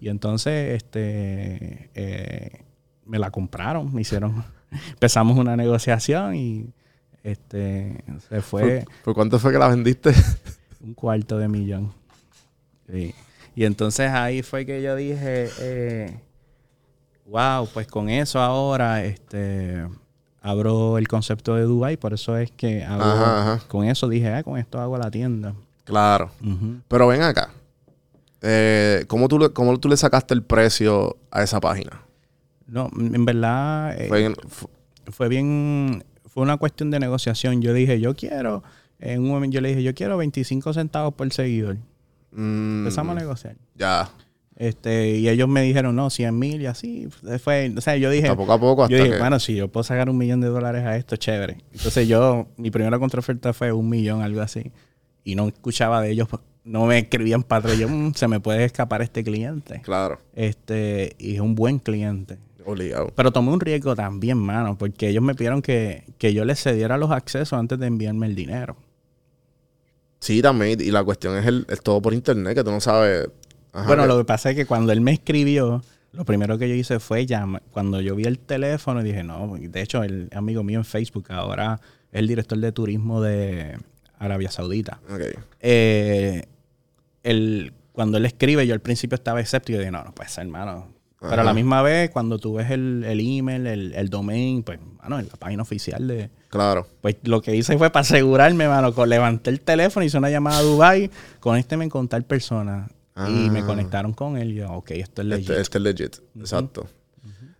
Y 0.00 0.08
entonces, 0.10 0.74
este, 0.74 1.90
eh, 1.94 2.64
me 3.06 3.18
la 3.18 3.30
compraron, 3.30 3.92
me 3.94 4.02
hicieron, 4.02 4.44
empezamos 4.90 5.38
una 5.38 5.56
negociación 5.56 6.34
y 6.36 6.74
este, 7.22 8.04
se 8.28 8.42
fue 8.42 8.84
¿Por, 8.84 9.02
por 9.02 9.14
cuánto 9.14 9.38
fue 9.38 9.52
que 9.52 9.58
la 9.58 9.68
vendiste? 9.68 10.12
un 10.80 10.92
cuarto 10.92 11.38
de 11.38 11.48
millón. 11.48 11.92
Sí. 12.90 13.14
Y 13.56 13.64
entonces 13.64 14.10
ahí 14.10 14.42
fue 14.42 14.66
que 14.66 14.82
yo 14.82 14.94
dije, 14.94 15.48
eh, 15.60 16.20
wow, 17.24 17.66
pues 17.72 17.86
con 17.86 18.10
eso 18.10 18.40
ahora, 18.40 19.04
este, 19.04 19.86
abro 20.44 20.98
el 20.98 21.08
concepto 21.08 21.54
de 21.56 21.62
Dubai, 21.62 21.96
por 21.96 22.12
eso 22.12 22.36
es 22.36 22.50
que 22.52 22.84
hago- 22.84 23.02
Ajá, 23.02 23.54
ajá. 23.56 23.66
con 23.68 23.86
eso 23.86 24.08
dije, 24.08 24.28
ah, 24.32 24.42
con 24.42 24.58
esto 24.58 24.78
hago 24.80 24.98
la 24.98 25.10
tienda. 25.10 25.54
claro. 25.84 26.30
Pero 26.86 27.08
ven 27.08 27.22
acá. 27.22 27.50
Eh, 28.42 29.06
¿cómo, 29.08 29.26
tú 29.26 29.38
le, 29.38 29.48
¿Cómo 29.50 29.78
tú 29.80 29.88
le 29.88 29.96
sacaste 29.96 30.34
el 30.34 30.42
precio 30.42 31.16
a 31.30 31.42
esa 31.42 31.60
página? 31.60 32.02
No, 32.66 32.90
en 32.94 33.24
verdad 33.24 33.94
eh, 33.98 34.08
fue 35.10 35.28
bien, 35.28 36.04
fue 36.26 36.42
una 36.42 36.58
cuestión 36.58 36.90
de 36.90 36.98
negociación. 37.00 37.62
Yo 37.62 37.72
dije, 37.72 38.00
yo 38.00 38.14
quiero, 38.14 38.62
en 38.98 39.22
un 39.22 39.28
momento 39.30 39.54
yo 39.54 39.60
le 39.62 39.68
dije, 39.70 39.82
yo 39.82 39.94
quiero 39.94 40.18
25 40.18 40.74
centavos 40.74 41.14
por 41.14 41.32
seguidor. 41.32 41.76
mm, 42.32 42.80
Empezamos 42.80 43.16
a 43.16 43.20
negociar. 43.20 43.56
Ya. 43.76 44.10
Este, 44.56 45.10
y 45.16 45.28
ellos 45.28 45.48
me 45.48 45.62
dijeron, 45.62 45.96
no, 45.96 46.10
100 46.10 46.38
mil 46.38 46.62
y 46.62 46.66
así. 46.66 47.08
Fue, 47.42 47.72
o 47.76 47.80
sea, 47.80 47.96
yo 47.96 48.08
dije, 48.10 48.28
A 48.28 48.36
poco 48.36 48.52
a 48.52 48.60
poco 48.60 48.84
hasta 48.84 48.96
yo 48.96 49.02
dije, 49.02 49.16
que... 49.16 49.20
bueno, 49.20 49.40
si 49.40 49.56
yo 49.56 49.68
puedo 49.68 49.82
sacar 49.82 50.08
un 50.08 50.16
millón 50.16 50.40
de 50.40 50.48
dólares 50.48 50.84
a 50.84 50.96
esto, 50.96 51.16
chévere. 51.16 51.58
Entonces 51.72 52.06
yo, 52.06 52.46
mi 52.56 52.70
primera 52.70 52.98
contraoferta 52.98 53.52
fue 53.52 53.72
un 53.72 53.88
millón, 53.88 54.22
algo 54.22 54.40
así. 54.42 54.70
Y 55.24 55.34
no 55.34 55.48
escuchaba 55.48 56.00
de 56.02 56.10
ellos, 56.12 56.28
no 56.64 56.86
me 56.86 56.98
escribían 56.98 57.42
para. 57.42 57.74
Yo, 57.74 57.88
"Mm, 57.88 58.14
se 58.14 58.28
me 58.28 58.38
puede 58.40 58.64
escapar 58.64 59.02
este 59.02 59.24
cliente. 59.24 59.80
Claro. 59.82 60.20
Este, 60.34 61.16
y 61.18 61.34
es 61.34 61.40
un 61.40 61.54
buen 61.54 61.78
cliente. 61.78 62.38
Obligado. 62.66 63.12
Pero 63.14 63.30
tomé 63.32 63.50
un 63.52 63.60
riesgo 63.60 63.94
también, 63.94 64.38
mano, 64.38 64.78
porque 64.78 65.08
ellos 65.08 65.22
me 65.22 65.34
pidieron 65.34 65.60
que, 65.62 66.04
que 66.16 66.32
yo 66.32 66.44
les 66.44 66.62
cediera 66.62 66.96
los 66.96 67.10
accesos 67.10 67.58
antes 67.58 67.78
de 67.78 67.86
enviarme 67.86 68.26
el 68.26 68.34
dinero. 68.34 68.76
Sí, 70.20 70.40
también. 70.40 70.80
Y 70.80 70.90
la 70.90 71.04
cuestión 71.04 71.36
es, 71.36 71.44
el, 71.46 71.66
es 71.68 71.82
todo 71.82 72.00
por 72.00 72.14
internet, 72.14 72.54
que 72.54 72.64
tú 72.64 72.70
no 72.70 72.80
sabes... 72.80 73.28
Ajá, 73.74 73.86
bueno, 73.86 74.06
lo 74.06 74.16
que 74.16 74.24
pasa 74.24 74.48
es 74.50 74.56
que 74.56 74.64
cuando 74.64 74.92
él 74.92 75.00
me 75.02 75.12
escribió, 75.12 75.82
lo 76.12 76.24
primero 76.24 76.56
que 76.58 76.68
yo 76.68 76.74
hice 76.74 76.98
fue 77.00 77.26
llamar. 77.26 77.62
Cuando 77.72 78.00
yo 78.00 78.14
vi 78.16 78.24
el 78.24 78.38
teléfono, 78.38 79.02
dije, 79.02 79.22
no, 79.24 79.56
de 79.58 79.82
hecho, 79.82 80.02
el 80.02 80.30
amigo 80.34 80.62
mío 80.62 80.78
en 80.78 80.84
Facebook 80.86 81.26
ahora 81.30 81.80
es 82.12 82.20
el 82.20 82.28
director 82.28 82.56
de 82.58 82.72
turismo 82.72 83.20
de 83.20 83.76
Arabia 84.18 84.50
Saudita. 84.50 85.00
Ok. 85.10 85.20
Eh, 85.60 86.44
él- 87.22 87.72
cuando 87.92 88.18
él 88.18 88.26
escribe, 88.26 88.66
yo 88.66 88.74
al 88.74 88.80
principio 88.80 89.14
estaba 89.16 89.40
escéptico 89.40 89.76
y 89.76 89.80
dije, 89.80 89.90
no, 89.90 90.02
no 90.04 90.12
puede 90.14 90.28
ser, 90.30 90.44
hermano. 90.46 90.88
Pero 91.20 91.40
a 91.40 91.44
la 91.44 91.54
misma 91.54 91.80
vez, 91.80 92.10
cuando 92.10 92.38
tú 92.38 92.54
ves 92.54 92.70
el, 92.70 93.02
el 93.06 93.18
email, 93.20 93.66
el, 93.66 93.94
el 93.94 94.10
domain, 94.10 94.62
pues, 94.62 94.78
mano, 95.02 95.18
en 95.18 95.26
la 95.26 95.36
página 95.36 95.62
oficial 95.62 96.06
de, 96.06 96.28
Claro. 96.50 96.86
pues 97.00 97.16
lo 97.22 97.40
que 97.40 97.56
hice 97.56 97.78
fue 97.78 97.88
para 97.90 98.02
asegurarme, 98.02 98.68
mano. 98.68 98.92
Levanté 99.06 99.48
el 99.50 99.60
teléfono, 99.60 100.04
hice 100.04 100.18
una 100.18 100.28
llamada 100.28 100.58
a 100.58 100.62
Dubai, 100.62 101.10
conécteme 101.40 101.88
con 101.88 102.08
tal 102.08 102.24
persona. 102.24 102.88
Y 103.16 103.48
me 103.50 103.60
Ah. 103.60 103.66
conectaron 103.66 104.12
con 104.12 104.36
él. 104.36 104.52
Y 104.52 104.54
yo, 104.56 104.72
ok, 104.72 104.90
esto 104.92 105.22
es 105.22 105.28
legit. 105.28 105.50
Este, 105.50 105.60
este 105.62 105.78
es 105.78 105.84
legit. 105.84 106.16
Exacto. 106.38 106.86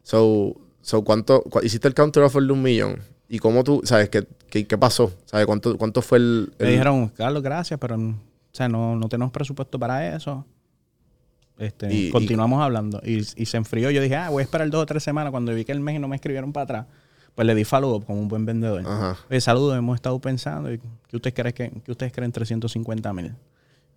So, 0.02 0.56
so 0.82 1.02
¿cuánto, 1.02 1.42
cu- 1.42 1.60
hiciste 1.62 1.88
el 1.88 1.94
counter 1.94 2.22
offer 2.24 2.42
de 2.42 2.52
un 2.52 2.62
millón? 2.62 2.98
¿Y 3.28 3.38
cómo 3.38 3.64
tú, 3.64 3.80
sabes, 3.84 4.08
qué, 4.10 4.26
qué, 4.50 4.66
qué 4.66 4.76
pasó? 4.78 5.12
¿Sabes 5.24 5.46
cuánto, 5.46 5.78
cuánto 5.78 6.02
fue 6.02 6.18
el... 6.18 6.52
Me 6.58 6.66
el- 6.66 6.72
dijeron, 6.72 7.08
Carlos, 7.08 7.42
gracias, 7.42 7.78
pero 7.80 7.96
o 7.96 8.14
sea, 8.52 8.68
no, 8.68 8.94
no 8.96 9.08
tenemos 9.08 9.32
presupuesto 9.32 9.78
para 9.78 10.14
eso. 10.14 10.44
Este, 11.58 11.92
Y- 11.92 12.10
continuamos 12.10 12.60
hablando. 12.62 13.00
Y, 13.04 13.18
y 13.36 13.46
se 13.46 13.56
enfrió. 13.56 13.90
Yo 13.90 14.02
dije, 14.02 14.16
ah, 14.16 14.28
voy 14.30 14.40
a 14.40 14.44
esperar 14.44 14.68
dos 14.70 14.82
o 14.82 14.86
tres 14.86 15.02
semanas. 15.02 15.30
Cuando 15.30 15.54
vi 15.54 15.64
que 15.64 15.72
el 15.72 15.80
mes 15.80 15.96
y 15.96 15.98
no 16.00 16.08
me 16.08 16.16
escribieron 16.16 16.52
para 16.52 16.64
atrás, 16.64 16.86
pues 17.34 17.46
le 17.46 17.54
di 17.54 17.64
follow 17.64 17.94
up 17.94 18.04
como 18.04 18.20
un 18.20 18.28
buen 18.28 18.44
vendedor. 18.44 18.82
Ajá. 18.86 19.16
Oye, 19.30 19.40
saludos, 19.40 19.76
hemos 19.78 19.94
estado 19.94 20.18
pensando. 20.20 20.68
¿Qué 21.08 21.16
ustedes 21.16 21.34
creen 21.34 21.54
que 21.54 21.80
qué 21.82 21.90
ustedes 21.92 22.12
creen 22.12 22.30
350 22.32 23.12
mil? 23.12 23.34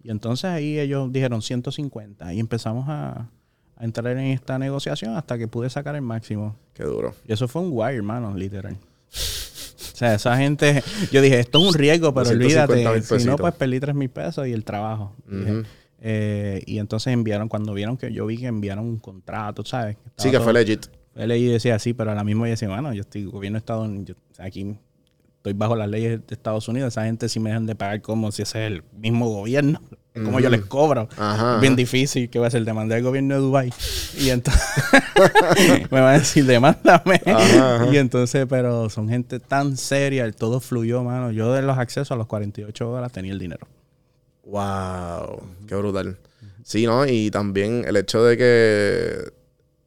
Y 0.03 0.09
entonces 0.11 0.45
ahí 0.45 0.79
ellos 0.79 1.11
dijeron 1.11 1.41
150 1.41 2.33
y 2.33 2.39
empezamos 2.39 2.85
a, 2.87 3.29
a 3.75 3.83
entrar 3.83 4.07
en 4.17 4.25
esta 4.27 4.57
negociación 4.59 5.15
hasta 5.17 5.37
que 5.37 5.47
pude 5.47 5.69
sacar 5.69 5.95
el 5.95 6.01
máximo. 6.01 6.55
Qué 6.73 6.83
duro. 6.83 7.13
Y 7.27 7.33
eso 7.33 7.47
fue 7.47 7.61
un 7.61 7.69
wire, 7.71 7.95
hermano, 7.97 8.33
literal. 8.35 8.75
O 8.75 9.97
sea, 9.97 10.13
esa 10.13 10.37
gente, 10.37 10.83
yo 11.11 11.21
dije, 11.21 11.39
esto 11.39 11.59
es 11.59 11.67
un 11.69 11.73
riesgo, 11.73 12.13
pero 12.13 12.25
250 12.29 12.89
olvídate, 12.91 13.19
si 13.19 13.25
no, 13.25 13.35
pues 13.35 13.53
perdí 13.55 13.79
3 13.79 13.95
mil 13.95 14.09
pesos 14.09 14.47
y 14.47 14.51
el 14.53 14.63
trabajo. 14.63 15.13
Dije, 15.27 15.63
eh, 15.99 16.61
y 16.67 16.77
entonces 16.77 17.11
enviaron, 17.13 17.47
cuando 17.49 17.73
vieron 17.73 17.97
que 17.97 18.13
yo 18.13 18.27
vi 18.27 18.37
que 18.37 18.45
enviaron 18.45 18.85
un 18.85 18.97
contrato, 18.99 19.65
¿sabes? 19.65 19.97
Sí, 20.17 20.29
que 20.29 20.37
todo- 20.37 20.43
fue 20.43 20.53
legit. 20.53 20.85
leí 21.15 21.45
y 21.45 21.47
decía 21.47 21.79
sí, 21.79 21.93
pero 21.95 22.11
a 22.11 22.15
la 22.15 22.23
misma 22.23 22.45
yo 22.45 22.51
decía, 22.51 22.67
bueno, 22.67 22.93
yo 22.93 23.01
estoy 23.01 23.25
gobierno 23.25 23.55
de 23.55 23.59
Estados 23.59 23.87
Unidos, 23.87 24.15
aquí 24.37 24.77
estoy 25.47 25.57
bajo 25.57 25.75
las 25.75 25.87
leyes 25.89 26.19
de 26.27 26.33
Estados 26.35 26.67
Unidos, 26.67 26.93
esa 26.93 27.05
gente 27.05 27.29
sí 27.29 27.39
me 27.39 27.49
dejan 27.51 27.65
de 27.65 27.75
pagar 27.75 28.01
como 28.01 28.31
si 28.31 28.41
ese 28.41 28.65
es 28.65 28.71
el 28.73 28.83
mismo 28.97 29.29
gobierno, 29.29 29.81
como 30.13 30.39
yo 30.39 30.49
les 30.49 30.61
cobro. 30.65 31.07
Ajá, 31.17 31.55
Es 31.55 31.61
bien 31.61 31.75
difícil 31.75 32.29
que 32.29 32.39
va 32.39 32.47
a 32.47 32.51
ser 32.51 32.65
demandar 32.65 32.97
al 32.97 33.03
gobierno 33.03 33.35
de 33.35 33.41
Dubai 33.41 33.73
y 34.19 34.29
entonces 34.29 34.61
me 35.91 36.01
van 36.01 36.15
a 36.15 36.19
decir 36.19 36.45
demándame 36.45 37.21
Ajá, 37.25 37.75
ajá. 37.75 37.87
y 37.93 37.97
entonces 37.97 38.45
pero 38.49 38.89
son 38.89 39.07
gente 39.09 39.39
tan 39.39 39.77
seria 39.77 40.29
todo 40.31 40.59
fluyó 40.59 41.03
mano 41.03 41.31
yo 41.31 41.53
de 41.53 41.61
los 41.61 41.77
accesos 41.77 42.11
a 42.11 42.15
los 42.15 42.27
48 42.27 42.89
horas 42.91 43.11
tenía 43.11 43.31
el 43.31 43.39
dinero 43.39 43.67
Wow, 44.45 45.41
qué 45.67 45.75
brutal. 45.75 46.17
Sí, 46.63 46.85
¿no? 46.85 47.05
Y 47.05 47.29
también 47.31 47.83
el 47.85 47.97
hecho 47.97 48.23
de 48.23 48.37
que. 48.37 49.31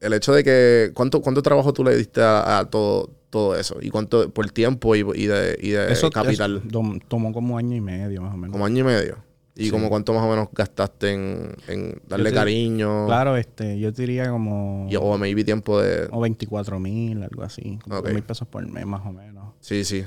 El 0.01 0.13
hecho 0.13 0.33
de 0.33 0.43
que. 0.43 0.91
¿Cuánto, 0.93 1.21
cuánto 1.21 1.41
trabajo 1.41 1.71
tú 1.73 1.83
le 1.83 1.95
diste 1.95 2.21
a, 2.21 2.59
a 2.59 2.65
todo, 2.69 3.09
todo 3.29 3.55
eso? 3.55 3.77
¿Y 3.81 3.89
cuánto 3.89 4.29
por 4.31 4.49
tiempo 4.51 4.95
y, 4.95 4.99
y 5.15 5.27
de, 5.27 5.57
y 5.61 5.69
de 5.69 5.91
eso 5.91 6.09
capital? 6.09 6.63
eso 6.67 6.99
tomó 7.07 7.31
como 7.31 7.57
año 7.57 7.75
y 7.75 7.81
medio 7.81 8.21
más 8.21 8.33
o 8.33 8.37
menos 8.37 8.51
Como 8.51 8.65
año 8.65 8.79
y 8.79 8.83
medio. 8.83 9.17
¿Y 9.55 9.65
Sí. 9.65 9.69
como 9.69 9.89
cuánto 9.89 10.13
más 10.13 10.23
o 10.23 10.29
menos 10.29 10.47
gastaste 10.53 11.11
en, 11.13 11.55
en 11.67 12.01
darle 12.07 12.29
te- 12.29 12.35
cariño? 12.35 13.05
claro 13.05 13.35
este 13.35 13.77
yo 13.79 13.91
te 13.93 14.03
diría 14.03 14.29
como 14.31 14.87
o 14.89 15.17
maybe 15.17 15.43
tiempo 15.43 15.79
de. 15.81 16.07
o 16.09 16.21
24 16.21 16.79
mil, 16.79 17.21
algo 17.21 17.43
así. 17.43 17.77
Como 17.83 17.97
Ok. 17.99 18.09
mil 18.11 18.23
pesos 18.23 18.47
por 18.47 18.65
mes, 18.65 18.85
más 18.85 19.05
o 19.05 19.11
menos. 19.11 19.53
Sí, 19.59 19.83
sí. 19.83 20.05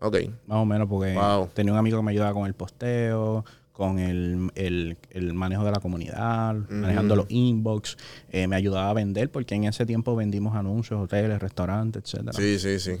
Ok. 0.00 0.16
Más 0.46 0.58
o 0.58 0.64
menos, 0.64 0.88
porque 0.88 1.12
Wow. 1.14 1.48
tenía 1.52 1.72
un 1.72 1.78
amigo 1.78 1.98
que 1.98 2.04
me 2.04 2.12
ayudaba 2.12 2.32
con 2.34 2.46
el 2.46 2.54
posteo, 2.54 3.44
con 3.74 3.98
el, 3.98 4.50
el- 4.54 4.96
el 5.10 5.34
manejo 5.34 5.64
de 5.64 5.72
la 5.72 5.80
comunidad, 5.80 6.54
manejando 6.70 7.16
los 7.16 7.26
inbox. 7.28 7.96
Eh, 8.30 8.46
me 8.46 8.54
ayudaba 8.56 8.88
a 8.88 8.92
vender, 8.94 9.30
porque 9.30 9.56
en 9.56 9.64
ese 9.64 9.84
tiempo 9.84 10.14
vendimos 10.16 10.54
anuncios, 10.56 10.98
hoteles, 11.02 11.40
restaurantes, 11.40 12.02
etcétera. 12.04 12.32
Sí, 12.34 12.58
sí, 12.60 12.78
sí. 12.78 12.92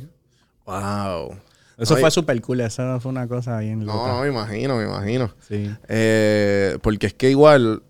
Wow. 0.66 1.36
Eso 1.78 1.94
No, 1.94 2.00
fue 2.00 2.10
súper 2.10 2.40
cool. 2.42 2.60
Eso 2.60 2.98
fue 3.00 3.10
una 3.10 3.28
cosa 3.28 3.58
bien 3.60 3.80
No, 3.86 3.94
loca. 3.94 4.08
no, 4.14 4.20
me 4.22 4.28
imagino, 4.28 4.76
me 4.76 4.84
imagino. 4.84 5.32
Sí. 5.48 5.70
Eh, 5.88 6.76
porque 6.82 7.06
es 7.06 7.14
que 7.14 7.30
igual, 7.30 7.82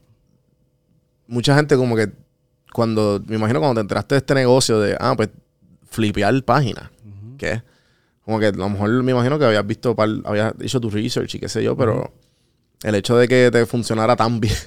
mucha 1.26 1.54
gente 1.56 1.76
como 1.76 1.96
que 1.96 2.10
cuando, 2.72 3.22
me 3.26 3.36
imagino 3.36 3.60
cuando 3.60 3.76
te 3.76 3.80
enteraste 3.82 4.14
de 4.14 4.18
este 4.18 4.34
negocio 4.34 4.80
de, 4.80 4.96
ah, 5.00 5.14
pues, 5.16 5.30
flipear 5.88 6.42
páginas, 6.44 6.90
¿qué? 7.38 7.62
Como 8.24 8.38
que 8.40 8.46
a 8.46 8.52
lo 8.52 8.68
mejor 8.68 8.90
me 9.02 9.12
imagino 9.12 9.38
que 9.38 9.44
habías 9.44 9.66
visto, 9.66 9.94
par- 9.94 10.08
habías 10.24 10.54
hecho 10.60 10.80
tu 10.80 10.90
research 10.90 11.34
y 11.36 11.38
qué 11.38 11.48
sé 11.48 11.62
yo, 11.62 11.76
pero 11.76 12.12
el 12.84 12.94
hecho 12.94 13.16
de 13.16 13.26
que 13.26 13.50
te 13.50 13.66
funcionara 13.66 14.14
tan 14.16 14.38
bien. 14.40 14.54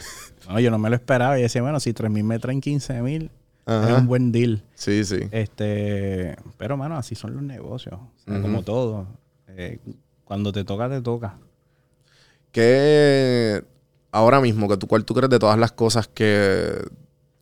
No, 0.49 0.61
yo 0.61 0.71
no 0.71 0.77
me 0.79 0.89
lo 0.89 0.95
esperaba. 0.95 1.37
Y 1.37 1.41
decía, 1.41 1.61
bueno, 1.61 1.77
si 1.81 1.91
3 1.91 2.09
mil 2.09 2.23
me 2.23 2.39
traen 2.39 2.61
15 2.61 3.01
mil, 3.01 3.23
es 3.65 3.73
Ajá. 3.73 3.95
un 3.97 4.07
buen 4.07 4.31
deal. 4.31 4.63
Sí, 4.75 5.03
sí. 5.03 5.27
Este, 5.31 6.37
pero 6.57 6.77
mano, 6.77 6.95
así 6.95 7.15
son 7.15 7.33
los 7.33 7.43
negocios. 7.43 7.95
O 7.95 8.19
sea, 8.23 8.33
Ujú. 8.35 8.41
Como 8.43 8.63
todo. 8.63 9.07
Eh, 9.49 9.79
cuando 10.23 10.53
te 10.53 10.63
toca, 10.63 10.87
te 10.89 11.01
toca. 11.01 11.37
¿Qué 12.53 13.61
ahora 14.11 14.39
mismo, 14.39 14.69
que 14.69 14.77
tú, 14.77 14.87
cuál 14.87 15.03
tú 15.03 15.13
crees 15.13 15.29
de 15.29 15.37
todas 15.39 15.59
las 15.59 15.73
cosas 15.73 16.07
que, 16.07 16.79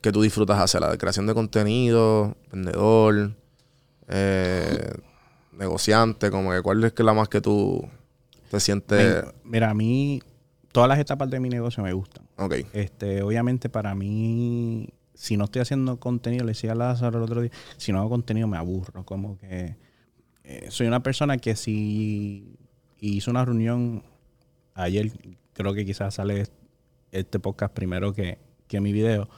que 0.01 0.11
tú 0.11 0.21
disfrutas 0.23 0.59
hacer? 0.59 0.81
La 0.81 0.89
de 0.89 0.97
creación 0.97 1.27
de 1.27 1.33
contenido, 1.35 2.35
vendedor, 2.51 3.35
eh, 4.07 4.93
negociante, 5.51 6.31
como 6.31 6.51
que 6.51 6.61
cuál 6.61 6.83
es 6.83 6.93
que 6.93 7.03
la 7.03 7.13
más 7.13 7.29
que 7.29 7.39
tú 7.39 7.87
te 8.49 8.59
sientes. 8.59 9.25
Mira, 9.43 9.69
a 9.69 9.73
mí 9.73 10.21
todas 10.75 10.89
las 10.89 10.99
etapas 10.99 11.29
de 11.29 11.39
mi 11.39 11.47
negocio 11.47 11.81
me 11.81 11.93
gustan. 11.93 12.27
Ok. 12.35 12.55
Este, 12.73 13.23
obviamente 13.23 13.69
para 13.69 13.95
mí, 13.95 14.89
si 15.13 15.37
no 15.37 15.45
estoy 15.45 15.61
haciendo 15.61 16.01
contenido, 16.01 16.43
le 16.43 16.49
decía 16.51 16.73
a 16.73 16.75
Lázaro 16.75 17.19
el 17.19 17.23
otro 17.23 17.41
día, 17.41 17.51
si 17.77 17.93
no 17.93 17.99
hago 17.99 18.09
contenido 18.09 18.45
me 18.49 18.57
aburro. 18.57 19.05
Como 19.05 19.37
que 19.37 19.77
eh, 20.43 20.65
soy 20.67 20.87
una 20.87 21.01
persona 21.01 21.37
que 21.37 21.55
si 21.55 22.59
hizo 22.99 23.31
una 23.31 23.45
reunión 23.45 24.03
ayer, 24.73 25.13
creo 25.53 25.73
que 25.73 25.85
quizás 25.85 26.15
sale 26.15 26.45
este 27.13 27.39
podcast 27.39 27.73
primero 27.73 28.13
que, 28.13 28.37
que 28.67 28.81
mi 28.81 28.91
video. 28.91 29.29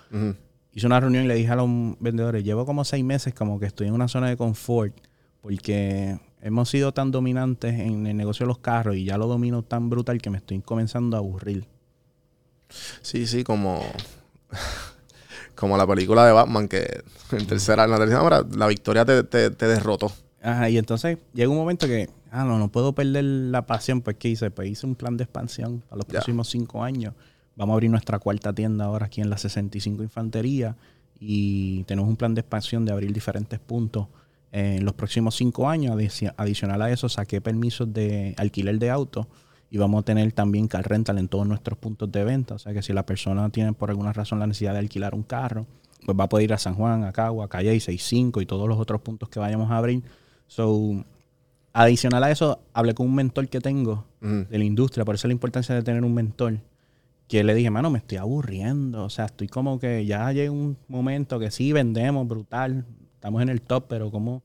Hice 0.71 0.87
una 0.87 0.99
reunión 0.99 1.25
y 1.25 1.27
le 1.27 1.35
dije 1.35 1.51
a 1.51 1.55
los 1.55 1.69
vendedores, 1.99 2.43
llevo 2.43 2.65
como 2.65 2.83
seis 2.83 3.05
meses 3.05 3.35
como 3.35 3.59
que 3.59 3.67
estoy 3.67 3.89
en 3.89 3.93
una 3.93 4.07
zona 4.07 4.27
de 4.27 4.37
confort 4.37 4.99
porque 5.41 6.19
hemos 6.47 6.69
sido 6.69 6.93
tan 6.93 7.11
dominantes 7.11 7.79
en 7.79 8.07
el 8.07 8.17
negocio 8.17 8.45
de 8.45 8.47
los 8.47 8.57
carros 8.59 8.95
y 8.95 9.05
ya 9.05 9.17
lo 9.17 9.27
domino 9.27 9.63
tan 9.63 9.89
brutal 9.89 10.21
que 10.21 10.29
me 10.29 10.37
estoy 10.37 10.59
comenzando 10.61 11.15
a 11.17 11.19
aburrir. 11.19 11.65
Sí, 13.01 13.27
sí, 13.27 13.43
como. 13.43 13.81
Como 15.55 15.75
la 15.75 15.87
película 15.87 16.25
de 16.25 16.31
Batman, 16.33 16.67
que 16.67 17.01
en 17.31 17.47
tercera, 17.47 17.85
en 17.85 17.91
la 17.91 17.97
tercera 17.97 18.21
hora, 18.21 18.45
la 18.55 18.67
victoria 18.67 19.03
te, 19.05 19.23
te, 19.23 19.49
te 19.49 19.67
derrotó. 19.67 20.11
Ajá, 20.41 20.69
y 20.69 20.77
entonces 20.77 21.17
llega 21.33 21.49
un 21.49 21.57
momento 21.57 21.87
que, 21.87 22.09
ah, 22.29 22.43
no, 22.43 22.59
no 22.59 22.67
puedo 22.71 22.93
perder 22.93 23.23
la 23.23 23.65
pasión, 23.65 24.01
pues 24.01 24.17
¿qué 24.17 24.29
hice? 24.29 24.51
Pues 24.51 24.69
hice 24.69 24.85
un 24.85 24.93
plan 24.95 25.17
de 25.17 25.23
expansión 25.23 25.81
para 25.89 25.97
los 25.97 26.05
Ya. 26.07 26.11
próximos 26.13 26.47
cinco 26.49 26.83
años. 26.83 27.15
Vamos 27.55 27.73
a 27.73 27.75
abrir 27.75 27.89
nuestra 27.89 28.19
cuarta 28.19 28.53
tienda 28.53 28.85
ahora 28.85 29.07
aquí 29.07 29.19
en 29.21 29.31
la 29.31 29.37
65 29.39 30.03
Infantería 30.03 30.75
y 31.19 31.83
tenemos 31.85 32.07
un 32.07 32.17
plan 32.17 32.35
de 32.35 32.41
expansión 32.41 32.85
de 32.85 32.91
abrir 32.91 33.11
diferentes 33.11 33.59
puntos 33.59 34.05
en 34.51 34.85
los 34.85 34.93
próximos 34.93 35.35
cinco 35.35 35.69
años. 35.69 35.95
Adici- 35.95 36.33
Adicional 36.37 36.81
a 36.81 36.91
eso, 36.91 37.09
saqué 37.09 37.41
permisos 37.41 37.91
de 37.93 38.33
alquiler 38.37 38.79
de 38.79 38.89
autos 38.89 39.27
y 39.69 39.77
vamos 39.77 40.01
a 40.01 40.05
tener 40.05 40.31
también 40.31 40.67
car 40.67 40.87
rental 40.87 41.17
en 41.17 41.27
todos 41.27 41.45
nuestros 41.47 41.77
puntos 41.77 42.11
de 42.11 42.23
venta. 42.23 42.55
O 42.55 42.59
sea 42.59 42.73
que 42.73 42.81
si 42.81 42.93
la 42.93 43.05
persona 43.05 43.49
tiene 43.49 43.73
por 43.73 43.89
alguna 43.89 44.13
razón 44.13 44.39
la 44.39 44.47
necesidad 44.47 44.73
de 44.73 44.79
alquilar 44.79 45.13
un 45.15 45.23
carro, 45.23 45.65
pues 46.05 46.17
va 46.17 46.23
a 46.25 46.29
poder 46.29 46.45
ir 46.45 46.53
a 46.53 46.57
San 46.57 46.75
Juan, 46.75 47.03
a 47.03 47.11
Cagua, 47.11 47.45
a 47.45 47.47
Calle 47.49 47.71
65 47.71 48.39
y 48.41 48.45
todos 48.45 48.67
los 48.69 48.79
otros 48.79 49.01
puntos 49.01 49.27
que 49.29 49.39
vayamos 49.39 49.69
a 49.71 49.77
abrir. 49.77 50.03
So, 50.47 51.03
adicional 51.73 52.23
a 52.23 52.31
eso, 52.31 52.61
hablé 52.73 52.93
con 52.93 53.07
un 53.07 53.15
mentor 53.15 53.47
que 53.49 53.59
tengo 53.59 54.05
de 54.49 54.57
la 54.57 54.63
industria, 54.63 55.05
por 55.05 55.15
eso 55.15 55.27
la 55.27 55.33
importancia 55.33 55.75
de 55.75 55.83
tener 55.83 56.03
un 56.03 56.13
mentor. 56.13 56.59
Que 57.27 57.43
le 57.43 57.53
dije, 57.53 57.69
mano, 57.69 57.89
me 57.89 57.97
estoy 57.97 58.19
aburriendo. 58.19 59.03
O 59.03 59.09
sea, 59.09 59.25
estoy 59.25 59.49
como 59.49 59.79
que 59.79 60.05
ya 60.05 60.31
llega 60.31 60.49
un 60.49 60.77
momento 60.87 61.39
que 61.39 61.51
sí 61.51 61.73
vendemos, 61.73 62.25
brutal. 62.25 62.85
Estamos 63.17 63.41
en 63.41 63.49
el 63.49 63.61
top, 63.61 63.85
pero 63.89 64.11
como. 64.11 64.41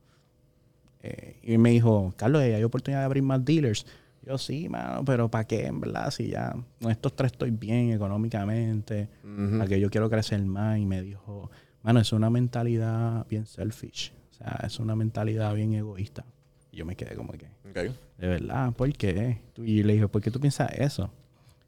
eh, 1.03 1.37
y 1.43 1.59
me 1.59 1.70
dijo, 1.70 2.12
Carlos, 2.16 2.43
¿hay 2.43 2.62
oportunidad 2.64 3.01
de 3.01 3.05
abrir 3.07 3.23
más 3.23 3.45
dealers? 3.45 3.87
Yo 4.25 4.39
sí, 4.39 4.68
mano, 4.68 5.05
pero 5.05 5.29
¿para 5.29 5.45
qué? 5.45 5.66
En 5.66 5.81
verdad, 5.81 6.11
si 6.11 6.29
ya 6.29 6.55
con 6.81 6.91
estos 6.93 7.14
tres 7.14 7.33
estoy 7.33 7.51
bien 7.51 7.91
económicamente, 7.91 9.09
Ujú. 9.25 9.61
a 9.62 9.66
que 9.66 9.81
yo 9.81 9.91
quiero 9.91 10.09
crecer 10.09 10.41
más. 10.45 10.79
Y 10.79 10.87
me 10.87 11.03
dijo, 11.03 11.51
mano, 11.83 12.01
es 12.01 12.12
una 12.12 12.31
mentalidad 12.31 13.27
bien 13.29 13.47
selfish. 13.47 14.12
O 14.31 14.35
sea, 14.35 14.61
es 14.64 14.79
una 14.79 14.95
mentalidad 14.95 15.53
bien 15.55 15.75
egoísta. 15.75 16.25
Y 16.70 16.77
yo 16.79 16.87
me 16.87 16.95
quedé 16.97 17.16
como 17.16 17.33
que, 17.33 17.47
Ok. 17.68 17.93
de 18.18 18.27
verdad, 18.29 18.73
¿por 18.73 18.93
qué? 18.93 19.39
Y 19.59 19.83
le 19.83 19.95
dije, 19.95 20.09
¿por 20.09 20.23
qué 20.23 20.31
tú 20.31 20.39
piensas 20.41 20.70
eso? 20.79 21.11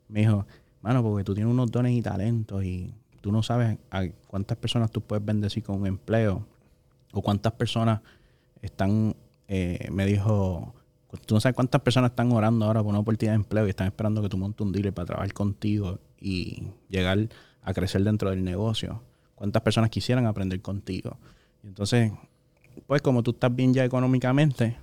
Me 0.09 0.21
dijo, 0.21 0.47
mano, 0.81 1.03
porque 1.03 1.25
tú 1.25 1.35
tienes 1.35 1.53
unos 1.53 1.71
dones 1.73 1.93
y 1.93 2.01
talentos 2.03 2.65
y 2.65 2.95
tú 3.21 3.33
no 3.33 3.43
sabes 3.43 3.79
a 3.91 4.07
cuántas 4.29 4.57
personas 4.57 4.91
tú 4.93 5.01
puedes 5.01 5.25
bendecir 5.25 5.63
con 5.65 5.81
un 5.81 5.87
empleo 5.89 6.47
o 7.15 7.23
cuántas 7.23 7.53
personas 7.53 8.01
están, 8.62 9.15
eh, 9.49 9.89
me 9.91 10.07
dijo, 10.07 10.75
tú 11.27 11.35
no 11.35 11.41
sabes 11.41 11.55
cuántas 11.55 11.81
personas 11.81 12.11
están 12.11 12.33
orando 12.33 12.67
ahora 12.67 12.83
por 12.83 12.91
una 12.91 12.99
oportunidad 13.01 13.33
de 13.33 13.37
empleo 13.37 13.67
y 13.67 13.71
están 13.71 13.87
esperando 13.87 14.23
que 14.23 14.29
tú 14.29 14.37
montes 14.37 14.61
un 14.65 14.73
dealer 14.73 14.93
para 14.93 15.07
trabajar 15.07 15.33
contigo 15.33 15.99
y 16.21 16.65
llegar 16.89 17.29
a 17.62 17.75
crecer 17.75 18.03
dentro 18.03 18.31
del 18.31 18.45
negocio. 18.45 19.03
¿Cuántas 19.35 19.62
personas 19.62 19.91
quisieran 19.91 20.27
aprender 20.27 20.61
contigo? 20.61 21.19
Entonces, 21.62 22.12
pues 22.87 23.03
como 23.03 23.23
tú 23.23 23.33
estás 23.33 23.55
bien 23.55 23.75
ya 23.75 23.85
económicamente, 23.85 24.77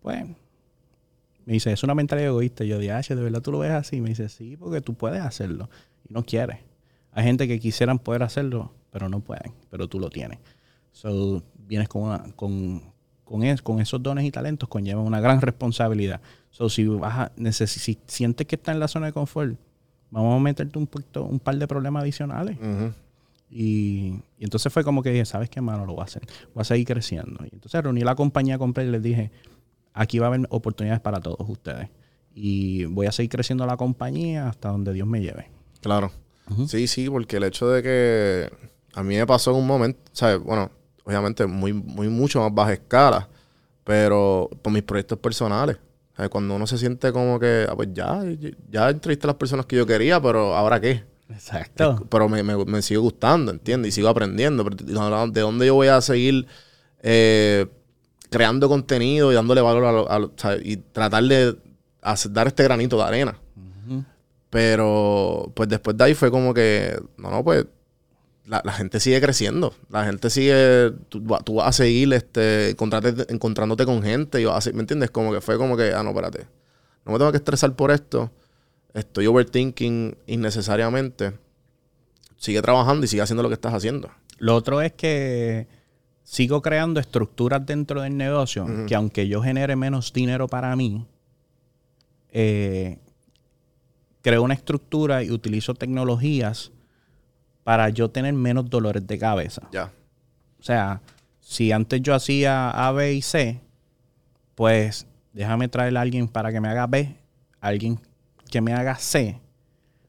pues 0.00 0.24
me 1.44 1.54
dice, 1.54 1.72
es 1.72 1.82
una 1.82 1.94
mentalidad 1.94 2.28
egoísta. 2.28 2.64
Yo 2.64 2.78
dije, 2.78 2.92
ah, 2.92 3.00
¿de 3.00 3.14
verdad 3.16 3.42
tú 3.42 3.52
lo 3.52 3.58
ves 3.58 3.72
así? 3.72 4.00
Me 4.00 4.10
dice, 4.10 4.28
sí, 4.28 4.56
porque 4.56 4.80
tú 4.80 4.94
puedes 4.94 5.20
hacerlo 5.20 5.68
y 6.08 6.12
no 6.12 6.24
quieres. 6.24 6.58
Hay 7.12 7.24
gente 7.24 7.48
que 7.48 7.58
quisieran 7.58 7.98
poder 7.98 8.22
hacerlo, 8.22 8.72
pero 8.90 9.08
no 9.08 9.20
pueden, 9.20 9.52
pero 9.68 9.88
tú 9.88 9.98
lo 9.98 10.10
tienes. 10.10 10.38
So, 10.92 11.42
vienes 11.66 11.88
con, 11.88 12.02
una, 12.02 12.24
con, 12.36 12.82
con, 13.24 13.42
es- 13.42 13.62
con 13.62 13.80
esos 13.80 14.02
dones 14.02 14.24
y 14.24 14.30
talentos, 14.30 14.68
conlleva 14.68 15.00
una 15.02 15.20
gran 15.20 15.40
responsabilidad. 15.40 16.20
So, 16.50 16.68
si, 16.68 16.84
vas 16.86 17.30
a, 17.38 17.52
si 17.66 17.98
sientes 18.06 18.46
que 18.46 18.56
estás 18.56 18.74
en 18.74 18.80
la 18.80 18.88
zona 18.88 19.06
de 19.06 19.12
confort, 19.12 19.56
vamos 20.10 20.36
a 20.36 20.42
meterte 20.42 20.78
un, 20.78 20.86
poquito- 20.86 21.24
un 21.24 21.38
par 21.40 21.56
de 21.56 21.66
problemas 21.68 22.02
adicionales. 22.02 22.58
Y, 23.52 24.14
y 24.38 24.44
entonces 24.44 24.72
fue 24.72 24.84
como 24.84 25.02
que 25.02 25.10
dije, 25.10 25.24
¿sabes 25.24 25.50
qué, 25.50 25.60
mano? 25.60 25.84
Lo 25.86 25.94
voy 25.94 26.02
a 26.02 26.04
hacer. 26.04 26.22
Voy 26.54 26.62
a 26.62 26.64
seguir 26.64 26.86
creciendo. 26.86 27.44
Y 27.44 27.50
entonces 27.54 27.82
reuní 27.82 28.00
la 28.02 28.14
compañía 28.14 28.58
completa 28.58 28.88
y 28.88 28.92
les 28.92 29.02
dije, 29.02 29.30
aquí 29.92 30.18
va 30.18 30.26
a 30.26 30.28
haber 30.28 30.46
oportunidades 30.50 31.00
para 31.00 31.20
todos 31.20 31.48
ustedes. 31.48 31.88
Y 32.34 32.84
voy 32.84 33.06
a 33.06 33.12
seguir 33.12 33.30
creciendo 33.30 33.66
la 33.66 33.76
compañía 33.76 34.48
hasta 34.48 34.68
donde 34.68 34.92
Dios 34.92 35.06
me 35.08 35.20
lleve. 35.20 35.50
Claro. 35.80 36.12
Sí, 36.66 36.86
sí, 36.88 37.08
porque 37.08 37.36
el 37.36 37.44
hecho 37.44 37.68
de 37.68 37.82
que 37.82 38.50
a 38.94 39.02
mí 39.04 39.16
me 39.16 39.26
pasó 39.26 39.52
en 39.52 39.56
un 39.58 39.66
momento, 39.68 40.00
¿sabes? 40.12 40.40
Bueno, 40.42 40.70
obviamente 41.04 41.46
muy, 41.46 41.72
muy 41.72 42.08
mucho 42.08 42.40
más 42.40 42.52
baja 42.54 42.72
escala, 42.74 43.28
pero 43.84 44.48
por 44.62 44.72
mis 44.72 44.82
proyectos 44.82 45.18
personales. 45.18 45.78
Cuando 46.30 46.54
uno 46.54 46.66
se 46.66 46.76
siente 46.76 47.12
como 47.12 47.40
que, 47.40 47.66
ah, 47.66 47.74
pues 47.74 47.88
ya, 47.94 48.20
ya 48.70 48.90
entrevisté 48.90 49.26
a 49.26 49.28
las 49.28 49.36
personas 49.36 49.64
que 49.64 49.76
yo 49.76 49.86
quería, 49.86 50.20
pero 50.20 50.54
¿ahora 50.54 50.78
qué? 50.78 51.02
Exacto. 51.30 52.06
Pero 52.10 52.28
me, 52.28 52.42
me, 52.42 52.62
me 52.66 52.82
sigue 52.82 52.98
gustando, 52.98 53.50
¿entiendes? 53.52 53.88
Y 53.88 53.92
sigo 53.92 54.08
aprendiendo. 54.08 54.62
Pero, 54.64 55.26
¿De 55.28 55.40
dónde 55.40 55.66
yo 55.66 55.74
voy 55.74 55.88
a 55.88 55.98
seguir 56.02 56.46
eh, 57.02 57.66
creando 58.28 58.68
contenido 58.68 59.32
y 59.32 59.34
dándole 59.34 59.62
valor 59.62 59.84
a 60.10 60.18
lo, 60.18 60.30
a 60.30 60.56
y 60.62 60.76
tratar 60.76 61.24
de 61.24 61.56
hacer- 62.02 62.32
dar 62.32 62.48
este 62.48 62.64
granito 62.64 62.98
de 62.98 63.02
arena? 63.04 63.38
Pero 64.50 65.52
pues 65.54 65.68
después 65.68 65.96
de 65.96 66.04
ahí 66.04 66.14
fue 66.14 66.30
como 66.30 66.52
que, 66.52 67.00
no, 67.16 67.30
no, 67.30 67.44
pues 67.44 67.64
la, 68.50 68.60
la 68.64 68.72
gente 68.72 68.98
sigue 68.98 69.20
creciendo. 69.20 69.72
La 69.90 70.04
gente 70.04 70.28
sigue, 70.28 70.90
tú, 71.08 71.24
va- 71.24 71.38
tú 71.38 71.54
vas 71.54 71.68
a 71.68 71.72
seguir 71.72 72.12
este, 72.12 72.70
encontrándote 72.70 73.84
con 73.86 74.02
gente 74.02 74.40
y 74.40 74.44
vas 74.44 74.66
a 74.66 74.72
¿me 74.72 74.80
entiendes? 74.80 75.10
Como 75.10 75.32
que 75.32 75.40
fue 75.40 75.56
como 75.56 75.76
que, 75.76 75.92
ah, 75.94 76.02
no, 76.02 76.10
espérate. 76.10 76.46
No 77.06 77.12
me 77.12 77.18
tengo 77.18 77.30
que 77.30 77.36
estresar 77.38 77.74
por 77.76 77.90
esto. 77.92 78.30
Estoy 78.92 79.26
overthinking 79.28 80.16
innecesariamente. 80.26 81.32
Sigue 82.36 82.60
trabajando 82.60 83.04
y 83.04 83.08
sigue 83.08 83.22
haciendo 83.22 83.42
lo 83.44 83.48
que 83.48 83.54
estás 83.54 83.72
haciendo. 83.72 84.10
Lo 84.38 84.56
otro 84.56 84.80
es 84.82 84.92
que 84.94 85.68
sigo 86.24 86.60
creando 86.60 86.98
estructuras 86.98 87.64
dentro 87.64 88.02
del 88.02 88.16
negocio 88.16 88.66
que 88.86 88.94
aunque 88.94 89.28
yo 89.28 89.42
genere 89.42 89.76
menos 89.76 90.12
dinero 90.12 90.48
para 90.48 90.74
mí, 90.74 91.06
eh, 92.32 92.98
creo 94.22 94.42
una 94.42 94.54
estructura 94.54 95.22
y 95.22 95.30
utilizo 95.30 95.74
tecnologías 95.74 96.72
para 97.70 97.88
yo 97.88 98.10
tener 98.10 98.34
menos 98.34 98.68
dolores 98.68 99.06
de 99.06 99.16
cabeza. 99.16 99.62
Ya. 99.70 99.92
O 100.58 100.62
sea, 100.64 101.02
si 101.38 101.70
antes 101.70 102.02
yo 102.02 102.16
hacía 102.16 102.68
A, 102.68 102.90
B 102.90 103.14
y 103.14 103.22
C, 103.22 103.60
pues 104.56 105.06
déjame 105.32 105.68
traer 105.68 105.96
a 105.96 106.00
alguien 106.00 106.26
para 106.26 106.50
que 106.50 106.60
me 106.60 106.66
haga 106.66 106.88
B, 106.88 107.14
alguien 107.60 108.00
que 108.50 108.60
me 108.60 108.72
haga 108.72 108.96
C. 108.96 109.38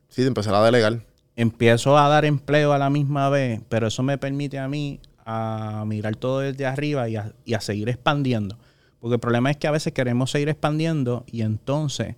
Sí, 0.09 0.23
de 0.23 0.29
empezar 0.29 0.55
a 0.55 0.63
delegar. 0.63 1.05
Empiezo 1.35 1.99
a 1.99 2.07
dar 2.07 2.25
empleo 2.25 2.73
a 2.73 2.79
la 2.79 2.89
misma 2.89 3.29
vez, 3.29 3.61
pero 3.69 3.85
eso 3.85 4.01
me 4.01 4.17
permite 4.17 4.57
a 4.57 4.67
mí 4.67 4.99
a 5.23 5.83
mirar 5.85 6.15
todo 6.15 6.39
desde 6.39 6.65
arriba 6.65 7.09
y 7.09 7.15
a, 7.15 7.31
y 7.45 7.53
a 7.53 7.61
seguir 7.61 7.89
expandiendo. 7.89 8.57
Porque 8.99 9.13
el 9.13 9.19
problema 9.19 9.51
es 9.51 9.57
que 9.57 9.67
a 9.67 9.71
veces 9.71 9.93
queremos 9.93 10.31
seguir 10.31 10.49
expandiendo 10.49 11.25
y 11.27 11.43
entonces 11.43 12.15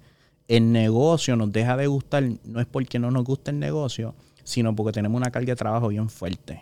el 0.48 0.72
negocio 0.72 1.36
nos 1.36 1.52
deja 1.52 1.76
de 1.76 1.88
gustar, 1.88 2.24
no 2.46 2.62
es 2.62 2.66
porque 2.66 2.98
no 2.98 3.12
nos 3.12 3.26
gusta 3.26 3.52
el 3.52 3.60
negocio, 3.60 4.16
sino 4.44 4.76
porque 4.76 4.92
tenemos 4.92 5.18
una 5.18 5.32
carga 5.32 5.52
de 5.52 5.56
trabajo 5.56 5.88
bien 5.90 6.10
fuerte. 6.10 6.62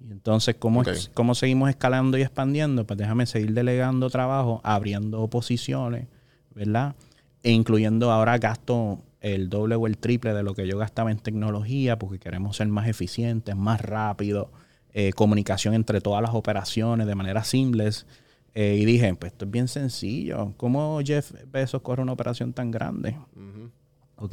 Y 0.00 0.12
entonces, 0.12 0.56
¿cómo, 0.58 0.82
es-. 0.82 1.10
¿cómo 1.14 1.34
seguimos 1.34 1.70
escalando 1.70 2.18
y 2.18 2.22
expandiendo? 2.22 2.86
Pues 2.86 2.98
déjame 2.98 3.26
seguir 3.26 3.52
delegando 3.52 4.10
trabajo, 4.10 4.60
abriendo 4.62 5.26
posiciones, 5.28 6.06
¿verdad? 6.54 6.94
E 7.42 7.52
incluyendo 7.52 8.10
ahora 8.10 8.38
gasto 8.38 9.00
el 9.20 9.48
doble 9.48 9.74
o 9.74 9.86
el 9.86 9.96
triple 9.96 10.34
de 10.34 10.42
lo 10.42 10.54
que 10.54 10.66
yo 10.66 10.76
gastaba 10.76 11.10
en 11.10 11.18
tecnología 11.18 11.98
porque 11.98 12.18
queremos 12.18 12.58
ser 12.58 12.68
más 12.68 12.86
eficientes, 12.88 13.56
más 13.56 13.80
rápidos, 13.80 14.48
eh, 14.92 15.12
comunicación 15.12 15.72
entre 15.74 16.00
todas 16.02 16.20
las 16.20 16.34
operaciones 16.34 17.06
de 17.06 17.14
manera 17.14 17.42
seamless. 17.42 18.06
Eh, 18.54 18.76
y 18.78 18.84
dije, 18.84 19.14
pues 19.14 19.32
esto 19.32 19.46
es 19.46 19.50
bien 19.50 19.66
sencillo. 19.66 20.52
¿Cómo 20.56 21.00
Jeff 21.04 21.32
Bezos 21.50 21.82
corre 21.82 22.02
una 22.02 22.12
operación 22.12 22.52
tan 22.52 22.70
grande? 22.70 23.16
¿Ok? 24.16 24.32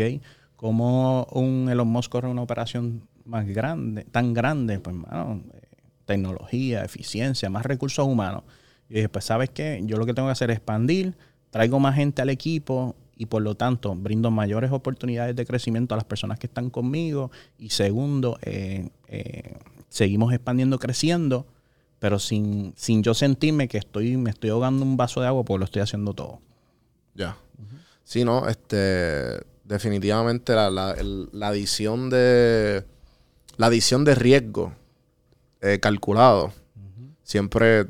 ¿Cómo 0.61 1.25
un 1.31 1.69
Elon 1.71 1.87
Musk 1.87 2.11
corre 2.11 2.27
una 2.27 2.43
operación 2.43 3.01
más 3.25 3.47
grande, 3.47 4.03
tan 4.03 4.31
grande? 4.31 4.79
Pues, 4.79 4.95
mano, 4.95 5.41
eh, 5.55 5.61
tecnología, 6.05 6.83
eficiencia, 6.83 7.49
más 7.49 7.65
recursos 7.65 8.05
humanos. 8.05 8.43
Y 8.87 8.93
dije, 8.93 9.09
pues, 9.09 9.25
¿sabes 9.25 9.49
qué? 9.49 9.81
Yo 9.85 9.97
lo 9.97 10.05
que 10.05 10.13
tengo 10.13 10.27
que 10.27 10.33
hacer 10.33 10.51
es 10.51 10.57
expandir, 10.57 11.17
traigo 11.49 11.79
más 11.79 11.95
gente 11.95 12.21
al 12.21 12.29
equipo 12.29 12.95
y 13.17 13.25
por 13.25 13.41
lo 13.41 13.55
tanto 13.55 13.95
brindo 13.95 14.29
mayores 14.29 14.71
oportunidades 14.71 15.35
de 15.35 15.47
crecimiento 15.47 15.95
a 15.95 15.97
las 15.97 16.05
personas 16.05 16.37
que 16.37 16.45
están 16.45 16.69
conmigo. 16.69 17.31
Y 17.57 17.71
segundo, 17.71 18.37
eh, 18.43 18.89
eh, 19.07 19.57
seguimos 19.89 20.31
expandiendo, 20.31 20.77
creciendo, 20.77 21.47
pero 21.97 22.19
sin, 22.19 22.73
sin 22.77 23.01
yo 23.01 23.15
sentirme 23.15 23.67
que 23.67 23.79
estoy, 23.79 24.15
me 24.15 24.29
estoy 24.29 24.51
ahogando 24.51 24.85
un 24.85 24.95
vaso 24.95 25.21
de 25.21 25.27
agua 25.27 25.43
porque 25.43 25.57
lo 25.57 25.65
estoy 25.65 25.81
haciendo 25.81 26.13
todo. 26.13 26.39
Ya. 27.15 27.35
Sí, 28.03 28.23
no, 28.23 28.47
este. 28.47 29.49
Definitivamente 29.71 30.53
la, 30.53 30.69
la, 30.69 30.91
el- 30.91 31.29
la 31.31 31.47
adición 31.47 32.09
de. 32.09 32.83
La 33.55 33.67
adición 33.67 34.03
de 34.03 34.15
riesgo 34.15 34.73
eh, 35.61 35.79
calculado 35.79 36.51
siempre, 37.23 37.87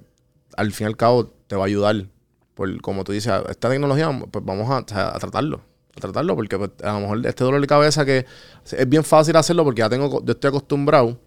al 0.57 0.71
fin 0.73 0.85
y 0.85 0.89
al 0.89 0.97
cabo, 0.97 1.25
te 1.47 1.55
va 1.55 1.63
a 1.63 1.65
ayudar. 1.65 2.05
Por, 2.53 2.79
como 2.81 3.03
tú 3.03 3.13
dices, 3.13 3.33
esta 3.49 3.69
tecnología, 3.69 4.11
pues 4.29 4.45
vamos 4.45 4.69
a, 4.69 4.77
a 5.15 5.17
tratarlo. 5.19 5.61
A 5.97 6.01
tratarlo, 6.01 6.35
porque 6.35 6.55
pues, 6.59 6.69
a 6.83 6.93
lo 6.93 6.99
mejor 6.99 7.25
este 7.25 7.43
dolor 7.43 7.59
de 7.59 7.65
cabeza 7.67 8.05
que 8.05 8.27
es 8.71 8.87
bien 8.89 9.03
fácil 9.03 9.35
hacerlo 9.35 9.63
porque 9.63 9.79
ya 9.79 9.89
tengo, 9.89 10.23
yo 10.23 10.33
estoy 10.33 10.49
acostumbrado. 10.49 11.19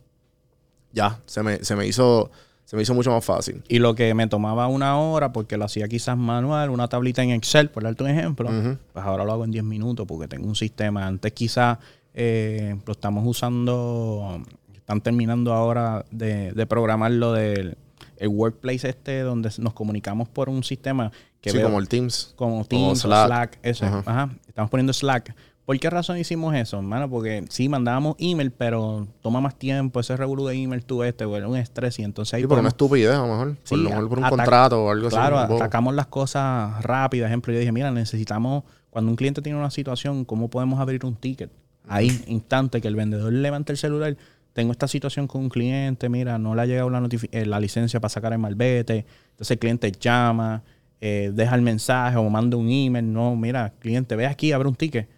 Ya, 0.92 1.20
se 1.26 1.42
me, 1.42 1.64
se 1.64 1.74
me 1.74 1.84
hizo. 1.86 2.30
Se 2.64 2.76
me 2.76 2.82
hizo 2.82 2.94
mucho 2.94 3.10
más 3.10 3.24
fácil. 3.24 3.62
Y 3.68 3.78
lo 3.78 3.94
que 3.94 4.14
me 4.14 4.26
tomaba 4.26 4.68
una 4.68 4.98
hora, 4.98 5.32
porque 5.32 5.56
lo 5.56 5.64
hacía 5.66 5.86
quizás 5.86 6.16
manual, 6.16 6.70
una 6.70 6.88
tablita 6.88 7.22
en 7.22 7.30
Excel, 7.30 7.68
por 7.70 7.82
darte 7.82 8.02
un 8.04 8.10
ejemplo, 8.10 8.48
pues 8.92 9.04
ahora 9.04 9.24
lo 9.24 9.32
hago 9.32 9.44
en 9.44 9.50
10 9.50 9.64
minutos 9.64 10.06
porque 10.06 10.28
tengo 10.28 10.46
un 10.48 10.56
sistema. 10.56 11.06
Antes 11.06 11.32
quizás 11.32 11.78
eh, 12.14 12.76
lo 12.86 12.92
estamos 12.92 13.24
usando, 13.26 14.40
están 14.74 15.00
terminando 15.00 15.52
ahora 15.52 16.04
de, 16.10 16.52
de 16.52 16.66
programar 16.66 17.10
lo 17.12 17.32
del 17.32 17.76
el 18.16 18.28
workplace 18.28 18.88
este, 18.88 19.20
donde 19.20 19.50
nos 19.58 19.72
comunicamos 19.74 20.28
por 20.28 20.48
un 20.48 20.62
sistema 20.62 21.10
que 21.40 21.50
sí, 21.50 21.56
veo- 21.56 21.66
como 21.66 21.80
el 21.80 21.88
Teams. 21.88 22.32
como 22.36 22.64
Teams, 22.64 23.00
Slack. 23.00 23.26
Slack, 23.26 23.58
eso. 23.62 23.84
Ajá. 24.06 24.30
Estamos 24.46 24.70
poniendo 24.70 24.92
Slack. 24.92 25.34
¿Por 25.64 25.80
qué 25.80 25.88
razón 25.88 26.18
hicimos 26.18 26.54
eso, 26.54 26.76
hermano? 26.76 27.08
Porque 27.08 27.44
sí, 27.48 27.70
mandábamos 27.70 28.16
email, 28.18 28.50
pero 28.50 29.06
toma 29.22 29.40
más 29.40 29.58
tiempo. 29.58 29.98
Ese 29.98 30.14
revolú 30.14 30.46
de 30.46 30.54
email 30.54 30.84
tú 30.84 31.02
este, 31.02 31.24
bueno, 31.24 31.48
un 31.48 31.56
estrés. 31.56 31.98
Y 31.98 32.02
entonces 32.02 32.34
ahí 32.34 32.42
Sí, 32.42 32.46
por 32.46 32.58
una 32.58 32.68
estupidez, 32.68 33.14
a 33.14 33.18
lo 33.26 33.28
mejor. 33.28 33.56
Por 33.56 33.66
Sí, 33.68 33.76
lo 33.76 33.88
mejor 33.88 34.08
por 34.10 34.18
un 34.18 34.28
contrato 34.28 34.84
o 34.84 34.90
algo 34.90 35.08
Claro, 35.08 35.38
así. 35.38 35.48
bobo. 35.48 35.62
atacamos 35.62 35.94
las 35.94 36.06
cosas 36.08 36.82
rápidas. 36.82 37.28
Ejemplo, 37.28 37.50
yo 37.52 37.58
dije, 37.60 37.72
mira, 37.72 37.90
necesitamos, 37.90 38.64
cuando 38.90 39.10
un 39.10 39.16
cliente 39.16 39.40
tiene 39.40 39.58
una 39.58 39.70
situación, 39.70 40.26
¿cómo 40.26 40.50
podemos 40.50 40.78
abrir 40.80 41.04
un 41.06 41.14
ticket? 41.16 41.50
Ahí, 41.88 42.22
instante, 42.26 42.82
que 42.82 42.88
el 42.88 42.96
vendedor 42.96 43.32
levante 43.32 43.72
el 43.72 43.78
celular. 43.78 44.16
Tengo 44.52 44.70
esta 44.70 44.86
situación 44.86 45.26
con 45.26 45.40
un 45.42 45.48
cliente, 45.48 46.08
mira, 46.10 46.38
no 46.38 46.54
le 46.54 46.60
ha 46.62 46.66
llegado 46.66 46.90
la, 46.90 47.08
eh, 47.32 47.46
la 47.46 47.58
licencia 47.58 48.00
para 48.00 48.10
sacar 48.10 48.32
el 48.34 48.38
malvete. 48.38 49.06
Entonces 49.30 49.50
el 49.52 49.58
cliente 49.58 49.90
llama, 49.92 50.62
eh, 51.00 51.30
deja 51.34 51.54
el 51.56 51.62
mensaje 51.62 52.18
o 52.18 52.28
manda 52.28 52.56
un 52.58 52.68
email. 52.70 53.10
No, 53.10 53.34
mira, 53.34 53.72
cliente, 53.78 54.14
ve 54.14 54.26
aquí, 54.26 54.52
abre 54.52 54.68
un 54.68 54.74
ticket. 54.76 55.08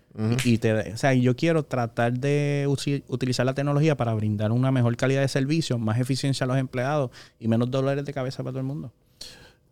Y, 0.45 0.55
y 0.55 0.59
te, 0.59 0.93
o 0.93 0.97
sea, 0.97 1.13
yo 1.15 1.37
quiero 1.37 1.63
tratar 1.65 2.13
de 2.19 2.67
utilizar 3.09 3.45
la 3.45 3.55
tecnología 3.55 3.97
para 3.97 4.15
brindar 4.15 4.51
una 4.53 4.71
mejor 4.73 4.97
calidad 4.97 5.21
de 5.21 5.29
servicio, 5.29 5.79
más 5.79 5.99
eficiencia 6.01 6.45
a 6.45 6.47
los 6.47 6.57
empleados 6.57 7.11
y 7.39 7.49
menos 7.49 7.71
dolores 7.71 8.05
de 8.05 8.13
cabeza 8.13 8.43
para 8.43 8.53
todo 8.53 8.61
el 8.61 8.67
mundo. 8.67 8.93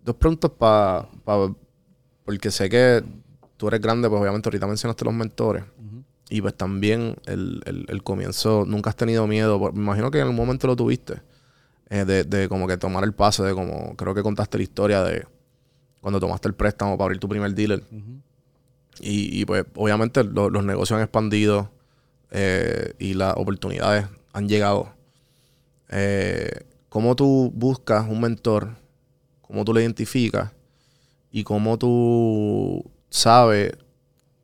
Dos 0.05 0.16
preguntas 0.16 0.51
para... 0.59 1.09
porque 2.24 2.51
sé 2.51 2.68
que 2.68 3.03
tú 3.57 3.68
eres 3.68 3.80
grande, 3.80 4.09
pues 4.09 4.20
obviamente 4.20 4.49
ahorita 4.49 4.66
mencionaste 4.66 5.05
los 5.05 5.14
mentores. 5.14 5.64
Y 6.30 6.40
pues 6.40 6.55
también 6.55 7.16
el, 7.26 7.62
el- 7.66 7.84
el 7.88 8.03
comienzo, 8.03 8.64
nunca 8.66 8.90
has 8.90 8.97
tenido 8.97 9.26
miedo. 9.26 9.59
Me 9.72 9.80
imagino 9.82 10.11
que 10.11 10.18
en 10.18 10.22
algún 10.22 10.36
momento 10.36 10.66
lo 10.66 10.74
tuviste. 10.76 11.20
eh, 11.90 12.05
de, 12.07 12.24
de 12.24 12.49
como 12.49 12.66
que 12.66 12.76
tomar 12.78 13.05
el 13.05 13.12
paso, 13.12 13.45
de 13.45 13.53
como 13.55 13.95
creo 13.95 14.14
que 14.14 14.22
contaste 14.22 14.57
la 14.59 14.64
historia 14.64 15.03
de 15.05 15.26
cuando 16.01 16.18
tomaste 16.18 16.49
el 16.49 16.55
préstamo 16.55 16.97
para 16.97 17.05
abrir 17.07 17.20
tu 17.20 17.28
primer 17.28 17.55
dealer. 17.55 17.82
Y, 19.01 19.40
y, 19.40 19.45
pues 19.45 19.64
obviamente 19.74 20.24
lo- 20.24 20.51
los 20.51 20.64
negocios 20.64 20.97
han 20.99 21.03
expandido 21.03 21.70
eh, 22.30 22.95
y 22.99 23.14
las 23.14 23.34
oportunidades 23.36 24.07
han 24.32 24.49
llegado. 24.49 24.92
Eh, 25.90 26.51
¿Cómo 26.88 27.14
tú 27.16 27.51
buscas 27.55 28.09
un 28.09 28.20
mentor? 28.20 28.76
¿Cómo 29.42 29.64
tú 29.64 29.72
lo 29.74 29.80
identificas? 29.80 30.53
¿Y 31.30 31.45
cómo 31.45 31.76
tú 31.78 32.90
sabes 33.11 33.72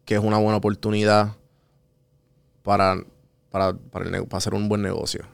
que 0.04 0.14
es 0.16 0.20
una 0.20 0.38
buena 0.38 0.56
oportunidad 0.56 1.36
para, 2.62 2.96
para, 3.50 3.72
para, 3.74 4.04
el 4.04 4.26
para 4.26 4.38
hacer 4.38 4.54
un 4.54 4.68
buen 4.68 4.82
negocio? 4.82 5.24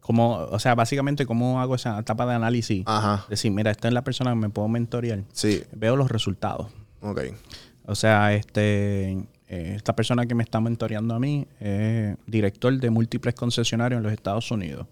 Como, 0.00 0.34
o 0.36 0.58
sea, 0.58 0.74
básicamente, 0.74 1.24
¿cómo 1.24 1.60
hago 1.60 1.74
esa 1.76 1.98
etapa 1.98 2.26
de 2.26 2.34
análisis? 2.34 2.82
Ajá. 2.86 3.24
Decir, 3.30 3.50
mira, 3.52 3.70
esta 3.70 3.88
es 3.88 3.94
la 3.94 4.02
persona 4.04 4.30
que 4.32 4.36
me 4.36 4.50
puedo 4.50 4.68
mentorear. 4.68 5.24
Sí, 5.32 5.62
Veo 5.72 5.96
los 5.96 6.10
resultados. 6.10 6.66
ok. 7.00 7.20
O 7.86 7.94
sea, 7.94 8.34
este, 8.34 9.12
eh, 9.48 9.74
esta 9.76 9.94
persona 9.94 10.26
que 10.26 10.34
me 10.34 10.42
está 10.42 10.60
mentoreando 10.60 11.14
a 11.14 11.20
mí 11.20 11.46
es 11.60 12.16
director 12.26 12.78
de 12.78 12.90
múltiples 12.90 13.34
concesionarios 13.34 13.98
en 13.98 14.04
los 14.04 14.12
Estados 14.12 14.50
Unidos. 14.50 14.86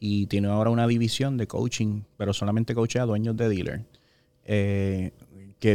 Y 0.00 0.26
tiene 0.26 0.48
ahora 0.48 0.70
una 0.70 0.86
división 0.86 1.36
de 1.36 1.46
coaching, 1.46 2.02
pero 2.16 2.32
solamente 2.32 2.74
coachea 2.74 3.02
a 3.02 3.06
dueños 3.06 3.36
de 3.36 3.48
dealer. 3.48 3.84
Eh, 4.44 5.12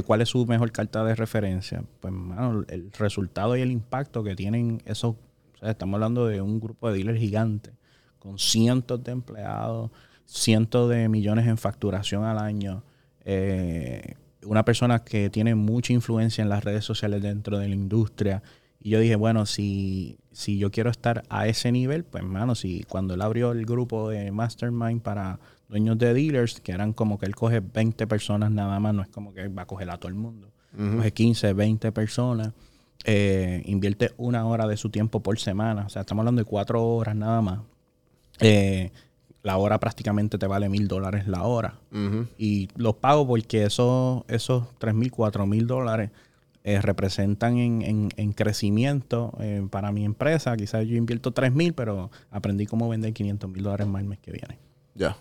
¿Cuál 0.06 0.22
es 0.22 0.30
su 0.30 0.46
mejor 0.46 0.72
carta 0.72 1.04
de 1.04 1.16
referencia? 1.16 1.84
Pues, 2.00 2.14
mano, 2.14 2.64
el 2.68 2.92
resultado 2.92 3.58
y 3.58 3.62
el 3.62 3.72
impacto 3.72 4.24
que 4.24 4.36
tienen 4.36 4.82
esos. 4.86 5.16
O 5.56 5.58
sea, 5.60 5.72
estamos 5.72 5.96
hablando 5.96 6.28
de 6.28 6.42
un 6.42 6.60
grupo 6.60 6.90
de 6.90 6.98
dealers 6.98 7.20
gigante, 7.20 7.72
con 8.20 8.38
cientos 8.38 9.04
de 9.04 9.12
empleados, 9.12 9.90
cientos 10.26 10.90
de 10.90 11.10
millones 11.10 11.48
en 11.48 11.58
facturación 11.58 12.24
al 12.24 12.38
año. 12.38 12.84
Eh, 13.26 14.16
una 14.44 14.64
persona 14.66 15.04
que 15.04 15.30
tiene 15.30 15.56
mucha 15.56 15.94
influencia 15.94 16.42
en 16.42 16.50
las 16.50 16.64
redes 16.64 16.86
sociales 16.86 17.22
dentro 17.22 17.60
de 17.60 17.68
la 17.68 17.76
industria. 17.76 18.44
Y 18.82 18.92
yo 18.92 19.00
dije, 19.00 19.16
bueno, 19.16 19.46
si, 19.46 20.18
si 20.32 20.58
yo 20.58 20.72
quiero 20.72 20.90
estar 20.90 21.24
a 21.30 21.48
ese 21.48 21.72
nivel, 21.72 22.06
pues, 22.06 22.24
mano, 22.24 22.56
si 22.56 22.84
cuando 22.84 23.14
él 23.14 23.22
abrió 23.22 23.52
el 23.52 23.66
grupo 23.66 24.10
de 24.10 24.32
Mastermind 24.32 25.02
para 25.02 25.40
dueños 25.68 25.98
de 25.98 26.14
dealers, 26.14 26.62
que 26.62 26.72
eran 26.72 26.94
como 26.94 27.20
que 27.20 27.26
él 27.26 27.36
coge 27.36 27.60
20 27.60 28.08
personas 28.08 28.52
nada 28.52 28.80
más, 28.80 28.94
no 28.94 29.02
es 29.02 29.10
como 29.10 29.34
que 29.34 29.42
él 29.42 29.58
va 29.58 29.64
a 29.64 29.68
coger 29.68 29.90
a 29.90 29.98
todo 29.98 30.10
el 30.10 30.16
mundo. 30.16 30.52
Coge 30.72 31.12
15, 31.12 31.54
20 31.54 31.92
personas, 31.92 32.54
eh, 33.04 33.64
invierte 33.66 34.12
una 34.18 34.46
hora 34.46 34.68
de 34.68 34.78
su 34.78 34.92
tiempo 34.92 35.22
por 35.22 35.40
semana, 35.40 35.86
o 35.88 35.90
sea, 35.90 36.02
estamos 36.02 36.22
hablando 36.22 36.42
de 36.42 36.46
cuatro 36.46 36.86
horas 36.86 37.16
nada 37.16 37.42
más. 37.42 37.60
Eh, 38.40 38.92
la 39.44 39.58
hora 39.58 39.80
prácticamente 39.80 40.38
te 40.38 40.48
vale 40.48 40.68
mil 40.70 40.88
dólares 40.88 41.28
la 41.28 41.44
hora. 41.44 41.76
Y 42.38 42.68
los 42.76 42.96
pago 42.96 43.26
porque 43.28 43.64
esos, 43.64 44.24
esos 44.28 44.66
tres 44.80 44.94
mil, 44.94 45.12
cuatro 45.12 45.46
mil 45.46 45.66
dólares 45.68 46.12
eh, 46.66 46.82
representan 46.82 47.58
en, 47.58 47.82
en- 47.82 48.10
en 48.18 48.34
crecimiento 48.34 49.34
eh, 49.40 49.66
para 49.72 49.92
mi 49.94 50.04
empresa. 50.04 50.56
Quizás 50.58 50.86
yo 50.86 50.96
invierto 50.98 51.32
tres 51.32 51.54
mil, 51.54 51.74
pero 51.74 52.12
aprendí 52.32 52.66
cómo 52.66 52.90
vender 52.90 53.14
500 53.14 53.50
mil 53.50 53.64
dólares 53.64 53.88
más 53.88 54.02
el 54.02 54.10
mes 54.10 54.20
que 54.20 54.32
viene. 54.32 54.60
Ya. 54.96 55.16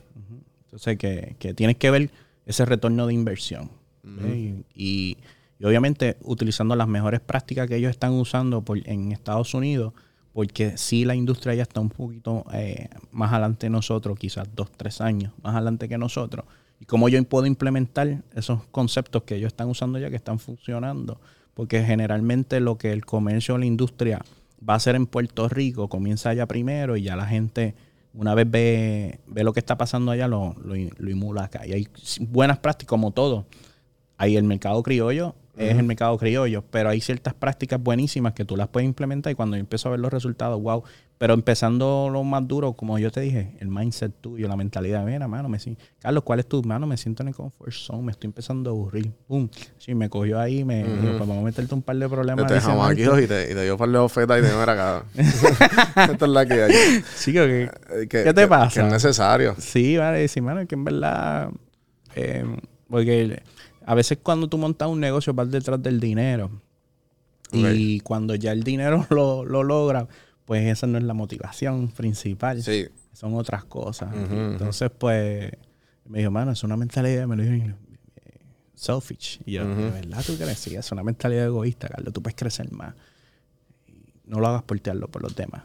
Entonces, 0.65 0.99
que, 0.99 1.37
que 1.39 1.55
tienes 1.55 1.77
que 1.77 1.91
ver 1.91 2.11
ese 2.45 2.65
retorno 2.65 3.07
de 3.07 3.15
inversión. 3.15 3.71
¿eh? 4.25 4.65
y, 4.75 4.83
y- 4.85 5.17
y 5.61 5.65
obviamente 5.65 6.17
utilizando 6.23 6.77
las 6.77 6.87
mejores 6.87 7.19
prácticas 7.21 7.67
que 7.69 7.75
ellos 7.77 7.91
están 7.91 8.13
usando 8.13 8.63
por- 8.63 8.87
en 8.89 9.11
Estados 9.13 9.55
Unidos, 9.55 9.93
porque 10.33 10.77
sí 10.77 11.05
la 11.05 11.15
industria 11.15 11.55
ya 11.55 11.63
está 11.63 11.81
un 11.81 11.91
poquito 11.91 12.45
eh, 12.53 12.89
más 13.11 13.33
adelante 13.33 13.67
de 13.67 13.71
nosotros, 13.71 14.19
quizás 14.19 14.49
dos, 14.55 14.71
tres 14.71 15.01
años 15.01 15.33
más 15.43 15.55
adelante 15.55 15.89
que 15.89 15.99
nosotros. 15.99 16.45
Y 16.81 16.85
cómo 16.85 17.09
yo 17.09 17.23
puedo 17.25 17.47
implementar 17.47 18.23
esos 18.35 18.65
conceptos 18.71 19.25
que 19.25 19.37
ellos 19.37 19.49
están 19.49 19.69
usando 19.69 19.99
ya, 19.99 20.11
que 20.11 20.17
están 20.17 20.39
funcionando. 20.39 21.21
Porque 21.55 21.83
generalmente 21.83 22.61
lo 22.61 22.79
que 22.79 22.93
el 22.93 23.05
comercio 23.05 23.57
o 23.57 23.59
la 23.59 23.67
industria 23.67 24.25
va 24.67 24.75
a 24.75 24.77
hacer 24.77 24.95
en 24.95 25.07
Puerto 25.07 25.49
Rico 25.49 25.89
comienza 25.89 26.31
allá 26.31 26.47
primero 26.47 26.97
y 26.97 27.03
ya 27.03 27.17
la 27.17 27.27
gente 27.27 27.75
una 28.15 28.35
vez 28.35 28.49
ve, 28.51 29.21
ve 29.27 29.45
lo 29.45 29.53
que 29.53 29.61
está 29.61 29.77
pasando 29.77 30.13
allá, 30.13 30.29
lo, 30.29 30.55
lo, 30.63 30.75
lo 30.75 31.11
emula 31.11 31.45
acá. 31.45 31.67
Y 31.67 31.73
hay 31.73 31.89
buenas 32.21 32.59
prácticas 32.59 32.89
como 32.89 33.11
todo. 33.11 33.47
Hay 34.17 34.37
el 34.37 34.45
mercado 34.45 34.83
criollo 34.83 35.35
es 35.59 35.77
el 35.77 35.83
mercado 35.85 36.17
criollo, 36.19 36.63
pero 36.71 36.89
hay 36.91 37.01
ciertas 37.01 37.35
prácticas 37.35 37.83
buenísimas 37.83 38.33
que 38.33 38.45
tú 38.45 38.57
las 38.57 38.69
puedes 38.69 38.87
implementar 38.87 39.33
y 39.33 39.35
cuando 39.35 39.57
yo 39.57 39.61
empiezo 39.61 39.89
a 39.89 39.91
ver 39.93 40.01
los 40.01 40.13
resultados, 40.13 40.61
wow. 40.63 40.83
Pero 41.19 41.35
empezando 41.35 42.09
lo 42.13 42.23
más 42.23 42.47
duro, 42.47 42.75
como 42.75 42.97
yo 42.97 43.11
te 43.11 43.21
dije, 43.21 43.57
el 43.59 43.67
mindset 43.67 44.13
tuyo, 44.21 44.47
la 44.47 44.55
mentalidad, 44.55 45.05
mira, 45.05 45.27
mano, 45.27 45.49
me 45.49 45.59
siento, 45.59 45.83
Carlos, 45.99 46.23
¿cuál 46.23 46.39
es 46.39 46.47
tu 46.47 46.63
mano? 46.63 46.87
Me 46.87 46.97
siento 46.97 47.25
en 47.25 47.29
el 47.31 47.35
comfort 47.35 47.73
zone, 47.73 48.03
me 48.05 48.13
estoy 48.13 48.29
empezando 48.29 48.71
a 48.71 48.73
aburrir. 48.73 49.11
Pum. 49.27 49.49
Sí, 49.79 49.97
me 49.97 50.09
cogió 50.09 50.39
ahí, 50.39 50.63
me 50.65 50.85
dijo, 50.85 50.97
pues 51.17 51.19
vamos 51.19 51.39
a 51.39 51.43
meterte 51.43 51.75
un 51.75 51.83
par 51.83 51.97
de 51.97 52.09
problemas. 52.09 52.47
Te 52.47 52.55
dejamos 52.55 52.89
aquí 52.89 53.03
adicionales". 53.03 53.25
y 53.25 53.29
te, 53.29 53.53
y 53.53 53.55
te 53.57 53.63
dio 53.65 53.73
un 53.73 53.79
par 53.81 53.89
de 53.89 53.99
ofertas 53.99 54.39
y 54.39 54.43
te 54.43 54.49
mira 54.57 54.73
acá. 54.73 55.05
Esta 56.13 56.25
es 56.25 56.31
la 56.31 56.47
que 56.47 56.63
hay. 56.63 56.73
Sí, 57.17 57.33
que, 57.33 57.63
Eh, 57.65 57.71
que- 58.03 58.07
¿Qué 58.23 58.33
te 58.35 58.43
que- 58.43 58.47
pasa? 58.47 58.81
Que 58.81 58.87
es 58.87 58.93
necesario. 58.93 59.57
Sí, 59.59 59.97
vale, 59.97 60.29
sí, 60.29 60.41
mano, 60.41 60.65
que 60.69 60.77
en 60.77 60.85
verdad. 60.85 61.49
eh, 62.15 62.45
porque 62.89 63.43
a 63.89 63.95
veces 63.95 64.19
cuando 64.23 64.49
tú 64.49 64.59
montas 64.59 64.87
un 64.87 65.01
negocio 65.01 65.33
vas 65.33 65.51
detrás 65.51 65.83
del 65.83 65.99
dinero. 65.99 66.51
Y 67.51 68.01
cuando 68.01 68.35
ya 68.35 68.53
el 68.53 68.63
dinero 68.63 69.07
lo, 69.11 69.47
lo 69.47 69.65
logra, 69.65 70.07
pues 70.45 70.67
esa 70.67 70.87
no 70.87 70.99
es 70.99 71.05
la 71.05 71.15
motivación 71.15 71.89
principal. 71.89 72.63
Sí. 72.63 72.87
Son 73.15 73.35
otras 73.35 73.65
cosas. 73.65 74.15
Entonces, 74.15 74.91
pues, 74.91 75.53
me 76.05 76.19
dijo, 76.19 76.31
mano, 76.31 76.53
es 76.53 76.63
una 76.65 76.77
mentalidad, 76.77 77.27
me 77.27 77.37
lo 77.37 77.43
dijo 77.45 77.67
eh, 78.27 78.41
selfish. 78.75 79.41
Y 79.47 79.53
yo, 79.53 79.67
¿de 79.67 79.91
verdad 79.91 80.23
tú 80.23 80.37
crees? 80.37 80.59
Sí, 80.59 80.77
es 80.77 80.93
una 80.93 81.03
mentalidad 81.03 81.47
egoísta, 81.47 81.89
Carlos. 81.89 82.13
Tú 82.13 82.23
puedes 82.23 82.37
crecer 82.37 82.71
más. 82.71 82.95
No 84.27 84.39
lo 84.39 84.49
hagas 84.49 84.65
por 84.65 84.79
ti, 84.81 84.91
hazlo 84.91 85.09
por 85.09 85.23
los 85.23 85.35
demás. 85.35 85.63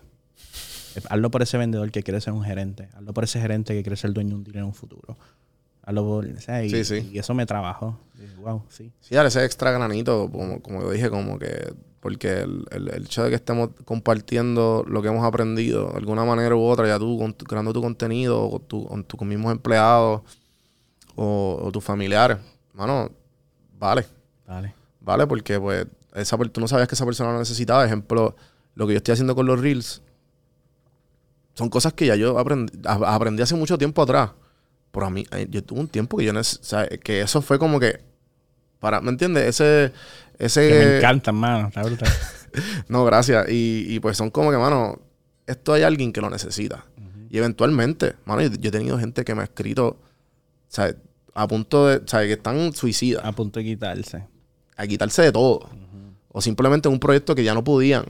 Eh, 0.96 1.02
Hazlo 1.10 1.30
por 1.30 1.42
ese 1.42 1.58
vendedor 1.58 1.92
que 1.92 2.04
quiere 2.04 2.22
ser 2.22 2.32
un 2.32 2.44
gerente. 2.44 2.88
Hazlo 2.94 3.14
por 3.14 3.26
ese 3.26 3.42
gerente 3.42 3.74
que 3.74 3.84
quiere 3.84 3.98
ser 3.98 4.14
dueño 4.14 4.30
de 4.30 4.36
un 4.36 4.44
dinero 4.46 4.62
en 4.62 4.68
un 4.68 4.74
futuro. 4.74 5.18
Hazlo 5.86 6.04
por... 6.06 6.26
o 6.26 6.40
sea, 6.40 6.64
y, 6.64 6.70
Sí, 6.70 6.84
sí. 6.86 7.10
y 7.12 7.20
eso 7.20 7.34
me 7.34 7.46
trabajó. 7.46 8.00
Y, 8.18 8.40
wow, 8.42 8.64
sí. 8.70 8.92
Sí, 9.02 9.16
dale 9.16 9.28
ese 9.28 9.44
extra 9.44 9.72
granito, 9.72 10.30
como, 10.32 10.62
como 10.62 10.82
yo 10.82 10.92
dije, 10.92 11.10
como 11.10 11.38
que. 11.40 11.74
Porque 12.00 12.42
el, 12.42 12.66
el- 12.72 12.90
el 12.90 13.04
hecho 13.06 13.24
de 13.24 13.30
que 13.30 13.36
estemos 13.36 13.70
compartiendo 13.86 14.84
lo 14.88 15.02
que 15.02 15.08
hemos 15.08 15.24
aprendido 15.26 15.92
de 15.92 15.98
alguna 15.98 16.26
manera 16.26 16.54
u 16.56 16.62
otra, 16.64 16.86
ya 16.88 17.00
tú 17.00 17.18
con 17.18 17.32
creando 17.34 17.72
tu 17.74 17.82
contenido, 17.82 18.42
o 18.44 18.52
con, 18.52 18.68
tu, 18.68 18.86
con 18.86 19.04
tus 19.06 19.22
mismos 19.22 19.52
empleados 19.54 20.22
o, 21.16 21.60
o 21.64 21.72
tus 21.72 21.84
familiares, 21.84 22.38
mano, 22.74 23.10
vale. 23.80 24.06
Dale. 24.46 24.74
¿vale? 25.00 25.28
Porque 25.28 25.60
pues 25.60 25.88
esa, 26.16 26.38
tú 26.38 26.60
no 26.62 26.68
sabías 26.68 26.88
que 26.90 26.96
esa 26.96 27.06
persona 27.06 27.32
lo 27.32 27.40
necesitaba. 27.40 27.86
Ejemplo, 27.86 28.36
lo 28.76 28.86
que 28.88 28.94
yo 28.94 28.98
estoy 28.98 29.14
haciendo 29.14 29.34
con 29.36 29.46
los 29.46 29.60
Reels 29.62 30.02
son 31.54 31.70
cosas 31.70 31.94
que 31.94 32.06
ya 32.08 32.16
yo 32.16 32.38
aprendí, 32.40 32.74
a- 32.86 33.16
aprendí 33.16 33.42
hace 33.44 33.56
mucho 33.56 33.78
tiempo 33.78 34.02
atrás. 34.02 34.32
Pero 34.94 35.08
a 35.08 35.10
mí, 35.10 35.26
eh, 35.32 35.48
yo 35.50 35.62
tuve 35.64 35.80
un 35.82 35.88
tiempo 35.90 36.16
que 36.18 36.24
yo 36.24 36.32
neces- 36.32 36.62
o 36.62 36.64
sea, 36.64 36.88
que 36.88 37.20
eso 37.22 37.42
fue 37.42 37.58
como 37.60 37.80
que 37.80 38.00
para, 38.80 39.02
¿me 39.02 39.10
entiendes? 39.10 39.46
Ese, 39.48 39.92
ese 40.38 40.68
Que 40.70 40.74
me 40.86 40.98
encantan, 41.00 41.36
mano. 41.36 41.68
Está 41.70 41.82
brutal. 41.84 42.10
no, 42.88 43.04
gracias. 43.04 43.50
Y, 43.50 43.86
y, 43.90 44.00
pues 44.00 44.16
son 44.18 44.30
como 44.30 44.52
que, 44.52 44.58
mano, 44.58 45.00
esto 45.48 45.74
hay 45.74 45.84
alguien 45.84 46.14
que 46.14 46.22
lo 46.22 46.30
necesita. 46.30 46.86
Y 47.30 47.38
eventualmente, 47.40 48.14
mano, 48.26 48.42
yo, 48.44 48.50
yo 48.52 48.70
he 48.70 48.72
tenido 48.72 49.00
gente 49.00 49.26
que 49.26 49.34
me 49.34 49.42
ha 49.42 49.46
escrito, 49.46 49.98
¿sabes? 50.68 50.96
A 51.34 51.48
punto 51.48 51.88
de, 51.88 52.02
¿sabes? 52.06 52.28
Que 52.28 52.34
están 52.34 52.74
suicidas 52.74 53.26
a 53.26 53.32
punto 53.32 53.60
de 53.60 53.66
quitarse. 53.66 54.28
a 54.78 54.86
quitarse 54.86 55.24
de 55.24 55.32
todo. 55.32 55.68
O 56.32 56.42
simplemente 56.42 56.88
un 56.90 57.00
proyecto 57.00 57.34
que 57.34 57.44
ya 57.44 57.54
no 57.56 57.64
podían. 57.64 58.06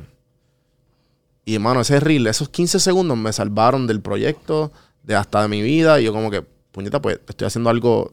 Y 1.46 1.56
hermano, 1.56 1.82
ese 1.82 2.00
reel, 2.00 2.28
esos 2.28 2.50
15 2.50 2.80
segundos 2.80 3.18
me 3.18 3.32
salvaron 3.32 3.86
del 3.88 4.02
proyecto, 4.02 4.72
de 5.04 5.16
hasta 5.16 5.42
de 5.42 5.48
mi 5.50 5.62
vida. 5.62 6.00
Y 6.02 6.06
yo 6.06 6.14
como 6.14 6.32
que, 6.32 6.46
puñeta, 6.74 7.02
pues 7.02 7.22
estoy 7.30 7.48
haciendo 7.48 7.70
algo 7.70 8.12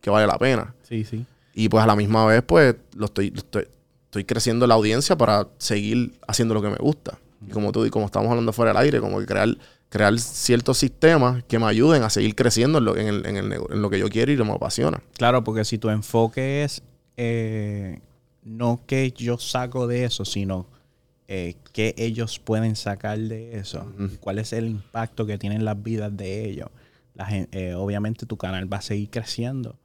que 0.00 0.08
vale 0.08 0.26
la 0.26 0.38
pena. 0.38 0.74
Sí, 0.82 1.04
sí. 1.04 1.26
Y 1.52 1.68
pues 1.68 1.84
a 1.84 1.86
la 1.86 1.96
misma 1.96 2.24
vez, 2.24 2.42
pues 2.42 2.76
lo 2.94 3.06
estoy, 3.06 3.30
lo 3.30 3.38
estoy, 3.38 3.66
estoy 4.04 4.24
creciendo 4.24 4.66
la 4.66 4.74
audiencia 4.74 5.16
para 5.16 5.48
seguir 5.58 6.18
haciendo 6.26 6.54
lo 6.54 6.62
que 6.62 6.70
me 6.70 6.76
gusta. 6.76 7.18
Y 7.46 7.50
como 7.50 7.72
tú 7.72 7.84
y 7.84 7.90
como 7.90 8.06
estamos 8.06 8.30
hablando 8.30 8.52
fuera 8.52 8.70
del 8.72 8.82
aire, 8.82 9.00
como 9.00 9.18
que 9.18 9.26
crear, 9.26 9.48
crear 9.88 10.18
ciertos 10.18 10.78
sistemas 10.78 11.44
que 11.44 11.58
me 11.58 11.66
ayuden 11.66 12.02
a 12.02 12.10
seguir 12.10 12.34
creciendo 12.34 12.78
en 12.78 12.84
lo, 12.84 12.96
en 12.96 13.08
el, 13.08 13.26
en 13.26 13.36
el 13.36 13.52
en 13.52 13.82
lo 13.82 13.90
que 13.90 13.98
yo 13.98 14.08
quiero 14.08 14.32
y 14.32 14.36
lo 14.36 14.44
que 14.44 14.50
me 14.50 14.56
apasiona. 14.56 15.02
Claro, 15.16 15.44
porque 15.44 15.64
si 15.64 15.78
tu 15.78 15.90
enfoque 15.90 16.64
es 16.64 16.82
eh, 17.16 18.00
no 18.42 18.80
que 18.86 19.10
yo 19.12 19.38
saco 19.38 19.86
de 19.86 20.04
eso, 20.04 20.24
sino 20.24 20.66
eh, 21.28 21.56
qué 21.72 21.94
ellos 21.98 22.38
pueden 22.38 22.76
sacar 22.76 23.18
de 23.18 23.58
eso, 23.58 23.92
cuál 24.20 24.38
es 24.38 24.52
el 24.52 24.66
impacto 24.66 25.26
que 25.26 25.38
tienen 25.38 25.64
las 25.64 25.82
vidas 25.82 26.16
de 26.16 26.48
ellos. 26.48 26.68
La 27.16 27.26
eh, 27.30 27.74
obviamente 27.74 28.26
tu 28.26 28.36
canal 28.36 28.70
va 28.70 28.76
a 28.76 28.82
seguir 28.82 29.08
creciendo, 29.08 29.78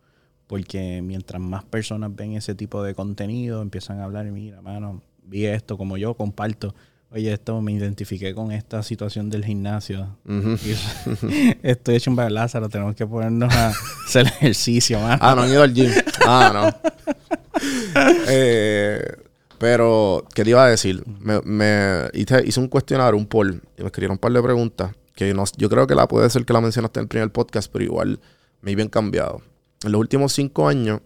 porque 0.47 1.01
mientras 1.01 1.41
más 1.41 1.63
personas 1.63 2.13
ven 2.13 2.33
ese 2.33 2.55
tipo 2.55 2.83
de 2.83 2.93
contenido, 2.93 3.61
empiezan 3.61 3.99
a 3.99 4.03
hablar, 4.03 4.25
mira, 4.25 4.61
mano, 4.61 5.01
vi 5.23 5.45
esto 5.45 5.77
como 5.77 5.97
yo 5.97 6.13
comparto. 6.13 6.75
Oye, 7.09 7.31
esto 7.33 7.61
me 7.61 7.73
identifiqué 7.73 8.33
con 8.33 8.51
esta 8.51 8.83
situación 8.83 9.29
del 9.29 9.45
gimnasio. 9.45 10.17
Estoy 11.63 11.95
hecho 11.95 12.11
un 12.11 12.33
Lázaro, 12.33 12.69
tenemos 12.69 12.95
que 12.95 13.07
ponernos 13.07 13.53
a 13.53 13.71
hacer 14.05 14.27
ejercicio, 14.27 14.99
mano. 14.99 15.17
Ah, 15.21 15.35
no 15.35 15.43
han 15.43 15.49
ido 15.49 15.63
al 15.63 15.73
gym. 15.73 15.91
Ah, 16.27 16.51
no. 16.53 16.91
Eh, 18.27 18.99
pero, 19.59 20.25
¿qué 20.33 20.43
te 20.43 20.49
iba 20.49 20.65
a 20.65 20.69
decir? 20.69 21.03
Me, 21.19 21.39
me 21.41 22.09
hice, 22.13 22.41
hice 22.43 22.59
un 22.59 22.67
cuestionario, 22.67 23.15
un 23.15 23.27
poll, 23.27 23.61
y 23.77 23.81
me 23.81 23.87
escribieron 23.87 24.15
un 24.15 24.17
par 24.17 24.31
de 24.31 24.41
preguntas 24.41 24.91
que 25.15 25.33
no, 25.33 25.43
yo 25.57 25.69
creo 25.69 25.87
que 25.87 25.95
la 25.95 26.07
puede 26.07 26.29
ser 26.29 26.45
que 26.45 26.53
la 26.53 26.61
mencionaste 26.61 26.99
en 26.99 27.03
el 27.03 27.07
primer 27.09 27.31
podcast, 27.31 27.71
pero 27.71 27.85
igual 27.85 28.19
me 28.61 28.75
bien 28.75 28.89
cambiado. 28.89 29.41
En 29.83 29.91
los 29.91 29.99
últimos 29.99 30.33
cinco 30.33 30.67
años, 30.67 31.01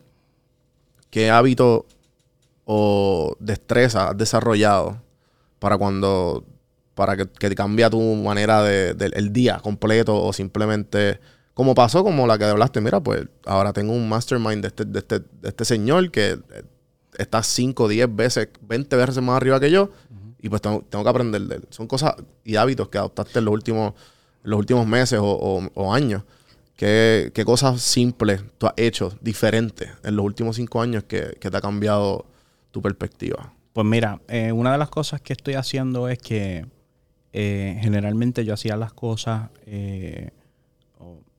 ¿qué 1.10 1.30
hábito 1.30 1.86
o 2.66 3.36
destreza 3.39 4.10
has 4.10 4.18
desarrollado 4.18 5.01
para 5.60 5.78
cuando 5.78 6.43
para 6.95 7.16
que, 7.16 7.28
que 7.28 7.53
cambia 7.56 7.89
tu 7.89 8.01
manera 8.16 8.64
de, 8.64 8.93
del 8.93 9.14
el 9.16 9.32
día 9.32 9.60
completo 9.60 10.22
o 10.22 10.34
simplemente 10.34 11.20
como 11.53 11.76
pasó 11.76 12.03
como 12.03 12.26
la 12.26 12.38
que 12.38 12.45
hablaste 12.45 12.82
mira 12.82 13.01
pues 13.01 13.28
ahora 13.45 13.72
tengo 13.72 13.93
un 13.93 14.10
mastermind 14.10 14.62
de 14.62 14.68
este, 14.70 14.86
de 14.86 14.99
este, 14.99 15.20
de 15.20 15.49
este 15.49 15.66
señor 15.66 16.10
que 16.10 16.32
eh, 16.32 16.39
está 17.18 17.43
5, 17.43 17.88
10 17.88 18.16
veces 18.16 18.49
20 18.62 18.95
veces 18.95 19.22
más 19.22 19.38
arriba 19.38 19.60
que 19.60 19.70
yo 19.70 19.91
y 20.46 20.50
pues 20.50 20.62
tengo, 20.62 20.84
tengo 20.88 21.04
que 21.04 21.10
aprender 21.10 21.41
de 21.41 21.56
él 21.56 21.68
son 21.72 21.88
cosas 21.88 22.14
y 22.43 22.56
hábitos 22.56 22.88
que 22.89 23.00
adoptaste 23.00 23.39
en 23.39 23.46
los 23.46 23.54
últimos 23.56 23.93
los 24.43 24.60
últimos 24.60 24.86
meses 24.86 25.20
o, 25.20 25.93
años 25.93 26.24
¿Qué, 26.76 27.32
qué 27.34 27.46
cosas 27.46 27.82
simples 27.82 28.43
tú 28.60 28.68
has 28.68 28.74
hecho 28.76 29.18
diferentes 29.22 29.89
en 30.04 30.16
los 30.16 30.26
últimos 30.26 30.58
cinco 30.58 30.82
años 30.82 31.06
que, 31.06 31.38
que 31.39 31.50
te 31.50 31.58
ha 31.58 31.62
cambiado 31.62 32.26
tu 32.72 32.82
perspectiva? 32.82 33.54
Pues 33.72 33.88
mira, 33.88 34.22
eh, 34.28 34.52
una 34.52 34.74
de 34.74 34.78
las 34.78 34.89
cosas 34.89 35.22
que 35.22 35.32
estoy 35.32 35.54
haciendo 35.54 36.10
es 36.10 36.20
que 36.20 36.66
eh, 37.32 37.80
generalmente 37.82 38.43
yo 38.43 38.54
hacía 38.54 38.76
las 38.76 38.91
cosas, 38.91 39.50
eh, 39.66 40.32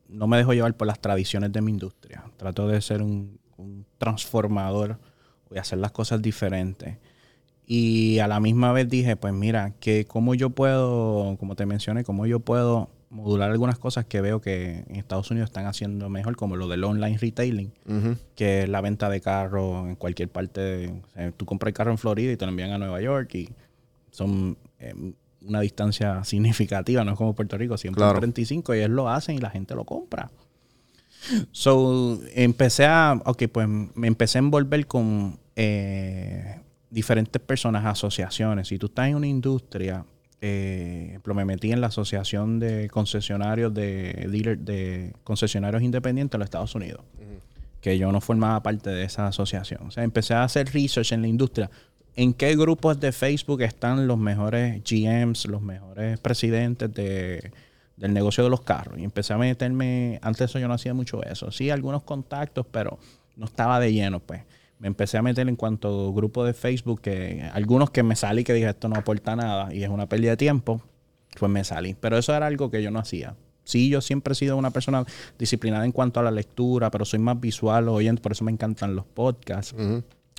no 0.09 0.27
me 0.27 0.39
dejo 0.39 0.55
llevar 0.55 0.75
por 0.75 0.87
las 0.87 1.01
tradiciones 1.01 1.53
de 1.53 1.61
mi 1.61 1.71
industria. 1.71 2.25
Trato 2.39 2.67
de 2.67 2.81
ser 2.81 3.03
un, 3.03 3.39
un 3.59 3.85
transformador 3.99 4.99
y 5.55 5.59
hacer 5.59 5.79
las 5.79 5.93
cosas 5.93 6.23
diferentes. 6.23 6.97
Y 7.67 8.21
a 8.21 8.29
la 8.29 8.39
misma 8.41 8.73
vez 8.73 8.89
dije, 8.89 9.17
pues 9.17 9.35
mira, 9.35 9.73
que 9.81 10.05
cómo 10.07 10.35
yo 10.35 10.51
puedo, 10.51 11.37
como 11.39 11.57
te 11.57 11.67
mencioné, 11.67 12.05
cómo 12.05 12.27
yo 12.27 12.39
puedo 12.41 12.91
modular 13.11 13.51
algunas 13.51 13.79
cosas 13.79 14.05
que 14.05 14.21
veo 14.21 14.41
que 14.41 14.85
en 14.89 14.97
Estados 14.97 15.31
Unidos 15.31 15.49
están 15.51 15.67
haciendo 15.67 16.09
mejor, 16.09 16.37
como 16.37 16.57
lo 16.57 16.69
del 16.69 16.85
online 16.85 17.19
retailing 17.19 17.73
que 18.35 18.62
es 18.64 18.69
la 18.69 18.81
venta 18.81 19.09
de 19.09 19.21
carros 19.21 19.87
en 19.89 19.97
cualquier 19.97 20.29
parte. 20.29 20.61
de- 20.61 20.89
o 20.89 21.09
sea, 21.14 21.33
tú 21.33 21.45
compras 21.47 21.69
el 21.71 21.75
carro 21.75 21.91
en 21.93 21.99
Florida 21.99 22.33
y 22.33 22.37
te 22.37 22.45
lo 22.45 22.51
envían 22.51 22.71
a 22.73 22.79
Nueva 22.79 23.01
York 23.01 23.35
y 23.35 23.49
son 24.11 24.57
eh, 24.79 24.95
una 25.43 25.61
distancia 25.61 26.23
significativa, 26.25 27.05
no 27.05 27.12
es 27.12 27.17
como 27.17 27.35
Puerto 27.35 27.57
Rico, 27.59 27.77
siempre 27.79 28.01
Claro. 28.03 28.19
35 28.19 28.75
y 28.75 28.79
ellos 28.79 28.91
lo 28.91 29.09
hacen 29.09 29.37
y 29.37 29.39
la 29.39 29.51
gente 29.51 29.75
lo 29.75 29.85
compra. 29.85 30.31
So, 31.53 32.21
empecé 32.35 32.85
a, 32.87 33.21
ok, 33.25 33.45
pues 33.51 33.67
me 33.69 34.07
empecé 34.07 34.39
a 34.39 34.41
envolver 34.41 34.87
con 34.87 35.39
eh, 35.57 36.61
diferentes 36.97 37.41
personas, 37.43 37.85
asociaciones. 37.85 38.69
Si 38.69 38.79
tú 38.79 38.87
estás 38.87 39.09
en 39.09 39.17
una 39.17 39.27
industria, 39.27 40.05
eh, 40.41 41.19
me 41.25 41.45
metí 41.45 41.71
en 41.71 41.83
la 41.83 41.89
asociación 41.89 42.59
de 42.59 42.89
concesionarios 42.89 43.75
de 43.75 44.27
dealer, 44.31 44.59
de 44.59 45.13
concesionarios 45.23 45.83
independientes 45.83 46.35
en 46.35 46.41
los 46.41 46.47
Estados 46.47 46.75
Unidos 46.75 47.03
que 47.87 47.99
yo 47.99 48.11
no 48.11 48.21
formaba 48.21 48.61
parte 48.65 48.91
de 48.91 49.05
esa 49.05 49.29
asociación. 49.29 49.87
O 49.87 49.91
sea, 49.93 50.03
empecé 50.03 50.35
a 50.35 50.43
hacer 50.43 50.73
research 50.73 51.13
en 51.13 51.23
la 51.23 51.29
industria. 51.29 51.71
¿En 52.17 52.35
qué 52.35 52.57
grupos 52.57 52.99
de 52.99 53.13
Facebook 53.13 53.63
están 53.63 54.09
los 54.09 54.19
mejores 54.19 54.83
GMs, 54.83 55.47
los 55.47 55.63
mejores 55.63 56.19
presidentes 56.19 56.93
de, 56.93 57.53
del 57.97 58.13
negocio 58.13 58.43
de 58.43 58.51
los 58.51 58.63
carros? 58.63 58.99
Y 58.99 59.05
empecé 59.05 59.35
a 59.35 59.39
meterme, 59.39 60.19
antes 60.23 60.39
de 60.41 60.45
eso 60.47 60.59
yo 60.59 60.67
no 60.67 60.75
hacía 60.75 60.95
mucho 60.95 61.23
eso. 61.23 61.53
Sí, 61.53 61.71
algunos 61.71 62.03
contactos, 62.03 62.67
pero 62.73 62.99
no 63.37 63.47
estaba 63.47 63.79
de 63.79 63.93
lleno, 63.93 64.19
pues. 64.19 64.43
Me 64.79 64.89
empecé 64.89 65.16
a 65.16 65.22
meter 65.22 65.49
en 65.49 65.57
cuanto 65.57 66.09
a 66.09 66.12
grupos 66.12 66.47
de 66.47 66.53
Facebook, 66.53 67.01
que 67.01 67.49
algunos 67.53 67.91
que 67.91 68.03
me 68.03 68.14
salí 68.14 68.45
que 68.45 68.53
dije, 68.53 68.68
esto 68.68 68.89
no 68.89 68.97
aporta 68.97 69.35
nada 69.35 69.72
y 69.74 69.83
es 69.83 69.89
una 69.89 70.07
pérdida 70.07 70.33
de 70.33 70.37
tiempo, 70.37 70.83
pues 71.39 71.51
me 71.51 71.64
salí. 71.64 71.95
Pero 71.99 72.18
eso 72.18 72.35
era 72.35 72.47
algo 72.47 72.70
que 72.70 72.83
yo 72.83 72.91
no 72.91 72.99
hacía. 72.99 73.37
Sí, 73.64 73.89
yo 73.89 74.01
siempre 74.01 74.33
he 74.33 74.35
sido 74.37 74.57
una 74.57 74.70
persona 74.70 75.05
disciplinada 75.39 75.85
en 75.85 75.93
cuanto 75.93 76.20
a 76.20 76.22
la 76.22 76.31
lectura, 76.31 76.91
pero 76.91 77.05
soy 77.05 77.18
más 77.18 77.41
visual 77.41 77.89
oyente, 77.89 78.22
por 78.22 78.33
eso 78.33 78.45
me 78.45 78.53
encantan 78.53 78.95
los 78.95 79.07
podcasts. 79.07 79.74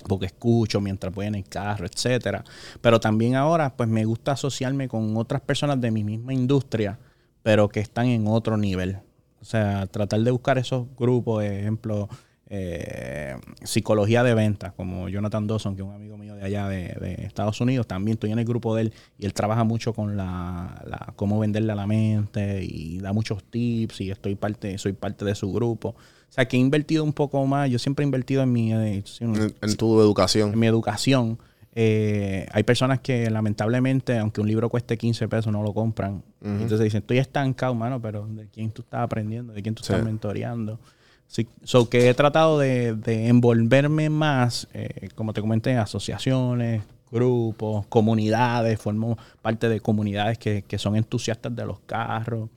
Porque 0.06 0.26
escucho 0.26 0.80
mientras 0.80 1.12
voy 1.12 1.26
en 1.26 1.34
el 1.34 1.44
carro, 1.44 1.84
etcétera. 1.84 2.44
Pero 2.80 3.00
también 3.00 3.34
ahora, 3.34 3.76
pues 3.76 3.88
me 3.88 4.04
gusta 4.04 4.32
asociarme 4.32 4.86
con 4.86 5.16
otras 5.16 5.40
personas 5.40 5.80
de 5.80 5.90
mi 5.90 6.04
misma 6.04 6.32
industria, 6.32 7.00
pero 7.42 7.68
que 7.68 7.80
están 7.80 8.06
en 8.06 8.28
otro 8.28 8.56
nivel. 8.56 8.98
O 9.40 9.44
sea, 9.44 9.86
tratar 9.88 10.20
de 10.20 10.30
buscar 10.30 10.56
esos 10.56 10.86
grupos, 10.96 11.44
ejemplo, 11.44 12.08
eh, 12.50 13.36
psicología 13.62 14.22
de 14.22 14.34
ventas, 14.34 14.72
como 14.72 15.08
Jonathan 15.08 15.46
Dawson, 15.46 15.76
que 15.76 15.82
es 15.82 15.88
un 15.88 15.94
amigo 15.94 16.16
mío 16.16 16.34
de 16.34 16.42
allá 16.44 16.68
de, 16.68 16.94
de 17.00 17.14
Estados 17.24 17.60
Unidos, 17.60 17.86
también 17.86 18.14
estoy 18.14 18.32
en 18.32 18.38
el 18.38 18.44
grupo 18.44 18.74
de 18.74 18.82
él 18.82 18.92
y 19.18 19.26
él 19.26 19.34
trabaja 19.34 19.64
mucho 19.64 19.92
con 19.92 20.16
la, 20.16 20.82
la- 20.86 21.12
cómo 21.16 21.38
venderle 21.38 21.72
a 21.72 21.76
la 21.76 21.86
mente 21.86 22.64
y 22.64 22.98
da 23.00 23.12
muchos 23.12 23.44
tips 23.44 24.00
y 24.00 24.10
estoy 24.10 24.34
parte, 24.34 24.78
soy 24.78 24.92
parte 24.94 25.24
de 25.24 25.34
su 25.34 25.52
grupo. 25.52 25.90
O 25.90 26.32
sea, 26.32 26.46
que 26.46 26.56
he 26.56 26.60
invertido 26.60 27.04
un 27.04 27.12
poco 27.12 27.44
más, 27.46 27.70
yo 27.70 27.78
siempre 27.78 28.02
he 28.02 28.06
invertido 28.06 28.42
en 28.42 28.52
mi, 28.52 28.72
eh, 28.72 29.02
En, 29.20 29.54
en 29.62 29.76
tu 29.76 30.00
educación. 30.00 30.52
en 30.52 30.58
mi 30.58 30.66
educación. 30.66 31.38
Eh, 31.80 32.46
hay 32.52 32.62
personas 32.64 32.98
que 33.00 33.30
lamentablemente, 33.30 34.18
aunque 34.18 34.40
un 34.40 34.48
libro 34.48 34.68
cueste 34.68 34.96
15 34.98 35.28
pesos, 35.28 35.52
no 35.52 35.62
lo 35.62 35.72
compran. 35.72 36.22
Entonces 36.42 36.80
dicen, 36.80 37.02
estoy 37.02 37.18
estancado, 37.18 37.74
mano, 37.74 38.00
pero 38.00 38.26
¿de 38.26 38.48
quién 38.48 38.70
tú 38.72 38.82
estás 38.82 39.00
aprendiendo? 39.00 39.52
¿De 39.52 39.62
quién 39.62 39.74
tú 39.74 39.82
Sí. 39.84 39.92
estás 39.92 40.04
mentoreando? 40.04 40.80
Sí, 41.28 41.46
so 41.62 41.88
que 41.88 42.08
he 42.08 42.14
tratado 42.14 42.58
de, 42.58 42.94
de 42.94 43.28
envolverme 43.28 44.08
más, 44.10 44.66
eh, 44.72 45.10
como 45.14 45.32
te 45.34 45.40
comenté, 45.42 45.70
en 45.70 45.78
asociaciones, 45.78 46.82
grupos, 47.12 47.86
comunidades, 47.86 48.80
formo 48.80 49.16
parte 49.42 49.68
de 49.68 49.80
comunidades 49.80 50.38
que, 50.38 50.62
que 50.66 50.78
son 50.78 50.96
entusiastas 50.96 51.54
de 51.54 51.64
los 51.66 51.78
carros 51.80 52.48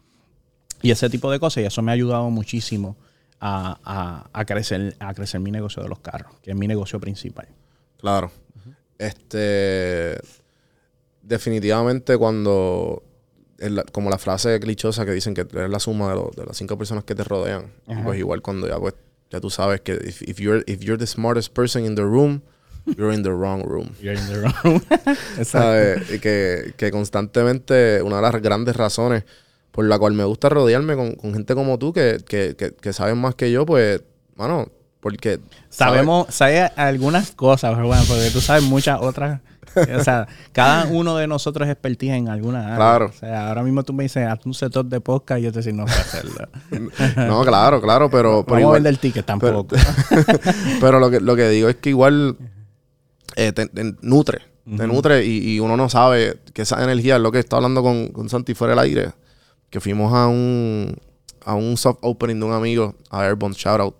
y 0.81 0.89
ese 0.91 1.09
tipo 1.09 1.29
de 1.31 1.39
cosas. 1.39 1.63
Y 1.63 1.67
eso 1.67 1.81
me 1.81 1.91
ha 1.91 1.95
ayudado 1.95 2.29
muchísimo 2.29 2.95
a, 3.41 3.77
a- 3.83 4.29
a 4.31 4.45
crecer, 4.45 4.95
a 4.99 5.13
crecer 5.13 5.41
mi 5.41 5.51
negocio 5.51 5.83
de 5.83 5.89
los 5.89 5.99
carros, 5.99 6.33
que 6.41 6.51
es 6.51 6.57
mi 6.57 6.67
negocio 6.67 6.99
principal. 6.99 7.47
Claro. 7.97 8.31
Este. 8.97 10.17
Definitivamente, 11.21 12.17
cuando. 12.17 13.03
La- 13.69 13.83
como 13.83 14.09
la 14.09 14.17
frase 14.17 14.59
clichosa 14.59 15.05
que 15.05 15.11
dicen 15.11 15.33
que 15.33 15.41
eres 15.41 15.69
la 15.69 15.79
suma 15.79 16.09
de, 16.09 16.15
lo- 16.15 16.31
de 16.35 16.45
las 16.45 16.57
cinco 16.57 16.77
personas 16.77 17.03
que 17.03 17.15
te 17.15 17.23
rodean. 17.23 17.65
Y 17.87 17.95
Pues 18.03 18.19
igual 18.19 18.41
cuando 18.41 18.67
ya 18.67 18.77
pues 18.79 18.93
ya 19.29 19.39
tú 19.39 19.49
sabes 19.49 19.81
que 19.81 19.93
if, 19.93 20.21
if 20.23 20.39
you're 20.39 20.63
if 20.67 20.81
you're 20.81 20.97
the 20.97 21.07
smartest 21.07 21.53
person 21.53 21.85
in 21.85 21.95
the 21.95 22.01
room, 22.03 22.41
you're 22.97 23.13
in 23.13 23.23
the 23.23 23.29
wrong 23.29 23.63
room. 23.63 23.89
You're 24.01 24.19
in 24.19 24.27
the 24.27 24.39
wrong. 24.41 24.81
Exacto. 25.37 25.45
¿Sabes? 25.45 26.11
Y 26.11 26.19
que, 26.19 26.73
que 26.77 26.91
constantemente 26.91 28.01
una 28.01 28.17
de 28.17 28.21
las 28.23 28.41
grandes 28.41 28.75
razones 28.75 29.23
por 29.71 29.85
la 29.85 29.97
cual 29.99 30.13
me 30.13 30.23
gusta 30.25 30.49
rodearme 30.49 30.95
con, 30.95 31.13
con 31.15 31.33
gente 31.33 31.55
como 31.55 31.77
tú 31.79 31.93
que, 31.93 32.17
que, 32.27 32.55
que, 32.57 32.91
saben 32.93 33.17
más 33.19 33.35
que 33.35 33.51
yo, 33.51 33.65
pues, 33.65 34.01
mano, 34.35 34.67
porque. 34.99 35.39
Sabemos, 35.69 36.27
sabes 36.33 36.71
algunas 36.75 37.31
cosas, 37.31 37.73
pero 37.75 37.87
bueno, 37.87 38.03
porque 38.07 38.29
tú 38.31 38.41
sabes 38.41 38.63
muchas 38.63 38.99
otras. 38.99 39.39
O 39.75 40.03
sea, 40.03 40.27
cada 40.51 40.85
uno 40.85 41.15
de 41.17 41.27
nosotros 41.27 41.67
es 41.67 41.71
expertise 41.71 42.13
en 42.13 42.29
alguna 42.29 42.65
área. 42.65 42.75
Claro. 42.75 43.05
O 43.07 43.13
sea, 43.13 43.49
ahora 43.49 43.63
mismo 43.63 43.83
tú 43.83 43.93
me 43.93 44.03
dices, 44.03 44.27
haz 44.27 44.45
un 44.45 44.53
setup 44.53 44.87
de 44.87 44.99
podcast 44.99 45.39
y 45.39 45.43
yo 45.43 45.51
te 45.51 45.61
digo, 45.61 45.77
no 45.77 45.87
sé 45.87 45.99
hacerlo. 45.99 46.47
No, 47.15 47.43
claro, 47.43 47.81
claro, 47.81 48.09
pero, 48.09 48.43
pero 48.45 48.59
Vamos 48.59 48.71
a 48.71 48.73
vender 48.73 48.97
tickets 48.97 49.25
tampoco. 49.25 49.75
pero 50.81 50.99
lo 50.99 51.09
que, 51.09 51.19
lo 51.19 51.35
que 51.35 51.49
digo 51.49 51.69
es 51.69 51.75
que 51.77 51.89
igual 51.89 52.37
eh, 53.35 53.51
te, 53.51 53.67
te 53.67 53.95
nutre. 54.01 54.39
Te 54.77 54.87
nutre 54.87 55.25
y, 55.25 55.55
y 55.55 55.59
uno 55.59 55.75
no 55.75 55.89
sabe 55.89 56.39
que 56.53 56.61
esa 56.61 56.83
energía 56.83 57.15
es 57.15 57.21
lo 57.21 57.31
que 57.31 57.39
está 57.39 57.57
hablando 57.57 57.81
con, 57.81 58.09
con 58.09 58.29
Santi 58.29 58.53
fuera 58.53 58.71
del 58.71 58.79
aire. 58.79 59.11
Que 59.69 59.79
fuimos 59.79 60.13
a 60.13 60.27
un, 60.27 60.95
a 61.45 61.55
un 61.55 61.77
soft 61.77 61.99
opening 62.01 62.39
de 62.39 62.45
un 62.45 62.53
amigo, 62.53 62.95
a 63.09 63.25
Airborne 63.25 63.55
Shoutout, 63.57 63.95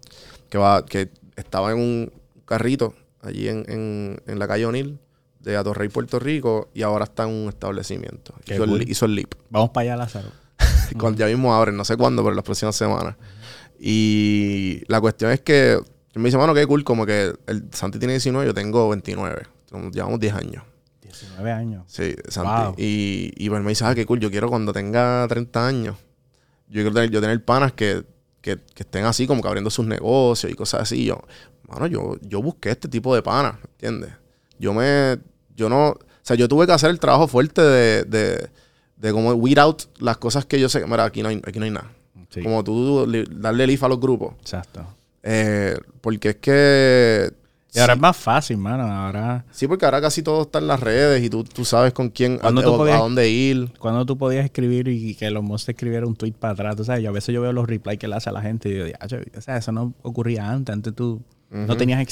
que, 0.50 0.58
va, 0.58 0.86
que 0.86 1.10
estaba 1.36 1.72
en 1.72 1.80
un 1.80 2.12
carrito 2.46 2.94
allí 3.22 3.48
en, 3.48 3.66
en, 3.68 4.22
en 4.28 4.40
la 4.40 4.48
calle 4.48 4.66
O'Neill 4.66 5.00
de 5.42 5.58
Atorrey, 5.58 5.90
Puerto 5.90 6.20
Rico, 6.20 6.70
y 6.74 6.84
ahora 6.84 7.06
está 7.06 7.24
en 7.24 7.30
un 7.30 7.50
establecimiento. 7.50 8.34
Qué 8.46 8.56
Hizo, 8.56 8.64
el, 8.64 8.70
cool. 8.70 8.90
hizo 8.90 9.06
el 9.06 9.16
leap. 9.16 9.34
Vamos 9.50 9.72
para 9.72 9.84
allá, 9.84 9.96
Lázaro. 9.98 10.30
Cuando 11.00 11.20
ya 11.20 11.26
mismo 11.28 11.54
abren, 11.54 11.76
no 11.76 11.86
sé 11.86 11.98
cuándo, 11.98 12.24
pero 12.24 12.36
las 12.36 12.44
próximas 12.46 12.76
semanas. 12.76 13.16
Y 13.80 14.84
la 14.88 15.02
cuestión 15.02 15.32
es 15.32 15.42
que 15.42 15.80
me 16.16 16.26
dice, 16.26 16.38
mano, 16.38 16.54
qué 16.54 16.66
cool, 16.68 16.84
como 16.84 17.06
que 17.06 17.34
el 17.48 17.70
Santi 17.72 17.98
tiene 17.98 18.14
19, 18.14 18.46
yo 18.46 18.54
tengo 18.54 18.90
29. 18.90 19.44
Entonces, 19.66 19.92
Llevamos 19.94 20.20
10 20.20 20.34
años. 20.34 20.64
19 21.02 21.52
años. 21.52 21.84
Sí, 21.88 22.16
Santi. 22.28 22.64
Wow. 22.66 22.76
Y, 22.78 23.32
y 23.38 23.50
pues 23.50 23.62
me 23.64 23.70
dice, 23.70 23.86
ah, 23.86 23.96
qué 23.96 24.06
cool, 24.06 24.20
yo 24.20 24.30
quiero 24.30 24.50
cuando 24.50 24.74
tenga 24.74 25.26
30 25.28 25.68
años, 25.68 25.98
yo 26.68 26.82
quiero 26.82 26.94
tener, 26.94 27.10
yo 27.10 27.22
tener 27.22 27.44
panas 27.44 27.74
que, 27.74 28.04
que, 28.42 28.58
que 28.58 28.84
estén 28.84 29.06
así, 29.06 29.26
como 29.26 29.42
que 29.42 29.48
abriendo 29.48 29.70
sus 29.70 29.86
negocios 29.86 30.52
y 30.52 30.56
cosas 30.56 30.82
así. 30.82 31.06
Yo, 31.06 31.20
mano, 31.68 31.88
yo, 31.88 32.18
yo 32.22 32.42
busqué 32.42 32.72
este 32.72 32.88
tipo 32.88 33.16
de 33.16 33.24
panas, 33.24 33.56
¿entiendes? 33.74 34.12
Yo 34.60 34.74
me, 34.74 35.18
yo 35.56 35.70
no, 35.70 35.90
o 35.90 36.00
sea, 36.22 36.36
yo 36.36 36.48
tuve 36.48 36.66
que 36.66 36.74
hacer 36.74 36.90
el 36.90 37.00
trabajo 37.00 37.28
fuerte 37.28 37.62
de, 37.62 38.04
de, 38.04 38.50
de 38.98 39.12
como 39.12 39.32
weed 39.34 39.58
out 39.58 39.84
las 40.00 40.18
cosas 40.18 40.46
que 40.46 40.60
yo 40.60 40.70
sé, 40.70 40.86
mira, 40.88 41.06
aquí 41.06 41.22
no 41.24 41.30
hay, 41.30 41.42
aquí 41.46 41.60
no 41.60 41.66
hay 41.66 41.72
nada. 41.72 41.92
Sí. 42.30 42.42
Como 42.44 42.64
tú 42.64 43.06
li- 43.08 43.26
darle 43.30 43.68
leaf 43.68 43.84
a 43.84 43.90
los 43.90 44.00
grupos. 44.00 44.36
Exacto. 44.42 44.86
Eh, 45.24 45.78
porque 46.00 46.30
es 46.30 46.36
que... 46.38 47.32
Y 47.74 47.80
ahora 47.80 47.94
es 47.94 48.00
más 48.00 48.18
fácil, 48.18 48.58
mano. 48.58 48.84
Ahora, 48.84 49.46
sí, 49.52 49.66
porque 49.68 49.86
ahora 49.86 50.02
casi 50.02 50.22
todo 50.24 50.42
está 50.42 50.60
en 50.60 50.68
las 50.68 50.80
redes 50.82 51.24
y 51.24 51.30
tú, 51.30 51.44
tú 51.46 51.64
sabes 51.64 51.94
con 51.94 52.10
quién, 52.10 52.36
a, 52.36 52.40
¿Cuándo 52.40 52.62
tú 52.64 52.72
o- 52.72 52.76
a 52.76 52.78
podías- 52.80 53.00
dónde 53.00 53.30
ir. 53.30 53.72
cuando 53.80 54.06
tú 54.06 54.18
podías 54.18 54.44
escribir 54.46 54.88
y 54.90 55.16
que 55.16 55.30
los 55.32 55.42
monstruos 55.44 55.76
escribieran 55.76 56.08
un 56.10 56.16
tweet 56.16 56.34
para 56.34 56.54
atrás, 56.54 56.76
tú 56.76 56.84
sabes, 56.84 57.02
yo 57.04 57.10
a 57.10 57.14
veces 57.14 57.34
yo 57.34 57.42
veo 57.42 57.54
los 57.54 57.68
replies 57.68 57.98
que 57.98 58.08
le 58.10 58.16
hace 58.16 58.30
a 58.30 58.34
la 58.34 58.42
gente 58.42 58.68
y 58.70 58.74
digo, 58.74 58.86
"Diacho, 58.86 59.18
o 59.38 59.42
sea, 59.42 59.56
eso 59.58 59.72
no 59.72 59.94
ocurría 60.02 60.50
antes. 60.50 60.74
Antes 60.74 60.94
tú 60.94 61.22
no 61.50 61.76
tenías 61.78 62.06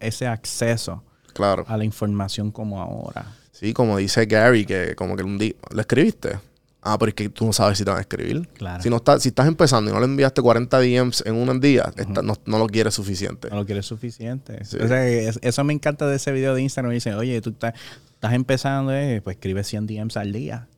ese 0.00 0.26
acceso 0.28 1.02
Claro. 1.32 1.64
a 1.68 1.76
la 1.76 1.84
información 1.84 2.50
como 2.50 2.80
ahora. 2.80 3.26
Sí, 3.52 3.72
como 3.72 3.96
dice 3.98 4.26
Gary, 4.26 4.64
que 4.64 4.94
como 4.94 5.16
que 5.16 5.22
un 5.22 5.38
día... 5.38 5.52
¿Le 5.74 5.80
escribiste? 5.82 6.38
Ah, 6.82 6.96
pero 6.98 7.10
es 7.10 7.14
que 7.14 7.28
tú 7.28 7.44
no 7.44 7.52
sabes 7.52 7.76
si 7.76 7.84
te 7.84 7.90
van 7.90 7.98
a 7.98 8.00
escribir. 8.00 8.48
Claro. 8.54 8.82
Si, 8.82 8.88
no 8.88 8.96
está, 8.96 9.20
si 9.20 9.28
estás 9.28 9.46
empezando 9.46 9.90
y 9.90 9.92
no 9.94 10.00
le 10.00 10.06
enviaste 10.06 10.40
40 10.40 10.80
DMs 10.80 11.22
en 11.26 11.34
un 11.34 11.60
día, 11.60 11.92
está- 11.94 12.22
no, 12.22 12.34
no 12.46 12.58
lo 12.58 12.66
quieres 12.68 12.94
suficiente. 12.94 13.50
No 13.50 13.56
lo 13.56 13.66
quieres 13.66 13.84
suficiente. 13.84 14.64
Sí. 14.64 14.78
O 14.78 14.88
sea, 14.88 15.06
es- 15.06 15.38
eso 15.42 15.62
me 15.62 15.74
encanta 15.74 16.06
de 16.06 16.16
ese 16.16 16.32
video 16.32 16.54
de 16.54 16.62
Instagram. 16.62 16.94
Dicen, 16.94 17.14
oye, 17.16 17.38
tú 17.42 17.50
estás, 17.50 17.74
estás 18.14 18.32
empezando, 18.32 18.94
eh, 18.94 19.20
pues 19.22 19.36
escribe 19.36 19.62
100 19.62 19.86
DMs 19.86 20.16
al 20.16 20.32
día. 20.32 20.68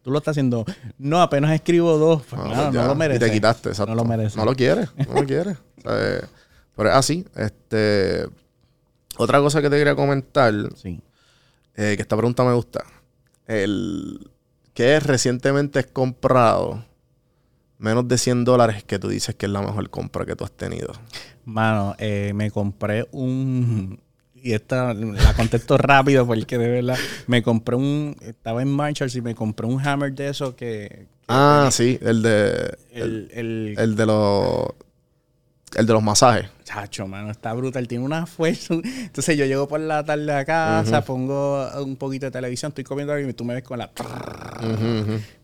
Tú 0.00 0.10
lo 0.10 0.16
estás 0.18 0.32
haciendo. 0.32 0.64
No, 0.98 1.20
apenas 1.20 1.52
escribo 1.52 1.98
dos. 1.98 2.22
Pues, 2.22 2.40
Ah, 2.42 2.44
mano, 2.48 2.62
pues 2.62 2.74
no 2.74 2.80
ya. 2.80 2.86
lo 2.88 2.94
mereces. 2.94 3.22
Y 3.22 3.26
te 3.26 3.34
quitaste, 3.34 3.68
exacto. 3.70 3.90
No 3.90 3.96
lo 3.96 4.04
mereces. 4.08 4.36
No 4.36 4.46
lo 4.46 4.54
quieres, 4.54 4.88
no 5.08 5.14
lo 5.14 5.26
quieres. 5.26 5.58
O 5.84 5.90
sea, 5.90 6.28
pero 6.74 6.88
es 6.88 6.94
así. 6.94 7.26
Este, 7.36 8.24
otra 9.18 9.40
cosa 9.40 9.60
que 9.62 9.70
te 9.70 9.76
quería 9.78 9.94
comentar, 9.94 10.52
Sí. 10.76 11.00
eh, 11.76 11.94
que 11.96 12.02
esta 12.02 12.16
pregunta 12.16 12.44
me 12.44 12.52
gusta. 12.54 12.84
El, 13.46 14.30
¿Qué 14.74 14.98
recientemente 15.00 15.78
has 15.78 15.86
comprado 15.86 16.84
menos 17.78 18.08
de 18.08 18.18
100 18.18 18.44
dólares 18.44 18.82
que 18.84 18.98
tú 18.98 19.08
dices 19.08 19.34
que 19.34 19.46
es 19.46 19.52
la 19.52 19.60
mejor 19.62 19.88
compra 19.90 20.24
que 20.24 20.34
tú 20.36 20.44
has 20.44 20.52
tenido? 20.52 20.92
Mano, 21.44 21.94
eh, 21.98 22.32
me 22.34 22.50
compré 22.50 23.06
un. 23.12 24.00
Y 24.34 24.52
esta 24.52 24.92
la 24.94 25.34
contesto 25.34 25.76
rápido 25.78 26.26
porque 26.26 26.58
de 26.58 26.68
verdad. 26.68 26.98
Me 27.26 27.42
compré 27.42 27.76
un. 27.76 28.16
Estaba 28.20 28.62
en 28.62 28.68
Marshalls 28.74 29.14
y 29.16 29.22
me 29.22 29.34
compré 29.34 29.66
un 29.66 29.80
hammer 29.86 30.12
de 30.14 30.28
eso 30.28 30.56
que. 30.56 31.06
Ah, 31.28 31.68
sí, 31.72 31.98
el 32.02 32.20
de... 32.22 32.76
El, 32.92 33.02
El. 33.02 33.30
el, 33.32 33.74
el 33.78 33.96
de 33.96 34.06
los... 34.06 34.66
El 35.74 35.86
de 35.86 35.92
los 35.92 36.02
masajes. 36.02 36.46
Chacho, 36.64 37.06
mano, 37.06 37.30
está 37.30 37.52
brutal. 37.52 37.86
Tiene 37.88 38.04
una 38.04 38.26
fuerza. 38.26 38.74
Entonces 38.84 39.36
yo 39.36 39.44
llego 39.44 39.68
por 39.68 39.80
la 39.80 40.04
tarde 40.04 40.32
a 40.32 40.44
casa, 40.44 41.04
pongo 41.04 41.68
un 41.82 41.96
poquito 41.96 42.26
de 42.26 42.32
televisión, 42.32 42.70
estoy 42.70 42.84
comiendo 42.84 43.12
algo 43.12 43.28
y 43.28 43.32
tú 43.32 43.44
me 43.44 43.54
ves 43.54 43.64
con 43.64 43.78
la. 43.78 43.90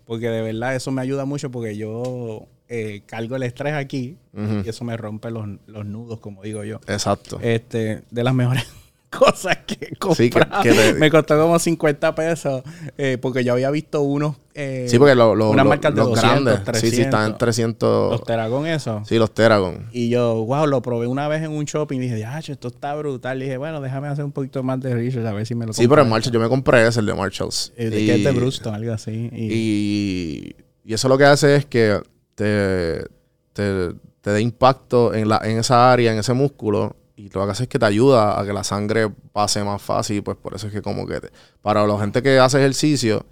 Porque 0.07 0.29
de 0.29 0.43
verdad 0.43 0.75
eso 0.75 0.91
me 0.91 1.03
ayuda 1.03 1.25
mucho 1.25 1.51
porque 1.51 1.77
yo 1.77 2.49
eh, 2.69 3.03
cargo 3.07 3.37
el 3.37 3.43
estrés 3.43 3.75
aquí 3.75 4.17
y 4.65 4.69
eso 4.69 4.85
me 4.85 4.97
rompe 4.97 5.31
los, 5.31 5.47
los 5.67 5.87
nudos, 5.87 6.21
como 6.21 6.43
digo 6.43 6.65
yo. 6.65 6.81
Exacto. 6.87 7.39
Este, 7.43 8.03
de 8.11 8.25
las 8.25 8.35
mejores 8.35 8.67
cosas 9.11 9.59
que 9.67 9.75
he 9.81 9.97
comprado. 9.97 10.15
Sí, 10.15 10.31
que- 10.31 10.41
que 10.63 10.73
te- 10.93 10.95
Me 10.95 11.11
costó 11.11 11.39
como 11.41 11.59
50 11.59 12.15
pesos 12.15 12.63
eh, 12.97 13.19
porque 13.21 13.43
yo 13.45 13.53
había 13.53 13.71
visto 13.71 14.01
unos. 14.03 14.37
eh, 14.55 14.87
sí, 14.89 14.99
porque 14.99 15.15
lo- 15.15 15.35
lo- 15.35 15.51
unas 15.51 15.65
lo- 15.65 15.69
marcas 15.69 15.95
de 15.95 16.01
los 16.01 16.11
200, 16.11 16.45
grandes. 16.63 16.81
Sí, 16.81 16.91
sí, 16.91 17.01
están 17.03 17.33
en 17.33 17.39
300. 17.39 17.39
300... 17.39 18.11
Los 18.13 18.25
Teragon, 18.25 18.67
eso. 18.67 19.03
Sí, 19.07 19.19
los 19.19 19.33
Teragon. 19.33 19.89
Y 19.93 20.09
yo, 20.11 20.45
wow, 20.45 20.67
lo 20.67 20.81
probé 20.83 21.07
una 21.07 21.29
vez 21.29 21.43
en 21.43 21.51
un 21.51 21.65
shopping 21.65 21.99
y 21.99 22.01
dije, 22.09 22.25
ah, 22.25 22.39
esto 22.39 22.69
está 22.69 22.95
brutal. 22.95 23.39
Y 23.41 23.45
dije, 23.45 23.57
bueno, 23.57 23.81
déjame 23.81 24.09
hacer 24.09 24.25
un 24.25 24.33
poquito 24.33 24.63
más 24.63 24.81
de 24.81 24.95
research 24.95 25.27
a 25.27 25.33
ver 25.33 25.47
si 25.47 25.55
me 25.55 25.67
lo 25.67 25.73
Sí, 25.73 25.83
pero 25.89 26.03
en 26.03 26.09
compro. 26.09 26.11
Marshall, 26.11 26.33
yo 26.33 26.41
me 26.41 26.49
compré 26.49 26.87
ese, 26.87 27.01
el 27.01 27.07
de 27.07 27.15
Marshalls. 27.15 27.73
Eh, 27.77 27.91
de 27.91 27.97
que 28.07 28.15
es 28.17 28.25
de 28.25 28.31
Bruston, 28.33 28.75
algo 28.75 28.93
así. 28.93 29.29
Y, 29.33 29.53
Y, 29.53 30.57
y 30.85 30.95
eso 30.95 31.09
lo 31.09 31.17
que 31.19 31.25
hace 31.25 31.57
es 31.57 31.67
que 31.67 32.01
te, 32.35 33.05
te, 33.53 33.91
te 34.21 34.31
dé 34.31 34.41
impacto 34.41 35.15
en, 35.15 35.29
la, 35.29 35.41
en 35.45 35.59
esa 35.59 35.93
área, 35.93 36.13
en 36.13 36.19
ese 36.19 36.33
músculo. 36.33 36.97
Y 37.27 37.29
lo 37.31 37.45
que 37.45 37.53
hace 37.53 37.63
es 37.65 37.69
que 37.69 37.79
te 37.79 37.85
ayuda 37.87 38.41
a 38.41 38.45
que 38.47 38.53
la 38.53 38.65
sangre 38.65 39.11
pase 39.33 39.63
más 39.65 39.81
fácil. 39.83 40.17
Y 40.17 40.21
pues 40.21 40.37
por 40.37 40.55
eso 40.55 40.67
es 40.69 40.73
que 40.73 40.81
como 40.83 41.07
que 41.07 41.21
te- 41.21 41.31
para 41.63 41.87
la 41.87 41.99
gente 41.99 42.23
que 42.23 42.39
hace 42.39 42.59
ejercicio 42.59 43.25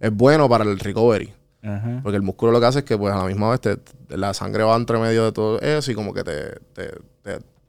es 0.00 0.12
bueno 0.12 0.48
para 0.48 0.64
el 0.64 0.78
recovery. 0.78 1.32
Porque 2.02 2.16
el 2.16 2.22
músculo 2.22 2.52
lo 2.52 2.60
que 2.60 2.66
hace 2.66 2.78
es 2.80 2.84
que 2.84 2.96
pues 2.98 3.12
a 3.14 3.18
la 3.18 3.24
misma 3.24 3.50
vez 3.50 3.60
te- 3.60 3.76
te- 3.76 4.16
la 4.16 4.34
sangre 4.34 4.62
va 4.64 4.76
entre 4.76 4.98
medio 4.98 5.24
de 5.24 5.32
todo 5.32 5.60
eso 5.60 5.90
y 5.90 5.94
como 5.94 6.12
que 6.12 6.22
te, 6.24 6.58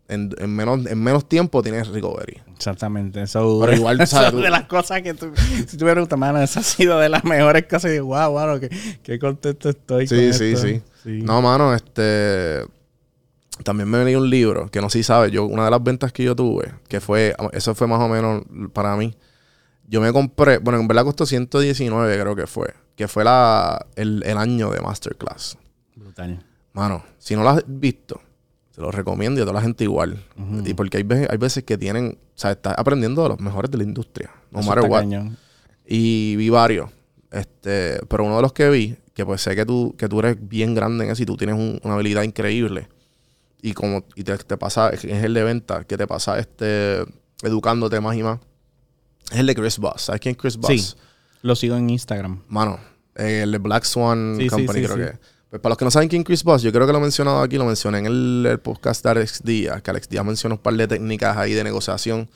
en, 0.07 0.29
en 0.37 0.55
menos, 0.55 0.85
en 0.85 1.01
menos 1.01 1.27
tiempo 1.27 1.63
tienes 1.63 1.87
recovery. 1.87 2.39
Exactamente. 2.55 3.21
Eso, 3.23 3.57
Pero 3.61 3.73
igual, 3.75 3.99
eso 4.01 4.17
¿sabes? 4.17 4.33
es 4.33 4.41
de 4.43 4.49
las 4.51 4.65
cosas 4.65 5.01
que 5.01 5.13
tú, 5.13 5.31
si 5.67 5.77
tú 5.77 5.85
me 5.85 5.91
preguntas, 5.93 6.19
mano, 6.19 6.39
esa 6.41 6.59
ha 6.59 6.63
sido 6.63 6.99
de 6.99 7.09
las 7.09 7.23
mejores 7.23 7.63
cosas. 7.67 7.89
Y 7.89 7.93
digo, 7.95 8.07
wow, 8.07 8.31
wow, 8.31 8.59
qué, 8.59 8.69
qué 9.01 9.17
contento 9.17 9.69
estoy. 9.69 10.07
Sí, 10.07 10.15
con 10.29 10.33
sí, 10.33 10.45
esto". 10.53 10.85
sí, 11.03 11.21
No, 11.23 11.41
mano, 11.41 11.73
este. 11.73 12.63
También 13.63 13.89
me 13.89 13.99
venía 13.99 14.17
un 14.17 14.29
libro 14.29 14.67
que 14.69 14.81
no 14.81 14.89
sé 14.89 14.99
si 14.99 15.03
sabes. 15.03 15.31
Yo, 15.31 15.45
una 15.45 15.65
de 15.65 15.71
las 15.71 15.81
ventas 15.81 16.11
que 16.11 16.23
yo 16.23 16.35
tuve, 16.35 16.73
que 16.87 16.99
fue, 16.99 17.35
eso 17.53 17.73
fue 17.73 17.87
más 17.87 18.01
o 18.01 18.07
menos 18.09 18.43
para 18.73 18.95
mí. 18.97 19.15
Yo 19.87 20.01
me 20.01 20.11
compré, 20.11 20.57
bueno, 20.57 20.79
en 20.79 20.87
verdad 20.87 21.03
costó 21.05 21.25
119, 21.25 22.19
creo 22.19 22.35
que 22.35 22.47
fue. 22.47 22.73
Que 22.95 23.07
fue 23.07 23.23
la, 23.23 23.85
el, 23.95 24.23
el 24.25 24.37
año 24.37 24.71
de 24.71 24.81
Masterclass. 24.81 25.57
Brutal. 25.95 26.43
Mano, 26.73 27.03
si 27.17 27.35
no 27.35 27.43
lo 27.43 27.49
has 27.49 27.63
visto, 27.67 28.19
te 28.73 28.81
lo 28.81 28.91
recomiendo 28.91 29.39
y 29.39 29.43
a 29.43 29.45
toda 29.45 29.53
la 29.53 29.61
gente 29.61 29.83
igual. 29.85 30.21
Y 30.65 30.73
porque 30.73 30.97
hay 30.97 31.03
veces, 31.03 31.29
hay 31.29 31.37
veces 31.37 31.63
que 31.63 31.77
tienen, 31.77 32.17
o 32.19 32.37
sea, 32.37 32.51
estás 32.51 32.75
aprendiendo 32.77 33.23
de 33.23 33.29
los 33.29 33.39
mejores 33.39 33.71
de 33.71 33.77
la 33.77 33.83
industria. 33.83 34.31
No 34.51 34.59
Eso 34.59 34.69
matter 34.69 34.89
what. 34.89 34.99
cañón. 35.01 35.37
Y 35.85 36.35
vi 36.35 36.49
varios. 36.49 36.89
Este, 37.31 37.99
pero 38.09 38.23
uno 38.25 38.37
de 38.37 38.41
los 38.41 38.53
que 38.53 38.69
vi, 38.69 38.97
que 39.13 39.25
pues 39.25 39.41
sé 39.41 39.55
que 39.55 39.65
tú, 39.65 39.95
que 39.97 40.09
tú 40.09 40.19
eres 40.19 40.35
bien 40.41 40.73
grande 40.73 41.05
en 41.05 41.11
eso 41.11 41.23
y 41.23 41.25
tú 41.25 41.37
tienes 41.37 41.55
un- 41.55 41.79
una 41.83 41.93
habilidad 41.93 42.23
increíble. 42.23 42.87
Y 43.65 43.73
como 43.73 44.05
y 44.13 44.23
te, 44.23 44.37
te 44.37 44.57
pasa, 44.57 44.89
es 44.89 45.03
el 45.05 45.33
de 45.33 45.43
venta, 45.43 45.85
que 45.85 45.97
te 45.97 46.05
pasa 46.05 46.37
este 46.37 47.03
educándote 47.41 47.99
más 47.99 48.15
y 48.15 48.21
más. 48.21 48.39
Es 49.31 49.39
el 49.39 49.47
de 49.47 49.55
Chris 49.55 49.79
Boss. 49.79 50.03
¿Sabes 50.03 50.21
quién 50.21 50.33
es 50.33 50.37
Chris 50.37 50.55
Boss? 50.55 50.69
Sí. 50.69 50.95
Lo 51.41 51.55
sigo 51.55 51.75
en 51.75 51.89
Instagram. 51.89 52.43
Mano, 52.47 52.79
eh, 53.15 53.41
el 53.41 53.51
de 53.51 53.57
Black 53.57 53.85
Swan 53.85 54.37
Sí, 54.39 54.49
Company, 54.49 54.81
sí, 54.81 54.85
creo 54.85 54.97
que. 54.97 55.17
Pues 55.49 55.61
para 55.63 55.71
los 55.71 55.79
que 55.79 55.85
no 55.85 55.89
saben 55.89 56.09
quién 56.09 56.21
es 56.21 56.27
Chris 56.27 56.43
Boss, 56.43 56.61
yo 56.61 56.71
creo 56.71 56.85
que 56.85 56.93
lo 56.93 56.99
he 56.99 57.01
mencionado 57.01 57.41
aquí, 57.41 57.57
lo 57.57 57.65
mencioné 57.65 57.97
en 57.97 58.05
el, 58.05 58.45
el 58.47 58.59
podcast 58.59 59.03
de 59.03 59.09
Alex 59.09 59.41
Díaz, 59.43 59.81
que 59.81 59.89
Alex 59.89 60.09
Díaz 60.09 60.23
menciona 60.23 60.53
un 60.53 60.61
par 60.61 60.75
de 60.75 60.87
técnicas 60.87 61.35
ahí 61.35 61.53
de 61.53 61.63
negociación. 61.63 62.29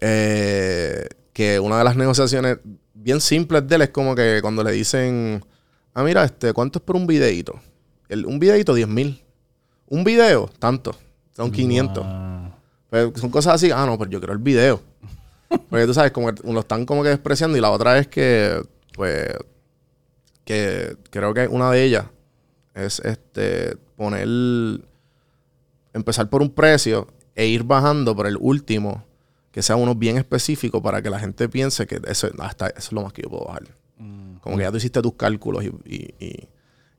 Eh, 0.00 1.08
que 1.34 1.60
una 1.60 1.76
de 1.76 1.84
las 1.84 1.96
negociaciones 1.96 2.56
bien 2.94 3.20
simples 3.20 3.68
de 3.68 3.74
él 3.76 3.82
es 3.82 3.90
como 3.90 4.14
que 4.14 4.38
cuando 4.40 4.64
le 4.64 4.72
dicen, 4.72 5.44
ah, 5.92 6.02
mira, 6.02 6.24
este, 6.24 6.54
¿cuánto 6.54 6.78
es 6.78 6.84
por 6.86 6.96
un 6.96 7.06
videito? 7.06 7.60
El, 8.08 8.24
un 8.24 8.38
videito, 8.38 8.72
10 8.72 8.88
mil. 8.88 9.22
Un 9.88 10.04
video, 10.04 10.48
tanto. 10.58 10.94
Son 11.34 11.50
500. 11.50 12.04
Ah, 12.06 12.50
Pues 12.90 13.12
son 13.16 13.30
cosas 13.30 13.54
así, 13.54 13.70
ah, 13.70 13.86
no, 13.86 13.96
pues 13.98 14.10
yo 14.10 14.18
quiero 14.20 14.32
el 14.32 14.38
video. 14.38 14.80
Porque 15.70 15.86
tú 15.86 15.94
sabes, 15.94 16.12
como 16.12 16.32
que 16.32 16.42
lo 16.50 16.60
están 16.60 16.84
como 16.84 17.02
que 17.02 17.08
despreciando. 17.10 17.56
Y 17.56 17.60
la 17.60 17.70
otra 17.70 17.98
es 17.98 18.06
que, 18.08 18.62
pues, 18.94 19.28
que 20.44 20.96
creo 21.10 21.32
que 21.32 21.46
una 21.48 21.70
de 21.70 21.84
ellas 21.84 22.06
es 22.74 23.00
este 23.00 23.76
poner, 23.96 24.28
empezar 25.92 26.28
por 26.28 26.42
un 26.42 26.50
precio 26.50 27.08
e 27.34 27.46
ir 27.46 27.64
bajando 27.64 28.14
por 28.14 28.26
el 28.26 28.36
último, 28.38 29.04
que 29.52 29.62
sea 29.62 29.76
uno 29.76 29.94
bien 29.94 30.18
específico 30.18 30.82
para 30.82 31.02
que 31.02 31.10
la 31.10 31.18
gente 31.18 31.48
piense 31.48 31.86
que 31.86 32.00
eso, 32.06 32.28
hasta 32.40 32.68
eso 32.68 32.78
es 32.78 32.92
lo 32.92 33.02
más 33.02 33.12
que 33.12 33.22
yo 33.22 33.30
puedo 33.30 33.46
bajar. 33.46 33.64
Como 34.42 34.56
que 34.56 34.62
ya 34.62 34.70
tú 34.70 34.76
hiciste 34.76 35.02
tus 35.02 35.14
cálculos 35.14 35.64
y, 35.64 35.68
y, 35.84 36.14
y 36.24 36.48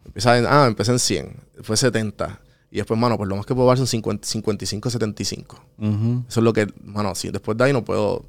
empiezas 0.05 0.39
en, 0.39 0.45
ah, 0.47 0.65
empecé 0.67 0.91
en 0.91 0.99
100, 0.99 1.35
fue 1.61 1.77
70. 1.77 2.39
Y 2.71 2.77
después, 2.77 2.99
mano, 2.99 3.17
pues 3.17 3.27
lo 3.27 3.35
más 3.35 3.45
que 3.45 3.55
puedo 3.55 3.67
bajar 3.67 3.77
son 3.79 3.87
50, 3.87 4.27
55, 4.27 4.89
75. 4.91 5.63
ujú. 5.79 6.23
Eso 6.27 6.39
es 6.39 6.43
lo 6.43 6.53
que, 6.53 6.67
mano, 6.83 7.15
si 7.15 7.29
después 7.29 7.57
de 7.57 7.63
ahí 7.63 7.73
no 7.73 7.83
puedo. 7.83 8.25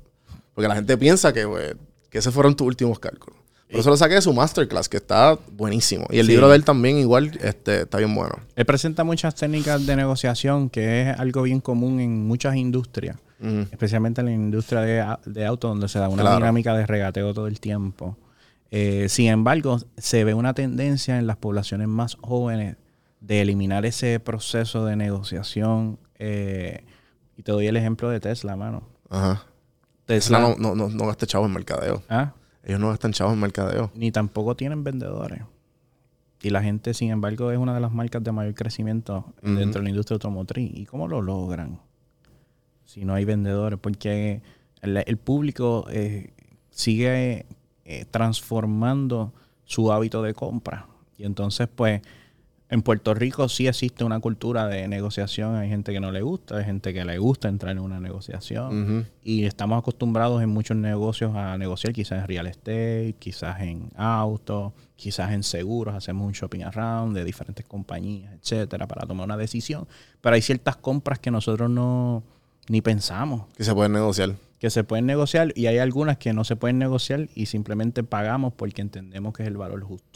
Porque 0.55 0.67
la 0.69 0.75
gente 0.75 0.97
piensa 0.97 1.33
que, 1.33 1.45
güey, 1.45 1.75
que 2.09 2.19
esos 2.19 2.33
fueron 2.33 2.57
tus 2.57 2.67
últimos 2.67 2.99
cálculos. 2.99 3.39
Por 3.71 3.79
eso 3.81 3.91
lo 3.91 3.97
saqué 3.97 4.15
de 4.15 4.23
su 4.23 4.33
masterclass, 4.33 4.89
que 4.89 4.97
está 4.97 5.39
buenísimo. 5.53 6.05
Y 6.11 6.19
el 6.19 6.27
Sí. 6.27 6.33
libro 6.33 6.49
de 6.49 6.57
él 6.57 6.65
también, 6.65 6.97
igual, 6.99 7.39
este, 7.41 7.83
está 7.83 7.99
bien 7.99 8.13
bueno. 8.15 8.35
Él 8.57 8.67
presenta 8.67 9.05
muchas 9.05 9.35
técnicas 9.37 9.87
de 9.87 9.95
negociación, 9.95 10.69
que 10.71 11.11
es 11.11 11.19
algo 11.21 11.43
bien 11.43 11.61
común 11.61 12.01
en 12.01 12.27
muchas 12.27 12.57
industrias, 12.57 13.17
especialmente 13.71 14.23
en 14.23 14.27
la 14.27 14.33
industria 14.33 14.81
de, 14.81 15.17
de 15.27 15.47
auto, 15.47 15.69
donde 15.69 15.89
se 15.89 16.01
da 16.01 16.09
una 16.09 16.23
Claro. 16.23 16.39
dinámica 16.39 16.75
de 16.75 16.85
regateo 16.85 17.33
todo 17.33 17.47
el 17.47 17.61
tiempo. 17.61 18.17
Eh, 18.73 19.07
sin 19.09 19.27
embargo, 19.29 19.79
se 19.99 20.25
ve 20.25 20.35
una 20.35 20.53
tendencia 20.53 21.19
en 21.19 21.27
las 21.29 21.37
poblaciones 21.37 21.87
más 21.87 22.17
jóvenes 22.21 22.77
de 23.21 23.41
eliminar 23.43 23.87
ese 23.87 24.19
proceso 24.21 24.85
de 24.85 24.97
negociación. 24.97 25.99
eh, 26.19 26.85
y 27.37 27.43
te 27.43 27.53
doy 27.53 27.67
el 27.69 27.77
ejemplo 27.77 28.11
de 28.11 28.21
Tesla, 28.21 28.55
mano. 28.55 28.83
Ajá. 29.09 29.47
Tesla, 30.05 30.39
Tesla 30.39 30.41
no, 30.41 30.57
no, 30.57 30.75
no, 30.75 30.89
no 30.91 31.07
gasta 31.07 31.27
chavos 31.27 31.47
en 31.49 31.55
mercadeo. 31.55 32.03
¿ah? 32.11 32.35
Ellos 32.63 32.79
no 32.81 32.91
gastan 32.91 33.13
chavos 33.13 33.33
en 33.33 33.41
mercadeo. 33.41 33.91
ni 33.95 34.13
tampoco 34.13 34.55
tienen 34.57 34.85
vendedores. 34.85 35.41
Y 36.43 36.51
la 36.51 36.63
gente, 36.63 36.93
sin 36.95 37.11
embargo, 37.11 37.51
es 37.51 37.59
una 37.59 37.75
de 37.75 37.81
las 37.81 37.93
marcas 37.93 38.23
de 38.25 38.33
mayor 38.33 38.55
crecimiento 38.55 39.33
dentro 39.43 39.81
de 39.81 39.85
la 39.85 39.91
industria 39.91 40.15
automotriz. 40.17 40.71
¿Y 40.75 40.87
cómo 40.87 41.07
lo 41.09 41.21
logran? 41.23 41.81
Si 42.85 43.05
no 43.05 43.15
hay 43.15 43.25
vendedores, 43.25 43.79
porque 43.79 44.43
el, 44.81 44.97
el 45.07 45.17
público 45.19 45.87
eh, 45.91 46.33
sigue 46.71 47.47
eh, 47.85 48.05
transformando 48.11 49.33
su 49.65 49.93
hábito 49.93 50.23
de 50.23 50.33
compra. 50.35 50.87
Y 51.17 51.25
entonces, 51.25 51.69
pues, 51.75 52.01
en 52.71 52.83
Puerto 52.83 53.15
Rico 53.15 53.49
sí 53.49 53.67
existe 53.67 54.05
una 54.05 54.21
cultura 54.21 54.67
de 54.69 54.87
negociación. 54.87 55.57
Hay 55.57 55.69
gente 55.69 55.93
que 55.93 55.99
no 56.01 56.13
le 56.13 56.23
gusta, 56.23 56.59
hay 56.59 56.65
gente 56.65 56.95
que 56.95 57.05
le 57.05 57.19
gusta 57.19 57.49
entrar 57.49 57.73
en 57.73 57.81
una 57.81 57.99
negociación. 58.01 59.07
Y 59.23 59.45
estamos 59.45 59.79
acostumbrados 59.79 60.43
en 60.43 60.49
muchos 60.51 60.77
negocios 60.77 61.35
a 61.35 61.59
negociar, 61.59 61.93
quizás 61.93 62.21
en 62.23 62.29
real 62.29 62.47
estate, 62.47 63.15
quizás 63.19 63.61
en 63.61 63.91
autos, 63.97 64.73
quizás 64.97 65.33
en 65.33 65.43
seguros. 65.43 65.95
Hacemos 65.95 66.27
un 66.27 66.33
shopping 66.33 66.63
around 66.63 67.17
de 67.17 67.25
diferentes 67.25 67.67
compañías, 67.67 68.33
etcétera, 68.41 68.87
para 68.87 69.07
tomar 69.07 69.27
una 69.27 69.37
decisión. 69.37 69.87
Pero 70.21 70.35
hay 70.35 70.43
ciertas 70.43 70.77
compras 70.77 71.19
que 71.19 71.31
nosotros 71.31 71.69
no 71.69 72.23
ni 72.69 72.83
pensamos 72.83 73.47
Que 73.57 73.65
se 73.65 73.75
pueden 73.75 73.93
negociar. 73.93 74.37
que 74.61 74.71
se 74.71 74.85
pueden 74.85 75.07
negociar 75.07 75.53
y 75.57 75.67
hay 75.67 75.79
algunas 75.79 76.19
que 76.19 76.33
no 76.33 76.45
se 76.45 76.55
pueden 76.55 76.79
negociar 76.79 77.29
y 77.35 77.47
simplemente 77.47 78.05
pagamos 78.05 78.53
porque 78.53 78.83
entendemos 78.83 79.33
que 79.33 79.43
es 79.43 79.49
el 79.49 79.57
valor 79.57 79.83
justo. 79.83 80.10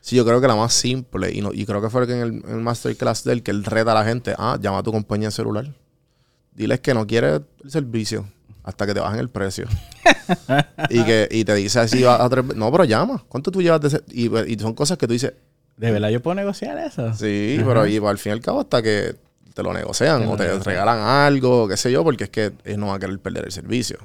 Sí, 0.00 0.16
yo 0.16 0.24
creo 0.24 0.40
que 0.40 0.48
la 0.48 0.56
más 0.56 0.72
simple, 0.72 1.32
y, 1.32 1.40
no, 1.40 1.52
y 1.52 1.64
creo 1.64 1.80
que 1.80 1.90
fue 1.90 2.06
que 2.06 2.14
en 2.14 2.20
el, 2.20 2.28
en 2.44 2.50
el 2.56 2.60
masterclass 2.60 3.24
de 3.24 3.32
él, 3.34 3.42
que 3.42 3.50
él 3.50 3.64
reta 3.64 3.92
a 3.92 3.94
la 3.94 4.04
gente, 4.04 4.34
ah, 4.38 4.58
llama 4.60 4.78
a 4.78 4.82
tu 4.82 4.92
compañía 4.92 5.28
de 5.28 5.32
celular. 5.32 5.72
Diles 6.52 6.80
que 6.80 6.92
no 6.94 7.06
quiere 7.06 7.40
el 7.64 7.70
servicio 7.70 8.26
hasta 8.62 8.86
que 8.86 8.94
te 8.94 9.00
bajen 9.00 9.20
el 9.20 9.30
precio. 9.30 9.66
y 10.90 11.04
que 11.04 11.28
y 11.30 11.44
te 11.44 11.54
dice 11.54 11.80
así, 11.80 12.02
va 12.02 12.22
a 12.22 12.28
tres 12.28 12.44
no, 12.54 12.70
pero 12.70 12.84
llama. 12.84 13.24
¿Cuánto 13.28 13.50
tú 13.50 13.62
llevas 13.62 13.80
de? 13.80 14.02
Y, 14.08 14.52
y 14.52 14.58
son 14.58 14.74
cosas 14.74 14.98
que 14.98 15.06
tú 15.06 15.12
dices, 15.12 15.32
¿De 15.76 15.90
verdad 15.90 16.10
yo 16.10 16.20
puedo 16.22 16.34
negociar 16.34 16.78
eso? 16.78 17.12
sí, 17.14 17.60
pero 17.64 17.86
y, 17.86 17.96
al 17.96 18.18
fin 18.18 18.30
y 18.30 18.32
al 18.34 18.40
cabo 18.40 18.60
hasta 18.60 18.82
que 18.82 19.16
te 19.54 19.62
lo 19.62 19.72
negocian 19.72 20.20
Te 20.20 20.26
lo 20.26 20.32
o 20.32 20.36
te 20.36 20.44
negocian. 20.44 20.64
regalan 20.64 20.98
algo, 20.98 21.66
qué 21.68 21.76
sé 21.76 21.90
yo, 21.90 22.04
porque 22.04 22.24
es 22.24 22.30
que 22.30 22.52
no 22.76 22.88
van 22.88 22.96
a 22.96 22.98
querer 22.98 23.18
perder 23.18 23.46
el 23.46 23.52
servicio. 23.52 23.98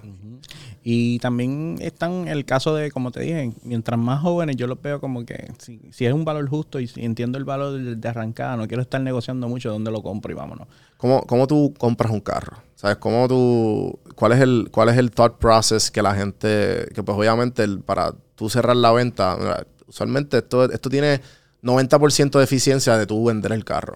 Y 0.90 1.20
también 1.20 1.76
están 1.82 2.30
el 2.30 2.46
caso 2.46 2.74
de, 2.74 2.92
como 2.92 3.12
te 3.12 3.20
dije, 3.20 3.52
mientras 3.64 4.00
más 4.00 4.22
jóvenes 4.22 4.56
yo 4.56 4.68
los 4.68 4.82
veo 4.82 5.02
como 5.02 5.26
que 5.26 5.52
si, 5.58 5.82
si 5.92 6.06
es 6.06 6.14
un 6.14 6.24
valor 6.24 6.48
justo 6.48 6.80
y 6.80 6.88
si 6.88 7.04
entiendo 7.04 7.38
el 7.38 7.44
valor 7.44 7.74
de, 7.74 7.98
de 7.98 8.08
arrancada, 8.08 8.56
no 8.56 8.70
quiero 8.70 8.84
estar 8.84 9.02
negociando 9.02 9.50
mucho 9.50 9.70
dónde 9.70 9.92
lo 9.92 10.02
compro 10.02 10.32
y 10.32 10.36
vámonos. 10.36 10.66
¿Cómo, 10.96 11.24
¿Cómo 11.24 11.46
tú 11.46 11.74
compras 11.78 12.10
un 12.10 12.22
carro? 12.22 12.56
¿Sabes? 12.76 12.96
¿Cómo 12.98 13.28
tú, 13.28 14.00
cuál, 14.16 14.32
es 14.32 14.40
el, 14.40 14.70
¿Cuál 14.72 14.88
es 14.88 14.98
el 14.98 15.12
thought 15.12 15.38
process 15.40 15.92
que 15.92 16.02
la 16.02 16.16
gente, 16.16 16.88
que 16.96 17.04
pues 17.04 17.18
obviamente 17.18 17.66
el- 17.66 17.82
para 17.82 18.14
tú 18.36 18.50
cerrar 18.50 18.78
la 18.78 18.94
venta, 18.94 19.66
usualmente 19.88 20.38
esto, 20.38 20.72
esto 20.72 20.90
tiene 20.90 21.20
90% 21.64 22.38
de 22.38 22.46
eficiencia 22.46 22.98
de 22.98 23.06
tú 23.06 23.26
vender 23.26 23.52
el 23.52 23.66
carro. 23.66 23.96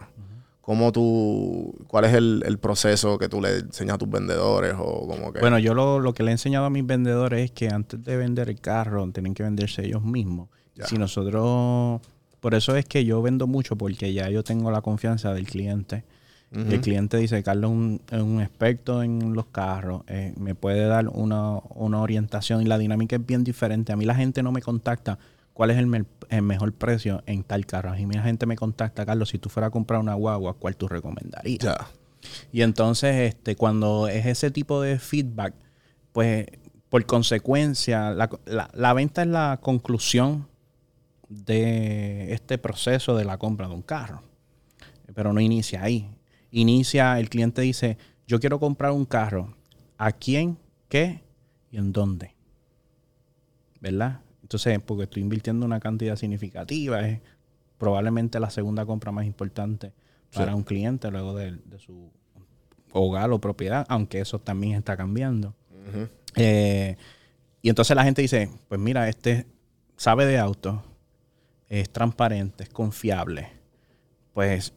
¿Cómo 0.62 0.92
tú, 0.92 1.74
cuál 1.88 2.06
es 2.06 2.14
el, 2.14 2.44
el 2.46 2.60
proceso 2.60 3.18
que 3.18 3.28
tú 3.28 3.42
le 3.42 3.58
enseñas 3.58 3.96
a 3.96 3.98
tus 3.98 4.10
vendedores 4.10 4.76
o 4.78 5.08
como 5.08 5.34
que... 5.34 5.40
Bueno, 5.40 5.58
yo 5.58 5.74
lo, 5.74 6.00
lo 6.00 6.14
que 6.14 6.22
le 6.22 6.30
he 6.30 6.34
enseñado 6.34 6.66
a 6.66 6.70
mis 6.70 6.86
vendedores 6.86 7.46
es 7.46 7.52
que 7.52 7.70
antes 7.70 8.04
de 8.04 8.16
vender 8.16 8.48
el 8.48 8.62
carro 8.62 9.10
tienen 9.12 9.34
que 9.34 9.42
venderse 9.42 9.84
ellos 9.84 10.04
mismos. 10.04 10.50
Ya. 10.76 10.86
Si 10.86 10.98
nosotros, 10.98 12.00
por 12.40 12.54
eso 12.54 12.76
es 12.76 12.86
que 12.86 13.04
yo 13.06 13.22
vendo 13.24 13.48
mucho 13.48 13.76
porque 13.76 14.14
ya 14.14 14.30
yo 14.30 14.44
tengo 14.44 14.70
la 14.70 14.82
confianza 14.82 15.34
del 15.34 15.48
cliente. 15.48 16.04
El 16.54 16.82
cliente 16.82 17.16
dice, 17.16 17.42
Carlos 17.44 17.72
es 17.72 17.78
un, 17.78 18.02
un 18.22 18.42
experto 18.42 19.04
en 19.04 19.34
los 19.34 19.46
carros, 19.46 20.02
eh, 20.08 20.34
me 20.38 20.54
puede 20.54 20.86
dar 20.86 21.08
una, 21.08 21.60
una 21.76 22.02
orientación 22.02 22.62
y 22.62 22.66
la 22.66 22.78
dinámica 22.78 23.16
es 23.16 23.26
bien 23.26 23.46
diferente. 23.46 23.94
A 23.94 23.96
mí 23.96 24.04
la 24.04 24.16
gente 24.16 24.44
no 24.44 24.52
me 24.52 24.62
contacta 24.62 25.18
cuál 25.54 25.72
es 25.72 25.78
el, 25.78 25.88
me- 25.88 26.06
el 26.30 26.42
mejor 26.42 26.74
precio 26.74 27.24
en 27.26 27.44
tal 27.44 27.66
carro. 27.66 27.92
A 27.92 27.96
mí 27.96 28.06
la 28.14 28.24
gente 28.24 28.46
me 28.46 28.56
contacta, 28.56 29.06
Carlos, 29.06 29.30
si 29.30 29.38
tú 29.40 29.50
fueras 29.50 29.70
a 29.70 29.72
comprar 29.72 30.00
una 30.00 30.14
guagua, 30.16 30.54
¿cuál 30.56 30.76
tú 30.76 30.88
recomendarías? 30.88 31.60
Ya. 31.60 31.88
Y 32.52 32.62
entonces, 32.62 33.16
este, 33.34 33.56
cuando 33.56 34.08
es 34.08 34.26
ese 34.26 34.52
tipo 34.52 34.82
de 34.82 35.00
feedback, 35.00 35.54
pues 36.12 36.46
por 36.90 37.06
consecuencia, 37.06 38.12
la, 38.12 38.30
la- 38.46 38.70
la 38.74 38.94
venta 38.94 39.22
es 39.24 39.28
la 39.28 39.60
conclusión 39.62 40.48
de 41.30 42.34
este 42.34 42.58
proceso 42.58 43.16
de 43.16 43.26
la 43.26 43.38
compra 43.38 43.68
de 43.68 43.74
un 43.74 43.82
carro. 43.82 44.22
Pero 45.16 45.34
no 45.34 45.40
inicia 45.42 45.84
ahí. 45.84 46.10
Inicia, 46.52 47.20
el 47.20 47.30
cliente 47.30 47.62
dice, 47.62 47.98
yo 48.28 48.40
quiero 48.40 48.60
comprar 48.60 48.92
un 48.92 49.06
carro. 49.06 49.56
¿A 49.98 50.12
quién? 50.12 50.58
¿Qué? 50.90 51.24
¿Y 51.72 51.78
en 51.78 51.92
dónde? 51.94 52.36
¿Verdad? 53.80 54.20
Entonces, 54.52 54.80
porque 54.86 55.04
estoy 55.04 55.22
invirtiendo 55.22 55.66
una 55.66 55.80
cantidad 55.80 56.18
significativa, 56.18 57.08
es 57.08 57.22
probablemente 57.78 58.38
la 58.38 58.50
segunda 58.50 58.86
compra 58.86 59.10
más 59.14 59.26
importante 59.26 59.94
para 60.34 60.52
Sí. 60.52 60.58
un 60.58 60.64
cliente 60.64 61.10
luego 61.10 61.34
de, 61.34 61.54
de 61.54 61.80
su 61.80 62.12
hogar 62.92 63.32
o 63.32 63.40
propiedad, 63.40 63.86
aunque 63.88 64.20
eso 64.20 64.40
también 64.40 64.74
está 64.78 64.98
cambiando. 64.98 65.56
Eh, 66.36 66.98
y 67.62 67.70
entonces 67.70 67.96
la 67.96 68.04
gente 68.04 68.22
dice, 68.22 68.50
pues 68.68 68.80
mira, 68.82 69.08
este 69.08 69.46
sabe 69.96 70.26
de 70.26 70.38
auto, 70.38 70.84
es 71.70 71.90
transparente, 71.90 72.64
es 72.66 72.70
confiable. 72.70 73.48
Pues 74.34 74.74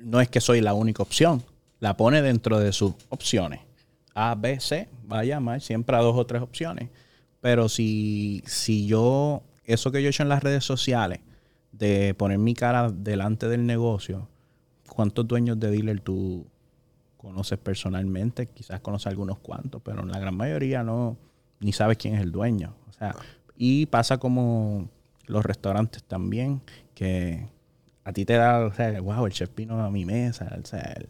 no 0.00 0.20
es 0.20 0.28
que 0.28 0.40
soy 0.40 0.60
la 0.60 0.74
única 0.74 1.04
opción, 1.04 1.40
la 1.78 1.96
pone 1.96 2.20
dentro 2.20 2.58
de 2.58 2.72
sus 2.72 2.94
opciones. 3.10 3.60
A, 4.12 4.34
B, 4.34 4.58
C, 4.58 4.88
va 5.10 5.20
a 5.20 5.24
llamar 5.24 5.60
siempre 5.60 5.94
a 5.94 6.00
dos 6.00 6.16
o 6.16 6.26
tres 6.26 6.42
opciones. 6.42 6.88
Pero 7.44 7.68
si, 7.68 8.42
si 8.46 8.86
yo, 8.86 9.42
eso 9.64 9.92
que 9.92 10.00
yo 10.00 10.06
he 10.06 10.08
hecho 10.08 10.22
en 10.22 10.30
las 10.30 10.42
redes 10.42 10.64
sociales, 10.64 11.20
de 11.72 12.14
poner 12.14 12.38
mi 12.38 12.54
cara 12.54 12.90
delante 12.90 13.48
del 13.48 13.66
negocio, 13.66 14.30
¿cuántos 14.88 15.28
dueños 15.28 15.60
de 15.60 15.70
dealer 15.70 16.00
tú 16.00 16.46
conoces 17.18 17.58
personalmente? 17.58 18.46
Quizás 18.46 18.80
conoces 18.80 19.08
algunos 19.08 19.40
cuantos, 19.40 19.82
pero 19.84 20.00
en 20.00 20.10
la 20.10 20.18
gran 20.18 20.34
mayoría 20.34 20.82
no, 20.82 21.18
ni 21.60 21.74
sabes 21.74 21.98
quién 21.98 22.14
es 22.14 22.22
el 22.22 22.32
dueño. 22.32 22.76
O 22.88 22.94
sea, 22.94 23.14
y 23.58 23.84
pasa 23.84 24.16
como 24.16 24.88
los 25.26 25.44
restaurantes 25.44 26.02
también, 26.02 26.62
que 26.94 27.46
a 28.04 28.14
ti 28.14 28.24
te 28.24 28.36
da, 28.36 28.64
o 28.64 28.72
sea, 28.72 28.98
wow, 29.02 29.26
el 29.26 29.34
chef 29.34 29.54
vino 29.54 29.84
a 29.84 29.90
mi 29.90 30.06
mesa, 30.06 30.50
o 30.58 30.64
sea, 30.64 30.94
el, 30.96 31.08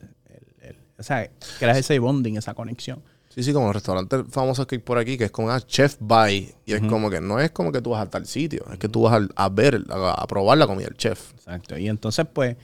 o 0.99 1.03
sea, 1.05 1.31
creas 1.61 1.79
ese 1.79 1.97
bonding, 2.01 2.37
esa 2.39 2.55
conexión. 2.55 3.05
Sí, 3.35 3.43
sí, 3.43 3.53
como 3.53 3.67
los 3.67 3.75
restaurantes 3.75 4.23
famosos 4.31 4.67
que 4.67 4.77
hay 4.77 4.81
por 4.81 4.97
aquí, 4.97 5.19
que 5.19 5.25
es 5.25 5.31
como 5.31 5.51
ah, 5.51 5.61
chef 5.61 5.97
by. 5.99 6.55
Y 6.67 6.73
es 6.73 6.81
como 6.83 7.11
que 7.11 7.21
no 7.21 7.41
es 7.41 7.51
como 7.51 7.73
que 7.73 7.81
tú 7.81 7.91
vas 7.91 8.07
a 8.07 8.11
tal 8.11 8.27
sitio, 8.27 8.65
es 8.73 8.79
que 8.79 8.89
tú 8.89 9.03
vas 9.03 9.21
a, 9.21 9.45
a 9.45 9.49
ver, 9.49 9.85
a, 9.91 10.13
a 10.13 10.27
probar 10.27 10.57
la 10.59 10.67
comida 10.67 10.87
del 10.87 10.97
chef. 10.97 11.33
Exacto. 11.33 11.77
Y 11.77 11.89
entonces, 11.89 12.27
pues, 12.33 12.57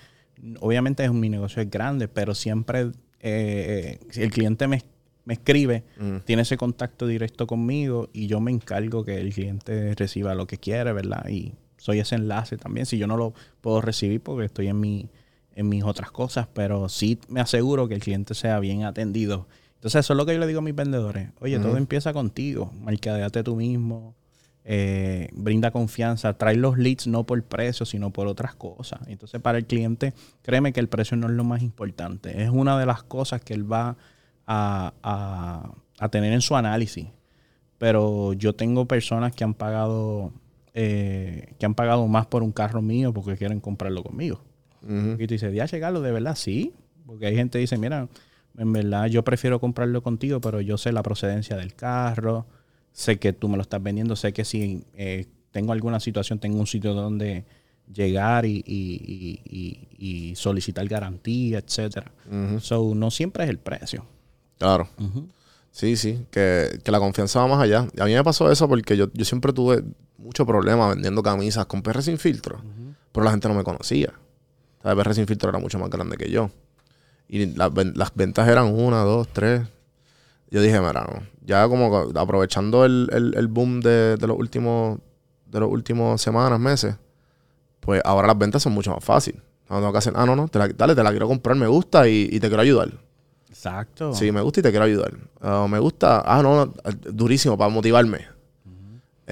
obviamente 0.61 1.03
es 1.03 1.11
un, 1.11 1.19
mi 1.19 1.29
negocio 1.29 1.61
es 1.61 1.69
grande, 1.69 2.07
pero 2.07 2.35
siempre 2.35 2.83
eh, 2.83 2.91
eh, 3.21 4.07
si 4.11 4.23
el 4.23 4.31
cliente 4.31 4.67
me, 4.67 4.83
me 5.25 5.35
escribe, 5.35 5.85
tiene 6.25 6.43
ese 6.43 6.57
contacto 6.57 7.07
directo 7.07 7.47
conmigo 7.47 8.09
y 8.13 8.27
yo 8.27 8.41
me 8.41 8.51
encargo 8.51 9.05
que 9.05 9.21
el 9.21 9.33
cliente 9.33 9.95
reciba 9.95 10.35
lo 10.35 10.47
que 10.47 10.59
quiere, 10.59 10.93
¿verdad? 10.93 11.29
Y 11.29 11.55
soy 11.77 12.01
ese 12.01 12.15
enlace 12.15 12.57
también. 12.57 12.87
Si 12.87 12.97
yo 12.97 13.07
no 13.07 13.17
lo 13.17 13.35
puedo 13.61 13.81
recibir 13.81 14.21
porque 14.21 14.47
estoy 14.47 14.69
en 14.69 14.81
mi 14.81 15.09
en 15.57 15.69
mis 15.69 15.83
otras 15.85 16.11
cosas, 16.11 16.47
pero 16.55 16.89
sí 16.89 17.19
me 17.29 17.41
aseguro 17.41 17.89
que 17.89 17.95
el 17.95 18.01
cliente 18.01 18.35
sea 18.35 18.61
bien 18.61 18.85
atendido. 18.85 19.47
Entonces, 19.81 20.01
eso 20.05 20.13
es 20.13 20.17
lo 20.19 20.27
que 20.27 20.35
yo 20.35 20.39
le 20.39 20.47
digo 20.47 20.59
a 20.59 20.63
mis 20.63 20.75
vendedores. 20.75 21.31
Oye, 21.41 21.59
todo 21.59 21.77
empieza 21.79 22.13
contigo. 22.13 22.71
Mercadeate 22.85 23.43
tú 23.43 23.57
mismo. 23.57 24.15
eh, 24.63 25.31
brinda 25.33 25.71
confianza. 25.71 26.35
Trae 26.35 26.55
los 26.57 26.77
leads 26.77 27.07
no 27.07 27.25
por 27.25 27.43
precio, 27.43 27.87
sino 27.87 28.11
por 28.11 28.27
otras 28.27 28.55
cosas. 28.55 29.01
Entonces, 29.09 29.41
para 29.41 29.57
el 29.57 29.65
cliente, 29.65 30.13
créeme 30.43 30.75
que 30.75 30.81
el 30.81 30.89
precio 30.89 31.17
no 31.17 31.29
es 31.29 31.33
lo 31.33 31.45
más 31.45 31.63
importante. 31.63 32.43
Es 32.43 32.51
una 32.51 32.79
de 32.79 32.85
las 32.85 33.03
cosas 33.03 33.41
que 33.41 33.55
él 33.55 33.71
va 33.73 33.97
a, 34.47 34.93
a- 35.03 35.73
a 35.99 36.09
tener 36.11 36.33
en 36.35 36.43
su 36.43 36.57
análisis. 36.57 37.07
Pero 37.79 38.35
yo 38.35 38.55
tengo 38.55 38.85
personas 38.87 39.35
que 39.35 39.45
han 39.45 39.55
pagado 39.55 40.33
eh, 40.75 41.55
que 41.59 41.67
han 41.67 41.75
pagado 41.75 42.07
más 42.07 42.27
por 42.27 42.43
un 42.45 42.53
carro 42.53 42.81
mío 42.83 43.13
porque 43.13 43.37
quieren 43.37 43.59
comprarlo 43.61 44.03
conmigo. 44.05 44.41
Y 45.21 45.27
tú 45.27 45.35
dices, 45.35 45.53
ya 45.55 45.65
llegarlo 45.67 46.01
de 46.01 46.13
verdad, 46.13 46.37
sí. 46.37 46.75
Porque 47.07 47.27
hay 47.27 47.35
gente 47.35 47.59
que 47.59 47.63
dice, 47.63 47.77
mira, 47.77 48.09
en 48.61 48.73
verdad 48.73 49.07
yo 49.07 49.25
prefiero 49.25 49.59
comprarlo 49.61 50.03
contigo, 50.03 50.41
pero 50.41 50.61
yo 50.61 50.77
sé 50.79 50.93
la 50.93 51.03
procedencia 51.03 51.57
del 51.57 51.75
carro, 51.75 52.47
sé 52.93 53.19
que 53.19 53.33
tú 53.33 53.49
me 53.49 53.57
lo 53.57 53.63
estás 53.63 53.83
vendiendo, 53.83 54.15
sé 54.17 54.33
que 54.33 54.45
si 54.45 54.85
eh, 54.95 55.27
tengo 55.51 55.73
alguna 55.73 55.99
situación, 56.01 56.39
tengo 56.39 56.59
un 56.61 56.67
sitio 56.67 56.95
donde 56.95 57.45
llegar 57.93 58.45
y, 58.47 58.63
y- 58.67 59.41
y- 59.45 59.89
y- 59.99 60.31
y 60.31 60.35
solicitar 60.37 60.87
garantía, 60.87 61.59
etcétera. 61.59 62.13
So, 62.61 62.95
no 62.95 63.11
siempre 63.11 63.45
es 63.45 63.51
el 63.51 63.59
precio. 63.59 64.05
Claro. 64.59 64.89
Sí, 65.73 65.97
sí, 65.97 66.27
que, 66.31 66.79
que 66.85 66.91
la 66.93 66.99
confianza 66.99 67.41
va 67.41 67.47
más 67.49 67.61
allá. 67.61 67.89
A 67.99 68.05
mí 68.05 68.13
me 68.15 68.23
pasó 68.25 68.51
eso 68.53 68.69
porque 68.69 68.97
yo, 68.97 69.07
yo 69.13 69.25
siempre 69.25 69.53
tuve 69.53 69.83
mucho 70.19 70.45
problema 70.45 70.89
vendiendo 70.91 71.23
camisas 71.23 71.67
con 71.67 71.83
PR 71.83 72.03
sin 72.03 72.19
filtro, 72.19 72.61
pero 73.13 73.25
la 73.25 73.31
gente 73.31 73.49
no 73.49 73.55
me 73.55 73.65
conocía. 73.65 74.13
O 74.81 74.83
sea, 74.83 74.95
PR 74.97 75.15
sin 75.15 75.27
filtro 75.27 75.49
era 75.51 75.59
mucho 75.59 75.79
más 75.79 75.89
grande 75.91 76.17
que 76.17 76.31
yo. 76.31 76.51
Y 77.33 77.47
las, 77.55 77.73
ven- 77.73 77.93
las 77.95 78.13
ventas 78.15 78.49
eran 78.49 78.67
una, 78.75 79.03
dos, 79.03 79.29
tres. 79.33 79.63
Yo 80.51 80.61
dije, 80.61 80.81
mira, 80.81 80.93
no, 81.05 81.23
ya 81.47 81.69
como 81.69 81.97
aprovechando 82.17 82.85
el, 82.85 83.09
el- 83.13 83.35
el 83.37 83.47
boom 83.47 83.81
de, 83.81 84.17
de 84.17 84.27
los 84.27 84.37
últimos 84.37 84.99
de 85.47 85.61
los 85.61 85.71
últimos 85.71 86.21
semanas, 86.21 86.59
meses, 86.61 86.97
pues 87.81 88.01
ahora 88.05 88.27
las 88.29 88.39
ventas 88.39 88.63
son 88.63 88.73
mucho 88.73 88.93
más 88.93 89.03
fáciles. 89.05 89.41
No 89.69 89.77
tengo 89.77 89.93
que 89.93 89.99
hacer, 89.99 90.13
ah, 90.17 90.27
no, 90.27 90.35
no, 90.35 90.49
te 90.49 90.59
la- 90.59 90.69
dale, 90.69 90.95
te 90.97 91.03
la 91.05 91.11
quiero 91.11 91.29
comprar, 91.29 91.57
me 91.57 91.67
gusta 91.69 92.09
y, 92.09 92.29
y 92.33 92.41
te 92.41 92.49
quiero 92.49 92.63
ayudar. 92.63 92.91
Exacto. 93.49 94.13
Sí, 94.15 94.31
me 94.33 94.41
gusta 94.41 94.61
y 94.61 94.63
te 94.65 94.71
quiero 94.71 94.85
ayudar. 94.85 95.13
Ah, 95.41 95.67
me 95.71 95.79
gusta, 95.79 96.23
ah, 96.25 96.43
no, 96.43 96.67
no, 96.67 96.75
durísimo 97.13 97.57
para 97.59 97.69
motivarme. 97.71 98.27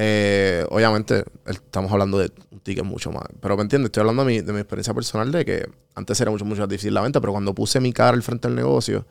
Eh, 0.00 0.64
obviamente, 0.70 1.24
estamos 1.46 1.90
hablando 1.90 2.18
de 2.18 2.30
un 2.52 2.60
ticket 2.60 2.84
mucho 2.84 3.10
más. 3.10 3.24
Pero 3.40 3.56
me 3.56 3.62
entiendes, 3.62 3.88
estoy 3.88 4.02
hablando 4.02 4.24
de 4.24 4.28
mi, 4.32 4.40
de 4.40 4.52
mi 4.52 4.60
experiencia 4.60 4.94
personal 4.94 5.32
de 5.32 5.44
que 5.44 5.68
antes 5.96 6.20
era 6.20 6.30
mucho, 6.30 6.44
mucho 6.44 6.60
más 6.60 6.68
difícil 6.68 6.94
la 6.94 7.00
venta, 7.00 7.20
pero 7.20 7.32
cuando 7.32 7.52
puse 7.52 7.80
mi 7.80 7.92
cara 7.92 8.10
al 8.16 8.22
frente 8.22 8.46
del 8.46 8.56
negocio, 8.56 9.06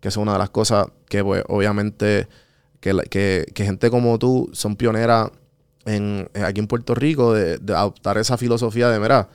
que 0.00 0.08
es 0.08 0.16
una 0.16 0.32
de 0.32 0.38
las 0.38 0.50
cosas 0.50 0.86
que, 1.08 1.22
pues, 1.22 1.44
obviamente, 1.48 2.26
que, 2.80 2.92
que, 3.08 3.46
que 3.54 3.64
gente 3.64 3.88
como 3.88 4.18
tú 4.18 4.50
son 4.52 4.74
pioneras 4.74 5.30
en, 5.84 6.28
en- 6.34 6.44
aquí 6.44 6.58
en 6.58 6.66
Puerto 6.66 6.96
Rico 6.96 7.32
de, 7.34 7.58
de 7.58 7.74
adoptar 7.74 8.18
esa 8.18 8.36
filosofía 8.36 8.88
de, 8.88 8.98
mira, 8.98 9.28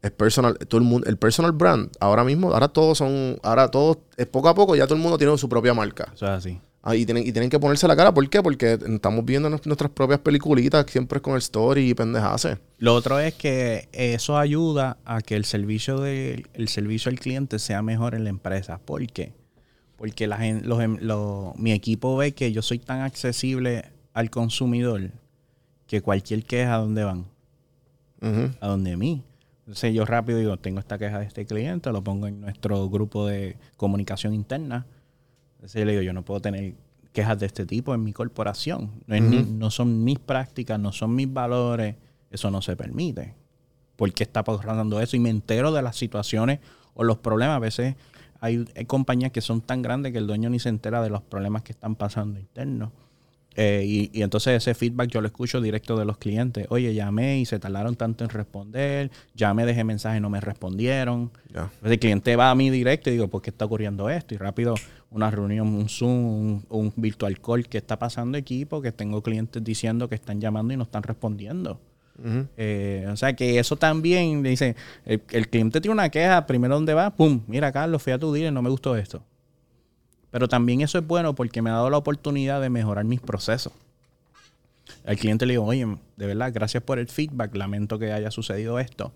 es 0.00 0.10
personal, 0.12 0.56
todo 0.56 0.78
el 0.80 0.86
mundo, 0.86 1.06
el 1.08 1.18
personal 1.18 1.52
brand, 1.52 1.90
ahora 2.00 2.24
mismo, 2.24 2.52
ahora 2.54 2.68
todos 2.68 2.96
son, 2.98 3.36
ahora 3.42 3.70
todos, 3.70 3.98
eh, 4.16 4.24
poco 4.24 4.48
a 4.48 4.54
poco 4.54 4.76
ya 4.76 4.86
todo 4.86 4.96
el 4.96 5.02
mundo 5.02 5.18
tiene 5.18 5.36
su 5.36 5.48
propia 5.48 5.74
marca. 5.74 6.10
Eso 6.14 6.24
es 6.26 6.30
así. 6.32 6.60
Ah, 6.86 6.94
y, 6.94 7.06
tienen, 7.06 7.26
y 7.26 7.32
tienen 7.32 7.48
que 7.48 7.58
ponerse 7.58 7.88
la 7.88 7.96
cara. 7.96 8.12
¿Por 8.12 8.28
qué? 8.28 8.42
Porque 8.42 8.74
estamos 8.74 9.24
viendo 9.24 9.48
nues- 9.48 9.64
nuestras 9.64 9.90
propias 9.90 10.20
peliculitas, 10.20 10.84
siempre 10.90 11.18
con 11.22 11.32
el 11.32 11.38
story 11.38 11.88
y 11.88 11.94
pendejaces. 11.94 12.58
Lo 12.76 12.94
otro 12.94 13.18
es 13.18 13.32
que 13.32 13.88
eso 13.92 14.36
ayuda 14.36 14.98
a 15.06 15.22
que 15.22 15.34
el 15.34 15.46
servicio 15.46 15.98
del 16.00 16.46
el 16.52 16.68
servicio 16.68 17.10
al 17.10 17.18
cliente 17.18 17.58
sea 17.58 17.80
mejor 17.80 18.14
en 18.14 18.24
la 18.24 18.30
empresa. 18.30 18.78
¿Por 18.84 19.06
qué? 19.06 19.32
Porque 19.96 20.26
la 20.26 20.36
los 20.62 20.82
em- 20.82 20.98
lo- 21.00 21.54
mi 21.56 21.72
equipo 21.72 22.18
ve 22.18 22.32
que 22.32 22.52
yo 22.52 22.60
soy 22.60 22.78
tan 22.80 23.00
accesible 23.00 23.86
al 24.12 24.28
consumidor 24.28 25.10
que 25.86 26.02
cualquier 26.02 26.44
queja, 26.44 26.74
¿a 26.74 26.78
dónde 26.78 27.04
van? 27.04 27.24
Ujú. 28.20 28.50
A 28.60 28.66
donde 28.68 28.96
mí. 28.98 29.22
Entonces 29.60 29.94
yo 29.94 30.04
rápido 30.04 30.38
digo, 30.38 30.58
tengo 30.58 30.80
esta 30.80 30.98
queja 30.98 31.18
de 31.18 31.24
este 31.24 31.46
cliente, 31.46 31.90
lo 31.92 32.04
pongo 32.04 32.26
en 32.26 32.42
nuestro 32.42 32.90
grupo 32.90 33.26
de 33.26 33.56
comunicación 33.78 34.34
interna. 34.34 34.84
Entonces 35.64 35.80
yo 35.80 35.84
le 35.86 35.92
digo, 35.92 36.02
yo 36.02 36.12
no 36.12 36.22
puedo 36.22 36.40
tener 36.40 36.74
quejas 37.12 37.38
de 37.40 37.46
este 37.46 37.64
tipo 37.64 37.94
en 37.94 38.02
mi 38.04 38.12
corporación. 38.12 38.90
No, 39.06 39.14
es 39.14 39.22
ni- 39.22 39.42
no 39.42 39.70
son 39.70 40.04
mis 40.04 40.18
prácticas, 40.18 40.78
no 40.78 40.92
son 40.92 41.14
mis 41.14 41.32
valores, 41.32 41.96
eso 42.30 42.50
no 42.50 42.60
se 42.60 42.76
permite. 42.76 43.34
¿Por 43.96 44.12
qué 44.12 44.24
está 44.24 44.44
pasando 44.44 45.00
eso? 45.00 45.16
Y 45.16 45.20
me 45.20 45.30
entero 45.30 45.72
de 45.72 45.80
las 45.80 45.96
situaciones 45.96 46.58
o 46.92 47.02
los 47.02 47.16
problemas. 47.18 47.56
A 47.56 47.60
veces 47.60 47.94
hay, 48.40 48.66
hay 48.76 48.84
compañías 48.84 49.32
que 49.32 49.40
son 49.40 49.62
tan 49.62 49.80
grandes 49.80 50.12
que 50.12 50.18
el 50.18 50.26
dueño 50.26 50.50
ni 50.50 50.58
se 50.58 50.68
entera 50.68 51.00
de 51.02 51.08
los 51.08 51.22
problemas 51.22 51.62
que 51.62 51.72
están 51.72 51.94
pasando 51.94 52.38
internos. 52.38 52.90
Eh, 53.56 53.84
y, 53.86 54.10
y 54.18 54.22
entonces 54.22 54.54
ese 54.56 54.74
feedback 54.74 55.08
yo 55.10 55.20
lo 55.20 55.28
escucho 55.28 55.60
directo 55.60 55.96
de 55.96 56.04
los 56.04 56.18
clientes. 56.18 56.66
Oye, 56.70 56.92
llamé 56.92 57.38
y 57.38 57.46
se 57.46 57.60
tardaron 57.60 57.94
tanto 57.94 58.24
en 58.24 58.30
responder. 58.30 59.12
Llamé, 59.36 59.64
dejé 59.64 59.84
mensaje, 59.84 60.18
no 60.20 60.28
me 60.28 60.40
respondieron. 60.40 61.30
Entonces, 61.66 61.92
el 61.92 61.98
cliente 62.00 62.34
va 62.34 62.50
a 62.50 62.54
mí 62.56 62.68
directo 62.70 63.10
y 63.10 63.12
digo, 63.12 63.28
¿por 63.28 63.42
qué 63.42 63.50
está 63.50 63.64
ocurriendo 63.64 64.10
esto? 64.10 64.34
Y 64.34 64.38
rápido 64.38 64.74
una 65.14 65.30
reunión, 65.30 65.68
un 65.68 65.88
Zoom, 65.88 66.10
un, 66.10 66.66
un 66.68 66.92
virtual 66.96 67.40
call. 67.40 67.68
¿Qué 67.68 67.78
está 67.78 67.98
pasando 67.98 68.36
aquí? 68.36 68.64
Porque 68.64 68.90
tengo 68.90 69.22
clientes 69.22 69.62
diciendo 69.62 70.08
que 70.08 70.16
están 70.16 70.40
llamando 70.40 70.74
y 70.74 70.76
no 70.76 70.82
están 70.82 71.04
respondiendo. 71.04 71.80
Eh, 72.56 73.08
o 73.10 73.16
sea 73.16 73.34
que 73.34 73.58
eso 73.58 73.76
también 73.76 74.42
dice, 74.42 74.76
el, 75.04 75.22
el 75.30 75.48
cliente 75.48 75.80
tiene 75.80 75.94
una 75.94 76.08
queja, 76.10 76.46
primero 76.46 76.74
dónde 76.74 76.94
va, 76.94 77.10
pum, 77.10 77.40
mira 77.48 77.72
Carlos, 77.72 78.02
fui 78.02 78.12
a 78.12 78.18
tu 78.18 78.32
dealer, 78.32 78.52
no 78.52 78.62
me 78.62 78.70
gustó 78.70 78.96
esto. 78.96 79.22
Pero 80.30 80.48
también 80.48 80.80
eso 80.80 80.98
es 80.98 81.06
bueno 81.06 81.34
porque 81.34 81.62
me 81.62 81.70
ha 81.70 81.74
dado 81.74 81.90
la 81.90 81.96
oportunidad 81.96 82.60
de 82.60 82.70
mejorar 82.70 83.04
mis 83.04 83.20
procesos. 83.20 83.72
Al 85.06 85.16
cliente 85.16 85.46
le 85.46 85.54
digo, 85.54 85.64
oye, 85.64 85.86
de 86.16 86.26
verdad, 86.26 86.52
gracias 86.52 86.82
por 86.82 86.98
el 86.98 87.08
feedback, 87.08 87.54
lamento 87.54 87.98
que 87.98 88.12
haya 88.12 88.30
sucedido 88.30 88.78
esto. 88.78 89.12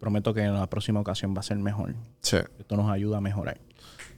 Prometo 0.00 0.34
que 0.34 0.42
en 0.42 0.54
la 0.54 0.66
próxima 0.68 0.98
ocasión 0.98 1.34
va 1.36 1.40
a 1.40 1.44
ser 1.44 1.58
mejor. 1.58 1.94
Sí. 2.22 2.38
Esto 2.58 2.76
nos 2.76 2.90
ayuda 2.90 3.18
a 3.18 3.20
mejorar. 3.20 3.60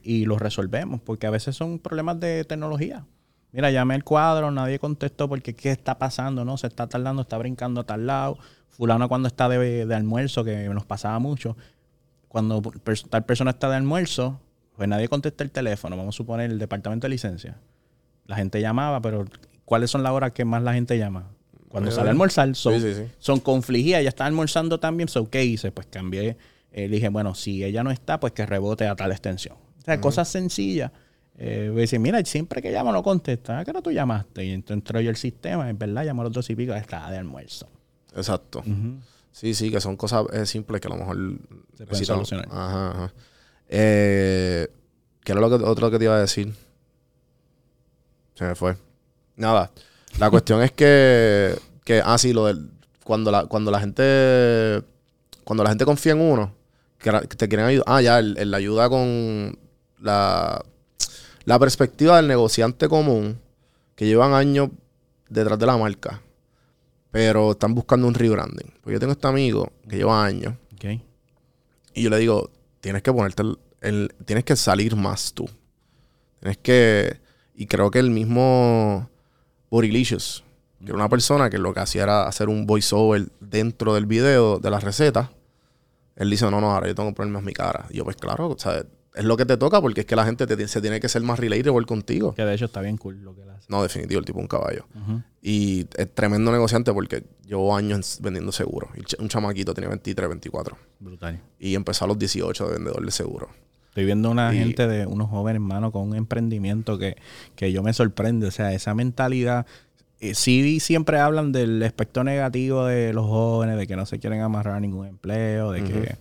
Y 0.01 0.25
lo 0.25 0.39
resolvemos, 0.39 1.01
porque 1.01 1.27
a 1.27 1.29
veces 1.29 1.55
son 1.55 1.77
problemas 1.77 2.19
de 2.19 2.43
tecnología. 2.45 3.05
Mira, 3.51 3.69
llamé 3.69 3.93
el 3.95 4.03
cuadro, 4.03 4.49
nadie 4.49 4.79
contestó 4.79 5.29
porque 5.29 5.53
qué 5.53 5.69
está 5.71 5.99
pasando, 5.99 6.43
¿no? 6.43 6.57
Se 6.57 6.67
está 6.67 6.87
tardando, 6.87 7.21
está 7.21 7.37
brincando 7.37 7.81
a 7.81 7.83
tal 7.83 8.07
lado. 8.07 8.37
Fulano 8.69 9.07
cuando 9.07 9.27
está 9.27 9.47
de, 9.47 9.85
de 9.85 9.95
almuerzo, 9.95 10.43
que 10.43 10.67
nos 10.69 10.85
pasaba 10.85 11.19
mucho, 11.19 11.55
cuando 12.27 12.61
per- 12.63 12.99
tal 13.03 13.23
persona 13.25 13.51
está 13.51 13.69
de 13.69 13.75
almuerzo, 13.75 14.39
pues 14.75 14.89
nadie 14.89 15.07
contesta 15.07 15.43
el 15.43 15.51
teléfono. 15.51 15.95
Vamos 15.95 16.15
a 16.15 16.17
suponer 16.17 16.49
el 16.49 16.57
departamento 16.57 17.05
de 17.05 17.09
licencia. 17.09 17.57
La 18.25 18.35
gente 18.37 18.59
llamaba, 18.59 18.99
pero 19.01 19.25
¿cuáles 19.65 19.91
son 19.91 20.01
las 20.01 20.11
horas 20.13 20.31
que 20.31 20.43
más 20.45 20.63
la 20.63 20.73
gente 20.73 20.97
llama? 20.97 21.27
Cuando 21.73 21.89
sale 21.89 22.09
a 22.09 22.11
almorzar, 22.11 22.55
son, 22.55 22.79
sí, 22.79 22.93
sí. 22.93 23.01
son 23.17 23.39
confligidas, 23.39 24.01
ella 24.01 24.09
está 24.09 24.27
almorzando 24.27 24.79
también, 24.79 25.09
so, 25.09 25.27
¿qué 25.27 25.43
hice? 25.43 25.71
Pues 25.71 25.87
cambié, 25.87 26.37
eh, 26.71 26.87
dije, 26.87 27.09
bueno, 27.09 27.33
si 27.33 27.63
ella 27.63 27.83
no 27.83 27.89
está, 27.89 28.19
pues 28.19 28.31
que 28.31 28.45
rebote 28.45 28.85
a 28.85 28.95
tal 28.95 29.11
extensión. 29.11 29.55
O 29.55 29.81
sea, 29.83 29.99
cosas 29.99 30.27
sencillas. 30.27 30.91
Eh, 31.35 31.71
decir, 31.73 31.99
mira, 31.99 32.23
siempre 32.25 32.61
que 32.61 32.71
llamo 32.71 32.91
no 32.91 33.01
contesta. 33.01 33.57
¿A 33.57 33.65
qué 33.65 33.71
hora 33.71 33.81
tú 33.81 33.91
llamaste? 33.91 34.45
Y 34.45 34.51
entonces 34.51 34.75
entro 34.75 35.01
yo 35.01 35.09
al 35.09 35.15
sistema, 35.15 35.67
es 35.67 35.75
verdad, 35.75 36.05
llamo 36.05 36.21
a 36.21 36.25
los 36.25 36.33
dos 36.33 36.47
y 36.51 36.55
pico, 36.55 36.75
estaba 36.75 37.09
de 37.09 37.17
almuerzo. 37.17 37.67
Exacto. 38.15 38.63
Sí, 39.31 39.55
sí, 39.55 39.71
que 39.71 39.81
son 39.81 39.97
cosas 39.97 40.25
eh, 40.31 40.45
simples 40.45 40.79
que 40.79 40.89
a 40.89 40.91
lo 40.91 40.97
mejor 40.97 41.17
Se 41.75 41.87
pueden 41.87 42.05
solucionar. 42.05 42.47
Ajá, 42.51 42.91
ajá. 42.91 43.13
Eh, 43.67 44.67
¿Qué 45.23 45.31
era 45.31 45.41
lo 45.41 45.49
que, 45.49 45.65
otro 45.65 45.89
que 45.89 45.97
te 45.97 46.05
iba 46.05 46.15
a 46.15 46.19
decir? 46.19 46.53
Se 48.35 48.45
me 48.45 48.53
fue. 48.53 48.77
Nada. 49.35 49.71
La 50.19 50.29
cuestión 50.29 50.61
es 50.61 50.71
que, 50.71 51.55
que, 51.83 52.01
ah, 52.03 52.17
sí, 52.17 52.33
lo 52.33 52.45
del, 52.45 52.69
cuando 53.03 53.31
la, 53.31 53.45
cuando 53.45 53.71
la 53.71 53.79
gente, 53.79 54.83
cuando 55.43 55.63
la 55.63 55.69
gente 55.69 55.85
confía 55.85 56.13
en 56.13 56.21
uno, 56.21 56.53
que, 56.99 57.11
te 57.11 57.47
quieren 57.47 57.65
ayudar, 57.65 57.85
ah, 57.87 58.01
ya, 58.01 58.19
el, 58.19 58.37
el- 58.37 58.51
la 58.51 58.57
ayuda 58.57 58.89
con 58.89 59.57
la, 59.99 60.63
la 61.45 61.59
perspectiva 61.59 62.17
del 62.17 62.27
negociante 62.27 62.87
común, 62.87 63.39
que 63.95 64.05
llevan 64.05 64.33
años 64.33 64.69
detrás 65.29 65.57
de 65.59 65.65
la 65.65 65.77
marca, 65.77 66.21
pero 67.11 67.51
están 67.51 67.73
buscando 67.75 68.07
un 68.07 68.13
rebranding. 68.13 68.71
Porque 68.81 68.93
yo 68.93 68.99
tengo 68.99 69.13
este 69.13 69.27
amigo 69.27 69.71
que 69.89 69.97
lleva 69.97 70.23
años, 70.23 70.53
Ok. 70.75 70.85
y 71.95 72.03
yo 72.03 72.09
le 72.09 72.17
digo, 72.19 72.49
tienes 72.81 73.01
que 73.01 73.11
ponerte 73.11 73.41
el, 73.41 73.57
el- 73.81 74.15
tienes 74.25 74.45
que 74.45 74.55
salir 74.55 74.95
más 74.95 75.33
tú. 75.33 75.49
Tienes 76.39 76.57
que, 76.59 77.19
y 77.55 77.65
creo 77.67 77.89
que 77.91 77.99
el 77.99 78.09
mismo 78.09 79.09
Borilicious, 79.73 80.43
que 80.77 80.85
era 80.85 80.93
una 80.93 81.09
persona 81.09 81.49
que 81.49 81.57
lo 81.57 81.73
que 81.73 81.79
hacía 81.79 82.03
era 82.03 82.27
hacer 82.27 82.47
un 82.47 82.67
voiceover 82.67 83.29
dentro 83.39 83.95
del 83.95 84.05
video 84.05 84.59
de 84.59 84.69
las 84.69 84.83
recetas. 84.83 85.29
Él 86.15 86.29
dice, 86.29 86.45
no, 86.51 86.61
no, 86.61 86.75
ahora 86.75 86.87
yo 86.87 86.93
tengo 86.93 87.09
que 87.09 87.15
ponerme 87.15 87.39
más 87.39 87.43
mi 87.43 87.53
cara. 87.53 87.87
Y 87.89 87.97
yo, 87.97 88.03
pues 88.03 88.15
claro, 88.17 88.49
o 88.49 88.59
sea, 88.59 88.85
es 89.15 89.23
lo 89.23 89.35
que 89.35 89.47
te 89.47 89.57
toca 89.57 89.81
porque 89.81 90.01
es 90.01 90.05
que 90.05 90.15
la 90.15 90.25
gente 90.25 90.45
te, 90.45 90.67
se 90.67 90.79
tiene 90.79 90.99
que 90.99 91.09
ser 91.09 91.23
más 91.23 91.39
relatable 91.39 91.87
contigo. 91.87 92.35
Que 92.35 92.45
de 92.45 92.53
hecho 92.53 92.65
está 92.65 92.81
bien 92.81 92.97
cool 92.97 93.23
lo 93.23 93.33
que 93.33 93.41
él 93.41 93.49
hace. 93.49 93.65
No, 93.67 93.81
definitivo, 93.81 94.19
el 94.19 94.25
tipo 94.25 94.37
un 94.37 94.47
caballo. 94.47 94.85
Ujú. 94.93 95.23
Y 95.41 95.87
es 95.97 96.13
tremendo 96.13 96.51
negociante 96.51 96.93
porque 96.93 97.23
llevo 97.43 97.75
años 97.75 98.19
vendiendo 98.21 98.51
seguros. 98.51 98.91
Un 99.17 99.27
chamaquito 99.27 99.73
tenía 99.73 99.89
23, 99.89 100.29
24. 100.29 100.77
Brutal. 100.99 101.41
Y 101.57 101.73
empezó 101.73 102.05
a 102.05 102.09
los 102.09 102.19
18 102.19 102.67
de 102.67 102.73
vendedor 102.73 103.03
de 103.03 103.11
seguro. 103.11 103.49
Estoy 103.93 104.05
viendo 104.05 104.31
una 104.31 104.51
Y- 104.55 104.57
gente 104.57 104.87
de 104.87 105.05
unos 105.05 105.29
jóvenes, 105.29 105.61
hermano, 105.61 105.91
con 105.91 106.09
un 106.09 106.15
emprendimiento 106.15 106.97
que, 106.97 107.15
que 107.55 107.71
yo 107.71 107.83
me 107.83 107.93
sorprende. 107.93 108.47
O 108.47 108.51
sea, 108.51 108.73
esa 108.73 108.95
mentalidad. 108.95 109.67
eh, 110.19 110.33
sí, 110.33 110.79
siempre 110.79 111.19
hablan 111.19 111.51
del 111.51 111.83
aspecto 111.83 112.23
negativo 112.23 112.85
de 112.85 113.13
los 113.13 113.25
jóvenes, 113.27 113.77
de 113.77 113.85
que 113.87 113.95
no 113.95 114.05
se 114.05 114.17
quieren 114.19 114.39
amarrar 114.41 114.75
a 114.75 114.79
ningún 114.79 115.05
empleo, 115.05 115.71
de 115.71 115.83
que 115.83 116.15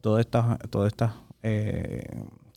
todas 0.00 0.20
estas, 0.26 0.58
todas 0.68 0.88
estas 0.88 1.12
eh, 1.42 2.04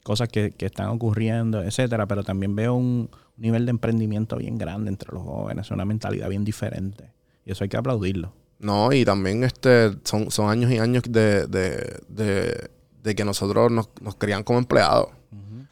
cosas 0.03 0.27
que, 0.29 0.51
que 0.51 0.65
están 0.65 0.87
ocurriendo, 0.89 1.63
etcétera. 1.63 2.05
Pero 2.07 2.23
también 2.23 2.55
veo 2.55 2.73
un 2.75 3.09
nivel 3.37 3.65
de 3.65 3.69
emprendimiento 3.69 4.35
bien 4.35 4.57
grande 4.57 4.89
entre 4.89 5.13
los 5.13 5.23
jóvenes, 5.23 5.71
una 5.71 5.85
mentalidad 5.85 6.27
bien 6.27 6.43
diferente. 6.43 7.05
Y 7.45 7.51
eso 7.53 7.63
hay 7.63 7.69
que 7.69 7.77
aplaudirlo. 7.77 8.33
No, 8.59 8.91
y 8.91 9.05
también 9.05 9.43
este 9.45 9.91
son, 10.03 10.31
son 10.31 10.49
años 10.49 10.69
y 10.71 10.79
años 10.79 11.03
de, 11.07 11.47
de, 11.47 11.99
de, 12.09 12.69
que 13.15 13.25
nosotros 13.25 13.71
nos, 13.71 13.89
nos 14.01 14.15
como 14.43 14.59
empleados. 14.59 15.09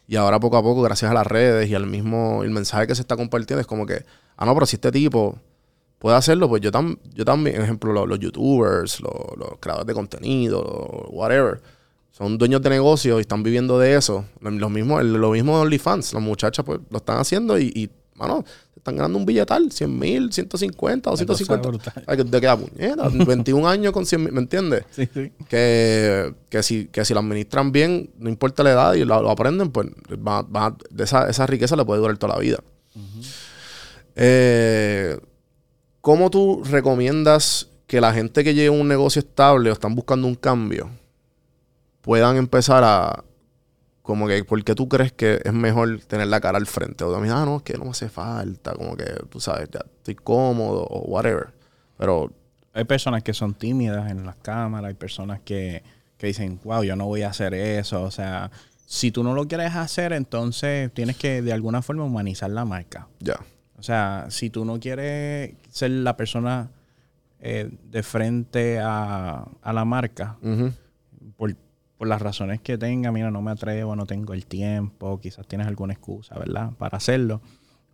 Y 0.06 0.16
ahora 0.16 0.40
poco 0.40 0.56
a 0.56 0.62
poco, 0.62 0.80
gracias 0.80 1.10
a 1.10 1.14
las 1.14 1.26
redes 1.26 1.68
y 1.68 1.74
al 1.74 1.86
mismo 1.86 2.42
el 2.42 2.50
mensaje 2.50 2.86
que 2.86 2.94
se 2.94 3.02
está 3.02 3.14
compartiendo, 3.16 3.60
es 3.60 3.66
como 3.66 3.84
que, 3.84 4.06
ah, 4.38 4.46
no, 4.46 4.54
pero 4.54 4.64
si 4.64 4.76
este 4.76 4.90
tipo 4.90 5.38
puede 5.98 6.16
hacerlo, 6.16 6.48
pues 6.48 6.62
yo, 6.62 6.72
tam, 6.72 6.96
yo 7.12 7.26
también, 7.26 7.56
por 7.56 7.64
ejemplo, 7.64 7.92
los, 7.92 8.08
los 8.08 8.18
youtubers, 8.18 9.00
los, 9.00 9.58
creadores 9.60 9.86
de 9.86 9.92
contenido, 9.92 10.62
whatever, 11.10 11.60
son 12.10 12.38
dueños 12.38 12.62
de 12.62 12.70
negocios 12.70 13.18
y 13.18 13.20
están 13.20 13.42
viviendo 13.42 13.78
de 13.78 13.96
eso. 13.96 14.24
Lo, 14.40 14.70
mismo, 14.70 15.00
lo 15.02 15.30
mismo 15.32 15.60
OnlyFans, 15.60 16.14
las 16.14 16.22
muchachas 16.22 16.64
pues 16.64 16.80
lo 16.88 16.96
están 16.96 17.18
haciendo 17.18 17.58
y 17.58 17.90
mano, 18.18 18.44
se 18.74 18.80
están 18.80 18.96
ganando 18.96 19.18
un 19.18 19.24
billetal, 19.26 19.70
100 19.72 19.98
mil, 19.98 20.32
150, 20.32 21.10
cosa 21.10 21.24
250. 21.24 21.68
brutal. 21.68 22.04
Ay, 22.06 22.16
que 22.16 22.24
te 22.24 22.40
queda 22.40 22.56
puñeta, 22.56 23.08
21 23.26 23.68
años 23.68 23.92
con 23.92 24.04
100 24.06 24.22
mil, 24.24 24.32
¿me 24.32 24.40
entiendes? 24.40 24.84
Sí, 24.90 25.08
sí. 25.12 25.32
que, 25.48 26.34
que, 26.50 26.62
si, 26.62 26.86
que 26.86 27.04
si 27.04 27.14
lo 27.14 27.20
administran 27.20 27.72
bien, 27.72 28.10
no 28.18 28.28
importa 28.28 28.62
la 28.62 28.70
edad 28.72 28.94
y 28.94 29.04
lo, 29.04 29.22
lo 29.22 29.30
aprenden, 29.30 29.70
pues 29.70 29.88
va- 30.26 30.42
va- 30.42 30.76
de 30.90 31.04
esa, 31.04 31.28
esa 31.28 31.46
riqueza 31.46 31.76
le 31.76 31.84
puede 31.84 32.00
durar 32.00 32.18
toda 32.18 32.34
la 32.34 32.40
vida. 32.40 32.58
Eh, 34.16 35.18
¿Cómo 36.00 36.30
tú 36.30 36.62
recomiendas 36.64 37.68
que 37.86 38.00
la 38.00 38.12
gente 38.12 38.42
que 38.44 38.54
lleve 38.54 38.70
un 38.70 38.88
negocio 38.88 39.20
estable 39.20 39.70
o 39.70 39.72
están 39.72 39.94
buscando 39.94 40.26
un 40.26 40.34
cambio 40.34 40.90
puedan 42.02 42.36
empezar 42.36 42.82
a... 42.84 43.24
Como 44.08 44.26
que, 44.26 44.42
¿por 44.42 44.64
qué 44.64 44.74
tú 44.74 44.88
crees 44.88 45.12
que 45.12 45.38
es 45.44 45.52
mejor 45.52 46.00
tener 46.00 46.28
la 46.28 46.40
cara 46.40 46.56
al 46.56 46.64
frente? 46.66 47.04
O 47.04 47.12
también, 47.12 47.34
ah, 47.34 47.44
no, 47.44 47.58
es 47.58 47.62
que 47.62 47.74
no 47.76 47.84
me 47.84 47.90
hace 47.90 48.08
falta, 48.08 48.72
como 48.72 48.96
que, 48.96 49.04
tú 49.28 49.38
sabes, 49.38 49.68
ya 49.70 49.80
estoy 49.98 50.14
cómodo 50.14 50.82
o 50.84 51.00
whatever. 51.00 51.48
Pero 51.98 52.32
Hay 52.72 52.84
personas 52.84 53.22
que 53.22 53.34
son 53.34 53.52
tímidas 53.52 54.10
en 54.10 54.24
las 54.24 54.36
cámaras, 54.36 54.88
hay 54.88 54.94
personas 54.94 55.40
que, 55.44 55.82
que 56.16 56.26
dicen, 56.26 56.58
wow, 56.64 56.82
yo 56.84 56.96
no 56.96 57.04
voy 57.04 57.20
a 57.20 57.28
hacer 57.28 57.52
eso. 57.52 58.02
O 58.02 58.10
sea, 58.10 58.50
si 58.86 59.10
tú 59.10 59.22
no 59.22 59.34
lo 59.34 59.46
quieres 59.46 59.76
hacer, 59.76 60.14
entonces 60.14 60.90
tienes 60.94 61.18
que 61.18 61.42
de 61.42 61.52
alguna 61.52 61.82
forma 61.82 62.04
humanizar 62.04 62.48
la 62.48 62.64
marca. 62.64 63.08
ya. 63.20 63.38
O 63.76 63.82
sea, 63.82 64.24
si 64.30 64.48
tú 64.48 64.64
no 64.64 64.80
quieres 64.80 65.52
ser 65.70 65.90
la 65.90 66.16
persona 66.16 66.70
eh, 67.40 67.68
de 67.90 68.02
frente 68.02 68.78
a, 68.80 69.44
a 69.60 69.72
la 69.74 69.84
marca, 69.84 70.38
por, 70.40 70.72
por 71.98 72.08
las 72.08 72.22
razones 72.22 72.60
que 72.60 72.78
tenga, 72.78 73.10
mira, 73.12 73.30
no 73.30 73.42
me 73.42 73.50
atrevo, 73.50 73.94
no 73.96 74.06
tengo 74.06 74.32
el 74.32 74.46
tiempo, 74.46 75.20
quizás 75.20 75.46
tienes 75.46 75.66
alguna 75.66 75.92
excusa, 75.92 76.38
¿verdad? 76.38 76.70
Para 76.78 76.96
hacerlo. 76.96 77.42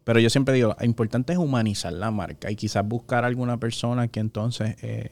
Pero 0.05 0.21
yo 0.21 0.29
siempre 0.29 0.55
digo, 0.55 0.77
lo 0.79 0.85
importante 0.87 1.33
es 1.33 1.39
humanizar 1.39 1.93
la 1.95 2.11
marca 2.11 2.51
y 2.51 2.57
quizás 2.57 2.87
buscar 2.87 3.25
alguna 3.25 3.59
persona 3.59 4.07
que 4.09 4.21
entonces 4.21 4.77
eh, 4.83 5.11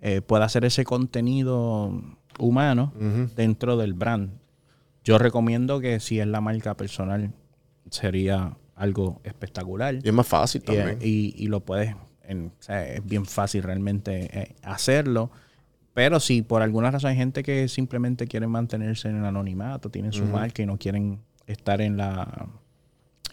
eh, 0.00 0.20
pueda 0.20 0.44
hacer 0.44 0.64
ese 0.64 0.84
contenido 0.84 1.92
humano 2.40 2.92
dentro 3.36 3.76
del 3.76 3.94
brand. 3.94 4.30
Yo 5.04 5.18
recomiendo 5.18 5.78
que 5.80 6.00
si 6.00 6.18
es 6.18 6.26
la 6.26 6.40
marca 6.40 6.76
personal, 6.76 7.32
sería 7.90 8.56
algo 8.74 9.20
espectacular. 9.22 9.94
Y 10.02 10.08
es 10.08 10.12
más 10.14 10.26
fácil 10.26 10.62
Y, 10.62 10.64
también. 10.66 10.98
y- 11.00 11.34
y 11.36 11.46
lo 11.46 11.60
puedes, 11.60 11.94
en- 12.24 12.46
o 12.58 12.62
sea, 12.62 12.84
es 12.88 13.04
bien 13.06 13.24
fácil 13.26 13.62
realmente 13.62 14.28
eh, 14.36 14.54
hacerlo. 14.62 15.30
Pero 15.94 16.20
si 16.20 16.42
por 16.42 16.62
alguna 16.62 16.90
razón 16.90 17.10
hay 17.10 17.16
gente 17.16 17.42
que 17.42 17.68
simplemente 17.68 18.26
quiere 18.26 18.46
mantenerse 18.46 19.08
en 19.08 19.18
el 19.18 19.24
anonimato, 19.24 19.90
tienen 19.90 20.12
su 20.12 20.24
marca 20.24 20.62
y 20.62 20.66
no 20.66 20.78
quieren 20.78 21.20
estar 21.46 21.80
en 21.80 21.96
la 21.96 22.48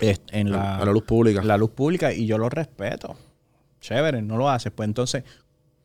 en 0.02 0.52
la, 0.52 0.78
a 0.78 0.86
la 0.86 0.92
luz 0.92 1.04
pública. 1.04 1.42
la 1.44 1.58
luz 1.58 1.72
pública 1.72 2.14
y 2.14 2.26
yo 2.26 2.38
lo 2.38 2.50
respeto. 2.50 3.16
Chévere, 3.82 4.22
no 4.22 4.38
lo 4.38 4.50
haces. 4.50 4.72
Pues 4.72 4.88
entonces 4.88 5.24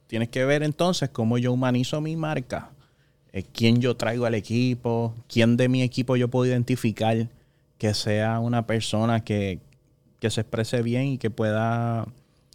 tienes 0.06 0.28
que 0.28 0.44
ver 0.44 0.62
entonces 0.62 1.10
cómo 1.10 1.38
yo 1.38 1.52
humanizo 1.52 2.00
mi 2.00 2.16
marca, 2.16 2.70
eh, 3.32 3.44
quién 3.44 3.80
yo 3.80 3.96
traigo 3.96 4.26
al 4.26 4.34
equipo, 4.34 5.14
quién 5.28 5.56
de 5.56 5.68
mi 5.68 5.82
equipo 5.82 6.16
yo 6.16 6.28
puedo 6.28 6.46
identificar 6.46 7.28
que 7.78 7.94
sea 7.94 8.38
una 8.38 8.66
persona 8.66 9.24
que, 9.24 9.60
que 10.20 10.30
se 10.30 10.42
exprese 10.42 10.82
bien 10.82 11.04
y 11.06 11.18
que 11.18 11.30
pueda 11.30 12.06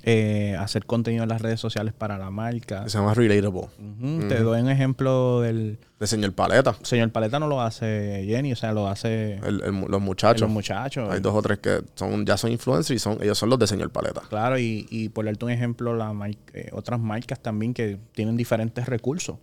eh, 0.04 0.56
hacer 0.58 0.86
contenido 0.86 1.24
en 1.24 1.30
las 1.30 1.42
redes 1.42 1.60
sociales 1.60 1.94
para 1.94 2.18
la 2.18 2.32
marca. 2.32 2.88
se 2.88 2.98
llama 2.98 3.14
relatable. 3.14 3.68
Ujú, 3.78 4.28
Te 4.30 4.40
doy 4.42 4.62
un 4.62 4.70
ejemplo 4.70 5.42
del 5.42 5.78
De 6.00 6.08
señor 6.08 6.32
Paleta. 6.34 6.76
señor 6.84 7.12
Paleta, 7.12 7.38
no 7.38 7.48
lo 7.48 7.62
hace 7.62 8.24
Jenny, 8.26 8.54
o 8.54 8.56
sea, 8.56 8.72
lo 8.72 8.88
hace 8.88 9.34
El- 9.46 9.62
el- 9.62 9.82
los 9.90 10.02
muchachos. 10.02 10.42
los 10.42 10.50
muchachos. 10.50 11.12
Hay 11.12 11.20
dos 11.20 11.36
o 11.36 11.42
tres 11.42 11.60
que 11.60 11.82
son, 11.96 12.26
ya 12.26 12.38
son 12.38 12.50
influencers 12.52 12.96
y 12.96 13.00
son, 13.00 13.22
ellos 13.22 13.38
son 13.38 13.50
los 13.50 13.60
de 13.60 13.68
señor 13.68 13.90
Paleta. 13.92 14.22
Claro, 14.30 14.58
y, 14.58 14.88
y 14.90 15.10
por 15.10 15.26
darte 15.26 15.44
un 15.44 15.52
ejemplo, 15.52 15.94
la 15.94 16.14
mar- 16.14 16.32
eh, 16.54 16.70
otras 16.72 17.00
marcas 17.00 17.42
también 17.42 17.74
que 17.74 17.98
tienen 18.14 18.38
diferentes 18.38 18.86
recursos, 18.86 19.38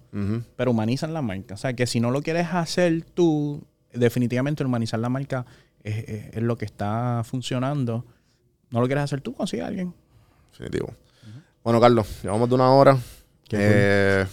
pero 0.57 0.71
humanizan 0.71 1.13
la 1.13 1.21
marca. 1.21 1.55
O 1.55 1.59
sea, 1.59 1.75
que 1.75 1.87
si 1.87 2.01
no 2.01 2.11
lo 2.11 2.23
quieres 2.23 2.47
hacer 2.53 3.03
tú, 3.15 3.63
definitivamente 3.93 4.65
humanizar 4.65 5.01
la 5.01 5.11
marca 5.11 5.45
es, 5.85 5.97
es- 6.09 6.37
es 6.37 6.43
lo 6.43 6.57
que 6.57 6.65
está 6.65 7.21
funcionando. 7.25 8.07
No 8.71 8.81
lo 8.81 8.87
quieres 8.87 9.05
hacer 9.05 9.21
tú, 9.21 9.35
consigue 9.35 9.63
a 9.63 9.67
alguien. 9.67 9.95
Definitivo. 10.59 10.95
Bueno, 11.63 11.81
Carlos, 11.81 12.07
llevamos 12.23 12.49
de 12.49 12.55
una 12.55 12.71
hora. 12.71 12.97
Eh, 13.51 14.25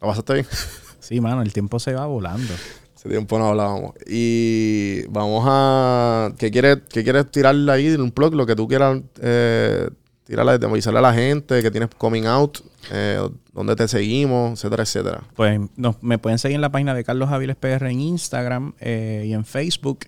¿La 0.00 0.08
pasaste 0.08 0.34
bien? 0.34 0.46
Sí, 1.00 1.20
mano, 1.20 1.42
el 1.42 1.52
tiempo 1.52 1.80
se 1.80 1.92
va 1.92 2.06
volando. 2.06 2.54
Hace 2.94 3.08
tiempo 3.08 3.36
no 3.36 3.48
hablábamos. 3.48 3.94
Y 4.06 5.04
vamos 5.08 5.44
a... 5.48 6.32
¿Qué 6.38 6.52
quieres, 6.52 6.78
qué 6.88 7.02
quieres 7.02 7.28
tirarle 7.30 7.72
ahí 7.72 7.86
en 7.88 8.00
un 8.00 8.12
blog? 8.14 8.34
Lo 8.34 8.46
que 8.46 8.54
tú 8.54 8.68
quieras 8.68 9.00
eh, 9.20 9.88
tirarle, 10.24 10.64
avisarle 10.64 11.00
a 11.00 11.02
la 11.02 11.12
gente 11.12 11.62
que 11.62 11.70
tienes 11.72 11.90
coming 11.98 12.26
out, 12.26 12.58
eh, 12.92 13.28
dónde 13.52 13.74
te 13.74 13.88
seguimos, 13.88 14.52
etcétera, 14.52 14.82
etcétera. 14.84 15.22
Pues 15.34 15.60
no, 15.76 15.96
me 16.00 16.18
pueden 16.18 16.38
seguir 16.38 16.54
en 16.54 16.60
la 16.60 16.70
página 16.70 16.94
de 16.94 17.02
Carlos 17.02 17.30
Aviles 17.30 17.56
PR 17.56 17.86
en 17.90 18.00
Instagram 18.00 18.74
eh, 18.78 19.24
y 19.26 19.32
en 19.32 19.44
Facebook. 19.44 20.00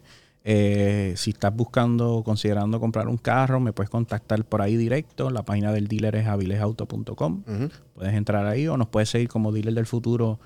Eh, 0.45 1.15
si 1.17 1.31
estás 1.31 1.55
buscando, 1.55 2.23
considerando 2.25 2.81
comprar 2.81 3.07
un 3.07 3.17
carro, 3.17 3.61
me 3.61 3.73
puedes 3.73 3.91
contactar 3.91 4.45
por 4.45 4.61
ahí 4.61 4.77
directo. 4.77 5.31
La 5.31 5.45
página 5.45 5.73
del 5.73 5.87
dealer 5.89 6.17
es 6.17 6.27
avilesauto.com. 6.27 7.43
Puedes 7.95 8.15
entrar 8.15 8.47
ahí 8.47 8.67
o 8.67 8.77
nos 8.77 8.89
puedes 8.89 9.09
seguir 9.09 9.29
como 9.29 9.53
dealer 9.53 9.75
del 9.75 9.87
futuro 9.87 10.41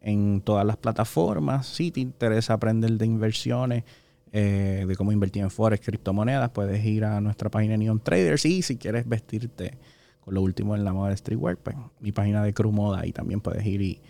en 0.00 0.40
todas 0.40 0.66
las 0.66 0.76
plataformas. 0.78 1.66
Si 1.66 1.90
te 1.90 2.00
interesa 2.00 2.54
aprender 2.54 2.92
de 2.92 3.06
inversiones, 3.06 3.84
eh, 4.32 4.84
de 4.88 4.96
cómo 4.96 5.12
invertir 5.12 5.42
en 5.42 5.50
forex, 5.50 5.84
criptomonedas, 5.84 6.50
puedes 6.50 6.82
ir 6.84 7.04
a 7.04 7.20
nuestra 7.20 7.50
página 7.50 7.76
Neon 7.76 8.00
Traders 8.00 8.46
y 8.46 8.62
si 8.62 8.78
quieres 8.78 9.06
vestirte 9.06 9.76
con 10.20 10.34
lo 10.34 10.40
último 10.40 10.74
en 10.74 10.84
la 10.84 10.92
moda 10.92 11.10
de 11.10 11.16
streetwear, 11.16 11.58
pues 11.58 11.76
mi 12.00 12.12
página 12.12 12.42
de 12.42 12.54
Crew 12.54 12.72
Moda 12.72 13.06
y 13.06 13.12
también 13.12 13.40
puedes 13.40 13.66
ir 13.66 13.82
y 13.82 14.00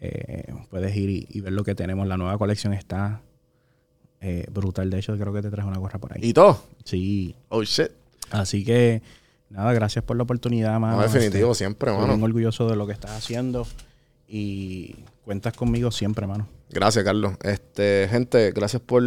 eh, 0.00 0.52
puedes 0.68 0.94
ir 0.96 1.08
y, 1.08 1.26
y 1.30 1.40
ver 1.40 1.52
lo 1.52 1.64
que 1.64 1.74
tenemos. 1.74 2.06
La 2.06 2.16
nueva 2.16 2.36
colección 2.36 2.74
está 2.74 3.22
eh, 4.20 4.46
brutal. 4.50 4.90
De 4.90 4.98
hecho, 4.98 5.16
creo 5.16 5.32
que 5.32 5.42
te 5.42 5.50
traje 5.50 5.68
una 5.68 5.78
gorra 5.78 5.98
por 5.98 6.12
ahí. 6.12 6.20
Y 6.22 6.32
todo. 6.32 6.62
Sí. 6.84 7.34
Oh, 7.48 7.62
shit. 7.62 7.90
Así 8.30 8.64
que, 8.64 9.02
nada, 9.48 9.72
gracias 9.72 10.04
por 10.04 10.16
la 10.16 10.22
oportunidad, 10.22 10.78
mano. 10.78 10.96
No, 10.96 11.02
definitivo, 11.02 11.52
Este, 11.52 11.64
siempre, 11.64 11.90
Estoy 11.90 12.02
mano. 12.02 12.14
bien 12.16 12.24
orgulloso 12.24 12.68
de 12.68 12.76
lo 12.76 12.86
que 12.86 12.92
estás 12.92 13.12
haciendo 13.12 13.66
y 14.28 14.94
cuentas 15.24 15.54
conmigo 15.54 15.90
siempre, 15.90 16.26
mano. 16.26 16.48
Gracias, 16.70 17.04
Carlos. 17.04 17.32
Este, 17.42 18.06
gente, 18.10 18.52
gracias 18.52 18.80
por, 18.80 19.02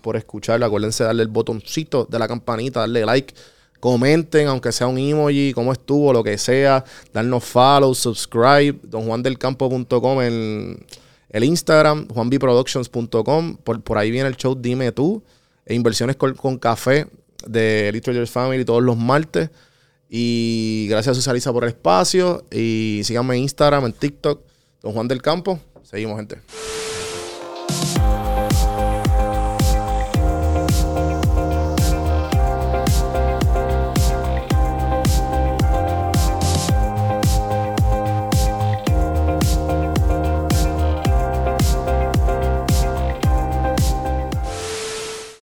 por 0.00 0.16
escuchar. 0.16 0.62
Acuérdense 0.64 1.02
de 1.02 1.08
darle 1.08 1.22
el 1.24 1.28
botoncito 1.28 2.06
de 2.10 2.18
la 2.18 2.26
campanita, 2.26 2.80
darle 2.80 3.04
like. 3.04 3.34
Comenten, 3.80 4.46
aunque 4.46 4.70
sea 4.70 4.86
un 4.86 4.96
emoji, 4.96 5.52
cómo 5.52 5.72
estuvo, 5.72 6.12
lo 6.12 6.22
que 6.22 6.38
sea. 6.38 6.84
Darnos 7.12 7.44
follow, 7.44 7.94
subscribe. 7.94 8.78
donjuandelcampo.com 8.84 10.22
en 10.22 10.86
el 11.32 11.44
Instagram, 11.44 12.06
juanbproductions.com. 12.08 13.56
Por, 13.56 13.82
por 13.82 13.98
ahí 13.98 14.10
viene 14.10 14.28
el 14.28 14.36
show 14.36 14.54
Dime 14.54 14.92
Tú. 14.92 15.22
E 15.64 15.74
inversiones 15.74 16.16
con, 16.16 16.58
café 16.58 17.06
de 17.46 17.88
Elite 17.88 18.04
Traders 18.04 18.30
Family 18.30 18.64
todos 18.64 18.82
los 18.82 18.96
martes. 18.96 19.50
Y 20.08 20.86
gracias 20.90 21.26
a 21.26 21.52
por 21.52 21.64
el 21.64 21.70
espacio. 21.70 22.44
Y 22.50 23.00
síganme 23.04 23.36
en 23.36 23.42
Instagram, 23.42 23.86
en 23.86 23.92
TikTok, 23.92 24.42
Don 24.82 24.92
Juan 24.92 25.08
del 25.08 25.22
Campo. 25.22 25.58
Seguimos, 25.82 26.16
gente. 26.16 26.81